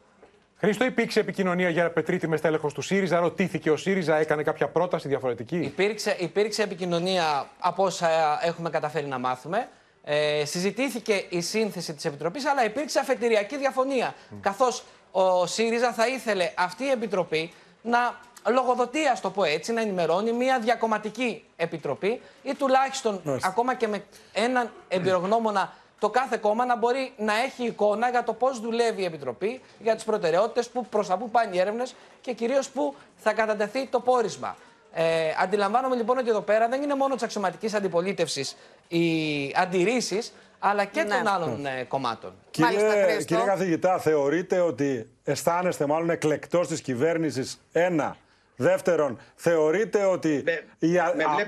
Χρήστο, 0.56 0.84
υπήρξε 0.84 1.20
επικοινωνία 1.20 1.68
για 1.68 1.90
πετρίτη 1.90 2.28
με 2.28 2.36
στέλεχος 2.36 2.74
του 2.74 2.82
ΣΥΡΙΖΑ; 2.82 3.18
Ρωτήθηκε 3.18 3.70
ο 3.70 3.76
ΣΥΡΙΖΑ, 3.76 4.16
έκανε 4.16 4.42
κάποια 4.42 4.68
πρόταση 4.68 5.08
διαφορετική; 5.08 5.56
Υπήρξε, 5.58 6.16
υπήρξε 6.18 6.62
επικοινωνία 6.62 7.48
από 7.58 7.82
όσα 7.84 8.38
έχουμε 8.42 8.70
καταφέρει 8.70 9.06
να 9.06 9.18
μάθουμε. 9.18 9.68
Ε, 10.10 10.44
συζητήθηκε 10.44 11.24
η 11.28 11.40
σύνθεση 11.40 11.94
της 11.94 12.04
Επιτροπής, 12.04 12.46
αλλά 12.46 12.64
υπήρξε 12.64 12.98
αφετηριακή 12.98 13.56
διαφωνία. 13.56 14.14
Mm. 14.14 14.36
Καθώς 14.40 14.84
ο 15.10 15.46
ΣΥΡΙΖΑ 15.46 15.92
θα 15.92 16.06
ήθελε 16.06 16.52
αυτή 16.56 16.84
η 16.84 16.90
Επιτροπή 16.90 17.52
να 17.82 18.20
λογοδοτεί, 18.48 19.06
ας 19.06 19.20
το 19.20 19.30
πω 19.30 19.44
έτσι, 19.44 19.72
να 19.72 19.80
ενημερώνει 19.80 20.32
μια 20.32 20.58
διακομματική 20.58 21.44
επιτροπή 21.56 22.20
ή 22.42 22.54
τουλάχιστον 22.54 23.40
ακόμα 23.42 23.74
και 23.74 23.88
με 23.88 24.04
έναν 24.32 24.70
εμπειρογνώμονα 24.88 25.72
το 25.98 26.10
κάθε 26.10 26.36
κόμμα 26.36 26.64
να 26.64 26.76
μπορεί 26.76 27.12
να 27.16 27.42
έχει 27.42 27.64
εικόνα 27.64 28.10
για 28.10 28.24
το 28.24 28.32
πώς 28.32 28.60
δουλεύει 28.60 29.02
η 29.02 29.04
Επιτροπή, 29.04 29.60
για 29.78 29.94
τις 29.94 30.04
προτεραιότητες, 30.04 30.70
προς 30.90 31.06
τα 31.06 31.16
πού 31.16 31.30
πάνε 31.30 31.56
οι 31.56 31.58
έρευνες 31.58 31.94
και 32.20 32.32
κυρίως 32.32 32.68
πού 32.68 32.94
θα 33.16 33.32
κατατεθεί 33.32 33.86
το 33.86 34.00
πόρισμα. 34.00 34.56
Ε, 34.92 35.34
αντιλαμβάνομαι 35.38 35.96
λοιπόν 35.96 36.18
ότι 36.18 36.28
εδώ 36.28 36.40
πέρα 36.40 36.68
δεν 36.68 36.82
είναι 36.82 36.94
μόνο 36.94 37.14
της 37.14 37.22
αξιωματικής 37.22 37.74
αντιπολίτευσης 37.74 38.56
οι 38.88 39.52
αντιρρήσεις, 39.56 40.32
αλλά 40.58 40.84
και 40.84 41.02
ναι. 41.02 41.14
των 41.14 41.26
άλλων 41.26 41.66
ε, 41.66 41.84
κομμάτων. 41.88 42.32
Κύριε, 42.50 43.16
κύριε 43.24 43.44
καθηγητά, 43.44 43.98
θεωρείτε 43.98 44.60
ότι 44.60 45.08
αισθάνεστε 45.24 45.86
μάλλον 45.86 46.10
εκλεκτός 46.10 46.68
της 46.68 46.80
κυβέρνησης 46.80 47.60
ένα. 47.72 48.16
Δεύτερον, 48.60 49.18
θεωρείτε 49.34 50.04
ότι 50.04 50.44
οι, 50.78 50.88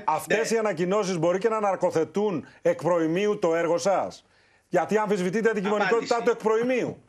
αυτές 0.05 0.51
οι 0.51 0.57
ανακοινώσεις 0.57 1.17
μπορεί 1.17 1.37
και 1.37 1.49
να 1.49 1.57
αναρκοθετούν 1.57 2.45
εκ 2.61 2.81
προημίου 2.81 3.39
το 3.39 3.55
έργο 3.55 3.77
σας; 3.77 4.25
Γιατί 4.67 4.97
αμφισβητείτε 4.97 5.51
την 5.53 5.63
κοινωνικότητά 5.63 6.21
του 6.23 6.29
εκ 6.29 6.37
προημίου. 6.37 7.01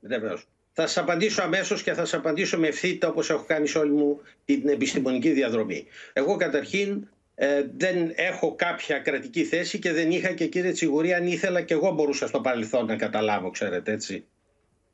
Βεβαίως. 0.00 0.46
Θα 0.72 0.86
σας 0.86 0.98
απαντήσω 0.98 1.42
αμέσως 1.42 1.82
και 1.82 1.92
θα 1.92 2.04
σας 2.04 2.14
απαντήσω 2.14 2.58
με 2.58 2.68
ευθύτητα 2.68 3.08
όπως 3.08 3.30
έχω 3.30 3.44
κάνει 3.46 3.66
σε 3.66 3.78
όλη 3.78 3.90
μου 3.90 4.20
την 4.44 4.68
επιστημονική 4.68 5.30
διαδρομή. 5.30 5.86
Εγώ 6.12 6.36
καταρχήν 6.36 7.08
ε, 7.34 7.64
δεν 7.76 8.12
έχω 8.14 8.54
κάποια 8.54 8.98
κρατική 8.98 9.44
θέση 9.44 9.78
και 9.78 9.92
δεν 9.92 10.10
είχα 10.10 10.32
και 10.32 10.46
κύριε 10.46 10.72
Τσιγουρή 10.72 11.14
αν 11.14 11.26
ήθελα 11.26 11.62
και 11.62 11.74
εγώ 11.74 11.90
μπορούσα 11.90 12.26
στο 12.26 12.40
παρελθόν 12.40 12.86
να 12.86 12.96
καταλάβω, 12.96 13.50
ξέρετε 13.50 13.92
έτσι. 13.92 14.24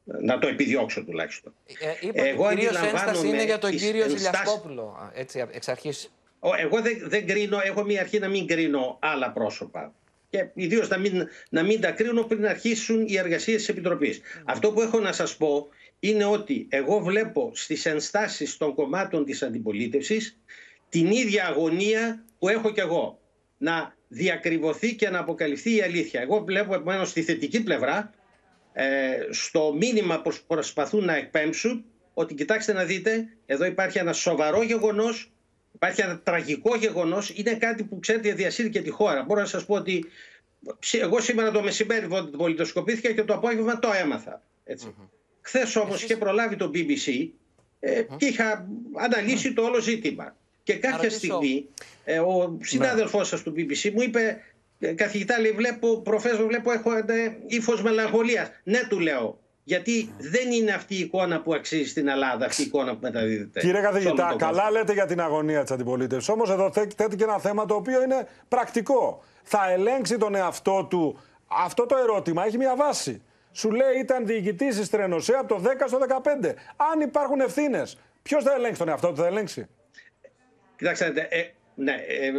Να 0.05 0.39
το 0.39 0.49
επιδιώξω 0.49 1.05
τουλάχιστον. 1.05 1.55
Ε, 1.67 2.07
είπα 2.07 2.25
εγώ 2.25 2.45
ότι 2.45 2.55
κυρίως 2.55 2.77
ένσταση 2.77 3.29
είναι 3.29 3.45
για 3.45 3.59
τον 3.59 3.71
κύριο 3.71 4.03
ενστάσεις... 4.03 4.27
Ζηλιασκόπουλο, 4.27 5.11
έτσι 5.15 5.45
εξ 5.51 5.69
αρχής. 5.69 6.13
Εγώ 6.59 6.81
δεν, 6.81 7.03
δεν 7.03 7.27
κρίνω, 7.27 7.61
έχω 7.65 7.85
μια 7.85 8.01
αρχή 8.01 8.19
να 8.19 8.29
μην 8.29 8.47
κρίνω 8.47 8.99
άλλα 9.01 9.31
πρόσωπα. 9.33 9.93
Και 10.31 10.47
ιδίως 10.55 10.89
να 10.89 10.99
μην, 10.99 11.29
να 11.49 11.63
μην 11.63 11.81
τα 11.81 11.91
κρίνω 11.91 12.23
πριν 12.23 12.47
αρχίσουν 12.47 13.05
οι 13.07 13.17
εργασίες 13.17 13.57
της 13.57 13.69
Επιτροπής. 13.69 14.21
Αυτό 14.45 14.73
που 14.73 14.81
έχω 14.81 15.01
να 15.01 15.13
σας 15.13 15.37
πω 15.37 15.69
είναι 16.01 16.25
ότι 16.25 16.67
εγώ 16.71 16.99
βλέπω 16.99 17.51
στις 17.55 17.87
ενστάσεις 17.87 18.57
των 18.57 18.75
κομμάτων 18.75 19.25
της 19.25 19.43
αντιπολίτευσης 19.43 20.39
την 20.89 21.11
ίδια 21.11 21.47
αγωνία 21.47 22.25
που 22.41 22.49
έχω 22.49 22.71
κι 22.73 22.81
εγώ. 22.81 23.21
Να 23.59 23.95
διακριβωθεί 24.09 24.95
και 24.95 25.11
να 25.11 25.19
αποκαλυφθεί 25.19 25.77
η 25.77 25.83
αλήθεια. 25.83 26.21
Εγώ 26.21 26.45
βλέπω 26.45 26.75
επομένως 26.75 27.09
στη 27.11 27.23
θετική 27.23 27.63
πλευρά, 27.63 28.15
ε, 28.73 29.27
στο 29.31 29.75
μήνυμα 29.79 30.23
που 30.23 30.33
προσπαθούν 30.47 31.05
να 31.05 31.15
εκπέμψουν, 31.15 31.85
ότι 32.15 32.35
κοιτάξτε 32.35 32.73
να 32.73 32.85
δείτε, 32.85 33.29
εδώ 33.47 33.65
υπάρχει 33.65 33.99
ένα 33.99 34.13
σοβαρό 34.13 34.63
γεγονός, 34.63 35.33
υπάρχει 35.75 36.01
ένα 36.01 36.19
τραγικό 36.19 36.77
γεγονός, 36.77 37.31
είναι 37.31 37.55
κάτι 37.55 37.85
που 37.85 37.99
ξέρετε 37.99 38.33
διασύρει 38.33 38.71
και 38.71 38.83
τη 38.83 38.91
χώρα. 38.91 39.23
Μπορώ 39.23 39.41
να 39.41 39.47
σας 39.47 39.67
πω 39.67 39.75
ότι 39.75 40.05
εγώ 40.93 41.21
σήμερα 41.21 41.51
το 41.51 41.63
μεσημέρι 41.63 42.07
πολιτοσκοπήθηκα 42.37 43.13
και 43.13 43.25
το 43.25 43.35
απόγευμα 43.35 43.79
το 43.79 43.89
έμαθα. 44.03 44.43
Έτσι. 44.65 44.95
Mm-hmm. 44.99 45.09
Χθες 45.41 45.77
όμως 45.77 46.03
είχε 46.03 46.17
προλάβει 46.17 46.57
το 46.57 46.71
BBC 46.75 47.29
ε, 47.81 48.03
και 48.17 48.27
είχα 48.27 48.69
αναλύσει 48.97 49.53
το 49.53 49.63
όλο 49.63 49.81
ζήτημα. 49.81 50.37
Και 50.73 50.79
κάποια 50.79 51.11
στιγμή 51.11 51.69
ε, 52.05 52.19
ο 52.19 52.59
συνάδελφός 52.63 53.29
σας 53.29 53.43
του 53.43 53.53
BBC 53.57 53.91
μου 53.93 54.03
είπε 54.03 54.41
«Ε, 54.79 54.93
καθηγητά 54.93 55.41
λέει 55.41 55.53
βλέπω, 55.53 56.01
προφέσορ 56.01 56.47
βλέπω 56.47 56.73
έχω 56.73 56.91
ύφος 57.47 57.83
μελαγχολίας. 57.83 58.51
Ναι 58.63 58.81
του 58.89 59.01
λέω. 59.01 59.39
Γιατί 59.65 60.15
δεν 60.19 60.51
είναι 60.51 60.73
αυτή 60.73 60.95
η 60.95 60.99
εικόνα 60.99 61.41
που 61.41 61.55
αξίζει 61.55 61.89
στην 61.89 62.09
Ελλάδα, 62.09 62.47
αυτή 62.47 62.63
η 62.63 62.65
εικόνα 62.65 62.93
που 62.93 62.99
μεταδίδεται. 63.03 63.61
Κύριε 63.61 63.81
καθηγητά, 63.81 64.35
καλά 64.39 64.71
λέτε 64.71 64.93
για 64.93 65.07
την 65.07 65.21
αγωνία 65.21 65.63
της 65.63 65.71
αντιπολίτευσης. 65.71 66.29
Όμως 66.29 66.51
εδώ 66.51 66.73
θέτει 66.73 67.17
και 67.17 67.25
ένα 67.25 67.39
θέμα 67.39 67.67
το 67.67 67.75
οποίο 67.75 68.03
είναι 68.03 68.29
πρακτικό. 68.49 69.23
Θα 69.43 69.71
ελέγξει 69.71 70.17
τον 70.17 70.35
εαυτό 70.35 70.87
του; 70.91 71.19
Αυτό 71.47 71.87
το 71.87 71.97
ερώτημα 71.97 72.45
έχει 72.47 72.57
μια 72.57 72.77
βάση. 72.77 73.23
Σου 73.53 73.71
λέει 73.71 73.99
ήταν 74.01 74.27
διοικητής 74.27 74.77
της 74.77 74.91
Τρενοσέα 74.91 75.39
από 75.41 75.55
το 75.55 75.61
10 75.65 75.67
στο 75.87 75.99
15. 76.43 76.55
Αν 76.93 77.01
υπάρχουν 77.01 77.41
ευθύνες, 77.41 77.99
ποιος 78.23 78.45
θα 78.45 78.53
ελέγξει 78.55 78.79
τον 78.79 78.89
εαυτό 78.89 79.09
του, 79.09 79.17
θα 79.17 79.27
ελέγξει; 79.27 79.69
Κοιτάξτε, 80.81 81.29
ε, 81.31 81.43
ναι, 81.75 81.93
ε, 81.93 82.33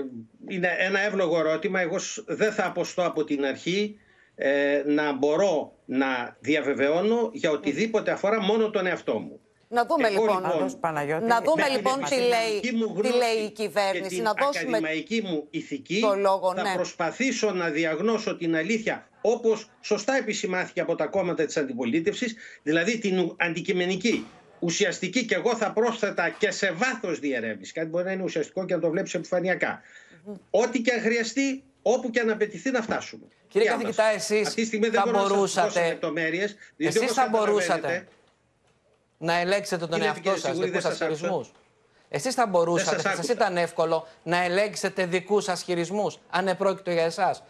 είναι 0.48 0.76
ένα 0.80 1.00
εύλογο 1.00 1.40
ερώτημα. 1.40 1.82
Εγώ 1.82 1.96
δεν 2.26 2.52
θα 2.52 2.66
αποστώ 2.66 3.06
από 3.06 3.24
την 3.24 3.46
αρχή 3.46 4.00
ε, 4.36 4.84
να 4.86 5.14
μπορώ 5.14 5.74
να 5.86 6.38
διαβεβαιώνω 6.40 7.30
για 7.34 7.52
οτιδήποτε 7.52 8.12
αφορά 8.12 8.42
μόνο 8.42 8.70
τον 8.70 8.86
εαυτό 8.86 9.20
μου. 9.20 9.40
Να 9.68 9.86
δούμε 9.86 10.08
Εγώ, 10.08 10.22
λοιπόν, 10.22 10.36
λοιπόν 10.36 11.28
να 11.28 11.42
δούμε 11.42 11.68
λοιπόν 11.70 12.04
τι 12.10 12.16
λέει, 12.16 12.74
τι 13.02 13.18
λέει 13.18 13.46
η 13.46 13.52
κυβέρνηση. 13.52 14.02
Και 14.02 14.08
την 14.08 14.24
να 14.24 14.34
δώσουμε 14.34 14.78
ακαδημαϊκή 14.78 15.22
μου 15.22 15.48
ηθική 15.50 16.00
το 16.00 16.16
λόγο, 16.16 16.54
θα 16.56 16.62
ναι. 16.62 16.74
προσπαθήσω 16.74 17.52
να 17.52 17.70
διαγνώσω 17.70 18.38
την 18.38 18.56
αλήθεια 18.56 19.08
όπως 19.22 19.70
σωστά 19.82 20.16
επισημάθηκε 20.16 20.82
από 20.82 20.96
τα 20.96 21.06
κόμματα 21.06 21.46
της 21.46 21.58
αντιπολίτευσης, 21.58 22.36
δηλαδή 22.64 22.98
την 22.98 23.36
αντικειμενική 23.38 24.26
ουσιαστική 24.62 25.26
και 25.26 25.36
εγώ 25.36 25.56
θα 25.56 25.72
πρόσθετα 25.72 26.30
και 26.30 26.52
σε 26.52 26.72
βάθος 26.72 27.20
διερεύνηση. 27.20 27.74
Κάτι 27.74 27.88
μπορεί 27.88 28.06
να 28.06 28.12
είναι 28.12 28.24
ουσιαστικό 28.24 28.66
και 28.66 28.74
να 28.74 28.80
το 28.80 28.90
βλέπεις 28.90 29.14
επιφανειακά. 29.14 29.82
Ό,τι 30.50 30.82
και 30.82 30.94
αν 30.94 31.02
χρειαστεί, 31.02 31.64
όπου 31.82 32.10
και 32.10 32.20
αν 32.20 32.30
απαιτηθεί 32.30 32.72
να 32.72 32.82
φτάσουμε. 32.82 33.24
Κύριε 33.48 33.68
καθηγητά, 33.68 34.04
εσείς 34.04 34.70
θα 34.92 35.04
μπορούσατε, 35.12 36.00
εσείς 36.78 37.12
θα 37.12 37.28
μπορούσατε 37.30 38.08
να 39.18 39.34
ελέγξετε 39.34 39.88
τον 39.88 40.02
εαυτό 40.02 40.38
σας 40.38 40.58
δικούς 40.58 40.82
σας 40.82 40.98
χειρισμούς. 40.98 41.52
Εσείς 42.10 42.34
θα 42.34 42.48
μπορούσατε, 42.48 43.02
θα 43.02 43.16
σας 43.16 43.28
ήταν 43.28 43.58
εύκολο 43.58 44.08
να 44.24 44.44
ελέγξετε 44.44 45.06
δικούς 45.06 45.44
σας 45.44 45.64
χειρισμούς, 45.64 46.20
αν 46.30 46.48
επρόκειτο 46.48 46.92
για 46.92 47.04
εσάς; 47.04 47.44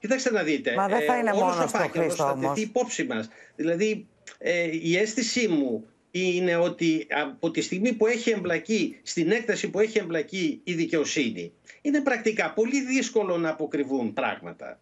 Κοιτάξτε 0.00 0.30
να 0.30 0.42
δείτε. 0.42 0.74
Μα 0.74 0.88
δεν 0.88 1.06
θα 1.06 1.14
ε, 1.14 1.18
είναι 1.18 1.32
μόνο 1.32 1.66
στο 1.66 1.78
Χρήστο 1.92 2.30
όμως. 2.30 2.58
υπόψη 2.58 3.04
μας. 3.04 3.28
Δηλαδή, 3.56 4.06
ε, 4.38 4.68
η 4.82 4.96
αίσθησή 4.96 5.48
μου 5.48 5.88
είναι 6.10 6.56
ότι 6.56 7.06
από 7.10 7.50
τη 7.50 7.60
στιγμή 7.60 7.92
που 7.92 8.06
έχει 8.06 8.30
εμπλακεί, 8.30 9.00
στην 9.02 9.30
έκταση 9.30 9.70
που 9.70 9.80
έχει 9.80 9.98
εμπλακεί 9.98 10.60
η 10.64 10.74
δικαιοσύνη, 10.74 11.52
είναι 11.82 12.00
πρακτικά 12.00 12.52
πολύ 12.52 12.80
δύσκολο 12.80 13.36
να 13.36 13.50
αποκρυβούν 13.50 14.12
πράγματα. 14.12 14.78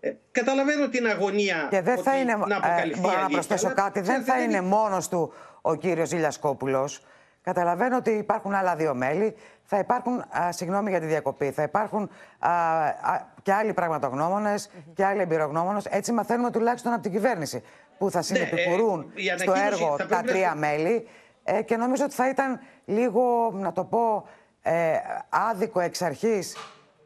Ε, 0.00 0.12
καταλαβαίνω 0.30 0.88
την 0.88 1.06
αγωνία 1.06 1.68
και 1.70 1.80
δεν 1.80 1.98
θα 1.98 2.16
είναι, 2.16 2.34
να 2.34 2.56
αποκαλυφθεί 2.56 2.98
ε, 2.98 3.02
Μπορώ 3.02 3.20
να 3.20 3.28
προσθέσω 3.28 3.72
κάτι. 3.74 4.00
Δεν 4.00 4.24
θα 4.24 4.42
είναι 4.42 4.60
μόνος 4.60 5.08
του 5.08 5.32
ο 5.60 5.74
κύριος 5.74 6.10
Ηλιασκόπουλος. 6.10 7.02
Καταλαβαίνω 7.42 7.96
ότι 7.96 8.10
υπάρχουν 8.10 8.54
άλλα 8.54 8.76
δύο 8.76 8.94
μέλη. 8.94 9.34
Θα 9.62 9.78
υπάρχουν, 9.78 10.18
α, 10.18 10.52
συγγνώμη 10.52 10.90
για 10.90 11.00
τη 11.00 11.06
διακοπή, 11.06 11.50
θα 11.50 11.62
υπάρχουν 11.62 12.10
α, 12.38 12.50
α, 12.50 13.26
και 13.42 13.52
άλλοι 13.52 13.72
πραγματογνώμονες 13.72 14.70
και 14.94 15.04
άλλοι 15.04 15.20
εμπειρογνώμονες. 15.20 15.86
Έτσι 15.86 16.12
μαθαίνουμε 16.12 16.50
τουλάχιστον 16.50 16.92
από 16.92 17.02
την 17.02 17.12
κυβέρνηση 17.12 17.62
που 17.98 18.10
θα 18.10 18.22
συνεπικουρούν 18.22 19.12
ναι, 19.14 19.32
ε, 19.32 19.36
στο 19.36 19.52
έργο 19.52 19.96
τα 20.08 20.22
τρία 20.22 20.54
μέλη 20.54 21.08
ε, 21.44 21.62
και 21.62 21.76
νομίζω 21.76 22.04
ότι 22.04 22.14
θα 22.14 22.28
ήταν 22.28 22.60
λίγο, 22.84 23.50
να 23.54 23.72
το 23.72 23.84
πω, 23.84 24.24
ε, 24.66 24.96
άδικο 25.28 25.80
εξ 25.80 26.02
αρχής 26.02 26.56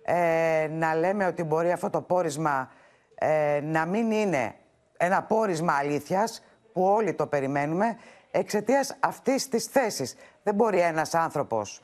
ε, 0.02 0.68
να 0.70 0.94
λέμε 0.94 1.26
ότι 1.26 1.42
μπορεί 1.42 1.72
αυτό 1.72 1.90
το 1.90 2.00
πόρισμα 2.00 2.70
ε, 3.14 3.60
να 3.62 3.86
μην 3.86 4.10
είναι 4.10 4.54
ένα 4.96 5.22
πόρισμα 5.22 5.72
αλήθειας 5.72 6.42
που 6.72 6.82
όλοι 6.82 7.14
το 7.14 7.26
περιμένουμε 7.26 7.98
εξαιτίας 8.30 8.96
αυτής 9.00 9.48
της 9.48 9.64
θέσης. 9.64 10.14
Δεν 10.42 10.54
μπορεί 10.54 10.80
ένας 10.80 11.14
άνθρωπος 11.14 11.82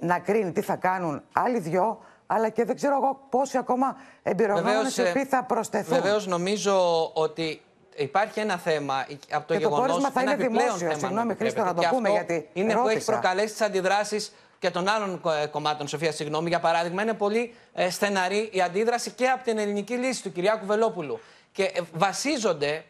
να 0.00 0.18
κρίνει 0.18 0.52
τι 0.52 0.60
θα 0.60 0.76
κάνουν 0.76 1.22
άλλοι 1.32 1.58
δυο, 1.58 1.98
αλλά 2.26 2.48
και 2.48 2.64
δεν 2.64 2.76
ξέρω 2.76 2.94
εγώ 2.94 3.26
πόσοι 3.28 3.58
ακόμα 3.58 3.96
εμπειρογνώμονες 4.22 4.96
οι 4.96 5.08
οποίοι 5.08 5.24
θα 5.24 5.44
προσθεθούν. 5.44 6.00
Βεβαίως 6.00 6.26
νομίζω 6.26 7.10
ότι 7.14 7.62
υπάρχει 7.98 8.40
ένα 8.40 8.56
θέμα 8.58 9.06
από 9.30 9.46
το 9.46 9.54
γεγονό. 9.54 9.76
Το 9.76 9.88
πόρισμα 9.88 10.10
θα 10.10 10.22
είναι 10.22 10.36
δημόσιο. 10.36 10.94
Συγγνώμη, 10.98 11.34
Χρήστο, 11.34 11.64
να 11.64 11.74
το 11.74 11.82
πούμε 11.90 12.10
γιατί. 12.10 12.48
Είναι 12.52 12.72
ρώτησα. 12.72 12.82
που 12.82 12.96
έχει 12.96 13.04
προκαλέσει 13.04 13.52
τις 13.52 13.60
αντιδράσεις 13.60 14.32
και 14.58 14.70
των 14.70 14.88
άλλων 14.88 15.22
ε, 15.42 15.46
κομμάτων. 15.46 15.88
Σοφία, 15.88 16.12
συγγνώμη, 16.12 16.48
για 16.48 16.60
παράδειγμα, 16.60 17.02
είναι 17.02 17.14
πολύ 17.14 17.54
ε, 17.74 17.90
στεναρή 17.90 18.48
η 18.52 18.60
αντίδραση 18.60 19.10
και 19.10 19.26
από 19.28 19.44
την 19.44 19.58
ελληνική 19.58 19.94
λύση 19.94 20.22
του 20.22 20.32
Κυριάκου 20.32 20.66
Βελόπουλου. 20.66 21.20
Και 21.52 21.62
ε, 21.62 21.80
βασίζονται 21.92 22.84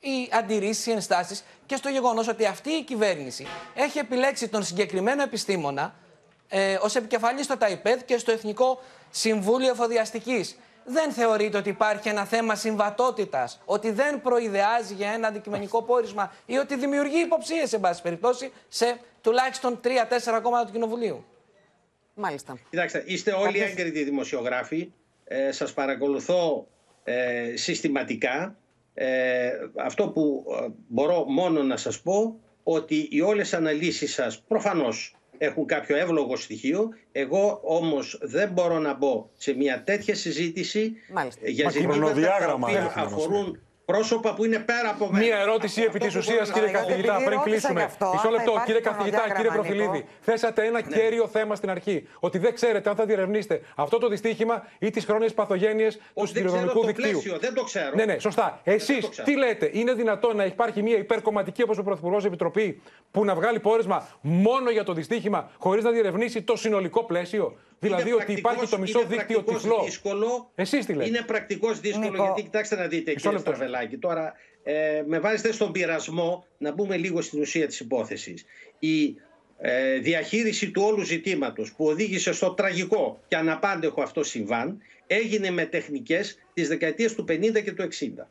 οι 0.00 0.28
αντιρρήσεις, 0.32 0.86
οι 0.86 0.90
ενστάσεις 0.90 1.44
και 1.66 1.76
στο 1.76 1.88
γεγονός 1.88 2.28
ότι 2.28 2.46
αυτή 2.46 2.70
η 2.70 2.82
κυβέρνηση 2.82 3.46
έχει 3.74 3.98
επιλέξει 3.98 4.48
τον 4.48 4.64
συγκεκριμένο 4.64 5.22
επιστήμονα 5.22 5.94
ε, 6.48 6.78
ως 6.80 6.94
επικεφαλής 6.94 7.44
στο 7.44 7.56
ΤΑΙΠΕΔ 7.56 8.00
και 8.04 8.18
στο 8.18 8.32
Εθνικό 8.32 8.80
Συμβούλιο 9.10 9.70
Εφοδιαστικής 9.70 10.56
δεν 10.86 11.12
θεωρείτε 11.12 11.58
ότι 11.58 11.68
υπάρχει 11.68 12.08
ένα 12.08 12.24
θέμα 12.24 12.54
συμβατότητας, 12.54 13.60
ότι 13.64 13.90
δεν 13.90 14.20
προειδεάζει 14.20 14.94
για 14.94 15.10
ένα 15.10 15.28
αντικειμενικό 15.28 15.82
πόρισμα 15.82 16.32
ή 16.46 16.56
ότι 16.56 16.76
δημιουργεί 16.76 17.20
υποψίες, 17.20 17.68
σε 17.68 17.78
πάση 17.78 18.02
περιπτώσει, 18.02 18.52
σε 18.68 19.00
τουλάχιστον 19.20 19.80
τρία-τέσσερα 19.80 20.40
κόμματα 20.40 20.66
του 20.66 20.72
Κοινοβουλίου; 20.72 21.24
Μάλιστα. 22.18 22.58
Κοιτάξτε, 22.70 23.02
είστε 23.06 23.32
όλοι 23.32 23.60
έγκριτοι 23.60 24.04
δημοσιογράφοι. 24.04 24.92
Ε, 25.24 25.52
σας 25.52 25.72
παρακολουθώ 25.72 26.66
ε, 27.04 27.56
συστηματικά. 27.56 28.56
Ε, 28.94 29.50
αυτό 29.76 30.08
που 30.08 30.44
ε, 30.62 30.68
μπορώ 30.88 31.24
μόνο 31.24 31.62
να 31.62 31.76
σας 31.76 32.00
πω 32.00 32.40
ότι 32.62 33.08
οι 33.10 33.20
όλες 33.20 33.54
αναλύσεις 33.54 34.12
σας 34.12 34.40
προφανώς 34.40 35.15
έχουν 35.38 35.66
κάποιο 35.66 35.96
εύλογο 35.96 36.36
στοιχείο. 36.36 36.88
Εγώ 37.12 37.60
όμως 37.62 38.18
δεν 38.22 38.48
μπορώ 38.48 38.78
να 38.78 38.94
μπω 38.94 39.28
σε 39.36 39.52
μια 39.54 39.82
τέτοια 39.82 40.14
συζήτηση 40.14 40.92
Μάλιστα. 41.12 41.48
για 41.48 41.70
ζητήματα 41.70 42.38
τα 42.38 42.52
οποία 42.52 42.92
αφορούν 42.96 43.60
πρόσωπα 43.86 44.34
που 44.34 44.44
είναι 44.44 44.58
πέρα 44.58 44.90
από 44.90 45.08
μένα. 45.10 45.24
Μία 45.24 45.38
ερώτηση 45.38 45.82
επί 45.82 45.98
της 45.98 46.14
ουσίας, 46.14 46.50
κύριε 46.50 46.70
καθηγητά, 46.70 47.22
πριν 47.24 47.40
κλείσουμε. 47.40 47.90
Μισό 48.12 48.30
λεπτό, 48.30 48.62
κύριε 48.64 48.80
καθηγητά, 48.80 49.22
κύριε 49.36 49.50
Προφιλίδη. 49.50 50.06
Θέσατε 50.20 50.66
ένα 50.66 50.80
ναι. 50.80 50.96
κέριο 50.96 51.28
θέμα 51.28 51.54
στην 51.54 51.70
αρχή. 51.70 52.08
Ότι 52.20 52.38
δεν 52.38 52.54
ξέρετε 52.54 52.90
αν 52.90 52.96
θα 52.96 53.04
διερευνήσετε 53.04 53.60
αυτό 53.74 53.98
το 53.98 54.08
δυστύχημα 54.08 54.66
ή 54.78 54.90
τις 54.90 55.04
χρόνιες 55.04 55.34
παθογένειες 55.34 55.98
του 56.14 56.26
σιδηροδρομικού 56.26 56.86
δικτύου. 56.86 57.20
Δεν 57.40 57.54
το 57.54 57.64
ξέρω. 57.64 57.94
Ναι, 57.94 58.04
ναι, 58.04 58.18
σωστά. 58.18 58.60
Εσείς 58.64 59.08
τι 59.24 59.36
λέτε, 59.36 59.70
είναι 59.72 59.92
δυνατόν 59.92 60.36
να 60.36 60.44
υπάρχει 60.44 60.82
μια 60.82 60.96
υπερκομματική 60.96 61.62
όπως 61.62 61.78
ο 61.78 61.82
Πρωθυπουργός 61.82 62.24
Επιτροπής 62.24 62.74
που 63.10 63.24
να 63.24 63.34
βγάλει 63.34 63.60
πόρισμα 63.60 64.08
μόνο 64.20 64.70
για 64.70 64.84
το 64.84 64.92
δυστύχημα 64.92 65.50
χωρίς 65.58 65.84
να 65.84 65.90
διερευνήσει 65.90 66.42
το 66.42 66.56
συνολικό 66.56 67.04
πλαίσιο; 67.04 67.56
Δηλαδή 67.78 68.10
Είναι 68.10 68.22
ότι 68.22 68.32
υπάρχει 68.32 68.60
το 68.60 68.66
πρακτικός- 68.66 68.80
μισό 68.80 68.98
είναι 69.00 69.08
δίκτυο 69.08 69.42
πρακτικός 69.42 69.62
τυφλό. 69.62 69.84
Δύσκολο. 69.84 70.50
Εσείς 70.54 70.86
τι 70.86 70.92
λέτε; 70.92 71.08
Είναι 71.08 71.22
πρακτικός 71.26 71.80
δύσκολο 71.80 72.10
Νίκο. 72.10 72.24
γιατί 72.24 72.42
κοιτάξτε 72.42 72.76
να 72.76 72.86
δείτε, 72.86 73.10
Μισό 73.12 73.14
κύριε 73.28 73.36
λεπτό. 73.36 73.52
Στραβελάκη. 73.54 73.98
Τώρα, 73.98 74.34
ε, 74.62 75.02
με 75.06 75.18
βάζετε 75.18 75.52
στον 75.52 75.72
πειρασμό 75.72 76.46
να 76.58 76.72
μπούμε 76.72 76.96
λίγο 76.96 77.20
στην 77.20 77.40
ουσία 77.40 77.66
της 77.66 77.80
υπόθεσης. 77.80 78.44
Η 78.78 79.16
ε, 79.58 79.98
διαχείριση 79.98 80.70
του 80.70 80.82
όλου 80.82 81.02
ζητήματος 81.02 81.72
που 81.72 81.86
οδήγησε 81.86 82.32
στο 82.32 82.50
τραγικό 82.50 83.20
και 83.28 83.36
αναπάντεχο 83.36 84.02
αυτό 84.02 84.22
συμβάν 84.22 84.82
έγινε 85.06 85.50
με 85.50 85.64
τεχνικές 85.64 86.38
της 86.54 86.68
δεκαετίας 86.68 87.14
του 87.14 87.24
50 87.28 87.60
και 87.62 87.72
του 87.72 87.82
60. 87.82 88.28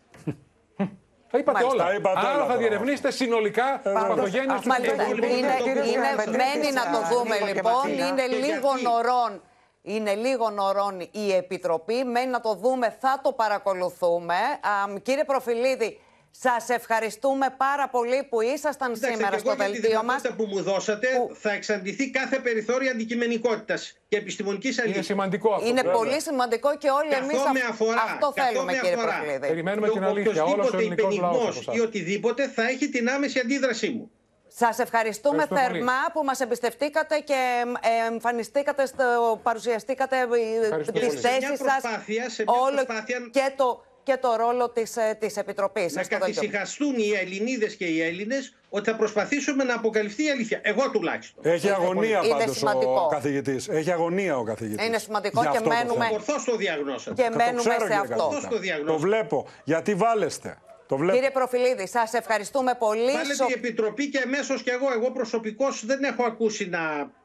Τα 1.32 1.38
είπατε 1.38 1.58
Μάλιστα. 1.64 1.84
όλα. 1.84 1.86
Τα 1.92 1.94
είπατε 1.96 2.20
Άρα 2.20 2.30
όλα 2.30 2.38
θα 2.40 2.46
τώρα. 2.46 2.58
διερευνήσετε 2.58 3.12
συνολικά 3.12 3.80
Πάντως, 3.84 4.02
την 4.02 4.16
παθογένεια 4.16 4.56
του 4.62 4.68
Μάλιστα. 4.68 5.04
Κυπριακού. 5.04 5.26
Είναι, 5.26 5.56
είναι, 5.92 6.38
μένει 6.38 6.72
να 6.72 6.82
το 6.92 7.16
δούμε 7.16 7.36
Νίκο 7.36 7.46
και 7.46 7.54
λοιπόν. 7.54 7.72
Ματίνα. 7.74 8.08
Είναι 8.08 8.22
Και 8.22 8.36
λίγο 8.36 8.68
γιατί- 8.70 8.84
νωρών. 8.84 9.42
Είναι 9.82 10.14
λίγο 10.16 10.50
νωρών 10.50 11.00
η 11.12 11.34
Επιτροπή. 11.34 12.04
Μένει 12.04 12.28
να 12.32 12.42
το 12.42 12.54
δούμε, 12.54 12.98
θα 13.00 13.20
το 13.24 13.32
παρακολουθούμε. 13.32 14.34
Α, 14.36 15.00
κύριε 15.02 15.24
Προφιλίδη, 15.24 16.00
σας 16.42 16.70
ευχαριστούμε 16.70 17.48
πάρα 17.58 17.90
πολύ 17.90 18.24
που 18.30 18.42
ήσασταν 18.42 18.94
Κοιτάξτε, 18.94 19.14
σήμερα 19.14 19.32
και 19.32 19.38
στο 19.38 19.50
εγώ 19.52 19.64
για 19.64 19.66
τη 19.74 19.80
δελτίο 19.80 20.04
μας. 20.04 20.22
δυνατότητα 20.22 20.34
που 20.36 20.46
μου 20.56 20.62
δώσατε 20.64 21.08
θα 21.34 21.52
εξαντληθεί 21.52 22.10
κάθε 22.10 22.40
περιθώριο 22.40 22.92
αντικειμενικότητας 22.92 23.98
και 24.08 24.18
επιστημονικής 24.18 24.80
αλήθειας. 24.80 24.96
Είναι 24.96 25.06
σημαντικό 25.06 25.54
αυτό. 25.54 25.68
Είναι 25.68 25.82
βέβαια. 25.82 25.92
πολύ 25.98 26.22
σημαντικό 26.22 26.78
και 26.78 26.90
όλοι 26.90 27.14
εμείς 27.14 27.38
Καθώ 27.38 27.52
με 27.52 27.60
αυ- 27.60 27.70
αφορά, 27.70 28.02
αυτό 28.02 28.32
καθώ 28.36 28.48
θέλουμε 28.48 28.72
με 28.72 28.78
κύριε 28.78 28.94
αφορά. 28.96 29.12
Προφιλίδη. 29.14 29.48
Περιμένουμε 29.48 29.88
Και 29.88 29.94
την 29.94 30.04
αλήθεια. 30.04 30.44
Όλος 30.44 30.66
ο 30.66 30.68
οποιοσδήποτε 30.68 30.78
ελληνικός 30.84 31.18
λαός 31.20 31.34
υπενιγμός 31.36 31.58
από 31.58 31.72
εσάς. 31.72 31.76
ή 31.76 31.80
οτιδήποτε 31.80 32.48
θα 32.48 32.64
έχει 32.68 32.90
την 32.90 33.10
άμεση 33.10 33.40
αντίδρασή 33.40 33.90
μου. 33.90 34.12
Σας 34.48 34.80
ευχαριστούμε 34.80 35.44
Ευχαριστώ 35.44 35.72
θερμά 35.74 35.92
πολύ. 35.92 36.12
που 36.14 36.24
μας 36.24 36.40
εμπιστευτήκατε 36.40 37.20
και 37.20 37.64
ε, 37.82 38.08
εμφανιστήκατε, 38.12 38.86
στο, 38.86 39.40
παρουσιαστήκατε 39.44 40.16
ε, 40.18 40.64
Ευχαριστώ 40.64 40.92
τις 40.92 41.02
πολύ. 41.08 41.18
Σε 41.20 41.28
μια 41.28 41.32
θέσεις 41.40 41.48
σας, 41.48 41.58
προσπάθεια- 41.82 42.30
σε 42.30 42.44
μια 42.44 42.54
όλο 42.62 42.76
προσπάθεια- 42.86 43.30
και 43.32 43.54
το, 43.56 43.84
και 44.06 44.18
το 44.22 44.36
ρόλο 44.36 44.70
της, 44.70 44.98
ε, 44.98 45.18
της 45.20 45.38
Επιτροπής. 45.38 45.94
Να 45.96 46.04
στο 46.04 46.18
δελτίο. 46.18 46.34
καθησυχαστούν 46.34 46.94
οι 46.98 47.10
Ελληνίδες 47.22 47.76
και 47.76 47.86
οι 47.86 48.02
Έλληνες 48.02 48.56
ότι 48.70 48.90
θα 48.90 48.96
προσπαθήσουμε 48.96 49.64
να 49.64 49.74
αποκαλυφθεί 49.76 50.24
η 50.26 50.30
αλήθεια. 50.30 50.60
Εγώ 50.64 50.90
τουλάχιστον. 50.90 51.44
Έχει 51.46 51.70
αγωνία 51.70 52.20
Είναι 52.24 52.38
πάντως 52.38 52.58
σημαντικό. 52.58 53.02
ο 53.02 53.08
καθηγητής. 53.08 53.68
Έχει 53.68 53.92
αγωνία 53.92 54.38
ο 54.38 54.44
καθηγητής. 54.44 54.86
Είναι 54.88 54.98
σημαντικό 54.98 55.42
Για 55.42 55.52
και 55.52 55.58
αυτό 55.58 55.70
το 55.70 55.76
μένουμε- 55.76 56.04
θέμα. 56.06 56.16
Ορθώς 56.16 56.44
το 56.44 56.56
διαγνώσατε. 56.56 57.22
Και 57.24 57.30
Το 57.30 57.36
μένουμε 57.38 57.60
ξέρω, 57.60 57.76
σε 57.80 57.82
κύριε 57.86 57.98
αυτό. 58.02 58.16
καθηγητά. 58.24 58.48
το 58.50 58.58
διαγνώσατε. 58.60 58.92
Το 58.92 58.98
βλέπω. 59.00 59.48
Γιατί 59.64 59.94
βάλεστε. 59.96 60.58
Το 60.88 60.98
βλέπω. 60.98 61.14
Κύριε 61.14 61.32
Προφιλίδη, 61.32 61.88
σας 61.88 62.14
ευχαριστούμε 62.14 62.76
πολύ. 62.80 63.12
Βάλετε 63.12 63.34
Σο- 63.34 63.50
η 63.50 63.54
Επιτροπή 63.54 64.10
και 64.10 64.22
εμέσω 64.26 64.56
κι 64.56 64.70
εγώ. 64.70 64.88
Εγώ 64.94 65.12
προσωπικώς 65.12 65.86
δεν 65.86 66.04
έχω 66.04 66.24
ακούσει 66.24 66.70
να, 66.70 66.80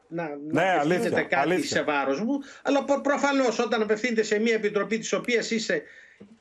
να, 0.07 0.23
να 0.23 0.29
Ναι, 0.51 0.61
απευθύνεται 0.73 1.05
αλήθεια, 1.05 1.21
κάτι 1.23 1.35
αλήθεια. 1.35 1.77
σε 1.77 1.83
βάρος 1.83 2.21
μου. 2.21 2.39
Αλλά 2.63 2.83
προ, 2.83 3.01
προφανώς 3.01 3.59
όταν 3.59 3.81
απευθύνεται 3.81 4.23
σε 4.23 4.39
μια 4.39 4.53
Επιτροπή 4.53 4.97
της 4.97 5.13
οποίας 5.13 5.51
είσαι 5.51 5.83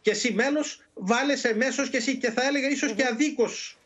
και 0.01 0.11
εσύ 0.11 0.33
μέλος, 0.33 0.83
βάλεσαι 0.95 1.49
εμέσως 1.49 1.91
και 1.91 1.97
εσύ. 1.97 2.17
Και 2.19 2.31
θα 2.31 2.43
έλεγα 2.47 2.69
ίσως 2.69 2.93
και 2.93 3.07
αδίκως 3.07 3.79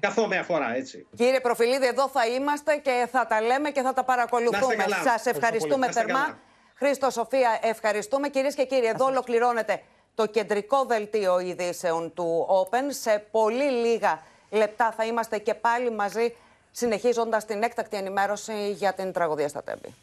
καθό 0.00 0.26
με 0.26 0.36
αφορά, 0.38 0.74
έτσι. 0.74 1.06
Κύριε 1.16 1.40
Προφιλίδη, 1.40 1.86
εδώ 1.86 2.08
θα 2.08 2.26
είμαστε 2.26 2.76
και 2.76 3.08
θα 3.12 3.26
τα 3.26 3.40
λέμε 3.40 3.70
και 3.70 3.80
θα 3.82 3.92
τα 3.92 4.00
Να 4.00 4.04
παρακολουθούμε. 4.04 4.58
είστε 4.58 4.74
καλά. 4.76 4.96
Σας 4.96 5.04
Ευχαριστώ 5.06 5.30
ευχαριστούμε 5.36 5.70
πολύ. 5.72 5.80
Να 5.80 5.88
είστε 5.88 6.00
θερμά. 6.00 6.20
καλά. 6.20 6.38
Χρήστο 6.74 7.10
Σοφία, 7.10 7.58
ευχαριστούμε. 7.62 8.28
Κυρίες 8.28 8.54
και 8.54 8.64
κύριοι, 8.64 8.86
εδώ 8.86 9.04
ολοκληρώνεται 9.04 9.82
το 10.14 10.26
κεντρικό 10.26 10.84
δελτίο 10.84 11.40
ειδήσεων 11.40 12.14
του 12.14 12.46
Open. 12.48 12.84
Σε 12.88 13.26
πολύ 13.30 13.70
λίγα 13.70 14.22
λεπτά 14.50 14.92
θα 14.96 15.04
είμαστε 15.04 15.38
και 15.38 15.54
πάλι 15.54 15.90
μαζί, 15.90 16.34
συνεχίζοντας 16.70 17.44
την 17.44 17.62
έκτακτη 17.62 17.96
ενημέρωση 17.96 18.70
για 18.70 18.92
την 18.92 19.12
τραγωδία 19.12 19.48
στα 19.48 19.62
Τέμπη. 19.62 19.94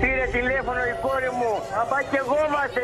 Πήρε 0.00 0.26
τηλέφωνο 0.32 0.80
η 0.80 0.94
κόρη 1.02 1.30
μου. 1.38 1.52
Απακεγόμαστε. 1.82 2.80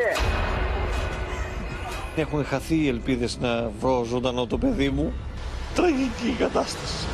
Έχουν 2.15 2.45
χαθεί 2.45 2.75
οι 2.75 2.87
ελπίδες 2.87 3.37
να 3.37 3.71
βρω 3.79 4.03
ζωντανό 4.03 4.47
το 4.47 4.57
παιδί 4.57 4.89
μου. 4.89 5.13
Τραγική 5.75 6.35
κατάσταση. 6.39 7.05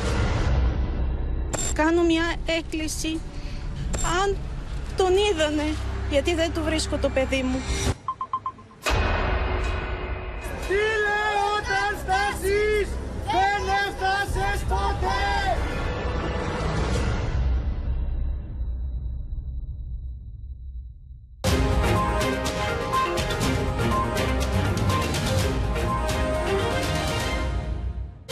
Κάνω 1.74 2.02
μια 2.02 2.34
έκκληση. 2.46 3.20
Αν 4.22 4.36
τον 4.96 5.12
είδανε, 5.16 5.74
γιατί 6.10 6.34
δεν 6.34 6.52
του 6.52 6.62
βρίσκω 6.62 6.96
το 6.96 7.08
παιδί 7.08 7.42
μου. 7.42 7.58
Φίλε, 10.66 11.20
όταν 11.56 11.98
στάσεις, 12.02 12.88
δεν 13.26 13.62
έφτασες 13.86 14.62
ποτέ! 14.68 15.43